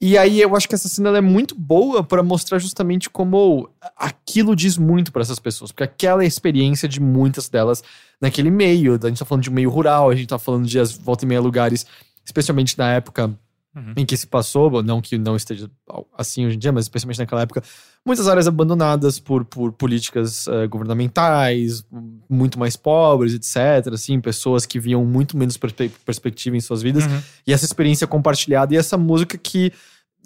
E 0.00 0.18
aí 0.18 0.40
eu 0.40 0.54
acho 0.56 0.68
que 0.68 0.74
essa 0.74 0.88
cena 0.88 1.16
é 1.16 1.20
muito 1.20 1.54
boa 1.54 2.02
pra 2.02 2.22
mostrar 2.22 2.58
justamente 2.58 3.08
como 3.08 3.68
aquilo 3.96 4.54
diz 4.54 4.76
muito 4.76 5.12
pra 5.12 5.22
essas 5.22 5.38
pessoas. 5.38 5.70
Porque 5.70 5.84
aquela 5.84 6.22
é 6.22 6.24
a 6.24 6.28
experiência 6.28 6.88
de 6.88 7.00
muitas 7.00 7.48
delas 7.48 7.82
naquele 8.20 8.50
meio. 8.50 8.98
A 9.02 9.08
gente 9.08 9.18
tá 9.18 9.24
falando 9.24 9.44
de 9.44 9.50
um 9.50 9.54
meio 9.54 9.70
rural, 9.70 10.10
a 10.10 10.14
gente 10.14 10.28
tá 10.28 10.38
falando 10.38 10.66
de 10.66 10.78
as 10.78 10.92
volta 10.92 11.24
e 11.24 11.28
meia 11.28 11.40
lugares, 11.40 11.86
especialmente 12.24 12.76
na 12.78 12.90
época 12.92 13.34
Uhum. 13.74 13.92
em 13.96 14.06
que 14.06 14.16
se 14.16 14.26
passou, 14.26 14.82
não 14.82 15.00
que 15.00 15.18
não 15.18 15.34
esteja 15.34 15.68
assim 16.16 16.46
hoje 16.46 16.54
em 16.56 16.58
dia, 16.58 16.70
mas 16.70 16.84
especialmente 16.84 17.18
naquela 17.18 17.42
época, 17.42 17.62
muitas 18.06 18.28
áreas 18.28 18.46
abandonadas 18.46 19.18
por, 19.18 19.44
por 19.44 19.72
políticas 19.72 20.46
eh, 20.46 20.66
governamentais, 20.68 21.84
muito 22.28 22.58
mais 22.58 22.76
pobres, 22.76 23.34
etc. 23.34 23.92
Assim, 23.92 24.20
pessoas 24.20 24.64
que 24.64 24.78
viam 24.78 25.04
muito 25.04 25.36
menos 25.36 25.56
perspe- 25.56 25.90
perspectiva 26.04 26.56
em 26.56 26.60
suas 26.60 26.82
vidas. 26.82 27.04
Uhum. 27.04 27.20
E 27.46 27.52
essa 27.52 27.64
experiência 27.64 28.06
compartilhada 28.06 28.72
e 28.74 28.76
essa 28.76 28.96
música 28.96 29.36
que, 29.36 29.72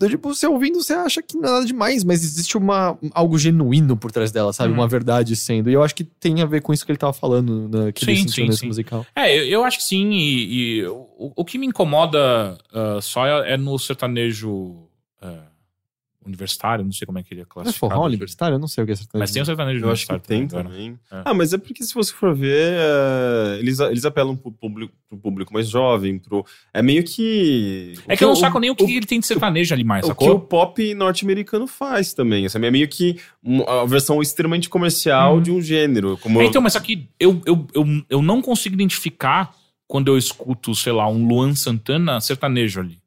tipo, 0.07 0.35
você 0.35 0.47
ouvindo, 0.47 0.83
você 0.83 0.93
acha 0.93 1.23
que 1.23 1.37
nada 1.39 1.65
demais, 1.65 2.05
mas 2.05 2.23
existe 2.23 2.57
uma, 2.57 2.97
algo 3.13 3.39
genuíno 3.39 3.97
por 3.97 4.13
trás 4.13 4.31
dela, 4.31 4.53
sabe? 4.53 4.71
Uhum. 4.71 4.79
Uma 4.79 4.89
verdade 4.89 5.35
sendo. 5.35 5.71
E 5.71 5.73
eu 5.73 5.83
acho 5.83 5.95
que 5.95 6.05
tem 6.05 6.41
a 6.43 6.47
ver 6.47 6.63
com 6.63 6.73
isso 6.73 6.85
que 6.87 6.93
ele 6.93 6.99
tava 6.99 7.13
falando, 7.13 7.69
né, 7.69 7.93
que 7.93 8.05
ele 8.05 8.17
Sim, 8.17 8.23
sentiu 8.23 8.45
sim, 8.45 8.49
nesse 8.49 8.61
sim. 8.61 8.67
musical. 8.67 9.07
É, 9.17 9.37
eu, 9.37 9.45
eu 9.45 9.65
acho 9.65 9.79
que 9.79 9.85
sim, 9.85 10.11
e, 10.13 10.81
e 10.81 10.87
o, 10.87 11.33
o 11.37 11.45
que 11.45 11.59
me 11.59 11.67
incomoda 11.67 12.59
ah, 12.73 12.99
só 13.01 13.27
é, 13.27 13.55
é 13.55 13.57
no 13.57 13.79
sertanejo 13.79 14.89
ah, 15.21 15.48
universitário, 16.25 16.85
não 16.85 16.93
sei 16.93 17.07
como 17.07 17.19
é 17.19 17.23
que 17.23 17.33
ele 17.33 17.41
é 17.41 17.45
Mas 17.45 17.53
classificado. 17.53 17.93
forró 17.95 18.07
universitário? 18.07 18.55
Eu 18.57 18.59
não 18.59 18.69
sei 18.69 18.85
o 18.85 18.87
que 18.87 18.93
é 18.93 18.97
sertanejo. 18.97 19.23
Mas 19.23 19.31
tem 19.31 19.41
o 19.43 19.47
sertanejo 19.47 19.85
Eu 19.85 19.91
acho 19.91 20.07
que 20.07 20.13
universitário 20.13 20.23
tem 20.41 20.65
também, 20.65 20.91
né? 20.91 20.97
também. 21.11 21.21
É. 21.21 21.23
Ah, 21.25 21.33
mas 21.35 21.53
é 21.53 21.59
porque 21.59 21.83
se 21.85 21.95
você 21.95 22.13
for 22.13 22.35
ver, 22.35 22.75
é, 22.77 23.59
eles, 23.61 23.79
eles 23.81 24.05
apelam 24.05 24.37
pro 24.37 24.53
público, 24.53 24.93
pro 25.09 25.17
público 25.19 25.53
mais 25.55 25.69
jovem, 25.69 26.19
pro. 26.19 26.45
É 26.75 26.83
meio 26.83 27.03
que. 27.05 27.95
É 28.07 28.17
que 28.17 28.25
eu 28.25 28.29
não 28.29 28.35
o- 28.35 28.37
saco 28.37 28.59
nem 28.59 28.71
o 28.71 28.75
que 28.75 28.85
ele 28.85 29.07
tem 29.07 29.21
de 29.21 29.27
sertanejo 29.27 29.73
ali 29.73 29.85
mais, 29.85 30.05
O 30.05 30.15
que 30.15 30.25
o 30.25 30.27
sacou? 30.27 30.41
pop 30.41 30.95
norte-americano 30.95 31.67
faz 31.67 32.13
também. 32.13 32.45
Assim, 32.47 32.59
é 32.65 32.71
meio 32.71 32.89
que 32.89 33.17
a 33.67 33.85
versão 33.87 34.21
extremamente 34.21 34.69
comercial 34.69 35.37
Uhum. 35.37 35.43
de 35.43 35.51
um 35.51 35.63
gênero. 35.63 36.19
Como 36.19 36.41
É, 36.43 36.47
então, 36.47 36.61
mas 36.61 36.75
só 36.75 36.81
que 36.81 37.09
eu, 37.19 37.41
eu, 37.47 37.67
eu, 37.75 37.87
eu 38.11 38.23
não 38.23 38.43
consigo 38.43 38.75
identificar 38.75 39.55
quando 39.87 40.09
eu 40.09 40.19
escuto, 40.19 40.75
sei 40.75 40.93
lá, 40.93 41.09
um 41.09 41.27
Luan 41.27 41.55
Santana 41.55 42.21
sertanejo 42.21 42.81
ali. 42.81 42.99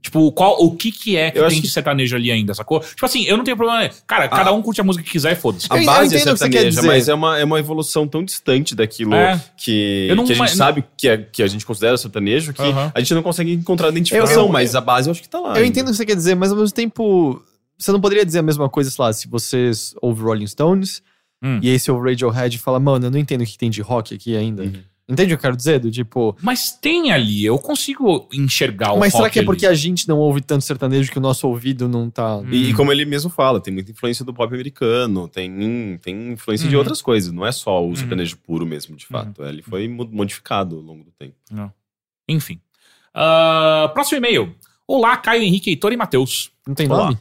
Tipo, 0.00 0.30
qual, 0.32 0.62
o 0.62 0.76
que 0.76 0.92
que 0.92 1.16
é 1.16 1.30
que 1.30 1.38
Eu 1.38 1.42
tem 1.48 1.52
acho 1.58 1.60
de 1.62 1.70
sertanejo 1.70 2.14
ali 2.14 2.30
ainda, 2.30 2.54
sacou? 2.54 2.78
Tipo 2.80 3.04
assim, 3.04 3.24
eu 3.24 3.36
não 3.36 3.44
tenho 3.44 3.56
problema. 3.56 3.90
Cara, 4.06 4.28
cada 4.28 4.52
um 4.52 4.62
curte 4.62 4.80
a 4.80 4.84
música 4.84 5.04
que 5.04 5.10
quiser 5.10 5.32
e 5.32 5.36
foda-se. 5.36 5.66
a 5.68 5.74
Eu- 5.76 5.80
eu 5.80 5.86
base 5.86 6.14
é 6.14 6.18
entendo 6.20 6.30
o 6.30 6.32
que 6.34 6.38
você 6.38 6.44
quer 6.48 6.52
sertaneja, 6.58 6.76
dizer. 6.80 6.86
mas 6.86 7.08
é 7.08 7.14
uma, 7.14 7.38
é 7.38 7.44
uma 7.44 7.58
evolução 7.58 8.06
tão 8.06 8.24
distante 8.24 8.74
daquilo 8.76 9.12
É. 9.14 9.42
que, 9.56 10.08
não- 10.14 10.24
que 10.24 10.32
a 10.32 10.34
gente 10.36 10.38
mas- 10.44 10.52
sabe 10.52 10.84
que, 10.96 11.08
é, 11.08 11.16
que 11.18 11.42
a 11.42 11.46
gente 11.48 11.66
considera 11.66 11.96
sertanejo, 11.96 12.52
que 12.54 12.62
Aham. 12.62 12.92
a 12.94 13.00
gente 13.00 13.12
não 13.12 13.22
consegue 13.22 13.52
encontrar 13.52 13.88
identificação, 13.88 14.34
Eu- 14.42 14.46
eu- 14.46 14.52
mas 14.52 14.74
a 14.76 14.80
base 14.80 15.08
eu 15.08 15.12
acho 15.12 15.20
que 15.20 15.28
tá 15.28 15.40
lá. 15.40 15.48
Eu 15.50 15.56
ainda. 15.56 15.66
entendo 15.66 15.88
o 15.88 15.90
que 15.90 15.96
você 15.96 16.06
quer 16.06 16.14
dizer, 16.16 16.36
mas 16.36 16.52
ao 16.52 16.56
mesmo 16.58 16.74
tempo, 16.74 17.42
você 17.76 17.90
não 17.92 18.00
poderia 18.00 18.24
dizer 18.24 18.38
a 18.38 18.42
mesma 18.42 18.68
coisa, 18.68 18.90
sei 18.90 19.04
lá, 19.04 19.12
se 19.12 19.26
vocês 19.28 19.94
ouvem 20.00 20.24
Rolling 20.24 20.46
Stones 20.46 21.02
Hum. 21.42 21.58
e 21.62 21.70
aí 21.70 21.78
você 21.78 21.90
ouve 21.90 22.08
Radiohead 22.10 22.56
e 22.56 22.58
fala, 22.58 22.78
mano, 22.80 23.06
eu 23.06 23.10
não 23.10 23.18
entendo 23.18 23.42
o 23.42 23.46
que 23.46 23.58
tem 23.58 23.68
de 23.70 23.80
rock 23.82 24.14
aqui 24.14 24.36
ainda. 24.36 24.62
Uhum. 24.62 24.72
Entende 25.08 25.32
o 25.32 25.38
que 25.38 25.40
eu 25.40 25.42
quero 25.42 25.56
dizer? 25.56 25.80
Do 25.80 25.90
tipo. 25.90 26.36
Mas 26.42 26.70
tem 26.70 27.10
ali, 27.12 27.42
eu 27.44 27.58
consigo 27.58 28.28
enxergar 28.30 28.92
o 28.92 28.98
mas 28.98 29.12
será 29.14 29.30
que 29.30 29.38
é 29.38 29.40
ali. 29.40 29.46
porque 29.46 29.66
a 29.66 29.72
gente 29.72 30.06
não 30.06 30.18
ouve 30.18 30.42
tanto 30.42 30.62
sertanejo 30.64 31.10
que 31.10 31.16
o 31.16 31.20
nosso 31.20 31.48
ouvido 31.48 31.88
não 31.88 32.10
tá. 32.10 32.36
Hum. 32.36 32.48
E, 32.52 32.68
e 32.70 32.74
como 32.74 32.92
ele 32.92 33.06
mesmo 33.06 33.30
fala, 33.30 33.58
tem 33.58 33.72
muita 33.72 33.90
influência 33.90 34.22
do 34.22 34.34
pop 34.34 34.52
americano, 34.54 35.26
tem, 35.26 35.98
tem 36.02 36.32
influência 36.32 36.68
de 36.68 36.74
Uhum. 36.74 36.80
outras 36.80 37.00
coisas, 37.00 37.32
não 37.32 37.46
é 37.46 37.50
só 37.52 37.82
o 37.82 37.88
Uhum. 37.88 37.96
sertanejo 37.96 38.36
puro 38.36 38.66
mesmo, 38.66 38.94
de 38.96 39.06
fato. 39.06 39.42
Ele 39.44 39.62
foi 39.62 39.88
mo- 39.88 40.06
modificado 40.12 40.76
ao 40.76 40.82
longo 40.82 41.04
do 41.04 41.10
tempo. 41.12 41.34
Enfim. 42.28 42.60
Ah, 43.14 43.90
próximo 43.94 44.18
e-mail. 44.18 44.54
Olá, 44.86 45.16
Caio 45.16 45.42
Henrique, 45.42 45.70
Heitor 45.70 45.92
e 45.92 45.96
Matheus. 45.96 46.50
Não 46.66 46.74
tem 46.74 46.86
Olá. 46.90 47.04
nome? 47.06 47.18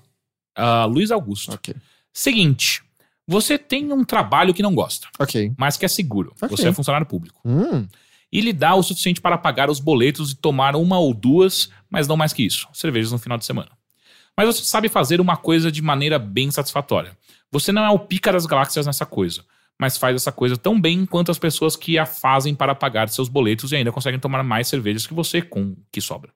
Ah, 0.55 0.85
Luiz 0.85 1.09
Augusto. 1.11 1.53
Ok. 1.53 1.73
Seguinte. 2.11 2.81
Você 3.27 3.57
tem 3.57 3.91
um 3.91 4.05
trabalho 4.05 4.53
que 4.53 4.63
não 4.63 4.73
gosta, 4.73 5.07
Ok. 5.19 5.51
mas 5.57 5.75
que 5.75 5.83
é 5.85 5.87
seguro. 5.87 6.33
Ok. 6.41 6.55
Você 6.55 6.69
é 6.69 6.73
funcionário 6.73 7.05
público. 7.05 7.41
Hum. 7.43 7.85
E 8.31 8.41
lhe 8.41 8.53
dá 8.53 8.73
o 8.75 8.83
suficiente 8.83 9.19
para 9.21 9.37
pagar 9.37 9.69
os 9.69 9.79
boletos 9.79 10.31
e 10.31 10.35
tomar 10.35 10.75
uma 10.75 10.97
ou 10.97 11.13
duas, 11.13 11.69
mas 11.89 12.07
não 12.07 12.15
mais 12.17 12.31
que 12.33 12.43
isso, 12.43 12.67
cervejas 12.73 13.11
no 13.11 13.17
final 13.17 13.37
de 13.37 13.45
semana. 13.45 13.69
Mas 14.35 14.47
você 14.47 14.63
sabe 14.63 14.87
fazer 14.87 15.19
uma 15.19 15.35
coisa 15.35 15.71
de 15.71 15.81
maneira 15.81 16.19
bem 16.19 16.51
satisfatória. 16.51 17.17
Você 17.51 17.71
não 17.71 17.83
é 17.83 17.89
o 17.89 17.99
pica 17.99 18.31
das 18.31 18.45
galáxias 18.45 18.85
nessa 18.85 19.05
coisa, 19.05 19.43
mas 19.79 19.97
faz 19.97 20.15
essa 20.15 20.31
coisa 20.31 20.55
tão 20.57 20.79
bem 20.79 21.05
quanto 21.05 21.31
as 21.31 21.39
pessoas 21.39 21.75
que 21.75 21.97
a 21.97 22.05
fazem 22.05 22.53
para 22.53 22.75
pagar 22.75 23.09
seus 23.09 23.27
boletos 23.29 23.71
e 23.71 23.75
ainda 23.77 23.91
conseguem 23.91 24.19
tomar 24.19 24.43
mais 24.43 24.67
cervejas 24.67 25.07
que 25.07 25.13
você 25.13 25.41
com 25.41 25.61
o 25.71 25.77
que 25.91 25.99
sobra. 26.01 26.31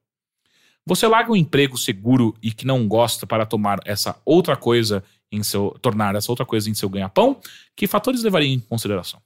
Você 0.86 1.08
larga 1.08 1.32
um 1.32 1.36
emprego 1.36 1.78
seguro 1.78 2.36
e 2.42 2.52
que 2.52 2.66
não 2.66 2.88
gosta 2.88 3.28
para 3.28 3.46
tomar 3.46 3.80
essa 3.86 4.20
outra 4.26 4.56
coisa 4.56 5.04
em 5.32 5.42
seu 5.44 5.76
tornar 5.82 6.16
essa 6.16 6.32
outra 6.32 6.46
coisa 6.46 6.70
em 6.70 6.74
seu 6.74 6.90
ganha-pão? 6.90 7.40
Que 7.76 7.88
fatores 7.88 8.22
levaria 8.24 8.54
em 8.54 8.60
consideração? 8.60 9.22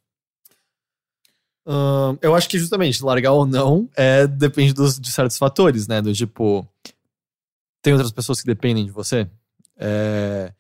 Eu 2.22 2.36
acho 2.36 2.48
que 2.48 2.60
justamente 2.60 3.04
largar 3.04 3.32
ou 3.32 3.46
não 3.46 3.90
é 3.96 4.28
depende 4.28 4.72
dos, 4.72 5.00
de 5.00 5.12
certos 5.12 5.38
fatores, 5.38 5.88
né? 5.88 6.00
Do 6.00 6.14
tipo, 6.14 6.68
tem 7.82 7.94
outras 7.94 8.12
pessoas 8.12 8.40
que 8.40 8.46
dependem 8.46 8.86
de 8.86 8.92
você. 8.92 9.28
É, 9.76 10.54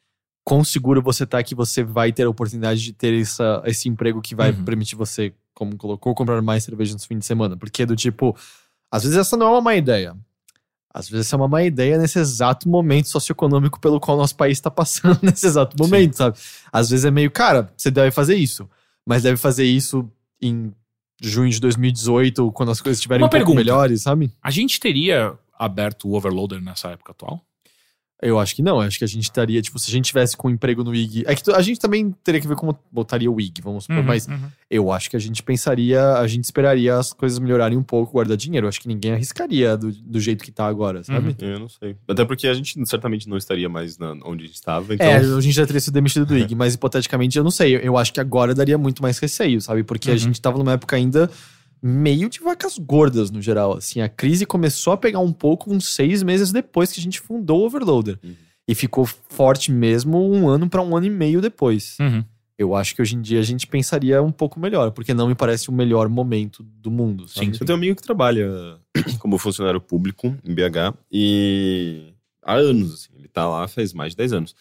quão 0.44 0.64
seguro 0.64 1.04
você 1.04 1.26
tá 1.26 1.44
que 1.44 1.54
você 1.54 1.84
vai 1.84 2.12
ter 2.12 2.24
a 2.24 2.30
oportunidade 2.30 2.82
de 2.82 2.92
ter 2.92 3.14
essa, 3.22 3.62
esse 3.66 3.88
emprego 3.88 4.20
que 4.20 4.34
vai 4.34 4.50
Uhum. 4.52 4.66
permitir 4.66 4.96
você, 4.96 5.32
como 5.54 5.78
colocou, 5.78 6.16
comprar 6.16 6.42
mais 6.42 6.64
cerveja 6.64 6.94
no 6.94 7.00
fim 7.00 7.20
de 7.20 7.26
semana. 7.26 7.56
Porque 7.56 7.86
do 7.86 7.96
tipo, 7.96 8.36
às 8.90 9.04
vezes 9.04 9.16
essa 9.18 9.38
não 9.38 9.46
é 9.46 9.50
uma 9.52 9.62
má 9.62 9.76
ideia. 9.76 10.18
Às 10.96 11.10
vezes 11.10 11.28
essa 11.28 11.36
é 11.36 11.38
uma 11.38 11.48
má 11.50 11.62
ideia 11.62 11.98
nesse 11.98 12.18
exato 12.18 12.70
momento 12.70 13.10
socioeconômico 13.10 13.82
pelo 13.82 14.00
qual 14.00 14.16
nosso 14.16 14.34
país 14.34 14.58
está 14.58 14.72
passando 14.72 15.20
nesse 15.22 15.46
exato 15.46 15.76
momento, 15.78 16.16
sabe? 16.16 16.38
Às 16.72 16.90
vezes 16.90 17.04
é 17.04 17.12
meio, 17.12 17.30
cara, 17.30 17.70
você 17.76 17.92
deve 17.92 18.12
fazer 18.12 18.36
isso, 18.38 18.70
mas 19.06 19.24
deve 19.24 19.36
fazer 19.36 19.66
isso 19.66 20.10
em 20.42 20.72
junho 21.22 21.50
de 21.50 21.60
2018, 21.60 22.50
quando 22.54 22.72
as 22.72 22.80
coisas 22.80 22.98
estiverem 22.98 23.26
Uma 23.26 23.28
um 23.28 23.30
pouco 23.30 23.54
melhores, 23.54 24.04
sabe? 24.04 24.32
A 24.42 24.50
gente 24.50 24.80
teria 24.80 25.38
aberto 25.60 26.08
o 26.08 26.14
Overloader 26.14 26.62
nessa 26.62 26.88
época 26.88 27.12
atual? 27.12 27.42
Eu 28.22 28.40
acho 28.40 28.56
que 28.56 28.62
não, 28.62 28.82
eu 28.82 28.88
acho 28.88 28.98
que 28.98 29.04
a 29.04 29.08
gente 29.08 29.24
estaria, 29.24 29.62
tipo, 29.62 29.78
se 29.78 29.90
a 29.90 29.92
gente 29.92 30.06
tivesse 30.06 30.38
com 30.38 30.48
um 30.48 30.52
emprego 30.52 30.84
no 30.84 30.96
IG. 30.96 31.24
É 31.28 31.36
que 31.36 31.52
a 31.52 31.62
gente 31.62 31.80
também 31.80 32.16
teria 32.24 32.40
que 32.40 32.48
ver 32.48 32.56
como 32.56 32.78
botaria 32.92 33.30
o 33.30 33.40
IG, 33.40 33.62
vamos 33.62 33.84
supor, 33.84 33.98
Uhum, 33.98 34.04
mas 34.04 34.26
uhum. 34.28 34.40
eu 34.72 34.92
acho 34.92 35.10
que 35.10 35.16
a 35.18 35.20
gente 35.20 35.44
pensaria, 35.44 36.14
a 36.14 36.26
gente 36.26 36.46
esperaria 36.46 36.98
as 36.98 37.12
coisas 37.12 37.38
melhorarem 37.40 37.78
um 37.78 37.84
pouco, 37.84 38.14
guardar 38.14 38.38
dinheiro. 38.38 38.66
Eu 38.66 38.70
acho 38.70 38.80
que 38.80 38.88
ninguém 38.88 39.12
arriscaria 39.12 39.76
do, 39.76 39.92
do 39.92 40.20
jeito 40.20 40.44
que 40.44 40.52
tá 40.52 40.66
agora, 40.66 41.04
sabe? 41.04 41.36
Uhum. 41.42 41.50
Eu 41.50 41.60
não 41.60 41.70
sei. 41.70 41.96
Até 42.08 42.24
porque 42.24 42.48
a 42.48 42.54
gente 42.54 42.74
certamente 42.88 43.28
não 43.28 43.36
estaria 43.38 43.68
mais 43.68 43.98
na, 43.98 44.14
onde 44.24 44.46
a 44.46 44.48
gente 44.48 44.56
estava, 44.56 44.94
então... 44.94 45.06
É, 45.06 45.18
a 45.18 45.42
gente 45.42 45.54
já 45.54 45.66
teria 45.66 45.82
sido 45.82 45.94
demitido 45.94 46.26
do 46.26 46.38
IG, 46.38 46.56
mas 46.56 46.74
hipoteticamente 46.74 47.38
eu 47.38 47.44
não 47.44 47.52
sei. 47.52 47.76
Eu, 47.76 47.80
eu 47.82 47.98
acho 47.98 48.14
que 48.14 48.20
agora 48.22 48.56
daria 48.56 48.78
muito 48.78 49.02
mais 49.02 49.20
receio, 49.20 49.60
sabe? 49.62 49.84
Porque 49.84 50.10
a 50.10 50.14
Uhum. 50.14 50.20
gente 50.20 50.42
tava 50.42 50.58
numa 50.58 50.72
época 50.74 50.96
ainda 50.96 51.30
meio 51.88 52.28
de 52.28 52.40
vacas 52.40 52.80
gordas 52.80 53.30
no 53.30 53.40
geral. 53.40 53.78
Assim, 53.78 54.02
a 54.02 54.10
crise 54.10 54.44
começou 54.44 54.94
a 54.94 54.98
pegar 54.98 55.20
um 55.20 55.32
pouco 55.32 55.72
uns 55.72 55.94
seis 55.94 56.24
meses 56.24 56.52
depois 56.52 56.92
que 56.92 57.00
a 57.00 57.04
gente 57.04 57.20
fundou 57.20 57.62
o 57.62 57.66
Overloader. 57.68 58.18
Uhum. 58.24 58.36
E 58.68 58.74
ficou 58.74 59.06
forte 59.06 59.72
mesmo 59.72 60.28
um 60.28 60.50
ano 60.50 60.68
pra 60.68 60.82
um 60.82 60.98
ano 60.98 61.06
e 61.06 61.12
meio 61.12 61.42
depois. 61.42 61.96
Uhum. 62.00 62.26
eu 62.58 62.74
acho 62.74 62.96
que 62.96 63.02
hoje 63.04 63.16
em 63.16 63.22
dia 63.22 63.40
a 63.40 63.44
gente 63.44 63.68
pensaria 63.68 64.24
um 64.24 64.32
pouco 64.32 64.60
melhor, 64.60 64.90
porque 64.90 65.14
não 65.14 65.28
me 65.28 65.36
parece 65.36 65.70
o 65.70 65.74
melhor 65.74 66.10
momento 66.10 66.64
do 66.64 66.90
mundo. 66.90 67.28
Sabe? 67.28 67.46
Sim, 67.46 67.52
Eu 67.62 67.68
tenho 67.68 67.78
um 67.78 67.80
amigo 67.80 67.96
que 67.98 68.02
trabalha 68.02 68.80
como 69.20 69.38
funcionário 69.38 69.80
público 69.80 70.36
em 70.44 70.56
BH 70.56 70.98
e 71.12 72.14
há 72.42 72.56
anos, 72.56 72.94
assim, 72.96 73.10
ele 73.16 73.28
tá 73.28 73.48
lá 73.48 73.68
faz 73.68 73.94
mais 73.94 74.14
de 74.14 74.18
10 74.18 74.34
anos. 74.34 74.56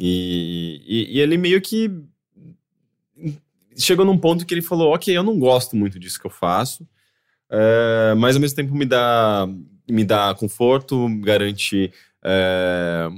E, 0.00 0.82
e, 0.84 1.16
e 1.16 1.20
ele 1.20 1.36
meio 1.36 1.60
que 1.60 1.88
chegou 3.76 4.04
num 4.04 4.18
ponto 4.18 4.46
que 4.46 4.54
ele 4.54 4.62
falou: 4.62 4.94
Ok, 4.94 5.16
eu 5.16 5.22
não 5.22 5.38
gosto 5.38 5.76
muito 5.76 5.98
disso 5.98 6.20
que 6.20 6.26
eu 6.26 6.30
faço, 6.30 6.86
é, 7.50 8.14
mas 8.16 8.36
ao 8.36 8.40
mesmo 8.40 8.56
tempo 8.56 8.74
me 8.74 8.84
dá, 8.84 9.48
me 9.88 10.04
dá 10.04 10.34
conforto, 10.34 11.08
me 11.08 11.20
garante 11.20 11.92
é, 12.24 13.08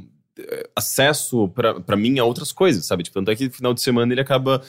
acesso 0.76 1.48
para 1.48 1.96
mim 1.96 2.18
a 2.18 2.24
outras 2.24 2.52
coisas, 2.52 2.86
sabe? 2.86 3.02
Tipo, 3.02 3.14
tanto 3.14 3.30
é 3.30 3.36
que 3.36 3.46
no 3.46 3.50
final 3.50 3.74
de 3.74 3.80
semana 3.80 4.12
ele 4.12 4.20
acaba 4.20 4.62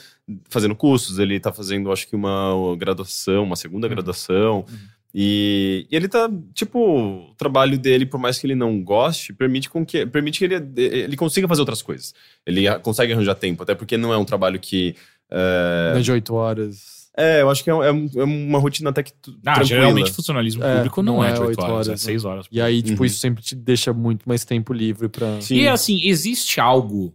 fazendo 0.48 0.74
cursos, 0.74 1.18
ele 1.18 1.38
tá 1.38 1.52
fazendo, 1.52 1.92
acho 1.92 2.08
que 2.08 2.16
uma 2.16 2.76
graduação, 2.76 3.44
uma 3.44 3.56
segunda 3.56 3.86
graduação. 3.88 4.64
E, 5.12 5.86
e 5.90 5.96
ele 5.96 6.08
tá, 6.08 6.30
tipo, 6.54 6.78
o 6.78 7.34
trabalho 7.34 7.76
dele, 7.78 8.06
por 8.06 8.18
mais 8.18 8.38
que 8.38 8.46
ele 8.46 8.54
não 8.54 8.82
goste, 8.82 9.32
permite, 9.32 9.68
com 9.68 9.84
que, 9.84 10.06
permite 10.06 10.38
que 10.38 10.44
ele, 10.44 10.72
ele 10.76 11.16
consiga 11.16 11.48
fazer 11.48 11.60
outras 11.60 11.82
coisas. 11.82 12.14
Ele 12.46 12.66
consegue 12.78 13.12
arranjar 13.12 13.34
tempo, 13.34 13.62
até 13.62 13.74
porque 13.74 13.96
não 13.96 14.12
é 14.12 14.18
um 14.18 14.24
trabalho 14.24 14.58
que. 14.58 14.94
É, 15.30 15.90
Não 15.92 15.98
é 15.98 16.02
de 16.02 16.12
oito 16.12 16.34
horas. 16.34 17.08
é, 17.16 17.42
eu 17.42 17.50
acho 17.50 17.62
que 17.62 17.70
é, 17.70 17.72
é 17.74 17.88
é 18.20 18.24
uma 18.24 18.58
rotina 18.58 18.90
até 18.90 19.02
que 19.02 19.12
tu- 19.12 19.30
Ah, 19.46 19.54
tranquila. 19.54 19.64
geralmente 19.64 20.12
funcionalismo 20.12 20.64
É, 20.64 20.76
público 20.76 21.02
não, 21.02 21.16
não 21.16 21.24
é 21.24 21.30
é 21.30 21.32
de 21.34 21.40
8 21.40 21.48
oito 21.50 21.62
horas, 21.62 21.86
é 21.88 21.90
horas, 21.90 22.00
6 22.00 22.24
horas. 22.24 22.46
E 22.50 22.60
aí, 22.60 22.82
tipo, 22.82 23.00
Uhum. 23.00 23.06
isso 23.06 23.18
sempre 23.18 23.42
te 23.42 23.54
deixa 23.54 23.92
muito 23.92 24.28
mais 24.28 24.44
tempo 24.44 24.72
livre 24.72 25.08
pra. 25.08 25.40
Sim. 25.40 25.56
E 25.56 25.68
assim, 25.68 26.00
existe 26.04 26.60
algo 26.60 27.14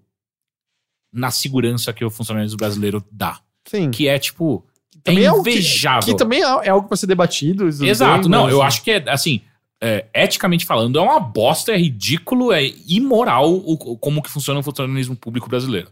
na 1.12 1.32
segurança 1.32 1.94
que 1.94 2.04
o 2.04 2.10
funcionalismo 2.10 2.58
brasileiro 2.58 3.04
dá, 3.12 3.40
Sim. 3.66 3.90
que 3.92 4.08
é 4.08 4.20
tipo, 4.20 4.66
é 5.06 5.14
é 5.14 5.26
algo 5.28 5.44
que- 5.44 5.52
invejável. 5.52 6.14
Que 6.14 6.18
também 6.18 6.42
é 6.42 6.46
é 6.68 6.70
algo 6.70 6.88
pra 6.88 6.98
ser 6.98 7.08
debatido. 7.08 7.68
Exato, 7.68 8.24
bem, 8.24 8.32
não, 8.32 8.50
eu 8.50 8.62
acho 8.62 8.84
que 8.84 8.92
é 8.92 9.04
assim, 9.10 9.42
é, 9.82 10.06
eticamente 10.14 10.66
falando, 10.66 10.98
é 10.98 11.02
uma 11.02 11.20
bosta, 11.20 11.72
é 11.72 11.78
ridículo, 11.78 12.52
é 12.52 12.66
imoral 12.88 13.52
o, 13.54 13.74
o- 13.74 13.98
como 13.98 14.22
que 14.22 14.30
funciona 14.30 14.60
o 14.60 14.64
funcionalismo 14.64 15.16
público 15.16 15.48
brasileiro. 15.50 15.90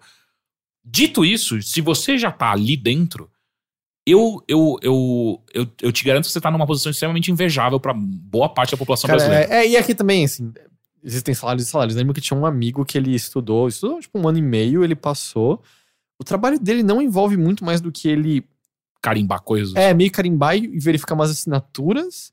Dito 0.84 1.24
isso, 1.24 1.62
se 1.62 1.82
você 1.82 2.18
já 2.18 2.32
tá 2.32 2.52
ali 2.52 2.76
dentro, 2.76 3.30
eu, 4.06 4.44
eu, 4.48 4.78
eu, 4.82 5.42
eu, 5.54 5.68
eu 5.82 5.92
te 5.92 6.04
garanto 6.04 6.26
que 6.26 6.32
você 6.32 6.42
tá 6.42 6.52
numa 6.52 6.68
posição 6.68 6.92
extremamente 6.92 7.32
invejável 7.32 7.80
pra 7.80 7.94
boa 7.94 8.50
parte 8.50 8.72
da 8.72 8.78
população 8.78 9.08
Cara, 9.08 9.20
brasileira. 9.20 9.54
é, 9.54 9.66
é, 9.66 9.70
e 9.70 9.78
aqui 9.78 9.96
também, 9.96 10.26
assim, 10.26 10.52
existem 11.02 11.34
salários 11.34 11.66
e 11.66 11.70
salários. 11.70 11.96
Lembro 11.96 12.14
que 12.14 12.22
tinha 12.22 12.38
um 12.38 12.46
amigo 12.46 12.84
que 12.84 12.98
ele 12.98 13.16
estudou, 13.16 13.68
estudou 13.68 14.02
tipo 14.02 14.20
um 14.20 14.28
ano 14.28 14.38
e 14.38 14.42
meio, 14.42 14.84
ele 14.84 14.96
passou. 14.96 15.62
O 16.20 16.24
trabalho 16.24 16.60
dele 16.60 16.84
não 16.84 17.02
envolve 17.02 17.38
muito 17.38 17.64
mais 17.64 17.80
do 17.80 17.92
que 17.92 18.08
ele 18.08 18.46
Carimbar 19.02 19.42
coisas. 19.42 19.76
é 19.76 19.94
meio 19.94 20.10
carimbar 20.10 20.56
e 20.56 20.80
verificar 20.80 21.14
umas 21.14 21.30
assinaturas. 21.30 22.32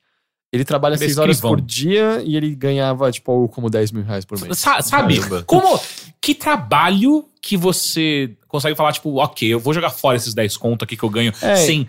Ele 0.52 0.64
trabalha 0.64 0.96
seis 0.98 1.16
horas 1.16 1.40
por 1.40 1.60
dia 1.60 2.22
e 2.24 2.36
ele 2.36 2.54
ganhava, 2.56 3.10
tipo, 3.12 3.30
algo 3.30 3.48
como 3.48 3.70
10 3.70 3.92
mil 3.92 4.02
reais 4.02 4.24
por 4.24 4.40
mês. 4.40 4.58
Sa- 4.58 4.82
sabe? 4.82 5.16
Caramba. 5.18 5.42
Como. 5.44 5.80
Que 6.20 6.34
trabalho 6.34 7.24
que 7.40 7.56
você 7.56 8.36
consegue 8.48 8.74
falar, 8.74 8.92
tipo, 8.92 9.14
ok, 9.20 9.48
eu 9.48 9.60
vou 9.60 9.72
jogar 9.72 9.90
fora 9.90 10.16
esses 10.16 10.34
10 10.34 10.56
conto 10.56 10.82
aqui 10.84 10.96
que 10.96 11.02
eu 11.04 11.08
ganho 11.10 11.32
É. 11.40 11.54
sem. 11.56 11.86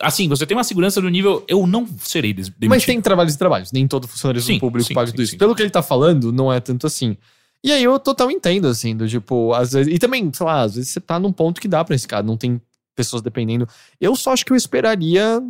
Assim, 0.00 0.28
você 0.28 0.46
tem 0.46 0.56
uma 0.56 0.62
segurança 0.64 1.00
do 1.00 1.08
nível. 1.10 1.44
Eu 1.48 1.66
não 1.66 1.86
serei 1.98 2.32
des- 2.32 2.48
demitido. 2.48 2.68
Mas 2.70 2.84
tem 2.86 3.00
trabalhos 3.00 3.34
e 3.34 3.38
trabalhos. 3.38 3.72
Nem 3.72 3.86
todo 3.86 4.06
funcionalismo 4.08 4.46
Sim, 4.54 4.58
público 4.60 4.86
sim, 4.88 4.94
paga 4.94 5.08
sim, 5.08 5.12
tudo 5.12 5.22
isso. 5.22 5.32
sim. 5.32 5.38
Pelo 5.38 5.54
que 5.54 5.60
ele 5.62 5.70
tá 5.70 5.82
falando, 5.82 6.32
não 6.32 6.52
é 6.52 6.60
tanto 6.60 6.86
assim. 6.86 7.16
E 7.62 7.72
aí 7.72 7.82
eu 7.82 7.98
total 7.98 8.30
entendo, 8.30 8.68
assim, 8.68 8.96
do 8.96 9.08
tipo, 9.08 9.52
às 9.52 9.72
vezes. 9.72 9.92
E 9.92 9.98
também, 9.98 10.30
sei 10.32 10.46
lá, 10.46 10.62
às 10.62 10.76
vezes 10.76 10.90
você 10.90 11.00
tá 11.00 11.18
num 11.18 11.32
ponto 11.32 11.60
que 11.60 11.66
dá 11.68 11.84
pra 11.84 11.94
esse 11.96 12.06
cara, 12.06 12.22
não 12.22 12.36
tem 12.36 12.60
pessoas 12.94 13.20
dependendo. 13.22 13.68
Eu 14.00 14.14
só 14.14 14.32
acho 14.32 14.46
que 14.46 14.52
eu 14.52 14.56
esperaria 14.56 15.42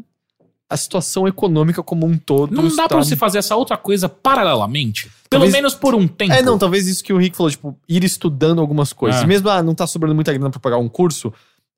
a 0.74 0.76
situação 0.76 1.26
econômica 1.26 1.82
como 1.82 2.06
um 2.06 2.18
todo. 2.18 2.54
Não 2.54 2.74
dá 2.74 2.86
pra 2.88 2.98
você 2.98 3.16
fazer 3.16 3.38
essa 3.38 3.56
outra 3.56 3.76
coisa 3.76 4.08
paralelamente? 4.08 5.04
Pelo 5.30 5.42
Talvez- 5.42 5.52
menos 5.52 5.74
por 5.74 5.94
um 5.94 6.06
tempo. 6.06 6.32
É, 6.32 6.42
não, 6.42 6.58
talvez 6.58 6.86
isso 6.86 7.02
que 7.02 7.12
o 7.12 7.16
Rick 7.16 7.36
falou, 7.36 7.50
tipo, 7.50 7.76
ir 7.88 8.04
estudando 8.04 8.60
algumas 8.60 8.92
coisas. 8.92 9.20
É. 9.20 9.24
E 9.24 9.26
mesmo, 9.26 9.48
ah, 9.48 9.62
não 9.62 9.74
tá 9.74 9.86
sobrando 9.86 10.14
muita 10.14 10.32
grana 10.32 10.50
pra 10.50 10.60
pagar 10.60 10.78
um 10.78 10.88
curso, 10.88 11.32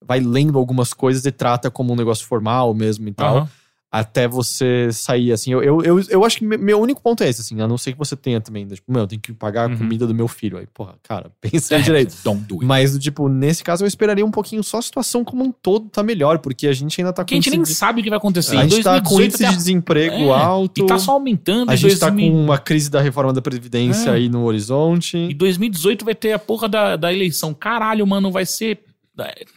vai 0.05 0.21
lendo 0.21 0.59
algumas 0.59 0.93
coisas 0.93 1.25
e 1.25 1.31
trata 1.33 1.71
como 1.71 1.93
um 1.93 1.97
negócio 1.97 2.27
formal 2.27 2.75
mesmo 2.75 3.09
e 3.09 3.13
tal. 3.13 3.37
Aham. 3.37 3.49
Até 3.91 4.27
você 4.29 4.89
sair, 4.93 5.33
assim. 5.33 5.53
Eu, 5.53 5.63
eu, 5.63 5.81
eu, 5.83 6.01
eu 6.09 6.25
acho 6.25 6.39
que 6.39 6.45
me- 6.45 6.57
meu 6.59 6.79
único 6.81 7.01
ponto 7.01 7.23
é 7.23 7.29
esse, 7.29 7.41
assim, 7.41 7.61
a 7.61 7.69
não 7.69 7.79
ser 7.79 7.93
que 7.93 7.99
você 7.99 8.15
tenha 8.17 8.41
também, 8.41 8.67
tipo, 8.67 8.93
meu, 8.93 9.03
eu 9.03 9.07
tenho 9.07 9.21
que 9.23 9.33
pagar 9.33 9.65
a 9.65 9.73
Uhum. 9.73 9.79
comida 9.79 10.07
do 10.07 10.15
meu 10.15 10.29
filho. 10.29 10.59
Aí, 10.59 10.67
porra, 10.67 10.97
cara, 11.03 11.31
pensa 11.41 11.81
direito. 11.81 12.15
Don't 12.25 12.43
do 12.45 12.57
it. 12.57 12.65
Mas, 12.67 12.99
tipo, 12.99 13.29
nesse 13.29 13.63
caso 13.65 13.85
eu 13.85 13.89
esperaria 13.89 14.25
um 14.27 14.31
pouquinho 14.31 14.63
só 14.63 14.79
a 14.79 14.83
situação 14.83 15.25
como 15.25 15.45
um 15.45 15.53
todo 15.53 15.89
tá 15.89 16.03
melhor, 16.03 16.39
porque 16.39 16.67
a 16.67 16.73
gente 16.73 17.01
ainda 17.01 17.13
tá 17.13 17.23
com 17.23 17.27
Porque 17.27 17.35
a 17.35 17.41
gente 17.41 17.51
nem 17.51 17.63
de- 17.63 17.75
sabe 17.75 18.01
o 18.01 18.05
que 18.05 18.11
vai 18.11 18.19
acontecer. 18.19 18.57
a 18.59 18.63
gente 18.67 18.83
tá 18.83 19.01
com 19.01 19.17
2018 19.17 19.25
índice 19.25 19.39
tem 19.39 19.47
a- 19.47 19.51
de 19.51 19.57
desemprego 19.57 20.17
É, 20.17 20.31
alto. 20.31 20.81
E 20.83 20.87
tá 20.87 20.99
só 20.99 21.13
aumentando. 21.13 21.71
A 21.71 21.77
gente 21.77 21.99
tá 21.99 22.11
2000 22.11 22.33
com 22.33 22.45
uma 22.45 22.59
crise 22.59 22.91
da 22.91 23.01
reforma 23.01 23.33
da 23.33 23.41
Previdência 23.41 24.11
É. 24.11 24.15
aí 24.15 24.29
no 24.29 24.45
horizonte. 24.45 25.17
Em 25.17 25.35
2018 25.35 26.05
vai 26.05 26.15
ter 26.15 26.33
a 26.33 26.39
porra 26.39 26.69
da, 26.69 26.97
da 26.97 27.13
eleição. 27.13 27.55
Caralho, 27.55 28.07
mano, 28.07 28.31
vai 28.31 28.45
ser. 28.45 28.81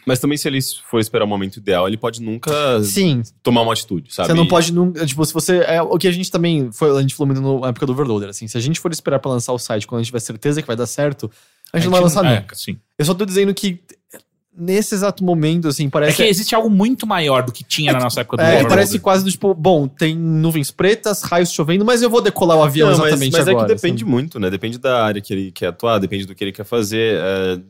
Mas 0.06 0.18
também, 0.18 0.38
se 0.38 0.48
ele 0.48 0.58
for 0.88 1.00
esperar 1.00 1.24
o 1.24 1.28
momento 1.28 1.58
ideal, 1.58 1.86
ele 1.86 1.96
pode 1.96 2.22
nunca 2.22 2.82
Sim, 2.82 3.22
tomar 3.42 3.60
uma 3.62 3.72
atitude, 3.72 4.12
sabe? 4.14 4.28
Você 4.28 4.34
não 4.34 4.48
pode 4.48 4.72
nunca. 4.72 5.04
Tipo, 5.04 5.24
se 5.24 5.34
você. 5.34 5.58
É 5.58 5.82
o 5.82 5.98
que 5.98 6.08
a 6.08 6.12
gente 6.12 6.30
também. 6.30 6.70
Foi, 6.72 6.96
a 6.96 7.00
gente 7.02 7.14
falou 7.14 7.34
muito 7.34 7.60
na 7.60 7.68
época 7.68 7.84
do 7.86 7.92
Overloader, 7.92 8.30
assim. 8.30 8.48
Se 8.48 8.56
a 8.56 8.60
gente 8.60 8.80
for 8.80 8.90
esperar 8.90 9.18
pra 9.18 9.30
lançar 9.30 9.52
o 9.52 9.58
site 9.58 9.86
quando 9.86 9.98
a 10.00 10.02
gente 10.02 10.08
tiver 10.08 10.20
certeza 10.20 10.62
que 10.62 10.66
vai 10.66 10.76
dar 10.76 10.86
certo, 10.86 11.30
a 11.72 11.78
gente 11.78 11.84
não 11.86 11.92
vai 11.92 12.00
lançar 12.00 12.24
é, 12.24 12.40
nunca. 12.40 12.54
sim. 12.54 12.78
Eu 12.98 13.04
só 13.04 13.12
tô 13.14 13.24
dizendo 13.26 13.52
que. 13.54 13.80
Nesse 14.62 14.94
exato 14.94 15.22
momento, 15.24 15.68
assim, 15.68 15.86
É 15.86 15.90
parece. 15.90 16.16
que 16.16 16.22
existe 16.24 16.54
algo 16.54 16.68
muito 16.68 17.06
maior 17.06 17.44
do 17.44 17.52
que 17.52 17.62
tinha 17.62 17.92
na 17.92 18.00
nossa 18.00 18.20
época 18.20 18.36
do 18.36 18.40
é, 18.40 18.44
Overloader. 18.46 18.68
parece 18.68 18.98
quase 18.98 19.24
do 19.24 19.30
tipo, 19.30 19.54
bom, 19.54 19.86
tem 19.86 20.14
nuvens 20.16 20.70
pretas, 20.72 21.22
raios 21.22 21.52
chovendo, 21.52 21.84
mas 21.84 22.02
eu 22.02 22.10
vou 22.10 22.20
decolar 22.20 22.58
o 22.58 22.62
avião 22.64 22.90
Não, 22.90 22.98
mas, 22.98 23.06
exatamente 23.06 23.32
mas 23.32 23.48
agora. 23.48 23.64
é 23.64 23.68
que 23.68 23.74
depende 23.76 24.00
sabe? 24.00 24.10
muito, 24.10 24.40
né? 24.40 24.50
Depende 24.50 24.76
da 24.76 25.04
área 25.04 25.20
que 25.22 25.32
ele 25.32 25.52
quer 25.52 25.68
atuar, 25.68 25.98
depende 25.98 26.26
do 26.26 26.34
que 26.34 26.42
ele 26.44 26.52
quer 26.52 26.64
fazer. 26.64 27.20
é, 27.22 27.60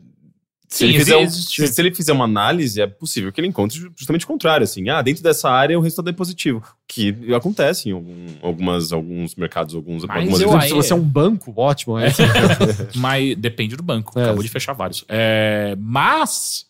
se, 0.73 0.77
Sim, 0.77 0.85
ele 0.85 0.99
fizer, 0.99 1.17
um- 1.17 1.21
existe- 1.21 1.67
se 1.67 1.81
ele 1.81 1.93
fizer 1.93 2.13
uma 2.13 2.23
análise, 2.23 2.79
é 2.81 2.87
possível 2.87 3.29
que 3.33 3.41
ele 3.41 3.47
encontre 3.49 3.77
justamente 3.93 4.23
o 4.23 4.27
contrário, 4.27 4.63
assim. 4.63 4.87
Ah, 4.87 5.01
dentro 5.01 5.21
dessa 5.21 5.49
área 5.49 5.77
o 5.77 5.81
resultado 5.81 6.09
é 6.09 6.13
positivo. 6.13 6.63
Que 6.87 7.13
acontece 7.35 7.89
em 7.89 7.91
algum- 7.91 8.27
algumas, 8.41 8.93
alguns 8.93 9.35
mercados, 9.35 9.75
alguns, 9.75 10.05
Mas 10.05 10.15
algumas 10.17 10.39
eu 10.41 10.47
exemplo, 10.47 10.67
se 10.67 10.73
você 10.73 10.93
é 10.93 10.95
um 10.95 11.01
banco, 11.03 11.53
ótimo. 11.57 11.99
É. 11.99 12.07
Mas 12.95 13.35
depende 13.35 13.75
do 13.75 13.83
banco. 13.83 14.17
É, 14.17 14.23
Acabou 14.23 14.41
de 14.41 14.47
fechar 14.47 14.71
vários. 14.71 15.03
É, 15.09 15.75
mas, 15.77 16.65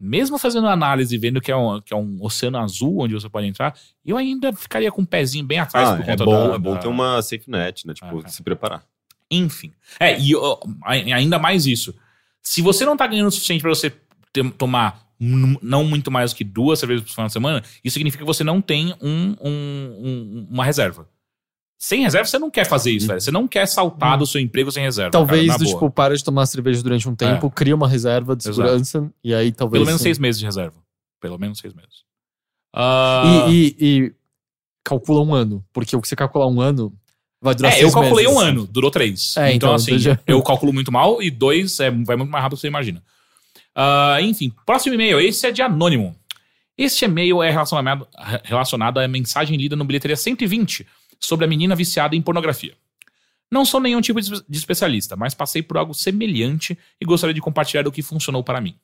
mesmo 0.00 0.36
fazendo 0.38 0.66
análise 0.66 1.14
e 1.14 1.18
vendo 1.18 1.40
que 1.40 1.52
é, 1.52 1.56
um, 1.56 1.80
que 1.80 1.94
é 1.94 1.96
um 1.96 2.18
oceano 2.20 2.58
azul 2.58 3.02
onde 3.02 3.14
você 3.14 3.28
pode 3.28 3.46
entrar, 3.46 3.72
eu 4.04 4.16
ainda 4.16 4.52
ficaria 4.52 4.90
com 4.90 5.02
o 5.02 5.06
pezinho 5.06 5.44
bem 5.44 5.58
atrás 5.60 5.90
Ah, 5.90 5.96
por 5.96 6.02
é 6.02 6.06
conta 6.06 6.24
bom, 6.24 6.48
da- 6.48 6.54
é 6.54 6.58
bom 6.58 6.76
ter 6.76 6.88
uma 6.88 7.22
safe 7.22 7.48
net, 7.48 7.86
né? 7.86 7.94
Tipo, 7.94 8.22
Ah, 8.24 8.28
se 8.28 8.42
preparar. 8.42 8.82
Enfim. 9.30 9.72
É, 10.00 10.18
e 10.18 10.32
ai- 10.82 11.12
ainda 11.12 11.38
mais 11.38 11.66
isso. 11.66 11.94
Se 12.42 12.62
você 12.62 12.84
não 12.84 12.96
tá 12.96 13.06
ganhando 13.06 13.28
o 13.28 13.30
suficiente 13.32 13.60
pra 13.60 13.70
você 13.70 13.90
ter- 14.32 14.50
tomar 14.52 15.06
não 15.18 15.84
muito 15.84 16.10
mais 16.10 16.32
do 16.32 16.36
que 16.36 16.44
duas 16.44 16.78
cervejas 16.78 17.04
por 17.04 17.10
final 17.12 17.26
de 17.26 17.32
semana, 17.34 17.62
isso 17.84 17.92
significa 17.94 18.22
que 18.24 18.26
você 18.26 18.42
não 18.42 18.62
tem 18.62 18.94
um, 19.02 19.36
um- 19.40 19.96
um- 20.00 20.46
uma 20.50 20.64
reserva. 20.64 21.06
Sem 21.78 22.02
reserva, 22.02 22.26
você 22.26 22.38
não 22.38 22.50
quer 22.50 22.64
fazer 22.66 22.90
isso, 22.90 23.06
velho. 23.06 23.20
Você 23.20 23.30
não 23.30 23.46
quer 23.48 23.66
saltar 23.66 24.16
do 24.18 24.26
seu 24.26 24.40
emprego 24.40 24.70
sem 24.72 24.82
reserva. 24.82 25.10
Talvez, 25.10 25.46
cara, 25.46 25.58
do, 25.58 25.64
tipo, 25.66 25.90
para 25.90 26.14
de 26.16 26.22
tomar 26.24 26.44
cerveja 26.46 26.82
durante 26.82 27.08
um 27.08 27.14
tempo, 27.14 27.50
cria 27.50 27.74
uma 27.74 27.88
reserva 27.88 28.34
de 28.36 28.44
Exato. 28.48 28.56
segurança, 28.56 29.12
e 29.24 29.34
aí 29.34 29.50
talvez. 29.52 29.78
Pelo 29.78 29.86
menos 29.86 30.00
sim. 30.00 30.04
seis 30.04 30.18
meses 30.18 30.38
de 30.38 30.44
reserva. 30.46 30.76
Pelo 31.20 31.38
menos 31.38 31.58
seis 31.58 31.72
meses. 31.74 32.04
Ah, 32.74 33.46
E, 33.48 33.76
e, 33.80 33.84
e 34.04 34.14
calcula 34.84 35.22
um 35.22 35.34
ano, 35.34 35.64
porque 35.72 35.94
o 35.96 36.00
que 36.00 36.08
você 36.08 36.16
calcular 36.16 36.46
um 36.46 36.60
ano 36.60 36.92
vai 37.40 37.54
durar 37.54 37.72
é, 37.72 37.82
eu 37.84 37.90
calculei 37.92 38.26
meses. 38.26 38.38
um 38.38 38.40
ano, 38.40 38.66
durou 38.66 38.90
três. 38.90 39.36
É, 39.36 39.52
então, 39.52 39.70
então, 39.70 39.74
assim, 39.74 39.98
já- 39.98 40.18
eu 40.26 40.42
calculo 40.42 40.72
muito 40.72 40.90
mal 40.92 41.22
e 41.22 41.30
dois 41.30 41.78
é, 41.80 41.90
vai 41.90 42.16
muito 42.16 42.30
mais 42.30 42.42
rápido 42.42 42.56
do 42.56 42.58
que 42.58 42.62
você 42.62 42.68
imagina. 42.68 43.02
Ah, 43.74 44.18
enfim, 44.20 44.52
próximo 44.66 44.94
e-mail. 44.94 45.20
Esse 45.20 45.46
é 45.46 45.50
de 45.52 45.62
Anônimo. 45.62 46.14
Este 46.76 47.04
e-mail 47.04 47.42
é 47.42 47.50
relacionado, 47.50 48.06
relacionado 48.44 48.98
à 48.98 49.06
mensagem 49.06 49.56
lida 49.56 49.76
no 49.76 49.84
bilheteria 49.84 50.16
120 50.16 50.86
sobre 51.18 51.44
a 51.44 51.48
menina 51.48 51.76
viciada 51.76 52.16
em 52.16 52.22
pornografia. 52.22 52.74
Não 53.50 53.64
sou 53.64 53.80
nenhum 53.80 54.00
tipo 54.00 54.20
de 54.20 54.30
de 54.30 54.58
especialista, 54.58 55.16
mas 55.16 55.34
passei 55.34 55.62
por 55.62 55.76
algo 55.76 55.92
semelhante 55.92 56.78
e 57.00 57.04
gostaria 57.04 57.34
de 57.34 57.40
compartilhar 57.40 57.86
o 57.86 57.92
que 57.92 58.00
funcionou 58.02 58.42
para 58.44 58.60
mim. 58.60 58.76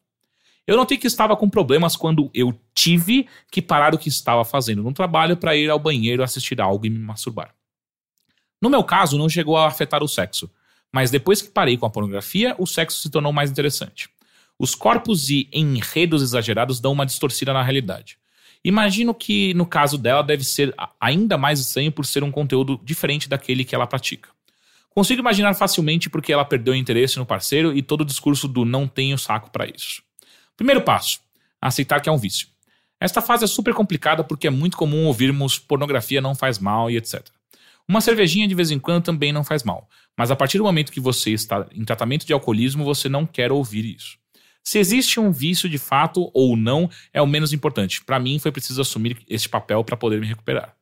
Eu 0.67 0.77
notei 0.77 0.99
que 0.99 1.07
estava 1.07 1.37
com 1.37 1.49
problemas 1.49 1.95
quando 1.97 2.29
eu 2.35 2.53
tive 2.75 3.29
que 3.51 3.63
parar 3.63 3.95
o 3.95 3.99
que 3.99 4.09
estava 4.09 4.45
fazendo 4.45 4.83
no 4.83 4.93
trabalho 4.93 5.37
para 5.37 5.55
ir 5.57 5.71
ao 5.71 5.79
banheiro 5.79 6.23
assistir 6.23 6.61
algo 6.61 6.85
e 6.85 6.91
me 6.91 6.99
masturbar. 6.99 7.55
No 8.61 8.71
meu 8.71 8.83
caso, 8.83 9.19
não 9.19 9.29
chegou 9.29 9.57
a 9.57 9.67
afetar 9.67 10.03
o 10.03 10.09
sexo, 10.09 10.51
mas 10.93 11.11
depois 11.11 11.43
que 11.43 11.51
parei 11.51 11.77
com 11.77 11.87
a 11.87 11.91
pornografia, 11.91 12.55
o 12.59 12.67
sexo 12.67 13.01
se 13.01 13.11
tornou 13.11 13.33
mais 13.33 13.51
interessante. 13.51 14.09
Os 14.59 14.75
corpos 14.75 15.29
e 15.29 15.49
enredos 15.53 16.23
exagerados 16.23 16.81
dão 16.81 16.93
uma 16.93 17.05
distorcida 17.05 17.53
na 17.53 17.63
realidade. 17.63 18.19
Imagino 18.65 19.15
que, 19.15 19.53
no 19.55 19.67
caso 19.67 19.99
dela, 19.99 20.23
deve 20.23 20.43
ser 20.43 20.75
ainda 21.01 21.37
mais 21.37 21.61
estranho 21.61 21.93
por 21.93 22.07
ser 22.07 22.25
um 22.25 22.31
conteúdo 22.31 22.81
diferente 22.83 23.29
daquele 23.29 23.65
que 23.65 23.75
ela 23.75 23.87
pratica. 23.87 24.31
Consigo 24.91 25.21
imaginar 25.21 25.55
facilmente 25.55 26.09
porque 26.09 26.33
ela 26.33 26.45
perdeu 26.45 26.73
o 26.73 26.77
interesse 26.77 27.19
no 27.19 27.27
parceiro 27.27 27.77
e 27.77 27.83
todo 27.83 28.01
o 28.01 28.05
discurso 28.05 28.49
do 28.49 28.65
não 28.65 28.89
tenho 28.89 29.19
saco 29.19 29.51
pra 29.51 29.67
isso. 29.67 30.03
Primeiro 30.57 30.81
passo: 30.81 31.21
aceitar 31.61 32.01
que 32.01 32.09
é 32.09 32.13
um 32.13 32.17
vício. 32.17 32.49
Esta 32.99 33.21
fase 33.21 33.45
é 33.45 33.47
super 33.47 33.75
complicada 33.75 34.25
porque 34.25 34.47
é 34.47 34.51
muito 34.51 34.77
comum 34.77 35.05
ouvirmos 35.05 35.59
pornografia 35.59 36.23
não 36.23 36.35
faz 36.35 36.59
mal 36.59 36.91
e 36.91 36.97
etc. 36.97 37.29
Uma 37.89 38.01
cervejinha 38.01 38.49
de 38.49 38.55
vez 38.55 38.71
em 38.71 38.79
quando 38.79 39.05
também 39.05 39.33
não 39.33 39.45
faz 39.45 39.63
mal, 39.63 39.89
mas 40.17 40.31
a 40.31 40.37
partir 40.37 40.59
do 40.59 40.65
momento 40.65 40.91
que 40.91 41.01
você 41.01 41.31
está 41.31 41.67
em 41.73 41.85
tratamento 41.85 42.27
de 42.27 42.33
alcoolismo, 42.33 42.85
você 42.85 43.09
não 43.09 43.25
quer 43.25 43.53
ouvir 43.53 43.85
isso. 43.85 44.19
Se 44.67 44.81
existe 44.81 45.21
um 45.21 45.31
vício 45.31 45.69
de 45.69 45.79
fato 45.79 46.29
ou 46.35 46.57
não 46.57 46.91
é 47.13 47.23
o 47.23 47.27
menos 47.27 47.53
importante. 47.53 48.03
Para 48.05 48.19
mim, 48.19 48.41
foi 48.41 48.51
preciso 48.51 48.83
assumir 48.83 49.23
este 49.29 49.49
papel 49.49 49.85
para 49.85 49.97
poder 49.97 50.21
me 50.21 50.27
recuperar. 50.27 50.75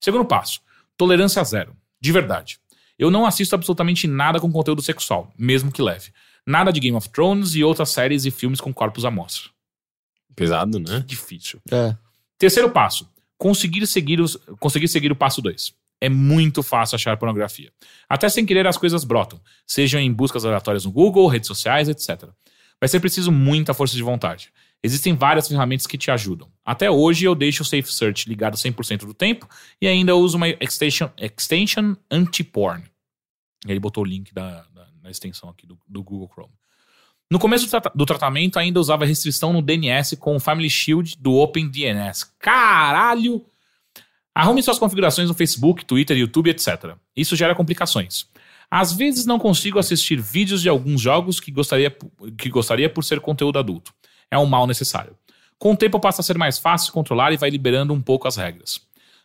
Segundo 0.00 0.24
passo: 0.24 0.60
tolerância 0.96 1.42
zero. 1.42 1.76
De 2.00 2.12
verdade. 2.12 2.60
Eu 2.96 3.10
não 3.10 3.26
assisto 3.26 3.56
absolutamente 3.56 4.06
nada 4.06 4.38
com 4.38 4.52
conteúdo 4.52 4.80
sexual, 4.80 5.32
mesmo 5.36 5.72
que 5.72 5.82
leve. 5.82 6.12
Nada 6.46 6.72
de 6.72 6.78
Game 6.78 6.96
of 6.96 7.08
Thrones 7.08 7.56
e 7.56 7.64
outras 7.64 7.90
séries 7.90 8.24
e 8.24 8.30
filmes 8.30 8.60
com 8.60 8.72
corpos 8.72 9.04
à 9.04 9.10
mostra. 9.10 9.50
Pesado, 10.36 10.78
né? 10.78 11.02
Difícil. 11.04 11.60
É. 11.68 11.96
Terceiro 12.38 12.70
passo: 12.70 13.10
conseguir 13.36 13.84
seguir, 13.88 14.20
os, 14.20 14.36
conseguir 14.60 14.86
seguir 14.86 15.10
o 15.10 15.16
passo 15.16 15.42
2. 15.42 15.74
É 16.02 16.08
muito 16.08 16.64
fácil 16.64 16.96
achar 16.96 17.16
pornografia. 17.16 17.72
Até 18.08 18.28
sem 18.28 18.44
querer 18.44 18.66
as 18.66 18.76
coisas 18.76 19.04
brotam, 19.04 19.40
sejam 19.64 20.00
em 20.00 20.12
buscas 20.12 20.44
aleatórias 20.44 20.84
no 20.84 20.90
Google, 20.90 21.28
redes 21.28 21.46
sociais, 21.46 21.88
etc. 21.88 22.28
Vai 22.80 22.88
ser 22.88 22.98
preciso 22.98 23.30
muita 23.30 23.72
força 23.72 23.94
de 23.94 24.02
vontade. 24.02 24.52
Existem 24.82 25.14
várias 25.14 25.46
ferramentas 25.46 25.86
que 25.86 25.96
te 25.96 26.10
ajudam. 26.10 26.50
Até 26.64 26.90
hoje 26.90 27.24
eu 27.24 27.36
deixo 27.36 27.62
o 27.62 27.64
Safe 27.64 27.86
Search 27.86 28.28
ligado 28.28 28.56
100% 28.56 29.06
do 29.06 29.14
tempo 29.14 29.48
e 29.80 29.86
ainda 29.86 30.16
uso 30.16 30.36
uma 30.36 30.48
extension, 30.48 31.08
extension 31.16 31.94
anti-porn. 32.10 32.82
Ele 33.64 33.78
botou 33.78 34.02
o 34.02 34.06
link 34.06 34.34
da, 34.34 34.66
da, 35.02 35.08
extensão 35.08 35.48
aqui 35.50 35.68
do, 35.68 35.78
do 35.86 36.02
Google 36.02 36.28
Chrome. 36.34 36.52
No 37.30 37.38
começo 37.38 37.64
do, 37.66 37.70
trata- 37.70 37.92
do 37.94 38.04
tratamento, 38.04 38.58
ainda 38.58 38.80
usava 38.80 39.04
restrição 39.04 39.52
no 39.52 39.62
DNS 39.62 40.16
com 40.16 40.34
o 40.34 40.40
Family 40.40 40.68
Shield 40.68 41.16
do 41.20 41.34
OpenDNS. 41.34 42.26
Caralho! 42.40 43.46
Arrume 44.34 44.62
suas 44.62 44.78
configurações 44.78 45.28
no 45.28 45.34
Facebook, 45.34 45.84
Twitter, 45.84 46.16
YouTube, 46.16 46.50
etc. 46.50 46.94
Isso 47.14 47.36
gera 47.36 47.54
complicações. 47.54 48.26
Às 48.70 48.92
vezes 48.92 49.26
não 49.26 49.38
consigo 49.38 49.78
assistir 49.78 50.20
vídeos 50.20 50.62
de 50.62 50.68
alguns 50.68 51.00
jogos 51.00 51.38
que 51.38 51.50
gostaria, 51.50 51.94
que 52.38 52.48
gostaria 52.48 52.88
por 52.88 53.04
ser 53.04 53.20
conteúdo 53.20 53.58
adulto. 53.58 53.92
É 54.30 54.38
um 54.38 54.46
mal 54.46 54.66
necessário. 54.66 55.14
Com 55.58 55.72
o 55.72 55.76
tempo 55.76 56.00
passa 56.00 56.22
a 56.22 56.24
ser 56.24 56.38
mais 56.38 56.58
fácil 56.58 56.92
controlar 56.92 57.32
e 57.32 57.36
vai 57.36 57.50
liberando 57.50 57.92
um 57.92 58.00
pouco 58.00 58.26
as 58.26 58.36
regras. 58.36 58.80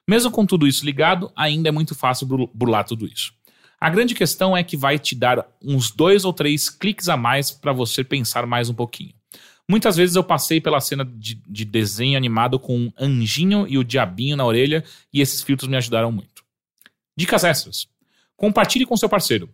Mesmo 0.05 0.29
com 0.31 0.45
tudo 0.45 0.67
isso 0.67 0.85
ligado, 0.85 1.31
ainda 1.35 1.69
é 1.69 1.71
muito 1.71 1.95
fácil 1.95 2.27
bur- 2.27 2.49
burlar 2.53 2.83
tudo 2.83 3.05
isso. 3.07 3.33
A 3.79 3.89
grande 3.89 4.13
questão 4.13 4.57
é 4.57 4.63
que 4.63 4.75
vai 4.75 4.99
te 4.99 5.15
dar 5.15 5.45
uns 5.63 5.91
dois 5.91 6.25
ou 6.25 6.33
três 6.33 6.69
cliques 6.69 7.07
a 7.07 7.15
mais 7.15 7.51
para 7.51 7.71
você 7.71 8.03
pensar 8.03 8.45
mais 8.45 8.69
um 8.69 8.73
pouquinho. 8.73 9.13
Muitas 9.69 9.97
vezes 9.97 10.15
eu 10.15 10.23
passei 10.23 10.61
pela 10.61 10.79
cena 10.79 11.03
de, 11.03 11.35
de 11.45 11.65
desenho 11.65 12.17
animado 12.17 12.57
com 12.57 12.77
um 12.77 12.93
anjinho 12.97 13.67
e 13.67 13.77
o 13.77 13.83
diabinho 13.83 14.37
na 14.37 14.45
orelha 14.45 14.83
e 15.13 15.19
esses 15.19 15.41
filtros 15.41 15.69
me 15.69 15.75
ajudaram 15.75 16.11
muito. 16.11 16.43
Dicas 17.17 17.43
extras. 17.43 17.87
Compartilhe 18.35 18.85
com 18.85 18.95
seu 18.95 19.09
parceiro. 19.09 19.49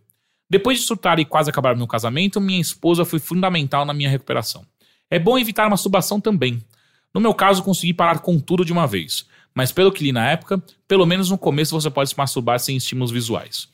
Depois 0.48 0.78
de 0.78 0.86
surtar 0.86 1.18
e 1.18 1.24
quase 1.24 1.50
acabar 1.50 1.74
meu 1.74 1.86
casamento, 1.86 2.40
minha 2.40 2.60
esposa 2.60 3.04
foi 3.04 3.18
fundamental 3.18 3.84
na 3.84 3.94
minha 3.94 4.10
recuperação. 4.10 4.64
É 5.10 5.18
bom 5.18 5.36
evitar 5.38 5.68
masturbação 5.68 6.20
também. 6.20 6.62
No 7.12 7.20
meu 7.20 7.34
caso, 7.34 7.62
consegui 7.62 7.94
parar 7.94 8.20
com 8.20 8.38
tudo 8.38 8.64
de 8.64 8.72
uma 8.72 8.86
vez. 8.86 9.26
Mas 9.54 9.72
pelo 9.72 9.90
que 9.90 10.04
li 10.04 10.12
na 10.12 10.30
época, 10.30 10.62
pelo 10.86 11.06
menos 11.06 11.30
no 11.30 11.38
começo 11.38 11.78
você 11.78 11.90
pode 11.90 12.10
se 12.10 12.18
masturbar 12.18 12.58
sem 12.60 12.76
estímulos 12.76 13.10
visuais. 13.10 13.68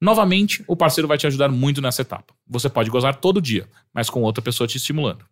Novamente, 0.00 0.62
o 0.66 0.76
parceiro 0.76 1.08
vai 1.08 1.16
te 1.16 1.26
ajudar 1.26 1.48
muito 1.48 1.80
nessa 1.80 2.02
etapa. 2.02 2.34
Você 2.46 2.68
pode 2.68 2.90
gozar 2.90 3.16
todo 3.16 3.40
dia, 3.40 3.66
mas 3.94 4.10
com 4.10 4.22
outra 4.22 4.42
pessoa 4.42 4.66
te 4.66 4.76
estimulando. 4.76 5.24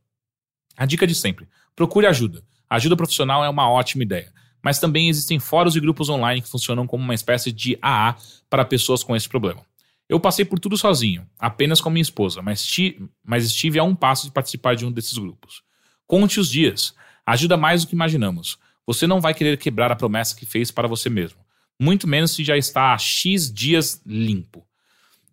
A 0.76 0.86
dica 0.86 1.06
de 1.06 1.14
sempre: 1.14 1.48
procure 1.74 2.06
ajuda. 2.06 2.42
Ajuda 2.68 2.96
profissional 2.96 3.44
é 3.44 3.48
uma 3.48 3.68
ótima 3.70 4.02
ideia, 4.02 4.32
mas 4.62 4.78
também 4.78 5.08
existem 5.08 5.38
fóruns 5.38 5.76
e 5.76 5.80
grupos 5.80 6.08
online 6.08 6.40
que 6.42 6.48
funcionam 6.48 6.86
como 6.86 7.04
uma 7.04 7.14
espécie 7.14 7.52
de 7.52 7.78
AA 7.80 8.16
para 8.50 8.64
pessoas 8.64 9.02
com 9.02 9.14
esse 9.14 9.28
problema. 9.28 9.60
Eu 10.08 10.20
passei 10.20 10.44
por 10.44 10.58
tudo 10.58 10.76
sozinho, 10.76 11.26
apenas 11.38 11.80
com 11.80 11.88
minha 11.90 12.02
esposa, 12.02 12.42
mas, 12.42 12.64
ti- 12.64 13.00
mas 13.24 13.44
estive 13.46 13.78
a 13.78 13.84
um 13.84 13.94
passo 13.94 14.26
de 14.26 14.32
participar 14.32 14.74
de 14.76 14.84
um 14.84 14.92
desses 14.92 15.16
grupos. 15.16 15.62
Conte 16.06 16.38
os 16.40 16.50
dias. 16.50 16.94
Ajuda 17.26 17.56
mais 17.56 17.82
do 17.82 17.88
que 17.88 17.94
imaginamos. 17.94 18.58
Você 18.86 19.06
não 19.06 19.18
vai 19.20 19.32
querer 19.32 19.56
quebrar 19.56 19.90
a 19.90 19.96
promessa 19.96 20.36
que 20.36 20.44
fez 20.44 20.70
para 20.70 20.86
você 20.86 21.08
mesmo. 21.08 21.38
Muito 21.80 22.06
menos 22.06 22.32
se 22.32 22.44
já 22.44 22.56
está 22.56 22.92
há 22.92 22.98
X 22.98 23.50
dias 23.52 24.02
limpo. 24.04 24.66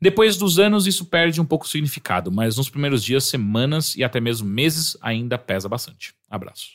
Depois 0.02 0.36
dos 0.36 0.57
anos, 0.57 0.88
isso 0.88 1.06
perde 1.06 1.40
um 1.40 1.45
pouco 1.45 1.65
o 1.65 1.68
significado, 1.68 2.32
mas 2.32 2.57
nos 2.57 2.69
primeiros 2.69 3.03
dias, 3.03 3.26
semanas 3.26 3.95
e 3.95 4.03
até 4.03 4.19
mesmo 4.19 4.48
meses 4.48 4.98
ainda 4.99 5.38
pesa 5.38 5.69
bastante. 5.69 6.15
Abraço. 6.28 6.72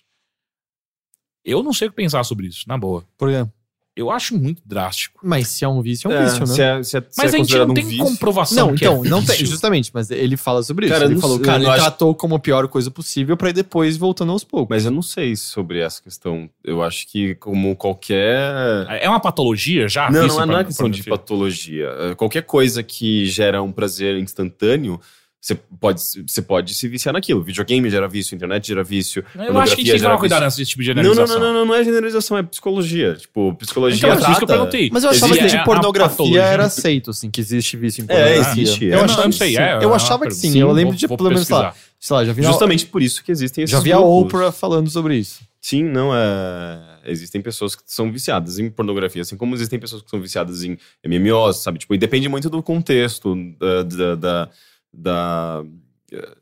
Eu 1.45 1.63
não 1.63 1.73
sei 1.73 1.89
o 1.89 1.91
que 1.91 1.97
pensar 1.97 2.23
sobre 2.23 2.47
isso, 2.47 2.65
na 2.69 2.79
boa. 2.79 3.05
Por 3.17 3.29
quê? 3.29 3.51
Eu 3.97 4.11
acho 4.11 4.37
muito 4.37 4.61
drástico. 4.67 5.19
Mas 5.25 5.49
se 5.49 5.65
é 5.65 5.69
um 5.69 5.81
vício, 5.81 6.13
é 6.13 6.15
um 6.15 6.19
É, 6.19 6.25
vício, 6.27 6.41
né? 6.41 6.47
se 6.47 6.61
é, 6.63 6.83
se 6.83 6.97
é, 6.99 7.01
se 7.01 7.07
Mas 7.17 7.33
é 7.33 7.37
a 7.37 7.39
gente 7.41 7.57
não 7.57 7.65
um 7.65 7.75
tem 7.75 7.85
vício- 7.87 8.05
comprovação. 8.05 8.67
Não, 8.69 8.75
que 8.75 8.85
então, 8.85 9.03
é 9.03 9.09
não 9.09 9.19
tem, 9.25 9.29
vício. 9.37 9.47
justamente, 9.47 9.91
mas 9.95 10.11
ele 10.11 10.37
fala 10.37 10.63
sobre 10.63 10.85
isso. 10.85 10.93
Cara, 10.95 11.07
ele 11.07 11.15
eu 11.15 11.19
falou, 11.21 11.39
não- 11.39 11.45
cara, 11.45 11.59
ele 11.63 11.67
acho- 11.71 11.81
tratou 11.81 12.15
como 12.15 12.35
a 12.35 12.39
pior 12.39 12.69
coisa 12.69 12.91
possível 12.91 13.37
pra 13.39 13.49
ir 13.49 13.55
depois 13.55 13.97
voltando 13.97 14.33
aos 14.33 14.45
poucos. 14.45 14.69
Mas 14.69 14.85
eu 14.85 14.91
não 14.91 15.01
sei 15.01 15.35
sobre 15.35 15.81
essa 15.81 16.03
questão. 16.03 16.51
Eu 16.63 16.83
acho 16.83 17.07
que, 17.09 17.35
como 17.37 17.75
qualquer. 17.75 18.87
É 19.01 19.09
uma 19.09 19.19
patologia 19.19 19.89
já? 19.89 20.11
Não, 20.11 20.23
vício 20.25 20.37
não 20.37 20.43
é, 20.43 20.47
não 20.47 20.59
é 20.59 20.65
questão 20.65 20.91
de 20.91 21.03
patologia. 21.03 21.89
É, 21.99 22.15
Qualquer 22.15 22.43
coisa 22.43 22.83
que 22.83 23.25
gera 23.27 23.63
um 23.63 23.73
prazer 23.73 24.19
instantâneo, 24.19 25.01
você 25.47 25.55
pode, 25.55 26.01
você 26.27 26.43
pode 26.43 26.75
se 26.75 26.89
viciar 26.89 27.13
naquilo. 27.13 27.41
Videogame 27.41 27.89
gera 27.89 28.09
vício, 28.09 28.35
internet 28.35 28.67
gera 28.67 28.83
vício. 28.83 29.25
Eu 29.37 29.57
acho 29.61 29.77
que 29.77 29.83
a 29.83 29.85
gente 29.85 29.91
tem 29.93 29.97
que 29.99 30.03
tomar 30.03 30.19
cuidado 30.19 30.43
nesse 30.45 30.65
tipo 30.67 30.83
de 30.83 30.93
Não, 30.93 31.03
não, 31.05 31.11
generalização. 31.15 31.41
não, 31.41 31.47
não, 31.53 31.61
não, 31.61 31.67
não 31.67 31.75
é 31.77 31.85
generalização, 31.85 32.37
é 32.39 32.43
psicologia. 32.43 33.15
Tipo, 33.15 33.55
psicologia. 33.55 33.97
Então, 33.97 34.11
mas 34.11 34.19
por 34.25 34.31
isso 34.31 34.39
que 34.39 34.43
eu 34.45 34.47
trata- 34.49 34.63
perguntei. 34.65 34.91
Mas 34.93 35.05
eu 35.05 35.11
achava 35.11 35.27
Existe- 35.33 35.49
que 35.51 35.55
é 35.55 35.59
de 35.61 35.65
pornografia 35.65 36.43
era 36.43 36.65
aceito, 36.65 37.11
assim, 37.11 37.31
que 37.31 37.41
existe 37.41 37.77
vício 37.77 38.03
em 38.03 38.07
É, 38.09 38.09
pornografia. 38.09 38.63
existe, 38.65 38.85
Eu 38.87 38.93
é. 38.93 38.97
Eu 39.01 39.05
achava 39.05 39.25
não 39.25 39.33
sei, 39.33 39.57
é, 39.57 39.75
Eu 39.77 39.81
é 39.83 39.87
uma 39.87 39.95
achava 39.97 40.27
que 40.27 40.35
sim. 40.35 40.59
Eu 40.59 40.73
lembro 40.73 40.91
Vou- 40.91 40.99
de, 40.99 41.07
vou 41.07 41.17
pelo 41.17 41.29
menos, 41.31 41.47
sei 41.47 41.55
lá, 41.57 41.75
sei 42.01 42.17
lá, 42.17 42.25
já 42.25 42.33
vi, 42.33 42.43
Justamente 42.43 42.87
por 42.87 43.01
isso 43.01 43.23
que 43.23 43.31
existem 43.31 43.63
esses 43.63 43.71
já 43.73 43.79
vi 43.79 43.93
a. 43.93 44.01
Oprah 44.01 44.51
falando 44.51 44.91
sobre 44.91 45.17
isso. 45.17 45.41
Sim, 45.61 45.85
não 45.85 46.11
é. 46.13 46.81
Existem 47.07 47.41
pessoas 47.41 47.77
que 47.77 47.83
são 47.87 48.11
viciadas 48.11 48.59
em 48.59 48.69
pornografia, 48.69 49.23
assim 49.23 49.37
como 49.37 49.55
existem 49.55 49.79
pessoas 49.79 50.03
que 50.03 50.11
são 50.11 50.21
viciadas 50.21 50.65
em 50.65 50.77
MMOs, 51.05 51.63
sabe? 51.63 51.79
Tipo, 51.79 51.95
e 51.95 51.99
depende 51.99 52.29
muito 52.29 52.51
do 52.51 52.61
contexto, 52.65 53.37
da. 53.61 54.15
da, 54.17 54.49
da- 54.97 55.65
eh, 56.13 56.37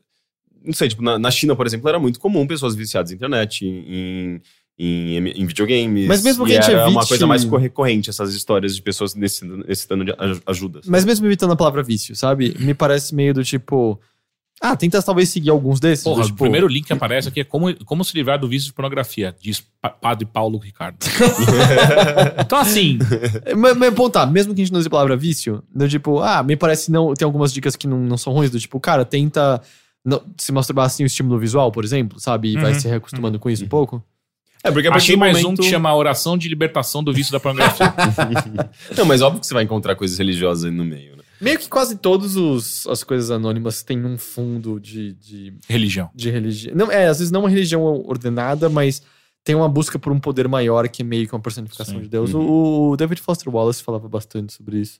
não 0.63 0.73
sei, 0.73 0.87
tipo, 0.89 1.01
na, 1.03 1.19
na 1.19 1.29
China, 1.29 1.55
por 1.55 1.67
exemplo, 1.67 1.87
era 1.89 1.99
muito 1.99 2.19
comum 2.19 2.47
pessoas 2.47 2.73
viciadas 2.75 3.11
em 3.11 3.15
internet, 3.15 3.65
em, 3.65 4.41
em, 4.77 5.17
em- 5.17 5.41
em 5.41 5.45
videogames. 5.45 6.07
Mas 6.07 6.23
mesmo 6.23 6.45
que 6.45 6.51
a 6.53 6.55
gente 6.61 6.71
era 6.71 6.87
uma 6.87 6.99
evite- 7.01 7.07
coisa 7.09 7.27
mais 7.27 7.43
recorrente, 7.43 8.09
essas 8.09 8.33
histórias 8.33 8.75
de 8.75 8.81
pessoas 8.81 9.13
necessitando, 9.15 9.57
necessitando 9.67 10.05
de 10.05 10.11
aj- 10.17 10.41
ajuda. 10.47 10.81
Mas 10.87 11.05
mesmo 11.05 11.25
evitando 11.27 11.53
a 11.53 11.55
palavra 11.55 11.83
vício, 11.83 12.15
sabe? 12.15 12.55
Me 12.59 12.73
parece 12.73 13.13
meio 13.13 13.33
do 13.33 13.43
tipo. 13.43 13.99
Ah, 14.61 14.75
tenta 14.75 15.01
talvez 15.03 15.29
seguir 15.29 15.49
alguns 15.49 15.79
desses. 15.79 16.03
Porra, 16.03 16.21
do 16.21 16.23
o 16.23 16.25
tipo, 16.27 16.39
primeiro 16.39 16.67
link 16.67 16.85
que 16.87 16.93
aparece 16.93 17.27
aqui 17.27 17.41
é 17.41 17.43
como, 17.43 17.73
como 17.85 18.03
se 18.05 18.15
livrar 18.15 18.39
do 18.39 18.47
vício 18.47 18.67
de 18.67 18.73
pornografia, 18.73 19.35
diz 19.41 19.61
Pa- 19.81 19.89
Padre 19.89 20.25
Paulo 20.25 20.57
Ricardo. 20.57 20.97
então, 22.39 22.57
assim, 22.59 22.97
Mas, 23.57 23.75
mas, 23.77 23.93
bom, 23.93 24.09
tá, 24.09 24.25
mesmo 24.25 24.53
que 24.53 24.61
a 24.61 24.63
gente 24.63 24.71
não 24.73 24.79
use 24.79 24.87
a 24.87 24.91
palavra 24.91 25.15
vício, 25.17 25.63
do 25.73 25.87
tipo, 25.87 26.19
ah, 26.21 26.41
me 26.43 26.55
parece 26.55 26.91
não. 26.91 27.13
Tem 27.13 27.25
algumas 27.25 27.51
dicas 27.53 27.75
que 27.75 27.87
não, 27.87 27.99
não 27.99 28.17
são 28.17 28.33
ruins, 28.33 28.49
do 28.51 28.59
tipo, 28.59 28.79
cara, 28.79 29.03
tenta 29.05 29.61
não- 30.03 30.21
se 30.37 30.51
masturbar 30.51 30.89
sem 30.89 31.05
o 31.05 31.07
estímulo 31.07 31.37
visual, 31.39 31.71
por 31.71 31.83
exemplo, 31.83 32.19
sabe? 32.19 32.53
E 32.53 32.57
vai 32.57 32.73
Uhum, 32.73 32.79
se 32.79 32.87
reacostumando 32.87 33.37
com 33.39 33.49
isso 33.49 33.65
um 33.65 33.67
pouco. 33.69 34.03
É, 34.63 34.71
porque 34.71 34.87
a 34.87 34.95
achei 34.95 35.15
mais 35.15 35.37
um 35.39 35.41
momento- 35.43 35.61
que 35.61 35.69
chama 35.69 35.93
Oração 35.93 36.35
de 36.37 36.47
Libertação 36.49 37.03
do 37.03 37.13
Vício 37.13 37.31
da 37.31 37.39
Pornografia. 37.39 37.93
Não, 38.97 39.05
mas 39.05 39.21
óbvio 39.21 39.39
que 39.41 39.45
você 39.47 39.53
vai 39.53 39.63
encontrar 39.63 39.95
coisas 39.95 40.17
religiosas 40.17 40.65
aí 40.65 40.71
no 40.71 40.83
meio? 40.83 41.14
Meio 41.41 41.59
que 41.59 41.67
quase 41.69 41.97
todas 41.97 42.35
as 42.87 43.03
coisas 43.03 43.29
anônimas 43.31 43.83
têm 43.83 44.03
um 44.05 44.17
fundo 44.17 44.79
de, 44.79 45.13
de, 45.13 45.53
Religião. 45.67 46.09
de 46.15 46.29
religião. 46.29 46.75
Não, 46.75 46.91
é, 46.91 47.07
às 47.07 47.19
vezes 47.19 47.31
não 47.31 47.41
uma 47.41 47.49
religião 47.49 47.83
ordenada, 48.05 48.69
mas 48.69 49.01
tem 49.43 49.55
uma 49.55 49.69
busca 49.69 49.99
por 49.99 50.11
um 50.11 50.19
poder 50.19 50.47
maior 50.47 50.87
que 50.89 51.01
é 51.01 51.05
meio 51.05 51.27
que 51.27 51.33
uma 51.35 51.41
personificação 51.41 51.95
Sim. 51.95 52.01
de 52.01 52.07
Deus. 52.09 52.33
Uhum. 52.33 52.91
O 52.91 52.97
David 52.97 53.21
Foster 53.21 53.53
Wallace 53.53 53.83
falava 53.83 54.07
bastante 54.09 54.53
sobre 54.53 54.79
isso. 54.79 54.99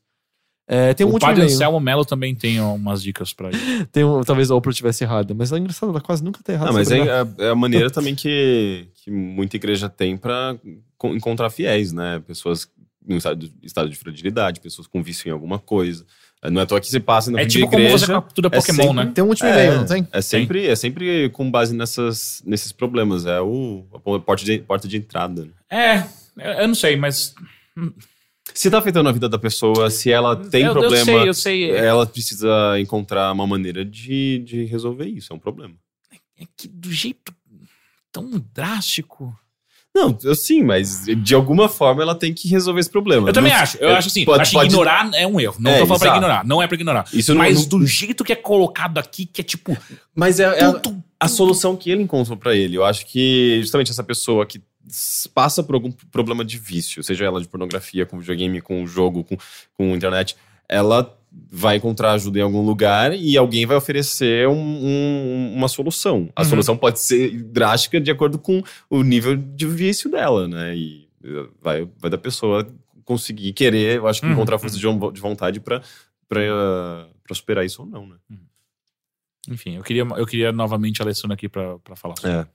É, 0.67 0.93
tem 0.95 1.05
um 1.05 1.15
o 1.15 1.19
Padre. 1.19 1.43
Anselmo 1.43 1.79
Melo 1.79 2.03
também 2.03 2.33
tem 2.33 2.59
umas 2.59 3.01
dicas 3.01 3.31
pra 3.33 3.49
ele. 3.49 3.57
Tem 3.91 4.03
um, 4.03 4.21
talvez 4.23 4.49
a 4.49 4.55
Oprah 4.55 4.73
tivesse 4.73 5.03
errada, 5.03 5.31
mas 5.35 5.51
é 5.51 5.59
engraçado, 5.59 5.89
ela 5.91 6.01
quase 6.01 6.23
nunca 6.23 6.41
tá 6.43 6.53
errada. 6.53 6.71
Ah, 6.71 6.73
mas 6.73 6.87
sobre 6.87 7.07
é, 7.07 7.21
é- 7.21 7.45
é 7.45 7.49
a 7.51 7.55
maneira 7.55 7.89
também 7.91 8.15
que, 8.15 8.87
que 8.95 9.11
muita 9.11 9.55
igreja 9.57 9.87
tem 9.87 10.17
pra 10.17 10.57
co- 10.97 11.13
encontrar 11.15 11.51
fiéis, 11.51 11.91
né? 11.93 12.19
Pessoas 12.25 12.67
em 13.07 13.15
estado, 13.15 13.47
estado 13.61 13.87
de 13.91 13.95
fragilidade, 13.95 14.59
pessoas 14.59 14.87
com 14.87 15.03
vício 15.03 15.29
em 15.29 15.31
alguma 15.31 15.59
coisa. 15.59 16.03
É, 16.45 16.49
Não 16.49 16.61
é 16.61 16.63
à 16.63 16.67
toa 16.67 16.79
que 16.79 16.87
você 16.87 16.99
passa 16.99 17.31
na 17.31 17.41
É 17.41 17.45
tipo 17.45 17.65
da 17.65 17.71
como 17.71 17.83
igreja. 17.83 18.05
você 18.05 18.11
captura 18.13 18.47
é 18.47 18.49
Pokémon, 18.49 18.83
sempre- 18.83 18.93
né? 19.05 19.11
Tem 19.13 19.23
um 19.23 19.27
último 19.27 19.49
É, 19.49 19.51
e-mail, 19.65 19.79
não 19.79 19.85
tem? 19.85 20.07
É 20.11 20.21
sempre, 20.21 20.67
é 20.67 20.75
sempre 20.75 21.29
com 21.29 21.49
base 21.49 21.75
nessas, 21.75 22.41
nesses 22.45 22.71
problemas. 22.71 23.25
É 23.25 23.41
o, 23.41 23.85
a 23.93 23.99
porta 24.19 24.45
de, 24.45 24.59
porta 24.59 24.87
de 24.87 24.97
entrada. 24.97 25.45
né? 25.71 26.07
É, 26.37 26.61
eu 26.61 26.67
não 26.67 26.75
sei, 26.75 26.95
mas. 26.95 27.33
Se 28.53 28.69
tá 28.69 28.77
afetando 28.77 29.09
a 29.09 29.11
vida 29.11 29.27
da 29.27 29.39
pessoa, 29.39 29.89
se 29.89 30.11
ela 30.11 30.35
tem 30.35 30.63
eu, 30.65 30.71
problema, 30.73 30.95
Eu 30.99 31.03
sei, 31.05 31.29
eu 31.29 31.33
sei. 31.33 31.71
É, 31.71 31.85
ela 31.85 32.05
precisa 32.05 32.79
encontrar 32.79 33.31
uma 33.33 33.45
maneira 33.47 33.83
de, 33.83 34.39
de 34.45 34.63
resolver 34.65 35.05
isso. 35.07 35.33
É 35.33 35.35
um 35.35 35.39
problema. 35.39 35.73
que 36.55 36.67
do 36.67 36.91
jeito. 36.91 37.33
tão 38.11 38.29
drástico. 38.53 39.37
Não, 39.95 40.17
eu 40.25 40.35
sim, 40.35 40.61
mas 40.61 41.05
de 41.05 41.33
alguma 41.33 41.69
forma 41.69 42.01
ela 42.01 42.13
tem 42.13 42.33
que 42.33 42.49
resolver 42.49 42.81
esse 42.81 42.89
problema. 42.89 43.29
Eu 43.29 43.33
também 43.33 43.53
Não- 43.53 43.59
acho. 43.61 43.77
Eu 43.77 43.89
é, 43.89 43.95
acho 43.95 44.09
assim, 44.09 44.25
pode- 44.25 44.41
acho 44.41 44.51
que 44.51 44.57
pode- 44.57 44.67
ignorar 44.67 45.09
é 45.13 45.25
um 45.25 45.39
erro. 45.39 45.55
Não 45.57 45.71
É, 45.71 45.79
tô 45.79 45.85
falando 45.87 45.99
pra 46.01 46.07
exato. 46.09 46.19
ignorar. 46.19 46.45
Não 46.45 46.61
é 46.61 46.67
pra 46.67 46.75
ignorar. 46.75 47.05
Isso 47.13 47.33
Mas 47.33 47.61
não- 47.61 47.79
do 47.79 47.87
jeito 47.87 48.21
que 48.25 48.33
é 48.33 48.35
colocado 48.35 48.97
aqui, 48.97 49.25
que 49.25 49.39
é 49.39 49.43
tipo. 49.43 49.75
Mas 50.13 50.41
é, 50.41 50.43
é 50.43 50.65
a, 50.65 50.73
tudo- 50.73 51.01
a 51.17 51.27
solução 51.29 51.77
que 51.77 51.89
ele 51.89 52.03
encontrou 52.03 52.35
pra 52.35 52.53
ele. 52.53 52.75
Eu 52.75 52.83
acho 52.83 53.05
que 53.05 53.59
justamente 53.61 53.89
essa 53.89 54.03
pessoa 54.03 54.45
que 54.45 54.61
passa 55.33 55.63
por 55.63 55.75
algum 55.75 55.91
problema 56.11 56.43
de 56.43 56.57
vício, 56.59 57.01
seja 57.01 57.23
ela 57.25 57.39
de 57.41 57.47
pornografia, 57.47 58.05
com 58.05 58.19
videogame, 58.19 58.59
com 58.61 58.85
jogo, 58.85 59.23
com, 59.23 59.37
com 59.77 59.95
internet, 59.95 60.35
ela 60.67 61.11
vai 61.51 61.77
encontrar 61.77 62.13
ajuda 62.13 62.39
em 62.39 62.41
algum 62.41 62.61
lugar 62.65 63.13
e 63.13 63.37
alguém 63.37 63.65
vai 63.65 63.75
oferecer 63.77 64.47
um- 64.47 64.53
um- 64.57 65.53
uma 65.55 65.67
solução. 65.67 66.29
A 66.35 66.41
Uhum. 66.43 66.49
solução 66.49 66.77
pode 66.77 66.99
ser 66.99 67.41
drástica 67.43 67.99
de 67.99 68.09
acordo 68.11 68.37
com 68.39 68.61
o 68.89 69.03
nível 69.03 69.35
de 69.35 69.65
vício 69.67 70.09
dela, 70.09 70.47
né? 70.47 70.75
E 70.75 71.07
eh, 71.23 71.47
vai, 71.61 71.89
vai 71.97 72.09
da 72.11 72.17
pessoa 72.17 72.67
conseguir 73.03 73.51
querer, 73.53 73.97
eu 73.97 74.07
acho 74.07 74.21
que 74.21 74.27
Uhum, 74.27 74.33
encontrar 74.33 74.57
força 74.59 74.77
de 74.77 74.85
von- 74.85 75.11
de 75.11 75.19
vontade 75.21 75.59
pra 75.59 75.81
superar 77.33 77.65
isso 77.65 77.81
ou 77.81 77.87
não, 77.87 78.05
né? 78.07 78.15
Enfim, 79.49 79.75
eu 79.75 79.83
queria, 79.83 80.01
eu 80.03 80.25
queria 80.25 80.51
novamente 80.51 81.01
a 81.01 81.05
Alessandra 81.05 81.35
aqui 81.35 81.47
pra 81.47 81.77
falar 81.95 82.15
sobre. 82.17 82.35
É. 82.37 82.47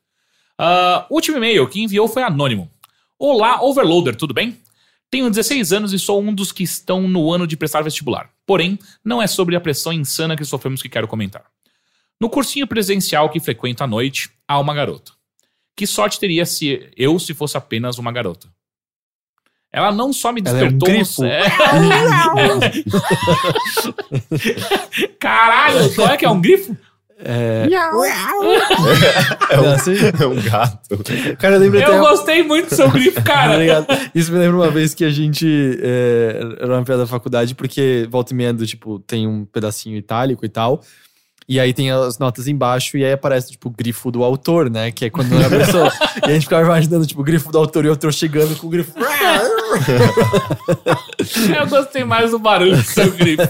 Ah, 0.58 1.06
último 1.10 1.36
e-mail 1.36 1.68
que 1.68 1.80
enviou 1.80 2.08
foi 2.08 2.22
anônimo. 2.22 2.70
Olá, 3.18 3.62
Overloader, 3.62 4.16
tudo 4.16 4.34
bem? 4.34 4.56
Tenho 5.10 5.28
16 5.28 5.72
anos 5.72 5.92
e 5.92 5.98
sou 5.98 6.22
um 6.22 6.32
dos 6.32 6.52
que 6.52 6.62
estão 6.62 7.08
no 7.08 7.32
ano 7.32 7.46
de 7.46 7.56
prestar 7.56 7.82
vestibular. 7.82 8.30
Porém, 8.46 8.78
não 9.04 9.20
é 9.20 9.26
sobre 9.26 9.56
a 9.56 9.60
pressão 9.60 9.92
insana 9.92 10.36
que 10.36 10.44
sofremos 10.44 10.80
que 10.80 10.88
quero 10.88 11.08
comentar. 11.08 11.44
No 12.20 12.30
cursinho 12.30 12.66
presencial 12.66 13.28
que 13.28 13.40
frequento 13.40 13.82
à 13.82 13.86
noite, 13.86 14.30
há 14.46 14.58
uma 14.60 14.74
garota. 14.74 15.12
Que 15.74 15.86
sorte 15.86 16.20
teria 16.20 16.46
se 16.46 16.90
eu 16.96 17.18
se 17.18 17.34
fosse 17.34 17.56
apenas 17.56 17.98
uma 17.98 18.12
garota? 18.12 18.48
Ela 19.72 19.90
não 19.92 20.12
só 20.12 20.32
me 20.32 20.42
Ela 20.44 20.60
é 20.60 20.64
um 20.64 20.78
despertou 20.78 20.88
grifo. 20.88 21.24
É. 21.24 21.42
Caralho, 25.18 25.94
qual 25.94 26.08
é 26.08 26.16
que 26.16 26.24
é 26.24 26.30
um 26.30 26.40
grifo? 26.40 26.76
É, 27.22 27.66
É 29.50 29.60
um, 29.60 29.70
assim? 29.72 29.94
é 30.20 30.26
um 30.26 30.42
gato. 30.42 30.98
Cara, 31.38 31.56
eu 31.56 31.60
lembro 31.60 31.78
Eu 31.78 31.86
até. 31.86 31.98
gostei 31.98 32.42
muito 32.42 32.70
do 32.70 32.74
seu 32.76 32.90
grifo, 32.90 33.22
cara. 33.22 33.52
Obrigado. 33.54 33.86
Isso 34.14 34.32
me 34.32 34.38
lembra 34.38 34.56
uma 34.56 34.70
vez 34.70 34.94
que 34.94 35.04
a 35.04 35.10
gente. 35.10 35.46
É, 35.82 36.40
era 36.60 36.74
uma 36.74 36.84
piada 36.84 37.02
da 37.02 37.06
faculdade, 37.06 37.54
porque 37.54 38.06
volta 38.10 38.32
e 38.32 38.36
meia, 38.36 38.52
do, 38.52 38.66
tipo, 38.66 38.98
tem 39.00 39.26
um 39.26 39.44
pedacinho 39.44 39.96
itálico 39.96 40.44
e 40.44 40.48
tal. 40.48 40.82
E 41.48 41.58
aí 41.58 41.72
tem 41.74 41.90
as 41.90 42.16
notas 42.16 42.46
embaixo, 42.46 42.96
e 42.96 43.04
aí 43.04 43.12
aparece, 43.12 43.50
tipo, 43.50 43.68
o 43.68 43.72
grifo 43.72 44.10
do 44.12 44.22
autor, 44.22 44.70
né? 44.70 44.92
Que 44.92 45.06
é 45.06 45.10
quando 45.10 45.30
não 45.30 45.40
é 45.42 45.46
a 45.46 45.50
pessoa. 45.50 45.92
e 46.24 46.30
a 46.30 46.32
gente 46.32 46.44
ficava 46.44 46.62
imaginando, 46.64 47.04
tipo, 47.04 47.20
o 47.20 47.24
grifo 47.24 47.50
do 47.50 47.58
autor 47.58 47.84
e 47.84 47.88
o 47.88 47.90
autor 47.90 48.12
chegando 48.12 48.56
com 48.56 48.68
o 48.68 48.70
grifo. 48.70 48.92
Eu 51.58 51.66
gostei 51.66 52.04
mais 52.04 52.30
do 52.30 52.38
barulho 52.38 52.76
do 52.76 52.82
seu 52.84 53.10
grifo. 53.12 53.48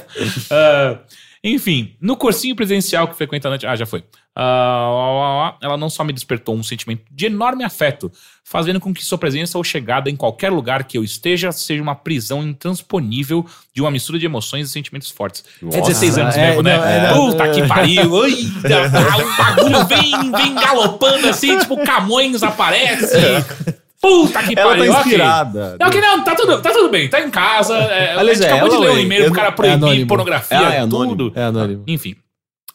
Ah, 0.51 0.99
enfim, 1.43 1.97
no 2.01 2.17
cursinho 2.17 2.55
presencial 2.55 3.09
que 3.09 3.17
frequenta 3.17 3.49
a 3.49 3.51
noite. 3.51 3.67
Ah, 3.67 3.75
já 3.75 3.87
foi. 3.87 4.05
Ah, 4.37 5.57
ela 5.63 5.77
não 5.77 5.91
só 5.91 6.05
me 6.05 6.13
despertou 6.13 6.55
um 6.55 6.63
sentimento 6.63 7.03
de 7.11 7.27
enorme 7.27 7.65
afeto, 7.65 8.11
fazendo 8.45 8.79
com 8.81 8.93
que 8.93 9.05
sua 9.05 9.19
presença 9.19 9.59
ou 9.59 9.65
chegada 9.65 10.09
em 10.11 10.17
qualquer 10.17 10.51
lugar 10.51 10.85
que 10.85 10.97
eu 10.97 11.03
esteja 11.05 11.51
seja 11.51 11.83
uma 11.83 11.95
prisão 11.95 12.43
intransponível 12.43 13.45
de 13.75 13.81
uma 13.81 13.91
mistura 13.91 14.19
de 14.19 14.27
emoções 14.27 14.69
e 14.69 14.73
sentimentos 14.73 15.11
fortes. 15.11 15.45
é 15.61 15.65
Nossa. 15.65 15.81
16 15.81 16.19
anos 16.19 16.37
É, 16.37 16.47
mesmo, 16.49 16.63
né? 16.63 16.77
não, 16.77 16.85
é, 16.85 17.15
Puta 17.15 17.45
é. 17.45 17.51
que 17.53 17.67
pariu! 17.67 18.25
Eita, 18.27 18.87
o 19.25 19.37
bagulho 19.37 19.87
vem, 19.87 20.33
vem 20.33 20.55
galopando 20.55 21.29
assim, 21.29 21.59
tipo 21.59 21.77
Camões 21.85 22.43
aparece. 22.43 23.17
Puta 24.01 24.43
que 24.43 24.59
Ela 24.59 24.71
tá 24.73 24.77
pariu! 24.79 24.93
ok. 24.93 25.01
inspirada. 25.05 25.77
Não, 25.79 25.91
que 25.91 26.01
não, 26.01 26.25
tá 26.25 26.35
tudo, 26.35 26.63
tá 26.63 26.71
tudo 26.73 26.89
bem, 26.89 27.09
tá 27.09 27.21
em 27.21 27.31
casa. 27.31 27.77
É, 27.77 28.15
Aliás, 28.17 28.41
a 28.41 28.45
gente 28.45 28.51
é, 28.51 28.57
acabou 28.57 28.69
de 28.71 28.77
ela 28.77 28.85
ler 28.87 28.91
um 28.93 28.99
é- 28.99 29.03
e-mail 29.03 29.25
eu- 29.25 29.33
cara 29.33 29.49
é 29.49 29.51
proibir 29.51 30.07
pornografia, 30.07 30.59
Ah, 30.59 30.75
é 30.75 30.79
anônimo. 30.81 31.17
tudo. 31.17 31.39
É 31.39 31.43
anônimo. 31.45 31.85
Enfim, 31.87 32.17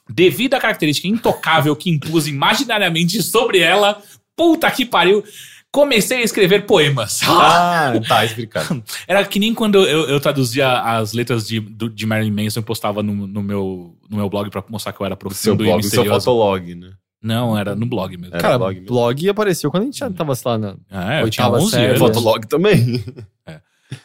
devido 0.09 0.53
à 0.53 0.59
característica 0.59 1.07
intocável 1.07 1.75
que 1.75 1.89
impus 1.89 2.27
imaginariamente 2.27 3.21
sobre 3.23 3.59
ela, 3.59 4.01
puta 4.37 4.69
que 4.69 4.85
pariu, 4.85 5.23
comecei 5.71 6.19
a 6.19 6.23
escrever 6.23 6.65
poemas. 6.67 7.21
Ah, 7.27 7.91
tá 8.07 8.23
explicado. 8.23 8.83
Era 9.07 9.25
que 9.25 9.39
nem 9.39 9.53
quando 9.53 9.79
eu, 9.83 10.07
eu 10.07 10.19
traduzia 10.19 10.79
as 10.79 11.11
letras 11.11 11.47
de, 11.47 11.59
de 11.59 12.05
Marilyn 12.05 12.43
Manson 12.43 12.59
e 12.59 12.63
postava 12.63 13.01
no, 13.01 13.25
no 13.27 13.41
meu, 13.41 13.95
no 14.09 14.17
meu 14.17 14.29
blog 14.29 14.49
pra 14.51 14.63
mostrar 14.69 14.93
que 14.93 15.01
eu 15.01 15.05
era 15.05 15.15
O 15.15 15.33
seu 15.33 15.55
profundo 15.55 15.63
e 15.63 15.67
blog, 15.67 15.79
o 15.79 15.83
seu 15.83 15.99
misterioso. 16.03 16.19
fotolog, 16.25 16.75
né? 16.75 16.91
Não, 17.25 17.57
era 17.57 17.75
no 17.75 17.87
blog 17.87 18.15
mesmo. 18.17 18.35
Era 18.35 18.41
Cara, 18.41 18.57
blog 18.59 18.79
blog, 18.81 19.15
mesmo. 19.15 19.31
apareceu 19.31 19.71
quando 19.71 19.83
a 19.83 19.85
gente 19.87 19.97
já 19.97 20.11
tava, 20.11 20.35
sei 20.35 20.51
lá, 20.51 20.57
na. 20.59 20.67
É, 20.91 21.23
eu 21.23 21.29
tinha 21.29 21.45
Oitava 21.47 21.57
11 21.57 21.71
série. 21.71 21.97
Fotolog 21.97 22.45
também. 22.47 23.03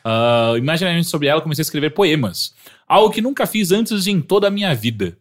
Ah, 0.03 0.55
imaginariamente 0.57 1.09
sobre 1.09 1.29
ela, 1.29 1.41
comecei 1.43 1.61
a 1.63 1.65
escrever 1.65 1.91
poemas. 1.91 2.55
Algo 2.89 3.11
que 3.13 3.21
nunca 3.21 3.47
fiz 3.47 3.73
antes 3.73 4.07
em 4.07 4.21
toda 4.23 4.49
a 4.49 4.51
minha 4.51 4.75
vida. 4.75 5.19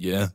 Yeah. 0.00 0.32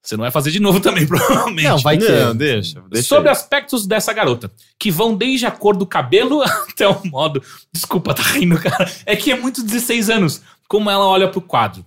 Você 0.00 0.16
não 0.16 0.22
vai 0.22 0.30
fazer 0.30 0.50
de 0.52 0.60
novo 0.60 0.78
também, 0.82 1.06
provavelmente. 1.06 1.68
Não, 1.68 1.78
vai 1.78 1.96
Não, 1.96 2.06
ter. 2.06 2.34
deixa. 2.34 2.80
deixa 2.90 3.08
Sobre 3.08 3.28
aí. 3.28 3.32
aspectos 3.32 3.86
dessa 3.86 4.12
garota, 4.12 4.50
que 4.78 4.90
vão 4.90 5.16
desde 5.16 5.46
a 5.46 5.50
cor 5.50 5.76
do 5.76 5.84
cabelo 5.86 6.42
até 6.70 6.86
o 6.88 7.04
modo. 7.06 7.42
Desculpa, 7.72 8.14
tá 8.14 8.22
rindo, 8.22 8.58
cara. 8.60 8.88
É 9.04 9.16
que 9.16 9.30
é 9.32 9.36
muito 9.38 9.62
16 9.64 10.10
anos. 10.10 10.42
Como 10.68 10.88
ela 10.90 11.06
olha 11.06 11.28
pro 11.28 11.40
quadro. 11.40 11.84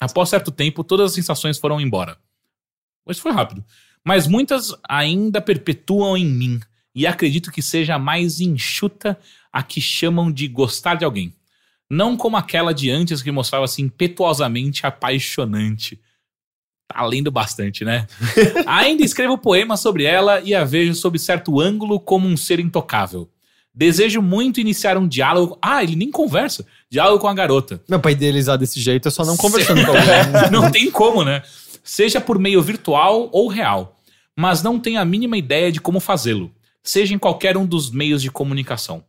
Após 0.00 0.28
certo 0.28 0.50
tempo, 0.50 0.82
todas 0.84 1.06
as 1.10 1.14
sensações 1.14 1.58
foram 1.58 1.80
embora. 1.80 2.16
Hoje 3.06 3.20
foi 3.20 3.32
rápido. 3.32 3.64
Mas 4.04 4.26
muitas 4.26 4.74
ainda 4.88 5.40
perpetuam 5.40 6.16
em 6.16 6.26
mim. 6.26 6.60
E 6.94 7.06
acredito 7.06 7.50
que 7.50 7.62
seja 7.62 7.94
a 7.94 7.98
mais 7.98 8.40
enxuta 8.40 9.18
a 9.52 9.62
que 9.62 9.80
chamam 9.80 10.30
de 10.30 10.46
gostar 10.48 10.96
de 10.96 11.04
alguém. 11.04 11.34
Não 11.90 12.16
como 12.16 12.36
aquela 12.36 12.72
de 12.72 12.90
antes 12.90 13.22
que 13.22 13.30
mostrava-se 13.30 13.82
impetuosamente 13.82 14.86
apaixonante. 14.86 16.00
Tá 16.88 17.04
lendo 17.04 17.30
bastante, 17.30 17.84
né? 17.84 18.06
Ainda 18.66 19.02
escrevo 19.02 19.38
poemas 19.38 19.80
sobre 19.80 20.04
ela 20.04 20.40
e 20.40 20.54
a 20.54 20.64
vejo 20.64 20.94
sob 20.94 21.18
certo 21.18 21.60
ângulo 21.60 22.00
como 22.00 22.26
um 22.26 22.36
ser 22.36 22.60
intocável. 22.60 23.30
Desejo 23.74 24.20
muito 24.20 24.60
iniciar 24.60 24.98
um 24.98 25.08
diálogo. 25.08 25.58
Ah, 25.62 25.82
ele 25.82 25.96
nem 25.96 26.10
conversa. 26.10 26.66
Diálogo 26.90 27.20
com 27.20 27.28
a 27.28 27.34
garota. 27.34 27.82
Meu 27.88 27.98
pai 28.00 28.12
idealizar 28.12 28.58
desse 28.58 28.78
jeito 28.78 29.08
é 29.08 29.10
só 29.10 29.24
não 29.24 29.36
conversando 29.36 29.82
com 29.84 29.92
alguém. 29.96 30.50
não 30.50 30.70
tem 30.70 30.90
como, 30.90 31.24
né? 31.24 31.42
Seja 31.82 32.20
por 32.20 32.38
meio 32.38 32.62
virtual 32.62 33.28
ou 33.32 33.48
real. 33.48 34.00
Mas 34.36 34.62
não 34.62 34.78
tenho 34.78 35.00
a 35.00 35.04
mínima 35.04 35.36
ideia 35.36 35.70
de 35.70 35.80
como 35.80 36.00
fazê-lo. 36.00 36.52
Seja 36.82 37.14
em 37.14 37.18
qualquer 37.18 37.56
um 37.56 37.66
dos 37.66 37.90
meios 37.90 38.22
de 38.22 38.30
comunicação. 38.30 39.04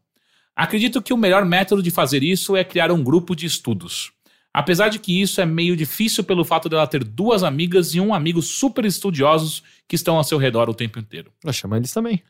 Acredito 0.56 1.02
que 1.02 1.14
o 1.14 1.18
melhor 1.18 1.46
método 1.46 1.82
de 1.82 1.90
fazer 1.90 2.24
isso 2.24 2.56
é 2.56 2.64
criar 2.64 2.92
um 2.92 3.04
grupo 3.04 3.36
de 3.36 3.46
estudos. 3.46 4.12
Apesar 4.54 4.90
de 4.90 5.00
que 5.00 5.20
isso 5.20 5.42
é 5.42 5.46
meio 5.46 5.76
difícil 5.76 6.24
pelo 6.24 6.46
fato 6.46 6.70
dela 6.70 6.86
ter 6.86 7.04
duas 7.04 7.42
amigas 7.42 7.96
e 7.96 8.00
um 8.00 8.14
amigo 8.14 8.42
super 8.42 8.86
estudiosos 8.86 9.64
que 9.88 9.96
estão 9.96 10.16
ao 10.16 10.24
seu 10.24 10.38
redor 10.38 10.70
o 10.70 10.76
tempo 10.76 11.00
inteiro. 11.00 11.32
Eu 11.44 11.52
chamo 11.52 11.76
eles 11.76 11.92
também. 11.92 12.22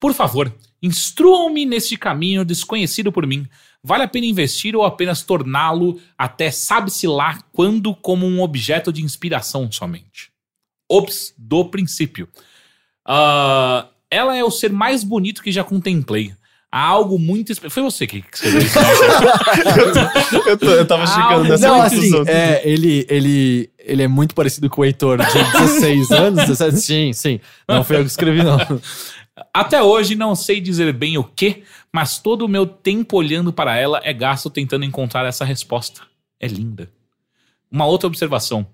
Por 0.00 0.14
favor, 0.14 0.54
instruam-me 0.82 1.66
neste 1.66 1.96
caminho 1.96 2.44
desconhecido 2.44 3.10
por 3.10 3.26
mim. 3.26 3.46
Vale 3.82 4.04
a 4.04 4.08
pena 4.08 4.26
investir 4.26 4.74
ou 4.76 4.84
apenas 4.84 5.22
torná-lo 5.22 6.00
até 6.16 6.50
sabe-se 6.50 7.06
lá 7.06 7.38
quando 7.52 7.94
como 7.94 8.26
um 8.26 8.40
objeto 8.42 8.92
de 8.92 9.02
inspiração 9.02 9.70
somente? 9.70 10.30
Ops, 10.90 11.34
do 11.36 11.64
princípio. 11.64 12.28
Ah, 13.06 13.86
ela 14.10 14.36
é 14.36 14.44
o 14.44 14.50
ser 14.50 14.72
mais 14.72 15.02
bonito 15.04 15.42
que 15.42 15.52
já 15.52 15.62
contemplei. 15.64 16.32
Há 16.70 16.84
algo 16.84 17.18
muito 17.18 17.50
especial. 17.50 17.70
Foi 17.70 17.82
você 17.82 18.06
que 18.06 18.22
escreveu 18.30 18.60
isso? 18.60 18.78
né? 18.78 20.12
eu, 20.48 20.58
tô- 20.58 20.66
eu 20.70 20.86
tava 20.86 21.04
Ah, 21.04 21.06
chegando 21.06 21.48
nessa 21.48 21.66
não, 21.66 21.80
assim, 21.80 22.12
é, 22.26 22.60
ele, 22.68 23.06
ele, 23.08 23.70
ele 23.78 24.02
é 24.02 24.08
muito 24.08 24.34
parecido 24.34 24.68
com 24.68 24.82
o 24.82 24.84
Heitor 24.84 25.16
de 25.18 25.32
16 25.32 26.10
anos. 26.10 26.40
17, 26.40 26.76
sim, 26.76 27.12
sim. 27.14 27.40
Não 27.66 27.82
foi 27.82 27.96
eu 27.96 28.00
que 28.02 28.10
escrevi, 28.10 28.42
não. 28.42 28.58
Até 29.52 29.82
hoje 29.82 30.14
não 30.14 30.34
sei 30.34 30.60
dizer 30.60 30.92
bem 30.92 31.18
o 31.18 31.24
que, 31.24 31.64
mas 31.92 32.18
todo 32.18 32.42
o 32.44 32.48
meu 32.48 32.66
tempo 32.66 33.16
olhando 33.16 33.52
para 33.52 33.76
ela 33.76 34.00
é 34.04 34.12
gasto 34.12 34.50
tentando 34.50 34.84
encontrar 34.84 35.26
essa 35.26 35.44
resposta. 35.44 36.02
É 36.40 36.46
linda. 36.46 36.90
Uma 37.70 37.86
outra 37.86 38.06
observação. 38.06 38.66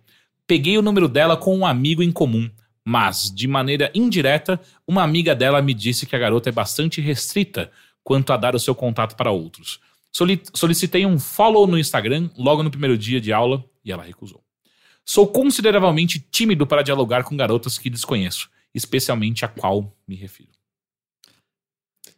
Peguei 0.46 0.76
o 0.76 0.82
número 0.82 1.08
dela 1.08 1.36
com 1.36 1.56
um 1.56 1.66
amigo 1.66 2.02
em 2.02 2.12
comum, 2.12 2.50
mas, 2.84 3.32
de 3.34 3.48
maneira 3.48 3.90
indireta, 3.94 4.60
uma 4.86 5.02
amiga 5.02 5.34
dela 5.34 5.62
me 5.62 5.72
disse 5.72 6.04
que 6.04 6.14
a 6.14 6.18
garota 6.18 6.50
é 6.50 6.52
bastante 6.52 7.00
restrita 7.00 7.70
quanto 8.02 8.32
a 8.32 8.36
dar 8.36 8.54
o 8.54 8.60
seu 8.60 8.74
contato 8.74 9.16
para 9.16 9.30
outros. 9.30 9.80
Soli- 10.12 10.42
solicitei 10.52 11.06
um 11.06 11.18
follow 11.18 11.66
no 11.66 11.78
Instagram 11.78 12.28
logo 12.36 12.62
no 12.62 12.70
primeiro 12.70 12.96
dia 12.98 13.20
de 13.20 13.32
aula 13.32 13.64
e 13.84 13.90
ela 13.90 14.02
recusou. 14.02 14.44
Sou 15.04 15.26
consideravelmente 15.26 16.24
tímido 16.30 16.66
para 16.66 16.82
dialogar 16.82 17.24
com 17.24 17.36
garotas 17.36 17.78
que 17.78 17.90
desconheço, 17.90 18.48
especialmente 18.74 19.44
a 19.44 19.48
qual 19.48 19.92
me 20.06 20.16
refiro. 20.16 20.50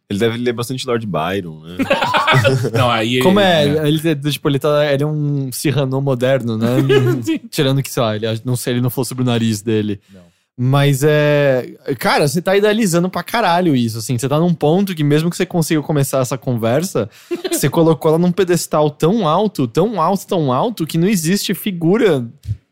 Ele 0.09 0.21
deve 0.21 0.39
ler 0.39 0.53
bastante 0.53 0.87
Lord 0.87 1.05
Byron, 1.05 1.63
né? 1.63 1.77
Não, 2.73 2.89
aí 2.89 3.19
Como 3.21 3.41
é? 3.41 3.67
né? 3.67 3.89
Ele, 3.89 4.15
tipo, 4.31 4.49
ele, 4.49 4.59
tá, 4.59 4.93
ele 4.93 5.03
é 5.03 5.07
um 5.07 5.51
Cyrano 5.51 6.01
moderno, 6.01 6.57
né? 6.57 6.69
Tirando 7.51 7.83
que, 7.83 7.91
sei 7.91 8.03
lá, 8.03 8.15
ele, 8.15 8.27
não 8.45 8.55
sei, 8.55 8.75
ele 8.75 8.81
não 8.81 8.91
falou 8.91 9.05
sobre 9.05 9.25
o 9.25 9.27
nariz 9.27 9.63
dele. 9.63 10.01
Não. 10.13 10.21
Mas 10.59 11.03
é. 11.05 11.77
Cara, 11.99 12.27
você 12.27 12.41
tá 12.41 12.57
idealizando 12.57 13.11
pra 13.11 13.23
caralho 13.23 13.77
isso, 13.77 13.99
assim. 13.99 14.17
Você 14.17 14.27
tá 14.29 14.41
num 14.41 14.55
ponto 14.55 14.95
que, 14.95 15.05
mesmo 15.05 15.29
que 15.29 15.37
você 15.37 15.45
consiga 15.45 15.83
começar 15.83 16.21
essa 16.21 16.39
conversa, 16.39 17.11
você 17.53 17.69
colocou 17.69 18.11
ela 18.11 18.19
num 18.19 18.33
pedestal 18.33 18.89
tão 18.89 19.29
alto, 19.29 19.69
tão 19.69 20.01
alto, 20.01 20.27
tão 20.27 20.51
alto, 20.51 20.87
que 20.87 20.97
não 20.97 21.09
existe 21.09 21.53
figura 21.53 22.27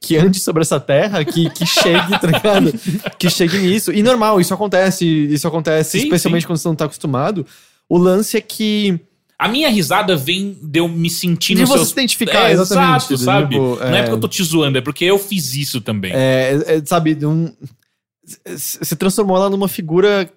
que 0.05 0.17
ande 0.17 0.39
sobre 0.39 0.63
essa 0.63 0.79
terra 0.79 1.25
que, 1.25 1.49
que 1.51 1.65
chegue, 1.65 2.19
tá 2.21 2.27
ligado? 2.27 2.73
Que 3.19 3.31
chegue 3.31 3.59
nisso. 3.59 3.93
E 3.93 4.03
normal, 4.03 4.41
isso 4.41 4.53
acontece. 4.53 5.07
Isso 5.07 5.49
acontece, 5.49 5.99
Sim, 5.99 6.05
especialmente 6.05 6.43
sim. 6.43 6.47
quando 6.47 6.59
você 6.59 6.69
não 6.69 6.75
tá 6.75 6.85
acostumado. 6.85 7.47
O 7.89 7.97
lance 7.97 8.37
é 8.37 8.41
que. 8.41 9.01
A 9.39 9.49
minha 9.49 9.69
risada 9.69 10.17
vem 10.17 10.57
de 10.63 10.79
eu 10.79 10.89
me 10.89 11.11
sentir 11.11 11.55
De 11.55 11.65
você 11.65 11.75
seus... 11.75 11.89
se 11.89 11.93
identificar, 11.95 12.49
é, 12.49 12.53
exatamente, 12.53 13.13
Exato, 13.13 13.19
sabe? 13.19 13.55
tipo, 13.55 13.77
Não 13.77 13.89
é 13.89 13.99
é. 13.99 14.03
porque 14.03 14.15
eu 14.15 14.21
tô 14.21 14.29
te 14.29 14.43
zoando, 14.45 14.79
é 14.79 14.81
porque 14.81 15.05
eu 15.05 15.19
fiz 15.19 15.55
isso 15.55 15.81
também. 15.81 16.13
É, 16.15 16.63
é, 16.67 16.83
sabe, 16.85 17.19
um, 17.27 17.53
você 18.47 18.95
transformou 18.97 19.37
ela 19.37 19.51
numa 19.51 19.69
figura 19.69 20.31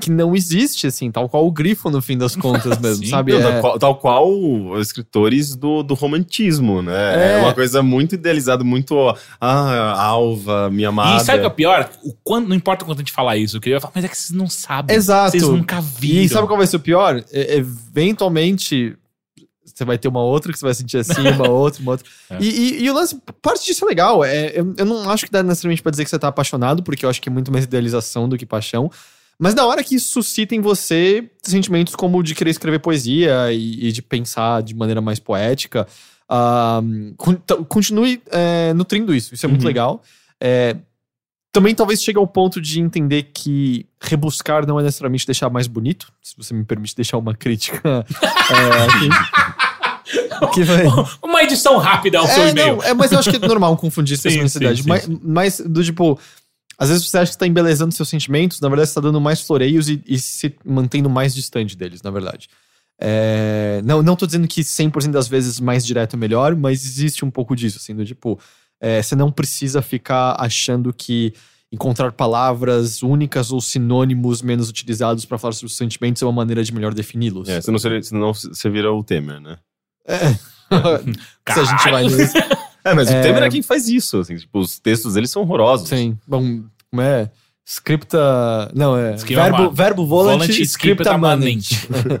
que- 0.00 0.10
não 0.10 0.34
existe, 0.34 0.86
assim, 0.86 1.10
tal 1.10 1.28
qual 1.28 1.46
o 1.46 1.50
grifo 1.52 1.90
no 1.90 2.00
fim 2.00 2.16
das 2.16 2.34
contas 2.34 2.78
mesmo, 2.80 3.04
Sim. 3.04 3.10
sabe? 3.10 3.34
É, 3.34 3.40
tal, 3.40 3.60
qual, 3.60 3.78
tal 3.78 3.96
qual 3.96 4.30
os 4.72 4.86
escritores 4.86 5.54
do, 5.54 5.82
do 5.82 5.94
romantismo, 5.94 6.80
né? 6.82 7.32
É. 7.32 7.32
É. 7.34 7.38
uma 7.42 7.52
coisa 7.54 7.82
muito 7.82 8.14
idealizada, 8.14 8.64
muito. 8.64 8.96
Ah, 9.40 10.00
Alva, 10.02 10.70
minha 10.70 10.88
amada. 10.88 11.22
E 11.22 11.24
sabe 11.26 11.38
o 11.38 11.40
que 11.42 11.46
é 11.46 11.48
o 11.48 11.54
pior? 11.54 11.90
O 12.02 12.14
quanto, 12.24 12.48
não 12.48 12.56
importa 12.56 12.84
quanto 12.84 12.98
a 12.98 13.00
gente 13.02 13.12
falar 13.12 13.36
isso, 13.36 13.56
eu 13.56 13.60
queria 13.60 13.80
falar, 13.80 13.92
mas 13.94 14.04
é 14.04 14.08
que 14.08 14.16
vocês 14.16 14.30
não 14.30 14.48
sabem. 14.48 14.96
Exato. 14.96 15.32
Vocês 15.32 15.42
nunca 15.42 15.80
viram. 15.80 16.22
E 16.22 16.28
sabe 16.28 16.46
qual 16.46 16.56
vai 16.58 16.66
ser 16.66 16.76
o 16.76 16.80
pior? 16.80 17.22
E- 17.32 17.56
eventualmente, 17.56 18.96
você 19.64 19.84
vai 19.84 19.96
ter 19.98 20.08
uma 20.08 20.22
outra 20.22 20.52
que 20.52 20.58
você 20.58 20.64
vai 20.64 20.74
sentir 20.74 20.98
assim, 20.98 21.20
uma 21.28 21.48
outra, 21.50 21.80
uma 21.82 21.92
outra. 21.92 22.06
É. 22.30 22.38
E, 22.40 22.48
e- 22.48 22.84
e 22.84 22.90
o 22.90 22.94
lance, 22.94 23.18
parte 23.40 23.64
disso 23.66 23.84
é 23.84 23.88
legal. 23.88 24.24
É, 24.24 24.52
eu, 24.54 24.74
eu 24.76 24.84
não 24.84 25.08
acho 25.10 25.24
que 25.26 25.30
dá 25.32 25.42
necessariamente 25.42 25.82
pra 25.82 25.90
dizer 25.90 26.04
que 26.04 26.10
você 26.10 26.18
tá 26.18 26.28
apaixonado, 26.28 26.82
porque 26.82 27.04
eu 27.04 27.10
acho 27.10 27.20
que 27.20 27.28
é 27.28 27.32
muito 27.32 27.50
mais 27.52 27.64
idealização 27.64 28.28
do 28.28 28.36
que 28.36 28.44
paixão. 28.46 28.90
Mas 29.38 29.54
na 29.54 29.66
hora 29.66 29.82
que 29.82 29.96
isso 29.96 30.10
suscita 30.12 30.54
em 30.54 30.60
você 30.60 31.28
sentimentos 31.42 31.96
como 31.96 32.18
o 32.18 32.22
de 32.22 32.34
querer 32.34 32.50
escrever 32.50 32.78
poesia 32.78 33.52
e, 33.52 33.88
e 33.88 33.92
de 33.92 34.00
pensar 34.02 34.62
de 34.62 34.74
maneira 34.74 35.00
mais 35.00 35.18
poética, 35.18 35.86
t- 37.46 37.64
continue 37.68 38.22
é, 38.30 38.72
nutrindo 38.74 39.14
isso. 39.14 39.34
Isso 39.34 39.44
é 39.44 39.48
muito 39.48 39.62
Uhum. 39.62 39.66
legal. 39.66 40.02
É, 40.40 40.76
também 41.52 41.74
talvez 41.74 42.02
chegue 42.02 42.18
ao 42.18 42.26
ponto 42.26 42.60
de 42.60 42.80
entender 42.80 43.24
que 43.34 43.86
rebuscar 44.00 44.66
não 44.66 44.80
é 44.80 44.82
necessariamente 44.82 45.26
deixar 45.26 45.50
mais 45.50 45.66
bonito. 45.66 46.10
Se 46.22 46.34
você 46.36 46.54
me 46.54 46.64
permite 46.64 46.94
deixar 46.96 47.18
uma 47.18 47.34
crítica 47.34 48.06
é, 48.50 48.84
aqui. 48.86 49.08
Uma 51.22 51.42
edição 51.42 51.78
rápida 51.78 52.18
ao 52.18 52.26
seu 52.26 52.42
é, 52.44 52.50
e-mail. 52.50 52.76
não, 52.76 52.82
é, 52.82 52.94
mas 52.94 53.12
eu 53.12 53.18
acho 53.18 53.30
que 53.30 53.36
é 53.36 53.48
normal 53.48 53.76
confundir 53.76 54.14
essa 54.14 54.28
Sim, 54.28 54.42
necessidade. 54.42 54.82
sim, 54.82 54.88
Mas, 54.88 55.02
sim, 55.04 55.20
mas, 55.22 55.60
do 55.60 55.82
tipo, 55.82 56.18
às 56.82 56.88
vezes 56.88 57.08
você 57.08 57.18
acha 57.18 57.26
que 57.30 57.34
você 57.34 57.38
tá 57.38 57.46
embelezando 57.46 57.94
seus 57.94 58.08
sentimentos, 58.08 58.60
na 58.60 58.68
verdade 58.68 58.88
você 58.88 58.94
tá 58.94 59.00
dando 59.00 59.20
mais 59.20 59.40
floreios 59.40 59.88
e, 59.88 60.02
e 60.06 60.18
se 60.18 60.54
mantendo 60.64 61.08
mais 61.08 61.34
distante 61.34 61.76
deles, 61.76 62.02
na 62.02 62.10
verdade. 62.10 62.48
É, 63.00 63.80
não, 63.84 64.02
não 64.02 64.14
tô 64.14 64.26
dizendo 64.26 64.46
que 64.46 64.62
100% 64.62 65.10
das 65.10 65.26
vezes 65.28 65.58
mais 65.58 65.84
direto 65.84 66.14
é 66.14 66.18
melhor, 66.18 66.54
mas 66.54 66.84
existe 66.84 67.24
um 67.24 67.30
pouco 67.30 67.56
disso, 67.56 67.78
assim, 67.78 67.94
do 67.94 68.04
tipo, 68.04 68.38
é, 68.80 69.02
você 69.02 69.16
não 69.16 69.30
precisa 69.30 69.82
ficar 69.82 70.36
achando 70.38 70.92
que 70.92 71.32
encontrar 71.72 72.12
palavras 72.12 73.02
únicas 73.02 73.50
ou 73.50 73.60
sinônimos 73.60 74.42
menos 74.42 74.68
utilizados 74.68 75.24
para 75.24 75.38
falar 75.38 75.52
sobre 75.52 75.66
os 75.66 75.76
sentimentos 75.76 76.20
é 76.22 76.26
uma 76.26 76.32
maneira 76.32 76.62
de 76.62 76.72
melhor 76.72 76.92
defini-los. 76.94 77.48
É, 77.48 77.60
senão, 77.60 77.78
você- 77.78 78.02
senão 78.02 78.34
você 78.34 78.68
vira 78.68 78.92
o 78.92 79.02
Temer, 79.02 79.40
né? 79.40 79.56
É. 80.06 80.18
Se 81.52 81.60
a 81.60 81.64
gente 81.64 81.90
vai 81.90 82.08
Caralho. 82.08 82.16
É, 82.84 82.94
mas 82.94 83.10
É. 83.10 83.18
o 83.18 83.22
Temer 83.22 83.42
é 83.44 83.50
quem 83.50 83.62
faz 83.62 83.88
isso. 83.88 84.18
Assim, 84.20 84.36
tipo, 84.36 84.58
os 84.58 84.78
textos 84.78 85.14
dele 85.14 85.26
são 85.28 85.42
horrorosos. 85.42 85.88
Sim. 85.88 86.18
Bom, 86.26 86.62
como 86.90 87.02
é? 87.02 87.30
Scripta. 87.64 88.18
Não, 88.74 88.96
é. 88.96 89.12
Verbo, 89.16 89.58
ma- 89.58 89.68
verbo 89.70 90.06
volant, 90.06 90.38
Volant, 90.38 90.50
scripta 90.50 90.64
scripta 90.72 91.18
manent. 91.18 91.70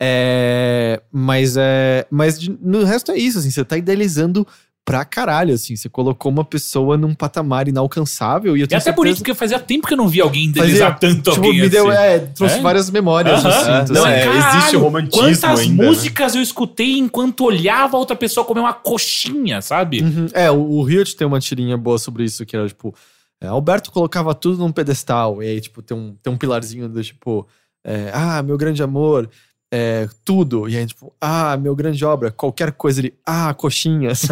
é, 0.00 1.00
mas 1.12 1.56
é. 1.56 2.06
Mas 2.10 2.38
de- 2.38 2.56
no 2.60 2.84
resto 2.84 3.12
é 3.12 3.16
isso, 3.18 3.38
assim. 3.38 3.50
Você 3.50 3.64
tá 3.64 3.76
idealizando 3.76 4.46
pra 4.84 5.04
caralho, 5.04 5.54
assim. 5.54 5.76
Você 5.76 5.88
colocou 5.88 6.30
uma 6.30 6.44
pessoa 6.44 6.96
num 6.96 7.14
patamar 7.14 7.68
inalcançável 7.68 8.56
e 8.56 8.60
eu 8.60 8.66
E 8.70 8.74
até 8.74 8.92
por 8.92 9.06
isso, 9.06 9.16
certeza- 9.18 9.18
porque 9.18 9.34
fazia 9.34 9.58
tempo 9.60 9.86
que 9.86 9.94
eu 9.94 9.96
não 9.98 10.08
via 10.08 10.22
alguém 10.24 10.48
Fazia- 10.48 10.62
idealizar 10.64 10.98
tanto 10.98 11.30
Tipo, 11.30 11.46
alguém 11.46 11.60
me 11.62 11.68
deu, 11.68 11.88
assim. 11.90 12.00
é, 12.02 12.18
trouxe 12.18 12.58
É? 12.58 12.60
várias 12.60 12.90
memórias, 12.90 13.44
Aham. 13.44 13.48
assim. 13.82 13.92
Não, 13.92 14.04
assim. 14.04 14.12
é, 14.14 14.24
Caralho, 14.24 14.56
existe 14.58 14.76
o 14.76 14.80
romantismo 14.80 15.22
Quantas 15.26 15.60
ainda, 15.60 15.82
né? 15.82 15.88
músicas 15.88 16.34
eu 16.34 16.42
escutei 16.42 16.98
enquanto 16.98 17.44
olhava 17.44 17.96
outra 17.96 18.16
pessoa 18.16 18.44
comer 18.44 18.60
uma 18.60 18.74
coxinha, 18.74 19.62
sabe? 19.62 20.02
Uhum. 20.02 20.26
É, 20.32 20.50
o, 20.50 20.58
o 20.60 20.82
Riot 20.82 21.16
tem 21.16 21.26
uma 21.26 21.38
tirinha 21.40 21.76
boa 21.76 21.98
sobre 21.98 22.24
isso, 22.24 22.44
que 22.44 22.56
era 22.56 22.66
tipo. 22.66 22.94
é, 23.40 23.46
Alberto 23.46 23.90
colocava 23.92 24.34
tudo 24.34 24.58
num 24.58 24.72
pedestal, 24.72 25.42
e 25.42 25.46
aí, 25.46 25.60
tipo, 25.60 25.80
tem 25.82 25.96
um, 25.96 26.14
tem 26.22 26.32
um 26.32 26.36
pilarzinho 26.36 26.88
do 26.88 27.02
tipo. 27.02 27.46
é, 27.84 28.10
ah, 28.14 28.42
meu 28.42 28.56
grande 28.56 28.82
amor, 28.82 29.28
é, 29.72 30.06
tudo. 30.22 30.68
E 30.68 30.76
aí, 30.76 30.86
tipo, 30.86 31.14
ah, 31.18 31.56
meu 31.56 31.74
grande 31.74 32.04
obra, 32.04 32.30
qualquer 32.30 32.72
coisa 32.72 33.00
ele. 33.00 33.14
Ah, 33.24 33.54
coxinha? 33.54 34.12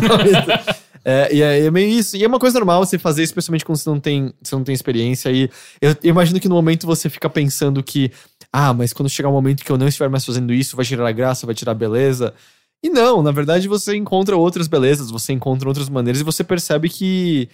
É, 1.02 1.34
e 1.34 1.40
é, 1.40 1.64
é 1.64 1.70
meio 1.70 1.88
isso. 1.88 2.14
E 2.14 2.22
é 2.22 2.28
uma 2.28 2.38
coisa 2.38 2.58
normal 2.58 2.84
você 2.84 2.98
fazer, 2.98 3.22
especialmente 3.22 3.64
quando 3.64 3.78
você 3.78 3.88
não 3.88 3.98
tem, 3.98 4.34
você 4.42 4.54
não 4.54 4.62
tem 4.62 4.74
experiência. 4.74 5.30
E 5.30 5.48
eu, 5.80 5.96
eu 6.02 6.10
imagino 6.10 6.38
que 6.38 6.46
no 6.46 6.54
momento 6.54 6.86
você 6.86 7.08
fica 7.08 7.26
pensando 7.30 7.82
que, 7.82 8.12
ah, 8.52 8.74
mas 8.74 8.92
quando 8.92 9.08
chegar 9.08 9.30
o 9.30 9.32
momento 9.32 9.64
que 9.64 9.72
eu 9.72 9.78
não 9.78 9.88
estiver 9.88 10.10
mais 10.10 10.26
fazendo 10.26 10.52
isso, 10.52 10.76
vai 10.76 10.84
tirar 10.84 11.08
a 11.08 11.10
graça, 11.10 11.46
vai 11.46 11.54
tirar 11.54 11.72
a 11.72 11.74
beleza. 11.74 12.34
E 12.82 12.90
não, 12.90 13.22
na 13.22 13.32
verdade 13.32 13.66
você 13.66 13.96
encontra 13.96 14.36
outras 14.36 14.68
belezas, 14.68 15.10
você 15.10 15.32
encontra 15.32 15.66
outras 15.66 15.88
maneiras 15.88 16.20
e 16.20 16.24
você 16.24 16.44
percebe 16.44 16.90
que 16.90 17.48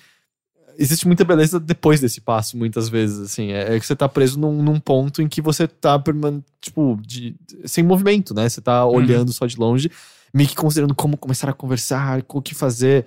existe 0.79 1.07
muita 1.07 1.25
beleza 1.25 1.59
depois 1.59 2.01
desse 2.01 2.21
passo, 2.21 2.57
muitas 2.57 2.89
vezes, 2.89 3.19
assim. 3.21 3.53
É, 3.53 3.77
é 3.77 3.81
que 3.81 3.87
você 3.87 3.97
tá 3.97 4.09
preso 4.09 4.39
num, 4.39 4.63
num 4.63 4.79
ponto 4.81 5.23
em 5.23 5.29
que 5.29 5.41
você 5.41 5.67
tá, 5.67 6.03
tipo, 6.61 6.99
de, 7.03 7.35
sem 7.65 7.85
movimento, 7.85 8.35
né? 8.35 8.49
Você 8.49 8.61
tá 8.61 8.85
olhando 8.85 9.33
só 9.33 9.47
de 9.47 9.57
longe, 9.57 9.91
meio 10.33 10.49
que 10.49 10.55
considerando 10.55 10.95
como 10.95 11.17
começar 11.17 11.49
a 11.49 11.53
conversar, 11.53 12.23
o 12.29 12.43
que 12.43 12.55
fazer. 12.55 13.07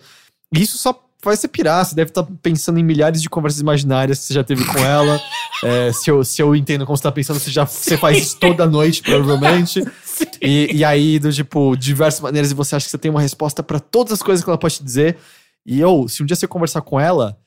E 0.54 0.62
isso 0.62 0.78
só 0.78 0.94
faz 1.22 1.40
você 1.40 1.48
pirar, 1.48 1.86
você 1.86 1.94
deve 1.94 2.12
estar 2.12 2.24
pensando 2.42 2.80
em 2.80 2.84
milhares 2.84 3.22
de 3.22 3.30
conversas 3.30 3.60
imaginárias 3.60 4.20
que 4.20 4.26
você 4.26 4.34
já 4.34 4.44
teve 4.44 4.66
com 4.66 4.80
ela. 4.80 5.20
É, 5.62 5.92
se, 5.92 6.10
eu, 6.10 6.24
se 6.24 6.42
eu 6.42 6.56
entendo 6.56 6.86
como 6.86 6.96
você 6.96 7.04
tá 7.04 7.12
pensando, 7.12 7.38
você 7.38 7.52
já 7.52 7.66
você 7.66 7.98
faz 7.98 8.18
isso 8.18 8.38
toda 8.40 8.66
noite, 8.66 9.02
provavelmente. 9.02 9.84
E, 10.42 10.70
e 10.74 10.86
aí, 10.86 11.20
do 11.20 11.32
tipo, 11.32 11.76
diversas 11.78 12.20
maneiras, 12.20 12.52
e 12.52 12.54
você 12.54 12.76
acha 12.76 12.86
que 12.86 12.92
você 12.92 12.98
tem 12.98 13.12
uma 13.12 13.22
resposta 13.22 13.62
pra 13.62 13.80
todas 13.80 14.14
as 14.14 14.22
coisas 14.22 14.44
que 14.44 14.50
ela 14.50 14.58
pode 14.58 14.76
te 14.76 14.84
dizer. 14.84 15.18
E 15.66 15.80
eu, 15.80 16.08
se 16.08 16.24
um 16.24 16.26
dia 16.26 16.36
você 16.36 16.48
conversar 16.48 16.82
com 16.82 17.00
ela, 17.00 17.38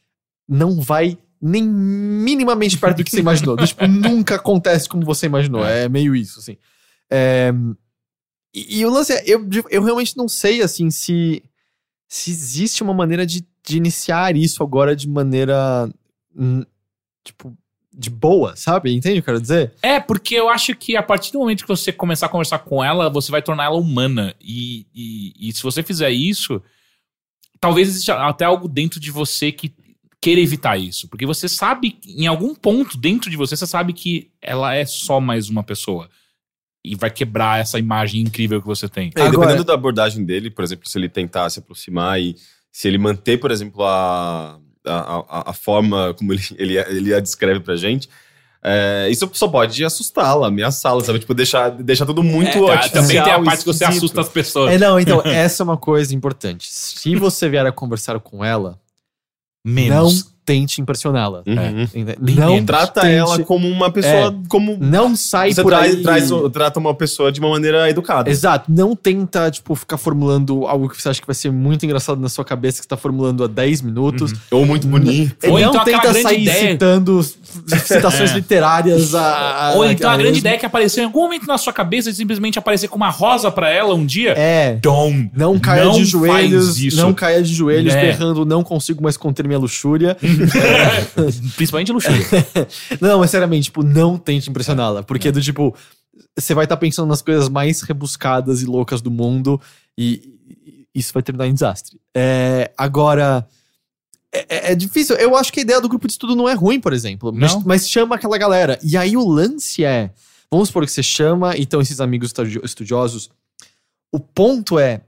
não 0.52 0.80
vai 0.80 1.18
nem 1.40 1.62
minimamente 1.64 2.78
perto 2.78 2.98
do 2.98 3.04
que 3.04 3.10
você 3.10 3.20
imaginou. 3.20 3.56
Tipo, 3.56 3.86
nunca 3.88 4.36
acontece 4.36 4.88
como 4.88 5.04
você 5.04 5.26
imaginou. 5.26 5.64
É 5.64 5.88
meio 5.88 6.14
isso, 6.14 6.38
assim. 6.38 6.56
É, 7.10 7.52
e, 8.54 8.80
e 8.80 8.86
o 8.86 8.90
lance 8.90 9.12
é, 9.12 9.24
eu, 9.26 9.48
eu 9.70 9.82
realmente 9.82 10.16
não 10.16 10.28
sei, 10.28 10.62
assim, 10.62 10.90
se, 10.90 11.42
se 12.06 12.30
existe 12.30 12.82
uma 12.82 12.94
maneira 12.94 13.26
de, 13.26 13.44
de 13.66 13.76
iniciar 13.76 14.36
isso 14.36 14.62
agora 14.62 14.94
de 14.94 15.08
maneira, 15.08 15.90
hum, 16.36 16.64
tipo, 17.24 17.56
de 17.92 18.08
boa, 18.08 18.54
sabe? 18.54 18.94
Entende 18.94 19.18
o 19.18 19.22
que 19.22 19.30
eu 19.30 19.34
quero 19.34 19.40
dizer? 19.40 19.72
É, 19.82 19.98
porque 19.98 20.34
eu 20.34 20.48
acho 20.48 20.74
que 20.76 20.96
a 20.96 21.02
partir 21.02 21.32
do 21.32 21.38
momento 21.38 21.62
que 21.62 21.68
você 21.68 21.92
começar 21.92 22.26
a 22.26 22.28
conversar 22.28 22.60
com 22.60 22.84
ela, 22.84 23.10
você 23.10 23.30
vai 23.30 23.42
tornar 23.42 23.64
ela 23.64 23.76
humana. 23.76 24.34
E, 24.40 24.86
e, 24.94 25.48
e 25.48 25.52
se 25.52 25.62
você 25.62 25.82
fizer 25.82 26.10
isso, 26.10 26.62
talvez 27.58 27.88
exista 27.88 28.14
até 28.14 28.44
algo 28.44 28.68
dentro 28.68 28.98
de 28.98 29.10
você 29.10 29.52
que 29.52 29.72
queira 30.22 30.40
evitar 30.40 30.78
isso. 30.78 31.08
Porque 31.08 31.26
você 31.26 31.48
sabe, 31.48 31.98
em 32.06 32.26
algum 32.28 32.54
ponto 32.54 32.96
dentro 32.96 33.28
de 33.28 33.36
você, 33.36 33.56
você 33.56 33.66
sabe 33.66 33.92
que 33.92 34.30
ela 34.40 34.74
é 34.74 34.86
só 34.86 35.20
mais 35.20 35.50
uma 35.50 35.62
pessoa. 35.64 36.08
E 36.84 36.94
vai 36.96 37.10
quebrar 37.10 37.60
essa 37.60 37.78
imagem 37.78 38.22
incrível 38.22 38.60
que 38.60 38.66
você 38.66 38.88
tem. 38.88 39.10
É, 39.16 39.20
Agora- 39.22 39.32
dependendo 39.40 39.64
da 39.64 39.74
abordagem 39.74 40.24
dele, 40.24 40.50
por 40.50 40.64
exemplo, 40.64 40.88
se 40.88 40.96
ele 40.96 41.08
tentar 41.08 41.50
se 41.50 41.58
aproximar 41.58 42.20
e 42.20 42.36
se 42.72 42.88
ele 42.88 42.98
manter, 42.98 43.38
por 43.38 43.50
exemplo, 43.50 43.84
a, 43.84 44.58
a, 44.86 44.92
a, 45.28 45.50
a 45.50 45.52
forma 45.52 46.14
como 46.14 46.32
ele, 46.32 46.42
ele, 46.56 46.78
ele 46.78 47.14
a 47.14 47.20
descreve 47.20 47.60
pra 47.60 47.76
gente, 47.76 48.08
é, 48.64 49.08
isso 49.10 49.28
só 49.32 49.48
pode 49.48 49.84
assustá-la, 49.84 50.46
ameaçá-la, 50.46 51.02
sabe? 51.02 51.18
Tipo, 51.18 51.34
deixar, 51.34 51.68
deixar 51.70 52.06
tudo 52.06 52.22
muito 52.22 52.68
É, 52.68 52.72
artificial, 52.72 53.02
também 53.02 53.22
tem 53.22 53.32
a 53.32 53.42
parte 53.42 53.58
que 53.60 53.64
você 53.66 53.84
esquisito. 53.84 54.04
assusta 54.04 54.20
as 54.20 54.28
pessoas. 54.28 54.72
É, 54.72 54.78
não, 54.78 54.98
então, 55.00 55.20
essa 55.26 55.62
é 55.62 55.64
uma 55.64 55.76
coisa 55.76 56.14
importante. 56.14 56.68
Se 56.70 57.14
você 57.16 57.48
vier 57.48 57.66
a 57.66 57.72
conversar 57.72 58.18
com 58.20 58.44
ela, 58.44 58.80
Menos. 59.64 60.24
não 60.24 60.32
tente 60.44 60.80
impressioná-la. 60.80 61.42
Uhum. 61.46 61.54
É, 61.94 62.16
não 62.18 62.52
menos. 62.54 62.66
Trata 62.66 63.00
tente- 63.02 63.14
ela 63.14 63.38
como 63.44 63.68
uma 63.68 63.92
pessoa, 63.92 64.36
como 64.48 64.76
Não 64.80 65.14
sai 65.14 65.52
você 65.52 65.62
por 65.62 65.68
traz, 65.70 65.94
aí... 65.94 66.02
traz, 66.02 66.30
trata 66.52 66.80
uma 66.80 66.92
pessoa 66.94 67.30
de 67.30 67.38
uma 67.38 67.48
maneira 67.50 67.88
educada. 67.88 68.28
Exato, 68.28 68.64
não 68.70 68.96
tenta, 68.96 69.48
tipo, 69.52 69.72
ficar 69.76 69.96
formulando 69.98 70.66
algo 70.66 70.88
que 70.88 71.00
você 71.00 71.08
acha 71.08 71.20
que 71.20 71.26
vai 71.28 71.34
ser 71.36 71.52
muito 71.52 71.84
engraçado 71.86 72.20
na 72.20 72.28
sua 72.28 72.44
cabeça, 72.44 72.78
que 72.78 72.82
você 72.84 72.88
tá 72.88 72.96
formulando 72.96 73.44
há 73.44 73.46
10 73.46 73.82
minutos. 73.82 74.32
Ou 74.50 74.66
muito 74.66 74.86
bonito. 74.88 75.36
Ou 75.46 75.60
não 75.60 75.68
então 75.70 75.84
tenta 75.84 76.12
sair 76.12 76.42
ideia. 76.42 76.72
citando 76.72 77.20
citações 77.84 78.32
literárias 78.32 79.14
a, 79.14 79.68
a- 79.70 79.74
Ou 79.74 79.84
então 79.84 80.10
a 80.10 80.14
grande 80.14 80.30
mesmo. 80.32 80.38
ideia 80.40 80.54
é 80.54 80.58
que 80.58 80.66
apareceu 80.66 81.02
em 81.02 81.06
algum 81.06 81.22
momento 81.22 81.46
na 81.46 81.56
sua 81.58 81.72
cabeça 81.72 82.10
e 82.10 82.14
simplesmente 82.14 82.58
aparecer 82.58 82.88
com 82.88 82.96
uma 82.96 83.10
rosa 83.10 83.50
pra 83.50 83.68
ela 83.70 83.94
um 83.94 84.04
dia. 84.06 84.32
É. 84.36 84.74
Don't. 84.76 85.30
Não 85.34 85.58
caia 85.58 85.84
Não 85.84 85.92
de 85.92 86.04
joelhos, 86.04 86.94
não 86.94 87.12
caia 87.12 87.42
de 87.42 87.52
joelhos, 87.54 87.94
É. 87.94 88.00
berrando, 88.00 88.44
não 88.44 88.62
consigo 88.64 89.02
mais 89.02 89.16
conter 89.16 89.46
minha 89.46 89.58
luxúria. 89.58 90.16
Principalmente 91.56 91.92
luxúria. 91.92 92.24
não, 93.00 93.20
mas 93.20 93.30
seriamente, 93.30 93.64
tipo, 93.64 93.82
não 93.82 94.16
tente 94.18 94.48
impressioná-la. 94.50 95.02
Porque 95.02 95.30
do 95.30 95.40
tipo, 95.40 95.74
você 96.36 96.54
vai 96.54 96.64
estar 96.64 96.76
pensando 96.76 97.08
nas 97.08 97.22
coisas 97.22 97.48
mais 97.48 97.82
rebuscadas 97.82 98.62
e 98.62 98.66
loucas 98.66 99.00
do 99.00 99.10
mundo 99.10 99.60
e, 99.96 100.22
e 100.66 101.00
isso 101.00 101.12
vai 101.12 101.22
terminar 101.22 101.46
em 101.46 101.54
desastre. 101.54 101.98
É, 102.14 102.70
agora, 102.76 103.46
é, 104.32 104.40
é- 104.48 104.72
é 104.72 104.74
difícil. 104.74 105.16
Eu 105.16 105.36
acho 105.36 105.52
que 105.52 105.60
a 105.60 105.62
ideia 105.62 105.80
do 105.80 105.88
grupo 105.88 106.06
de 106.06 106.12
estudo 106.14 106.34
não 106.34 106.48
é 106.48 106.54
ruim, 106.54 106.80
por 106.80 106.92
exemplo. 106.92 107.32
Mas, 107.32 107.52
mas 107.64 107.88
chama 107.90 108.14
aquela 108.16 108.38
galera. 108.38 108.78
E 108.82 108.96
aí 108.96 109.16
o 109.16 109.28
lance 109.28 109.84
é, 109.84 110.12
vamos 110.50 110.68
supor 110.68 110.84
que 110.86 110.90
você 110.92 111.02
chama, 111.02 111.56
então 111.56 111.80
esses 111.80 112.00
amigos 112.00 112.28
estudi- 112.30 112.60
estudiosos. 112.64 113.30
O 114.10 114.18
ponto 114.20 114.78
é, 114.78 115.02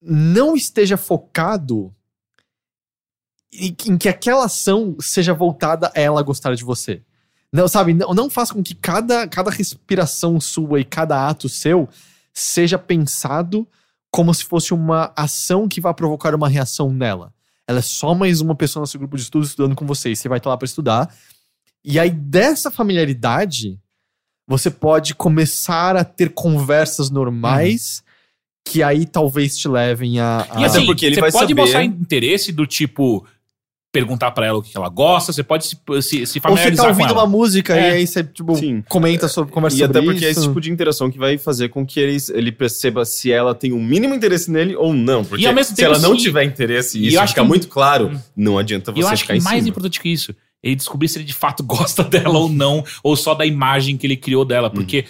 não 0.00 0.54
esteja 0.56 0.96
focado 0.96 1.94
em, 3.52 3.74
em 3.86 3.98
que 3.98 4.08
aquela 4.08 4.46
ação 4.46 4.96
seja 5.00 5.34
voltada 5.34 5.92
a 5.94 6.00
ela 6.00 6.22
gostar 6.22 6.54
de 6.54 6.64
você. 6.64 7.02
Não, 7.52 7.68
sabe, 7.68 7.92
não, 7.92 8.14
não 8.14 8.30
faça 8.30 8.54
com 8.54 8.62
que 8.62 8.74
cada, 8.74 9.28
cada 9.28 9.50
respiração 9.50 10.40
sua 10.40 10.80
e 10.80 10.84
cada 10.84 11.28
ato 11.28 11.48
seu 11.50 11.86
seja 12.32 12.78
pensado 12.78 13.68
como 14.10 14.32
se 14.32 14.44
fosse 14.44 14.72
uma 14.72 15.12
ação 15.14 15.68
que 15.68 15.80
vai 15.80 15.92
provocar 15.92 16.34
uma 16.34 16.48
reação 16.48 16.90
nela. 16.90 17.32
Ela 17.68 17.78
é 17.78 17.82
só 17.82 18.14
mais 18.14 18.40
uma 18.40 18.54
pessoa 18.54 18.80
no 18.82 18.86
seu 18.86 18.98
grupo 18.98 19.16
de 19.16 19.22
estudo 19.22 19.44
estudando 19.46 19.74
com 19.76 19.86
você. 19.86 20.10
E 20.10 20.16
você 20.16 20.28
vai 20.28 20.38
estar 20.38 20.50
lá 20.50 20.56
para 20.56 20.66
estudar. 20.66 21.14
E 21.84 21.98
aí, 21.98 22.10
dessa 22.10 22.70
familiaridade, 22.70 23.78
você 24.46 24.70
pode 24.70 25.14
começar 25.14 25.96
a 25.96 26.04
ter 26.04 26.30
conversas 26.30 27.10
normais 27.10 28.02
que 28.64 28.82
aí 28.82 29.04
talvez 29.06 29.56
te 29.58 29.68
levem 29.68 30.20
a. 30.20 30.46
a- 30.50 30.60
E 30.60 30.64
assim, 30.64 30.86
porque 30.86 31.06
ele 31.06 31.14
você 31.16 31.20
vai 31.20 31.32
pode 31.32 31.48
saber- 31.48 31.60
mostrar 31.62 31.84
interesse 31.84 32.52
do 32.52 32.66
tipo 32.66 33.26
perguntar 33.92 34.30
pra 34.30 34.46
ela 34.46 34.58
o 34.58 34.62
que 34.62 34.74
ela 34.74 34.88
gosta, 34.88 35.32
você 35.34 35.42
pode 35.42 35.66
se, 35.66 35.76
se, 35.76 36.00
se 36.02 36.18
Ou 36.18 36.26
você 36.26 36.40
familiarizar 36.40 36.86
tá 36.86 36.90
ouvindo 36.92 37.12
uma 37.12 37.26
música 37.26 37.76
É. 37.76 37.90
e 37.90 37.92
aí 37.96 38.06
você, 38.06 38.24
tipo, 38.24 38.56
Sim. 38.56 38.82
comenta 38.88 39.28
sobre, 39.28 39.52
conversa 39.52 39.76
E 39.76 39.80
sobre 39.80 39.98
até 39.98 40.06
porque 40.06 40.24
é 40.24 40.30
esse 40.30 40.40
tipo 40.42 40.60
de 40.62 40.70
interação 40.72 41.10
que 41.10 41.18
vai 41.18 41.36
fazer 41.36 41.68
com 41.68 41.84
que 41.84 42.00
ele, 42.00 42.16
ele 42.32 42.50
perceba 42.50 43.04
se 43.04 43.30
ela 43.30 43.54
tem 43.54 43.70
um 43.72 43.82
mínimo 43.82 44.14
interesse 44.14 44.50
nele 44.50 44.74
ou 44.74 44.94
não. 44.94 45.22
Porque 45.22 45.44
E 45.44 45.46
ao 45.46 45.52
mesmo 45.54 45.70
se 45.70 45.76
tempo, 45.76 45.92
ela 45.94 45.98
não 45.98 46.16
tiver 46.16 46.42
interesse 46.44 46.98
E 46.98 47.02
e 47.04 47.08
isso 47.08 47.20
acho 47.20 47.34
fica 47.34 47.42
que- 47.42 47.48
muito 47.48 47.68
claro, 47.68 48.10
não 48.34 48.56
adianta 48.56 48.90
você 48.90 49.02
eu 49.02 49.08
acho 49.08 49.22
ficar 49.22 49.34
que 49.34 49.40
em 49.40 49.42
mais 49.44 49.56
cima. 49.58 49.68
importante 49.68 50.00
que 50.00 50.08
isso, 50.08 50.34
ele 50.62 50.74
descobrir 50.74 51.08
se 51.08 51.18
ele 51.18 51.24
de 51.26 51.34
fato 51.34 51.62
gosta 51.66 52.02
dela 52.02 52.38
ou 52.38 52.48
não, 52.48 52.82
ou 53.02 53.14
só 53.14 53.34
da 53.34 53.44
imagem 53.44 53.98
que 53.98 54.06
ele 54.06 54.16
criou 54.16 54.44
dela, 54.46 54.70
porque 54.70 55.04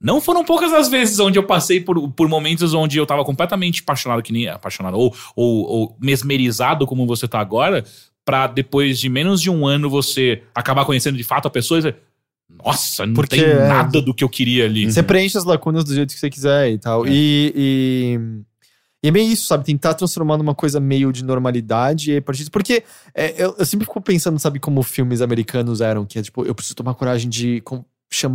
não 0.00 0.20
foram 0.20 0.44
poucas 0.44 0.72
as 0.72 0.88
vezes 0.88 1.20
onde 1.20 1.38
eu 1.38 1.42
passei 1.42 1.80
por, 1.80 2.10
por 2.12 2.28
momentos 2.28 2.72
onde 2.72 2.96
eu 2.96 3.04
tava 3.04 3.24
completamente 3.24 3.82
apaixonado, 3.82 4.22
que 4.22 4.32
nem 4.32 4.48
apaixonado, 4.48 4.96
ou, 4.96 5.14
ou, 5.36 5.66
ou 5.66 5.96
mesmerizado 6.00 6.86
como 6.86 7.06
você 7.06 7.28
tá 7.28 7.38
agora, 7.38 7.84
pra 8.24 8.46
depois 8.46 8.98
de 8.98 9.08
menos 9.08 9.42
de 9.42 9.50
um 9.50 9.66
ano 9.66 9.90
você 9.90 10.42
acabar 10.54 10.84
conhecendo 10.84 11.16
de 11.16 11.24
fato 11.24 11.46
a 11.46 11.50
pessoa 11.50 11.78
e 11.78 11.82
dizer, 11.82 11.96
nossa, 12.64 13.06
não 13.06 13.14
Porque, 13.14 13.36
tem 13.36 13.44
é, 13.44 13.68
nada 13.68 14.00
do 14.00 14.14
que 14.14 14.24
eu 14.24 14.28
queria 14.28 14.64
ali. 14.64 14.90
Você 14.90 15.02
preenche 15.02 15.36
as 15.36 15.44
lacunas 15.44 15.84
do 15.84 15.94
jeito 15.94 16.12
que 16.12 16.18
você 16.18 16.30
quiser 16.30 16.70
e 16.70 16.78
tal. 16.78 17.06
É. 17.06 17.10
E, 17.10 17.52
e, 17.54 18.20
e 19.04 19.08
é 19.08 19.10
meio 19.10 19.30
isso, 19.30 19.46
sabe? 19.46 19.64
Tentar 19.64 19.94
transformar 19.94 20.36
numa 20.36 20.54
coisa 20.54 20.80
meio 20.80 21.12
de 21.12 21.24
normalidade 21.24 22.12
e 22.12 22.16
a 22.16 22.22
partir. 22.22 22.50
Porque 22.50 22.82
é, 23.14 23.34
eu, 23.42 23.54
eu 23.58 23.64
sempre 23.64 23.86
fico 23.86 24.00
pensando, 24.00 24.38
sabe, 24.38 24.58
como 24.58 24.82
filmes 24.82 25.20
americanos 25.20 25.80
eram, 25.80 26.04
que 26.04 26.18
é 26.18 26.22
tipo, 26.22 26.44
eu 26.44 26.54
preciso 26.54 26.74
tomar 26.74 26.94
coragem 26.94 27.30
de 27.30 27.62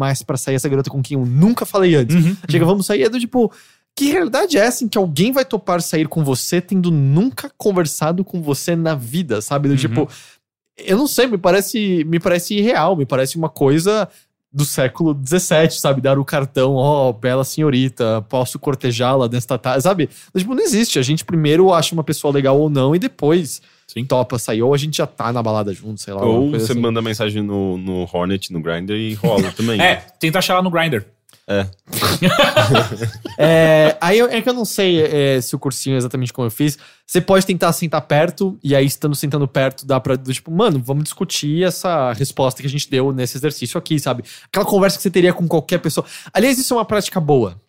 essa- 0.09 0.23
pra 0.25 0.37
sair 0.37 0.55
essa 0.55 0.69
garota 0.69 0.89
com 0.89 1.01
quem 1.01 1.17
eu 1.17 1.25
nunca 1.25 1.65
falei 1.65 1.95
antes. 1.95 2.15
Uhum. 2.15 2.35
Chega, 2.49 2.65
vamos 2.65 2.85
sair, 2.85 3.03
é 3.03 3.09
do 3.09 3.19
tipo. 3.19 3.51
Que 3.97 4.11
realidade 4.11 4.57
é 4.57 4.61
essa 4.61 4.83
em 4.83 4.89
que 4.89 4.97
alguém 4.97 5.31
vai 5.31 5.45
topar 5.45 5.81
sair 5.81 6.07
com 6.07 6.21
você 6.23 6.59
tendo 6.59 6.91
nunca 6.91 7.49
conversado 7.57 8.25
com 8.25 8.41
você 8.41 8.75
na 8.75 8.93
vida, 8.93 9.41
sabe? 9.41 9.69
Do 9.69 9.71
Uhum. 9.71 9.77
tipo, 9.77 10.09
eu 10.77 10.97
não 10.97 11.07
sei, 11.07 11.27
me 11.27 11.37
parece, 11.37 12.03
me 12.05 12.19
parece 12.19 12.55
irreal, 12.55 12.95
me 12.97 13.05
parece 13.05 13.37
uma 13.37 13.47
coisa 13.47 14.07
do 14.51 14.65
século 14.65 15.13
XVII, 15.25 15.71
sabe? 15.79 16.01
Dar 16.01 16.19
o 16.19 16.25
cartão, 16.25 16.73
ó, 16.75 17.11
bela 17.13 17.43
senhorita, 17.45 18.21
posso 18.27 18.59
cortejá-la 18.59 19.27
nesta 19.29 19.57
tarde, 19.57 19.83
sabe? 19.83 20.09
Tipo, 20.35 20.53
não 20.55 20.63
existe. 20.63 20.99
A 20.99 21.01
gente 21.01 21.23
primeiro 21.23 21.73
acha 21.73 21.93
uma 21.93 22.03
pessoa 22.03 22.33
legal 22.33 22.59
ou 22.59 22.69
não 22.69 22.93
e 22.95 22.99
depois 22.99 23.61
Sim. 23.87 24.05
topa 24.05 24.37
sair. 24.39 24.61
Ou 24.61 24.73
a 24.73 24.77
gente 24.77 24.97
já 24.97 25.07
tá 25.07 25.31
na 25.31 25.41
balada 25.43 25.73
junto, 25.73 26.01
sei 26.01 26.13
lá. 26.13 26.23
Ou 26.25 26.51
você 26.51 26.71
assim. 26.71 26.81
manda 26.81 27.01
mensagem 27.01 27.41
no, 27.41 27.77
no 27.77 28.09
Hornet, 28.11 28.51
no 28.51 28.61
Grindr 28.61 28.93
e 28.93 29.13
rola 29.13 29.51
também. 29.51 29.79
É, 29.81 29.95
tenta 30.19 30.39
achar 30.39 30.55
lá 30.55 30.61
no 30.61 30.69
Grindr. 30.71 31.05
É, 33.37 33.95
aí 34.01 34.17
eu- 34.17 34.27
é 34.27 34.41
que 34.41 34.49
eu 34.49 34.53
não 34.53 34.65
sei 34.65 35.01
é, 35.01 35.41
se 35.41 35.55
o 35.55 35.59
cursinho 35.59 35.93
é 35.95 35.97
exatamente 35.97 36.33
como 36.33 36.47
eu 36.47 36.51
fiz. 36.51 36.77
Você 37.05 37.21
pode 37.21 37.45
tentar 37.45 37.71
sentar 37.73 38.01
perto, 38.01 38.57
e 38.63 38.75
aí, 38.75 38.85
estando 38.85 39.15
sentando 39.15 39.47
perto, 39.47 39.85
dá 39.85 39.99
pra, 39.99 40.15
do 40.15 40.33
tipo, 40.33 40.49
mano, 40.51 40.81
vamos 40.83 41.03
discutir 41.03 41.63
essa 41.63 42.13
resposta 42.13 42.61
que 42.61 42.67
a 42.67 42.69
gente 42.69 42.89
deu 42.89 43.11
nesse 43.11 43.37
exercício 43.37 43.77
aqui, 43.77 43.99
sabe? 43.99 44.23
Aquela 44.45 44.65
conversa 44.65 44.97
que 44.97 45.03
você 45.03 45.11
teria 45.11 45.33
com 45.33 45.47
qualquer 45.47 45.79
pessoa. 45.79 46.05
Aliás, 46.33 46.57
isso 46.57 46.73
é 46.73 46.77
uma 46.77 46.85
prática 46.85 47.19
boa. 47.19 47.61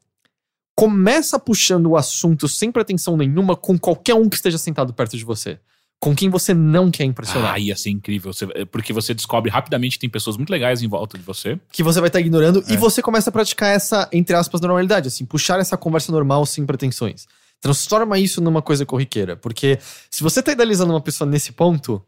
Começa 0.74 1.38
puxando 1.38 1.86
o 1.86 1.96
assunto 1.96 2.46
sem 2.48 2.70
pretensão 2.70 3.16
nenhuma 3.16 3.56
com 3.56 3.78
qualquer 3.78 4.14
um 4.14 4.28
que 4.28 4.36
esteja 4.36 4.58
sentado 4.58 4.92
perto 4.92 5.16
de 5.16 5.24
você. 5.24 5.58
Com 5.98 6.14
quem 6.14 6.28
você 6.28 6.52
não 6.52 6.90
quer 6.90 7.04
impressionar. 7.04 7.54
Ah, 7.54 7.58
ia 7.58 7.74
ser 7.76 7.90
incrível. 7.90 8.32
Você- 8.32 8.46
porque 8.66 8.92
você 8.92 9.14
descobre 9.14 9.50
rapidamente 9.50 9.92
que 9.96 10.00
tem 10.00 10.10
pessoas 10.10 10.36
muito 10.36 10.50
legais 10.50 10.82
em 10.82 10.88
volta 10.88 11.16
de 11.16 11.24
você. 11.24 11.58
que 11.72 11.82
você 11.82 12.00
vai 12.00 12.08
estar 12.08 12.20
ignorando 12.20 12.62
É. 12.68 12.72
e 12.74 12.76
você 12.76 13.00
começa 13.02 13.30
a 13.30 13.32
praticar 13.32 13.70
essa, 13.74 14.08
entre 14.12 14.36
aspas, 14.36 14.60
normalidade, 14.60 15.08
assim, 15.08 15.24
puxar 15.24 15.58
essa 15.58 15.76
conversa 15.76 16.12
normal 16.12 16.44
sem 16.46 16.64
pretensões. 16.66 17.26
Transforma 17.60 18.18
isso 18.18 18.40
numa 18.42 18.60
coisa 18.60 18.84
corriqueira, 18.84 19.36
porque 19.36 19.78
se 20.10 20.22
você 20.22 20.42
tá 20.42 20.52
idealizando 20.52 20.92
uma 20.92 21.00
pessoa 21.00 21.28
nesse 21.28 21.52
ponto, 21.52 22.02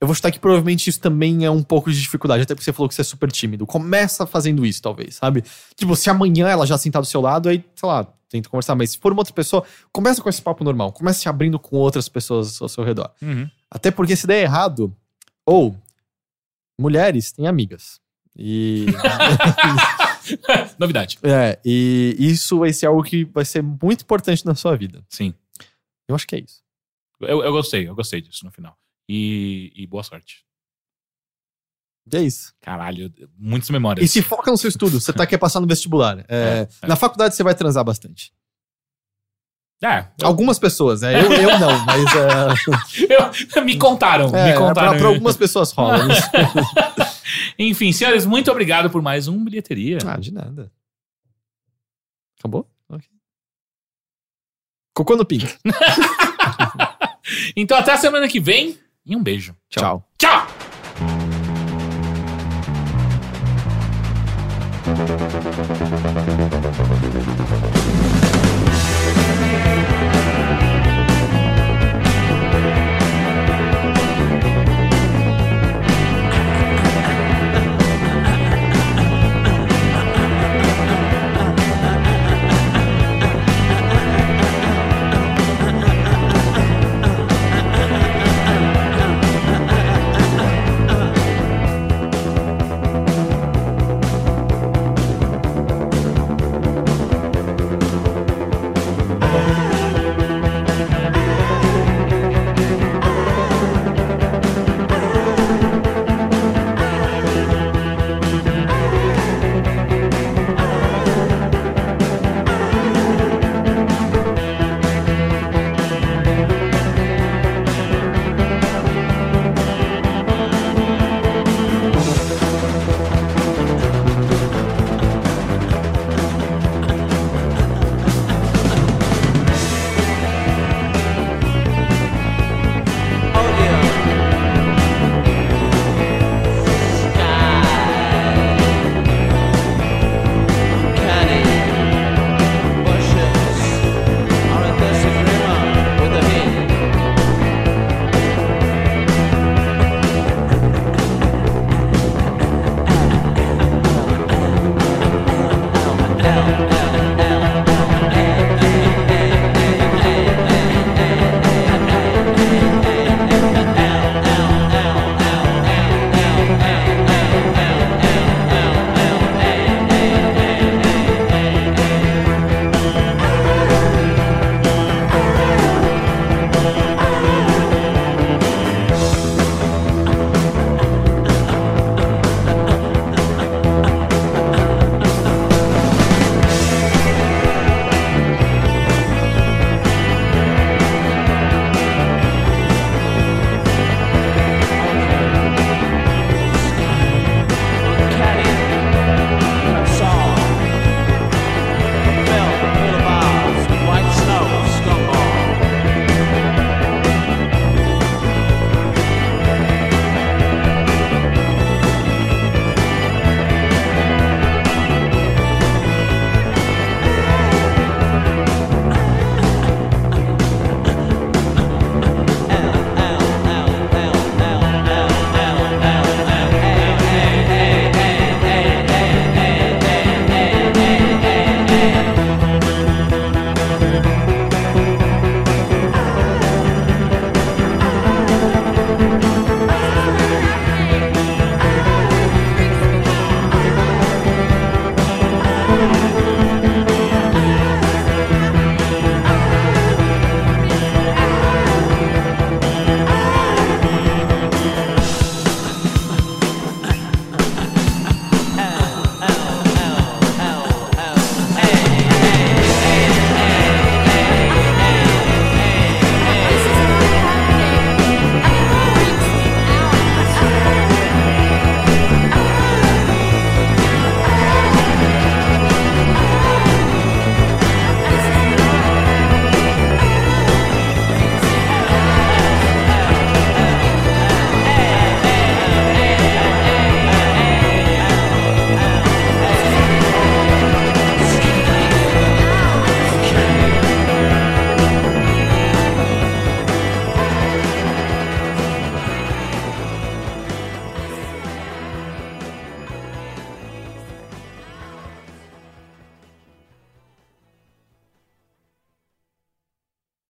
eu 0.00 0.06
vou 0.06 0.14
chutar 0.14 0.30
que 0.30 0.38
provavelmente 0.38 0.88
isso 0.88 1.00
também 1.00 1.44
é 1.44 1.50
um 1.50 1.62
pouco 1.62 1.92
de 1.92 2.00
dificuldade, 2.00 2.44
até 2.44 2.54
porque 2.54 2.64
você 2.64 2.72
falou 2.72 2.88
que 2.88 2.94
você 2.94 3.00
é 3.00 3.04
super 3.04 3.30
tímido. 3.32 3.66
Começa 3.66 4.24
fazendo 4.24 4.64
isso, 4.64 4.80
talvez, 4.80 5.16
sabe? 5.16 5.42
Tipo, 5.76 5.96
se 5.96 6.08
amanhã 6.08 6.46
ela 6.46 6.64
já 6.64 6.78
sentar 6.78 7.02
do 7.02 7.08
seu 7.08 7.20
lado, 7.20 7.48
aí, 7.48 7.62
sei 7.74 7.88
lá, 7.88 8.06
tenta 8.34 8.48
conversar, 8.48 8.74
mas 8.74 8.90
se 8.90 8.98
for 8.98 9.12
uma 9.12 9.20
outra 9.20 9.32
pessoa, 9.32 9.64
começa 9.92 10.20
com 10.20 10.28
esse 10.28 10.42
papo 10.42 10.64
normal, 10.64 10.92
começa 10.92 11.20
se 11.20 11.28
abrindo 11.28 11.58
com 11.58 11.76
outras 11.76 12.08
pessoas 12.08 12.60
ao 12.60 12.68
seu 12.68 12.82
redor. 12.82 13.12
Até 13.70 13.92
porque 13.92 14.16
se 14.16 14.26
der 14.26 14.42
errado, 14.42 14.94
ou 15.46 15.76
mulheres 16.78 17.30
têm 17.30 17.46
amigas. 17.46 18.00
E 18.36 18.86
Novidade. 20.78 21.18
É, 21.22 21.60
e 21.64 22.16
isso 22.18 22.58
vai 22.58 22.72
ser 22.72 22.86
algo 22.86 23.04
que 23.04 23.24
vai 23.24 23.44
ser 23.44 23.62
muito 23.62 24.02
importante 24.02 24.44
na 24.44 24.56
sua 24.56 24.76
vida. 24.76 25.04
Sim. 25.08 25.32
Eu 26.08 26.16
acho 26.16 26.26
que 26.26 26.34
é 26.34 26.40
isso. 26.40 26.60
Eu, 27.20 27.44
eu 27.44 27.52
gostei, 27.52 27.88
eu 27.88 27.94
gostei 27.94 28.20
disso 28.20 28.44
no 28.44 28.50
final. 28.50 28.76
E, 29.08 29.72
e 29.76 29.86
boa 29.86 30.02
sorte. 30.02 30.43
É 32.12 32.20
isso. 32.20 32.52
Caralho, 32.60 33.12
muitas 33.38 33.70
memórias. 33.70 34.04
E 34.04 34.08
se 34.08 34.20
foca 34.22 34.50
no 34.50 34.58
seu 34.58 34.68
estudo. 34.68 35.00
Você 35.00 35.12
tá 35.12 35.26
quer 35.26 35.38
passar 35.38 35.60
no 35.60 35.66
vestibular. 35.66 36.18
É, 36.20 36.24
É, 36.28 36.68
é. 36.82 36.86
Na 36.86 36.96
faculdade 36.96 37.34
você 37.34 37.42
vai 37.42 37.54
transar 37.54 37.82
bastante. 37.84 38.32
É, 39.82 40.06
eu- 40.20 40.26
Algumas 40.28 40.58
pessoas, 40.58 41.02
é. 41.02 41.20
Eu, 41.20 41.32
eu 41.32 41.58
não, 41.58 41.84
mas. 41.84 42.04
É, 42.14 43.56
eu- 43.58 43.64
me 43.64 43.76
contaram, 43.78 44.30
me 44.30 44.38
é, 44.38 44.52
pra, 44.52 44.60
contaram. 44.68 44.98
pra 44.98 45.08
algumas 45.08 45.36
pessoas 45.36 45.72
rola. 45.72 46.06
isso. 46.12 46.30
Enfim, 47.58 47.92
senhores, 47.92 48.24
muito 48.26 48.50
obrigado 48.50 48.88
por 48.90 49.02
mais 49.02 49.26
um 49.28 49.42
bilheteria. 49.44 49.98
ah, 50.06 50.16
de 50.18 50.32
nada. 50.32 50.70
Acabou? 52.38 52.70
Ok. 52.88 53.08
Cocô 54.94 55.16
no 55.16 55.24
pink. 55.24 55.46
Então 57.56 57.76
até 57.78 57.90
a 57.92 57.96
semana 57.96 58.28
que 58.28 58.38
vem 58.38 58.78
e 59.04 59.16
um 59.16 59.22
beijo. 59.22 59.56
Tchau. 59.70 60.06
Tchau! 60.18 60.46
Thank 65.06 65.34
you. 67.64 67.73